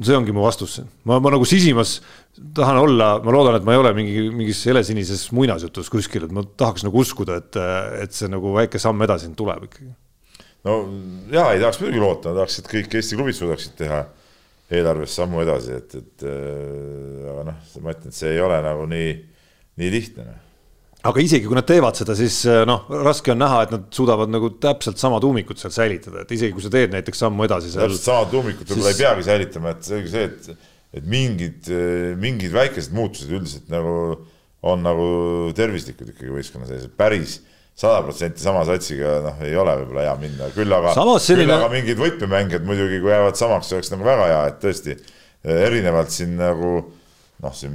see 0.05 0.17
ongi 0.17 0.35
mu 0.35 0.45
vastus 0.45 0.79
siin, 0.79 0.89
ma, 1.09 1.21
ma 1.23 1.33
nagu 1.35 1.47
sisimas 1.49 1.99
tahan 2.57 2.81
olla, 2.83 3.15
ma 3.25 3.35
loodan, 3.35 3.59
et 3.59 3.67
ma 3.67 3.77
ei 3.77 3.83
ole 3.83 3.93
mingi, 3.97 4.25
mingis 4.35 4.65
helesinises 4.69 5.29
muinasjutus 5.37 5.91
kuskil, 5.93 6.27
et 6.27 6.35
ma 6.35 6.45
tahaks 6.45 6.87
nagu 6.87 7.03
uskuda, 7.03 7.39
et, 7.43 7.61
et 8.03 8.17
see 8.17 8.31
nagu 8.33 8.55
väike 8.57 8.81
samm 8.83 9.05
edasi 9.07 9.31
tuleb 9.39 9.69
ikkagi. 9.69 9.93
No 10.69 10.79
ja 11.33 11.49
ei 11.53 11.63
tahaks 11.63 11.81
muidugi 11.83 12.03
loota, 12.03 12.35
tahaks, 12.37 12.61
et 12.61 12.71
kõik 12.71 12.97
Eesti 13.01 13.19
klubid 13.19 13.39
suudaksid 13.39 13.77
teha 13.81 14.05
eelarves 14.75 15.15
sammu 15.19 15.43
edasi, 15.45 15.77
et, 15.77 15.99
et 16.01 16.25
äh, 16.29 17.29
aga 17.35 17.51
noh, 17.51 17.61
ma 17.85 17.95
ütlen, 17.95 18.11
et 18.11 18.17
see 18.17 18.33
ei 18.33 18.43
ole 18.43 18.59
nagu 18.65 18.89
nii, 18.91 19.13
nii 19.83 19.93
lihtne 19.93 20.27
noh 20.31 20.43
aga 21.05 21.21
isegi 21.21 21.49
kui 21.49 21.57
nad 21.57 21.67
teevad 21.69 21.99
seda, 21.99 22.15
siis 22.17 22.39
eh, 22.49 22.63
noh, 22.69 22.87
raske 23.05 23.33
on 23.35 23.41
näha, 23.43 23.65
et 23.67 23.73
nad 23.75 23.89
suudavad 23.93 24.31
nagu 24.33 24.49
täpselt 24.61 25.01
sama 25.01 25.19
tuumikut 25.21 25.61
seal 25.61 25.75
säilitada, 25.75 26.23
et 26.25 26.31
isegi 26.33 26.55
kui 26.57 26.65
sa 26.65 26.71
teed 26.73 26.95
näiteks 26.95 27.21
sammu 27.27 27.45
edasi. 27.45 27.75
täpselt 27.75 28.07
sama 28.07 28.29
tuumikut 28.33 28.65
võib-olla 28.71 28.93
siis... 28.93 29.01
ei 29.01 29.05
peagi 29.05 29.27
säilitama, 29.27 29.75
et 29.75 29.89
selge 29.91 30.13
see, 30.13 30.31
et, 30.31 30.71
et 31.01 31.11
mingid, 31.11 31.69
mingid 32.21 32.55
väikesed 32.55 32.97
muutused 32.97 33.35
üldiselt 33.37 33.69
nagu 33.73 33.97
on 34.65 34.81
nagu 34.81 35.09
tervislikud 35.57 36.15
ikkagi 36.15 36.33
võistkonna 36.33 36.71
sees, 36.71 36.87
et 36.89 36.97
päris 36.97 37.43
sada 37.75 38.03
protsenti 38.07 38.43
sama 38.43 38.63
satsiga 38.69 39.17
noh, 39.25 39.41
ei 39.45 39.57
ole 39.59 39.75
võib-olla 39.81 40.07
hea 40.07 40.19
minna, 40.21 40.51
küll 40.55 40.75
aga, 40.77 40.95
selline... 41.19 41.49
küll 41.49 41.57
aga 41.57 41.71
mingid 41.73 41.99
võtmemängijad 41.99 42.69
muidugi, 42.69 43.01
kui 43.03 43.11
jäävad 43.11 43.39
samaks, 43.39 43.73
oleks 43.75 43.91
nagu 43.91 44.07
väga 44.07 44.29
hea, 44.31 44.45
et 44.53 44.61
tõesti 44.63 44.95
erinevalt 45.55 46.15
siin 46.15 46.37
nagu 46.39 46.77
noh, 47.45 47.57
siin 47.57 47.75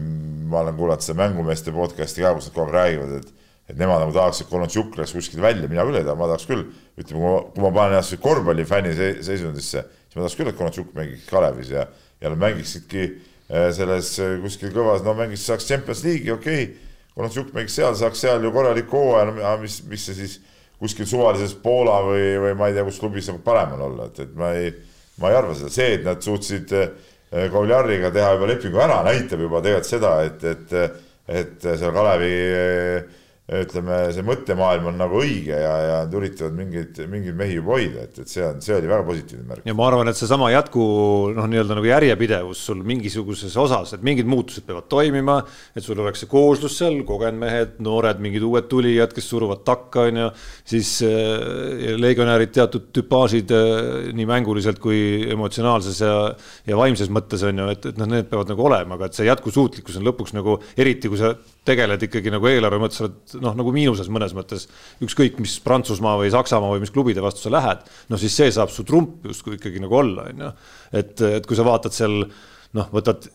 ma 0.49 0.63
olen 0.63 0.77
kuulanud 0.80 1.03
seda 1.03 1.19
mängumeeste 1.19 1.76
podcast'i 1.76 2.23
ka, 2.23 2.31
kus 2.38 2.47
nad 2.49 2.55
kogu 2.55 2.69
aeg 2.69 2.77
räägivad, 2.77 3.19
et 3.19 3.35
et 3.69 3.77
nemad 3.77 3.99
nagu 4.01 4.13
tahaks, 4.15 4.39
et 4.41 4.49
Konontšuk 4.49 4.95
läheks 4.97 5.11
kuskile 5.13 5.43
välja, 5.43 5.67
mina 5.69 5.84
küll 5.85 5.99
ei 5.99 6.05
taha, 6.05 6.17
ma 6.17 6.26
tahaks 6.31 6.47
küll, 6.49 6.63
ütleme, 6.97 7.34
kui 7.53 7.61
ma, 7.61 7.69
panen 7.69 7.99
ennast 7.99 8.15
korvpallifänni 8.23 8.95
seisundisse, 9.21 9.84
siis 9.85 10.17
ma 10.17 10.23
tahaks 10.23 10.38
küll, 10.39 10.49
et 10.49 10.57
Konontšuk 10.57 10.95
mängiks 10.97 11.27
Kalevis 11.30 11.69
ja, 11.76 11.84
ja 12.17 12.31
mängiksidki 12.34 13.03
äh, 13.05 13.67
selles 13.77 14.15
kuskil 14.41 14.73
kõvas, 14.73 15.03
no 15.05 15.13
mängiks, 15.19 15.45
saaks 15.45 15.69
Champions 15.69 16.01
League'i, 16.07 16.34
okei 16.34 16.63
okay., 16.63 16.89
Konontšuk 17.20 17.52
mängiks 17.52 17.76
seal, 17.76 17.98
saaks 18.00 18.22
seal 18.24 18.46
ju 18.46 18.54
korraliku 18.56 18.96
hooaja, 18.96 19.28
no 19.28 19.56
mis, 19.60 19.82
mis 19.91 20.06
see 20.08 20.16
siis 20.16 20.38
kuskil 20.80 21.08
suvalises 21.10 21.52
Poola 21.60 21.98
või, 22.06 22.24
või 22.40 22.54
ma 22.56 22.70
ei 22.70 22.78
tea, 22.78 22.86
kus 22.88 23.02
klubis 23.02 23.28
saab 23.28 23.41
parem 23.44 23.76
on 23.76 23.86
olla, 23.90 24.08
et, 24.08 24.22
et 24.24 24.36
ma 24.40 24.54
ei, 24.56 24.70
ma 25.20 25.34
ei 25.34 25.40
arva 25.41 25.58
seda, 25.58 25.72
see, 25.74 25.90
et 25.98 26.06
nad 26.08 26.24
suutsid 26.24 26.72
äh, 26.80 27.10
Koljariga 27.52 28.14
teha 28.16 28.32
juba 28.38 28.48
lepingu 28.50 28.80
ära, 28.82 29.02
näitab 29.06 29.44
juba 29.44 29.60
tegelikult 29.66 29.90
seda, 29.90 30.14
et, 30.26 30.46
et, 30.48 31.04
et 31.41 31.68
seal 31.68 31.91
Kalevi 31.94 32.32
ütleme, 33.49 33.97
see 34.13 34.23
mõttemaailm 34.26 34.91
on 34.91 34.99
nagu 34.99 35.19
õige 35.23 35.57
ja, 35.57 35.71
ja 35.81 35.93
nad 36.03 36.13
üritavad 36.13 36.53
mingeid, 36.53 36.99
mingeid 37.09 37.38
mehi 37.38 37.55
juba 37.57 37.77
hoida, 37.80 38.03
et, 38.05 38.19
et 38.21 38.30
see 38.30 38.43
on, 38.45 38.59
see 38.61 38.76
oli 38.76 38.89
väga 38.91 39.05
positiivne 39.07 39.45
märk. 39.49 39.65
ja 39.65 39.76
ma 39.77 39.88
arvan, 39.89 40.11
et 40.11 40.19
seesama 40.19 40.51
jätku 40.53 40.84
noh, 41.34 41.47
nii-öelda 41.49 41.77
nagu 41.80 41.89
järjepidevus 41.89 42.61
sul 42.69 42.84
mingisuguses 42.85 43.55
osas, 43.57 43.95
et 43.97 44.05
mingid 44.05 44.30
muutused 44.30 44.67
peavad 44.67 44.85
toimima, 44.91 45.39
et 45.73 45.85
sul 45.85 45.97
oleks 45.97 46.23
see 46.23 46.30
kooslus 46.30 46.77
seal, 46.77 46.99
kogenud 47.07 47.41
mehed, 47.41 47.76
noored, 47.85 48.21
mingid 48.21 48.45
uued 48.45 48.69
tulijad, 48.69 49.15
kes 49.17 49.31
suruvad 49.34 49.65
takka, 49.65 50.05
on 50.11 50.21
ju, 50.23 50.30
siis 50.69 50.93
äh, 51.07 51.95
legionärid 51.97 52.53
teatud 52.53 52.91
tüpaažid 52.95 53.55
äh, 53.55 54.11
nii 54.13 54.30
mänguliselt 54.30 54.81
kui 54.84 55.26
emotsionaalses 55.34 56.03
ja, 56.05 56.15
ja 56.69 56.77
vaimses 56.77 57.09
mõttes 57.09 57.47
on 57.49 57.63
ju, 57.63 57.71
et, 57.73 57.89
et 57.93 57.97
noh, 57.97 58.13
need 58.13 58.30
peavad 58.30 58.53
nagu 58.53 58.69
olema, 58.69 58.99
aga 58.99 59.09
et 59.09 59.17
see 59.17 59.26
jätkusuutlikkus 59.26 59.97
on 59.97 60.05
lõpuks 60.11 60.38
nagu 60.38 60.59
eriti, 60.77 61.09
kui 61.09 61.17
sa 61.17 61.34
tegeled 61.68 62.03
ikkagi 62.07 62.31
nagu 62.34 62.48
eelarve 62.49 62.80
mõttes 62.81 63.02
oled 63.03 63.36
noh, 63.44 63.56
nagu 63.60 63.73
miinuses 63.76 64.10
mõnes 64.11 64.36
mõttes. 64.38 64.68
ükskõik, 65.06 65.40
mis 65.44 65.57
Prantsusmaa 65.64 66.18
või 66.22 66.31
Saksamaa 66.34 66.76
või 66.76 66.84
mis 66.86 66.94
klubide 66.95 67.23
vastu 67.23 67.44
sa 67.44 67.53
lähed, 67.53 67.84
no 68.10 68.19
siis 68.22 68.36
see 68.36 68.52
saab 68.56 68.72
su 68.73 68.86
trump 68.88 69.26
justkui 69.27 69.57
ikkagi 69.60 69.84
nagu 69.84 69.99
olla, 69.99 70.30
on 70.31 70.45
ju. 70.45 70.53
et, 71.02 71.15
et 71.40 71.49
kui 71.49 71.60
sa 71.60 71.68
vaatad 71.68 71.95
seal 71.95 72.23
noh, 72.23 72.90
võtad 72.94 73.27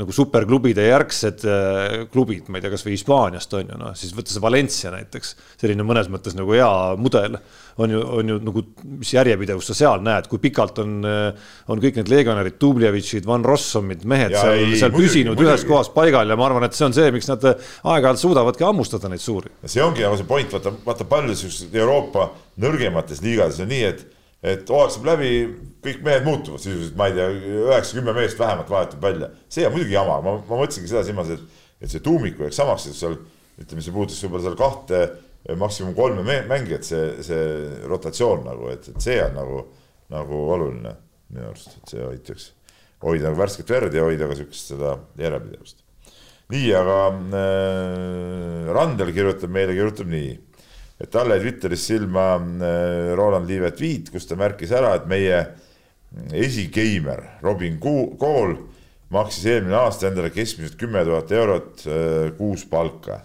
nagu 0.00 0.14
superklubide 0.14 0.86
järgsed 0.86 1.42
äh, 1.48 1.96
klubid, 2.12 2.46
ma 2.48 2.58
ei 2.58 2.64
tea, 2.64 2.72
kasvõi 2.72 2.94
Hispaaniast 2.94 3.58
on 3.58 3.72
ju 3.72 3.80
noh, 3.80 3.96
siis 3.98 4.14
võtta 4.16 4.32
see 4.32 4.44
Valencia 4.44 4.92
näiteks, 4.94 5.34
selline 5.60 5.84
mõnes 5.86 6.08
mõttes 6.12 6.36
nagu 6.38 6.54
hea 6.56 6.70
mudel 7.00 7.36
on 7.76 7.90
ju, 7.90 8.00
on 8.18 8.28
ju 8.28 8.38
nagu, 8.44 8.62
mis 9.00 9.12
järjepidevust 9.14 9.72
sa 9.72 9.76
seal 9.76 10.04
näed, 10.04 10.28
kui 10.30 10.40
pikalt 10.42 10.80
on, 10.82 10.96
äh, 11.08 11.52
on 11.72 11.82
kõik 11.82 12.00
need 12.00 12.12
legionärid, 12.12 12.56
Dubljevitšid, 12.60 13.28
Van 13.28 13.44
Rossumid, 13.44 14.06
mehed 14.08 14.36
ja 14.36 14.46
seal, 14.46 14.74
seal 14.76 14.94
muidugi, 14.94 15.10
püsinud 15.10 15.34
muidugi. 15.34 15.50
ühes 15.50 15.66
kohas 15.68 15.92
paigal 15.94 16.28
ja 16.28 16.38
ma 16.40 16.48
arvan, 16.48 16.68
et 16.68 16.78
see 16.78 16.88
on 16.88 16.96
see, 16.96 17.12
miks 17.14 17.28
nad 17.30 17.44
äh, 17.48 17.70
aeg-ajalt 17.84 18.22
suudavadki 18.22 18.68
hammustada 18.68 19.12
neid 19.12 19.24
suuri. 19.24 19.52
see 19.66 19.84
ongi 19.84 20.04
nagu 20.04 20.18
see 20.20 20.28
point, 20.28 20.52
vaata, 20.52 20.74
vaata 20.86 21.08
palju 21.08 21.36
siukseid 21.44 21.78
Euroopa 21.82 22.30
nõrgemates 22.62 23.22
liigades 23.24 23.60
on 23.62 23.72
nii, 23.72 23.84
et 23.92 24.04
et 24.42 24.70
hooaeg 24.70 24.94
saab 24.94 25.06
läbi, 25.06 25.32
kõik 25.84 26.00
mehed 26.06 26.24
muutuvad 26.26 26.62
sisuliselt, 26.62 26.96
ma 26.98 27.08
ei 27.08 27.18
tea, 27.18 27.28
üheksa-kümme 27.68 28.14
meest 28.16 28.40
vähemalt 28.40 28.70
vahetub 28.70 29.02
välja. 29.02 29.30
see 29.48 29.66
on 29.66 29.74
muidugi 29.76 29.94
jama, 29.94 30.18
ma, 30.24 30.38
ma 30.40 30.62
mõtlesingi 30.64 30.90
seda 30.90 31.04
silmas, 31.06 31.30
et, 31.30 31.60
et 31.82 31.92
see 31.92 32.02
tuumik 32.02 32.40
jääks 32.42 32.58
samaks, 32.58 32.88
et 32.90 32.98
seal 32.98 33.14
ütleme, 33.62 33.84
see 33.84 33.94
puudutas 33.94 34.24
võib-olla 34.24 34.48
seal 34.48 34.58
kahte, 34.58 35.04
maksimum 35.58 35.94
kolme 35.94 36.40
mängijat, 36.50 36.86
see, 36.86 37.06
see 37.26 37.46
rotatsioon 37.90 38.44
nagu, 38.46 38.68
et, 38.74 38.90
et 38.90 39.02
see 39.02 39.18
on 39.22 39.38
nagu, 39.38 39.62
nagu 40.12 40.42
oluline 40.56 40.96
minu 41.32 41.48
arust, 41.48 41.78
et 41.78 41.94
see 41.94 42.04
aitaks 42.06 42.50
hoida 43.02 43.28
nagu 43.28 43.38
värsket 43.40 43.70
verd 43.70 43.94
ja 43.94 44.04
hoida 44.06 44.28
ka 44.30 44.36
sihukest 44.38 44.74
seda 44.74 44.96
järjepidevust. 45.18 45.82
nii, 46.52 46.68
aga 46.76 46.96
äh, 47.40 48.72
Randel 48.74 49.12
kirjutab 49.14 49.54
meile, 49.54 49.74
kirjutab 49.78 50.10
nii 50.12 50.34
et 51.02 51.10
talle 51.10 51.40
Twitteris 51.42 51.88
silma 51.90 52.36
äh, 52.38 53.12
Roland 53.18 53.50
Liivet 53.50 53.76
tweet, 53.80 54.12
kus 54.14 54.28
ta 54.28 54.38
märkis 54.38 54.72
ära, 54.74 54.94
et 54.98 55.08
meie 55.10 55.42
esigeimer 56.36 57.24
Robin 57.42 57.78
Kool 57.80 58.56
maksis 59.12 59.48
eelmine 59.48 59.76
aasta 59.80 60.08
endale 60.08 60.30
keskmiselt 60.32 60.78
kümme 60.80 61.04
tuhat 61.08 61.32
eurot 61.32 61.84
äh, 61.88 62.32
kuus 62.38 62.64
palka 62.68 63.22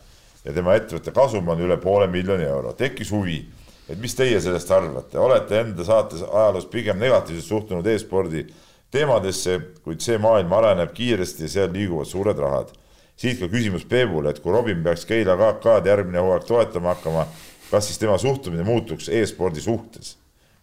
ja 0.48 0.56
tema 0.56 0.78
ettevõtte 0.78 1.12
kasum 1.16 1.48
on 1.52 1.62
üle 1.64 1.78
poole 1.82 2.08
miljoni 2.12 2.48
euro. 2.48 2.74
tekkis 2.74 3.12
huvi, 3.12 3.42
et 3.90 4.00
mis 4.00 4.16
teie 4.16 4.40
sellest 4.42 4.72
arvate, 4.72 5.20
olete 5.20 5.60
enda 5.60 5.86
saates 5.88 6.24
ajaloos 6.24 6.68
pigem 6.72 7.00
negatiivselt 7.00 7.48
suhtunud 7.48 7.88
e-spordi 7.88 8.46
teemadesse, 8.92 9.60
kuid 9.84 10.04
see 10.04 10.18
maailm 10.24 10.54
areneb 10.56 10.94
kiiresti 10.96 11.46
ja 11.46 11.54
seal 11.54 11.74
liiguvad 11.74 12.08
suured 12.08 12.40
rahad. 12.40 12.72
siit 13.18 13.40
ka 13.40 13.48
küsimus 13.50 13.84
Peebule, 13.90 14.30
et 14.30 14.40
kui 14.40 14.54
Robin 14.54 14.84
peaks 14.86 15.06
Keila 15.10 15.34
KK-d 15.40 15.90
järgmine 15.90 16.22
hooaeg 16.22 16.44
toetama 16.46 16.94
hakkama 16.94 17.24
kas 17.72 17.90
siis 17.90 18.00
tema 18.02 18.18
suhtumine 18.22 18.64
muutuks 18.68 19.10
e-spordi 19.10 19.62
suhtes 19.62 20.16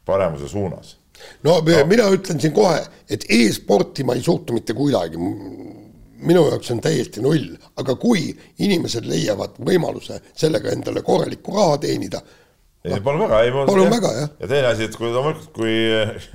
paremuse 0.06 0.48
suunas? 0.48 0.96
no, 1.44 1.60
mina 1.62 2.08
ütlen 2.12 2.40
siin 2.42 2.54
kohe, 2.56 2.80
et 3.10 3.26
e-sporti 3.30 4.04
ma 4.06 4.16
ei 4.18 4.22
suhtu 4.24 4.56
mitte 4.56 4.74
kuidagi. 4.76 5.20
minu 6.24 6.46
jaoks 6.48 6.70
on 6.72 6.80
täiesti 6.80 7.20
null, 7.20 7.52
aga 7.76 7.96
kui 8.00 8.30
inimesed 8.64 9.04
leiavad 9.08 9.58
võimaluse 9.60 10.20
sellega 10.32 10.72
endale 10.72 11.02
korralikku 11.04 11.54
raha 11.56 11.78
teenida. 11.84 12.22
ei, 12.84 13.00
palun 13.00 13.26
väga, 13.26 13.42
ei 13.42 13.54
ma. 13.54 13.66
palun 13.66 13.88
jah. 13.88 13.96
väga, 13.96 14.12
jah. 14.20 14.30
ja 14.40 14.52
teine 14.54 14.70
asi, 14.72 14.88
et 14.88 14.96
kui 14.96 15.12
loomulikult, 15.12 15.50
kui, 15.56 15.74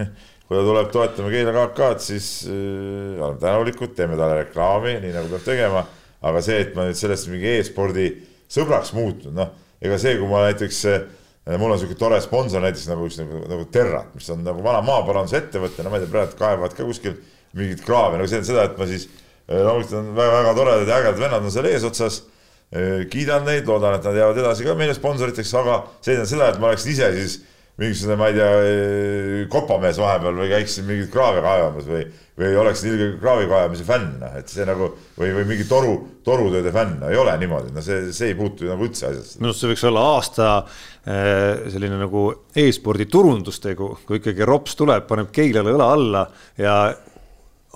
kui 0.47 0.57
ta 0.57 0.65
tuleb 0.71 0.91
toetama 0.93 1.33
Keila 1.33 1.55
KK-d, 1.57 2.03
siis 2.05 2.29
äh, 2.49 3.17
oleme 3.19 3.39
tänulikud, 3.41 3.95
teeme 3.97 4.19
talle 4.19 4.43
reklaami, 4.43 4.99
nii 5.03 5.15
nagu 5.15 5.33
peab 5.33 5.47
tegema. 5.47 5.87
aga 6.19 6.41
see, 6.43 6.59
et 6.65 6.75
ma 6.75 6.85
nüüd 6.87 6.99
sellest 6.99 7.29
mingi 7.31 7.57
e-spordi 7.57 8.11
sõbraks 8.51 8.93
muutunud, 8.95 9.35
noh 9.37 9.57
ega 9.81 9.97
see, 10.01 10.17
kui 10.19 10.29
ma 10.29 10.43
näiteks, 10.47 10.79
eh, 10.89 11.57
mul 11.57 11.73
on 11.73 11.79
sihuke 11.81 11.97
tore 11.99 12.19
sponsor 12.23 12.63
näiteks 12.63 12.87
nagu 12.91 13.07
üks 13.07 13.19
nagu, 13.21 13.43
nagu 13.49 13.67
Terrat, 13.73 14.11
mis 14.15 14.29
on 14.33 14.43
nagu 14.45 14.63
vana 14.65 14.81
maaparandusettevõte, 14.87 15.83
no 15.85 15.93
ma 15.93 15.99
ei 15.99 16.05
tea, 16.05 16.13
praegu 16.13 16.39
kaevavad 16.39 16.75
ka 16.77 16.87
kuskil 16.87 17.15
mingeid 17.57 17.83
kraave, 17.85 18.19
nagu 18.19 18.29
see 18.29 18.41
on 18.41 18.49
seda, 18.49 18.67
et 18.69 18.79
ma 18.79 18.89
siis 18.89 19.07
eh, 19.07 19.61
loomulikult 19.61 19.95
on 20.01 20.11
väga-väga 20.17 20.57
toredad 20.59 20.91
ja 20.91 20.99
ägedad 20.99 21.23
vennad 21.23 21.47
on 21.47 21.55
seal 21.55 21.69
eesotsas. 21.71 22.23
Eh, 22.69 23.07
kiidan 23.09 23.47
neid, 23.47 23.65
loodan, 23.65 23.95
et 23.97 24.03
nad 24.05 24.17
jäävad 24.19 24.37
edasi 24.43 24.67
ka 24.67 24.75
meile 24.77 24.93
sponsoriteks, 24.93 25.53
aga 25.57 25.79
see 26.03 26.11
tähendab 26.11 26.29
seda, 26.29 26.49
et 26.51 26.59
ma 26.61 26.69
oleksin 26.69 26.91
ise 26.93 27.07
siis 27.15 27.39
mingisugune, 27.79 28.17
ma 28.19 28.27
ei 28.29 28.35
tea, 28.35 29.45
kopamees 29.51 29.99
vahepeal 30.01 30.37
või 30.41 30.49
käiksin 30.51 30.87
mingeid 30.87 31.11
kraave 31.13 31.41
kaevamas 31.43 31.87
või, 31.87 32.03
või 32.39 32.55
oleksin 32.59 32.91
ilge 32.91 33.09
kraavi 33.21 33.47
kaevamise 33.49 33.85
fänn, 33.87 34.15
noh, 34.21 34.37
et 34.39 34.51
see 34.51 34.65
nagu 34.67 34.89
või, 35.17 35.31
või 35.37 35.45
mingi 35.49 35.67
toru, 35.69 35.93
torutööde 36.25 36.73
fänn 36.75 37.03
ei 37.09 37.19
ole 37.19 37.35
niimoodi, 37.41 37.73
no 37.75 37.83
see, 37.85 38.11
see 38.15 38.31
ei 38.33 38.37
puutu 38.39 38.67
nagu 38.69 38.87
üldse 38.87 39.09
asjasse. 39.09 39.39
minu 39.39 39.51
arust 39.51 39.63
see 39.63 39.71
võiks 39.71 39.85
olla 39.89 40.05
aasta 40.13 40.49
eh, 40.59 41.69
selline 41.73 42.01
nagu 42.01 42.25
e-spordi 42.63 43.07
turundustegu, 43.11 43.91
kui 44.07 44.19
ikkagi 44.19 44.47
rops 44.47 44.75
tuleb, 44.79 45.07
paneb 45.09 45.31
Keilale 45.35 45.75
õla 45.77 45.91
alla 45.95 46.25
ja 46.59 46.75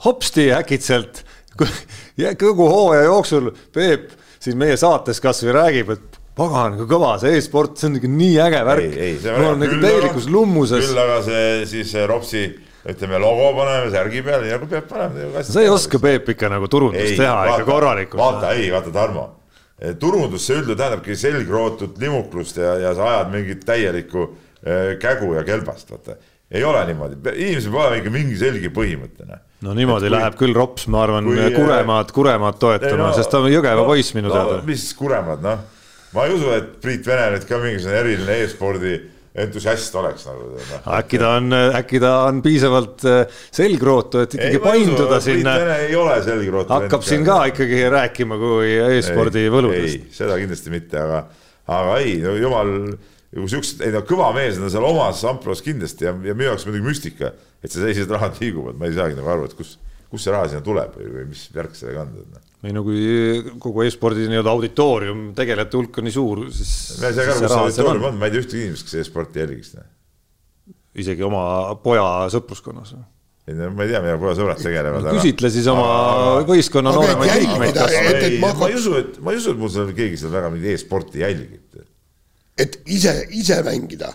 hopsti 0.05 0.49
äkitselt 0.55 1.23
kogu 2.41 2.67
hooaja 2.67 3.07
jooksul 3.07 3.51
Peep 3.73 4.11
siin 4.43 4.59
meie 4.59 4.75
saates 4.79 5.21
kasvõi 5.23 5.55
räägib, 5.55 5.93
et 5.95 6.12
pagan, 6.37 6.77
kui 6.79 6.89
kõva 6.89 7.13
see 7.21 7.37
e-sport, 7.37 7.77
see 7.77 7.89
on 7.91 7.97
ikka 7.99 8.09
nii 8.11 8.37
äge 8.47 8.61
värk. 8.67 8.99
mul 9.37 9.49
on 9.51 9.63
nagu 9.63 9.79
täielikus 9.83 10.29
lummuses. 10.31 10.87
küll 10.87 11.01
aga 11.03 11.19
see 11.25 11.45
siis 11.69 11.93
Ropsi 12.09 12.43
ütleme 12.89 13.19
logo 13.21 13.53
paneme 13.57 13.91
särgi 13.93 14.23
peale, 14.25 14.47
nii 14.47 14.55
nagu 14.57 14.67
peab 14.71 14.89
panema. 14.89 15.45
sa 15.45 15.63
ei 15.63 15.71
oska 15.71 16.01
Peep 16.03 16.33
ikka 16.35 16.51
nagu 16.51 16.67
turundust 16.71 17.13
ei, 17.13 17.19
teha 17.21 17.37
vaata, 17.37 17.55
ikka 17.61 17.69
korralikult. 17.69 18.21
vaata, 18.23 18.51
ei 18.57 18.67
vaata 18.73 18.91
Tarmo, 18.95 19.29
turundus 20.01 20.47
see 20.47 20.59
üldjuhul 20.59 20.79
tähendabki 20.81 21.17
selgrootud 21.19 22.01
limuklust 22.01 22.59
ja, 22.59 22.75
ja 22.81 22.97
sa 22.97 23.09
ajad 23.13 23.33
mingit 23.33 23.63
täielikku 23.67 24.27
äh, 24.27 24.93
kägu 25.01 25.35
ja 25.37 25.45
kelbast, 25.47 25.93
vaata. 25.93 26.17
ei 26.51 26.65
ole 26.65 26.83
niimoodi, 26.89 27.21
inimesel 27.33 27.71
peab 27.71 27.85
olema 27.85 28.01
ikka 28.01 28.13
mingi 28.17 28.37
selge 28.41 28.73
põhimõte, 28.73 29.29
noh 29.29 29.41
no 29.63 29.73
niimoodi 29.77 30.09
kui, 30.09 30.15
läheb 30.17 30.35
küll 30.39 30.55
Rops, 30.57 30.89
ma 30.91 31.05
arvan, 31.05 31.29
Kuremaad, 31.55 32.11
Kuremaad 32.15 32.59
toetama 32.59 33.05
no,, 33.05 33.13
sest 33.15 33.31
ta 33.31 33.39
on 33.39 33.47
Jõgeva 33.51 33.85
poiss 33.87 34.11
minu 34.17 34.27
no, 34.27 34.35
teada. 34.35 34.59
mis 34.67 34.89
Kuremaad, 34.97 35.43
noh, 35.45 35.61
ma 36.13 36.27
ei 36.27 36.35
usu, 36.35 36.51
et 36.55 36.77
Priit 36.83 37.07
Vene 37.07 37.31
nüüd 37.35 37.47
ka 37.49 37.59
mingisugune 37.61 37.99
eriline 37.99 38.39
e-spordi 38.43 38.93
entusiast 39.43 39.95
oleks 39.97 40.27
nagu 40.29 40.49
no.. 40.53 40.81
äkki 40.99 41.19
ta 41.21 41.29
on, 41.39 41.55
äkki 41.79 42.01
ta 42.03 42.11
on 42.27 42.41
piisavalt 42.45 43.05
äh, 43.09 43.39
selgrootu, 43.53 44.25
et 44.27 44.35
ikkagi 44.37 44.59
ei, 44.59 44.61
painduda 44.61 45.17
usu, 45.17 45.23
sinna. 45.29 45.55
ei 45.79 45.95
ole 45.97 46.19
selgrootu. 46.25 46.73
hakkab 46.73 47.07
siin 47.07 47.25
ka 47.25 47.39
ikkagi 47.49 47.79
rääkima 47.93 48.37
kui 48.41 48.75
e-spordi 48.97 49.47
võludest. 49.53 49.97
ei, 49.97 50.03
seda 50.13 50.37
kindlasti 50.41 50.75
mitte, 50.75 51.01
aga, 51.01 51.23
aga 51.79 51.97
ei, 52.03 52.19
no 52.21 52.35
jumal, 52.37 52.75
kui 53.33 53.49
siuksed, 53.55 53.81
ei 53.87 53.95
no 53.95 54.03
kõva 54.05 54.29
mees 54.37 54.61
on 54.61 54.69
seal 54.69 54.85
omas 54.85 55.25
amplos 55.25 55.65
kindlasti 55.65 56.11
ja, 56.11 56.13
ja 56.13 56.37
minu 56.37 56.51
jaoks 56.51 56.69
muidugi 56.69 56.91
müstika 56.91 57.33
et 57.63 57.71
sellised 57.71 58.11
rahad 58.11 58.39
liiguvad, 58.41 58.77
ma 58.79 58.89
ei 58.89 58.95
saagi 58.97 59.17
nagu 59.17 59.31
aru, 59.31 59.47
et 59.47 59.55
kus, 59.57 59.77
kust 60.11 60.27
see 60.27 60.33
raha 60.33 60.49
sinna 60.51 60.63
tuleb 60.65 60.97
või, 60.99 61.11
või 61.17 61.29
mis 61.31 61.45
värk 61.55 61.77
sellega 61.79 62.03
on. 62.03 62.42
Ei 62.63 62.71
no 62.71 62.83
kui 62.85 62.99
kogu 63.59 63.83
e-spordi 63.83 64.29
nii-öelda 64.31 64.51
auditoorium, 64.53 65.23
tegelejate 65.35 65.75
hulk 65.79 65.97
on 65.99 66.07
nii 66.07 66.15
suur, 66.15 66.45
siis. 66.55 66.69
ma 67.01 67.09
ei 67.09 67.17
saa 67.17 67.25
ka 67.27 67.33
aru, 67.33 67.41
kus 67.41 67.51
see 67.51 67.63
auditoorium 67.63 68.05
on, 68.07 68.21
ma 68.21 68.29
ei 68.29 68.35
tea 68.35 68.43
ühtegi 68.45 68.63
inimest, 68.69 68.87
kes 68.87 69.01
e-sporti 69.01 69.43
jälgiks. 69.43 69.73
Noh. 69.75 69.89
isegi 71.03 71.25
oma 71.27 71.43
poja 71.83 72.05
sõpruskonnas 72.31 72.93
ei 73.47 73.55
no 73.59 73.69
ma 73.75 73.83
ei 73.83 73.91
tea, 73.91 73.99
mida 74.03 74.15
poja 74.19 74.37
sõbrad 74.37 74.59
tegelevad 74.63 75.07
küsitle 75.17 75.49
siis 75.51 75.65
oma 75.67 75.87
aga... 75.89 76.43
võistkonna 76.47 76.93
nooremaid 76.95 77.33
liikmeid. 77.41 77.79
ei, 77.91 78.37
ma 78.39 78.53
ei 78.69 78.77
usu, 78.79 78.93
et 79.01 79.17
ma 79.19 79.33
ei 79.33 79.41
usu, 79.41 79.51
et 79.51 79.59
mul 79.59 79.71
seal 79.73 79.91
keegi 79.97 80.21
seal 80.21 80.31
väga 80.31 80.51
mingit 80.53 80.77
e-sporti 80.77 81.23
jälgib. 81.25 81.81
et 82.63 82.79
ise, 82.87 83.17
ise 83.35 83.59
mängida 83.67 84.13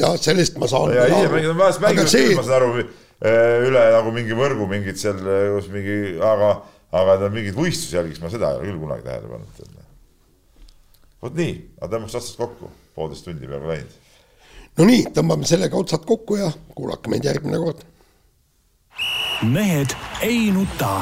ja 0.00 0.14
sellest 0.16 0.56
ma 0.62 0.70
saan. 0.70 0.94
ja 0.96 1.04
ise 1.12 1.28
mängida, 1.28 1.52
ma 1.58 1.68
mängin 1.84 2.08
see... 2.08 2.32
ma 2.38 2.46
saan 2.46 2.56
aru 2.62 2.72
eh, 2.80 3.68
üle 3.68 3.84
nagu 3.98 4.14
mingi 4.16 4.38
võrgu 4.38 4.68
mingit 4.70 5.02
seal, 5.02 5.20
eh, 5.28 5.50
kus 5.58 5.68
mingi, 5.74 5.98
aga, 6.24 6.54
aga 6.98 7.16
no 7.22 7.30
mingeid 7.34 7.56
võistlusi 7.56 7.96
jälgiks 7.96 8.22
ma 8.22 8.30
seda 8.32 8.52
ei 8.52 8.60
ole 8.60 8.70
küll 8.70 8.82
kunagi 8.82 9.06
tähele 9.06 9.30
pannud. 9.30 9.78
vot 11.22 11.38
nii, 11.38 11.54
aga 11.78 11.92
tõmbaks 11.94 12.18
otsad 12.20 12.40
kokku, 12.40 12.70
poolteist 12.96 13.26
tundi 13.28 13.50
peaaegu 13.50 13.70
läinud. 13.70 13.96
no 14.78 14.90
nii, 14.90 15.06
tõmbame 15.16 15.48
sellega 15.48 15.78
otsad 15.78 16.06
kokku 16.08 16.40
ja 16.40 16.50
kuulake 16.74 17.12
meid 17.12 17.26
järgmine 17.30 17.62
kord. 17.62 17.84
mehed 19.42 19.96
ei 20.26 20.50
nuta. 20.54 20.94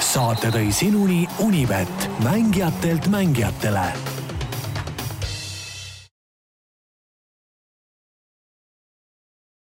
saate 0.00 0.52
tõi 0.54 0.70
sinuni 0.72 1.24
Unibet, 1.42 2.10
mängijatelt 2.22 3.10
mängijatele 3.10 3.88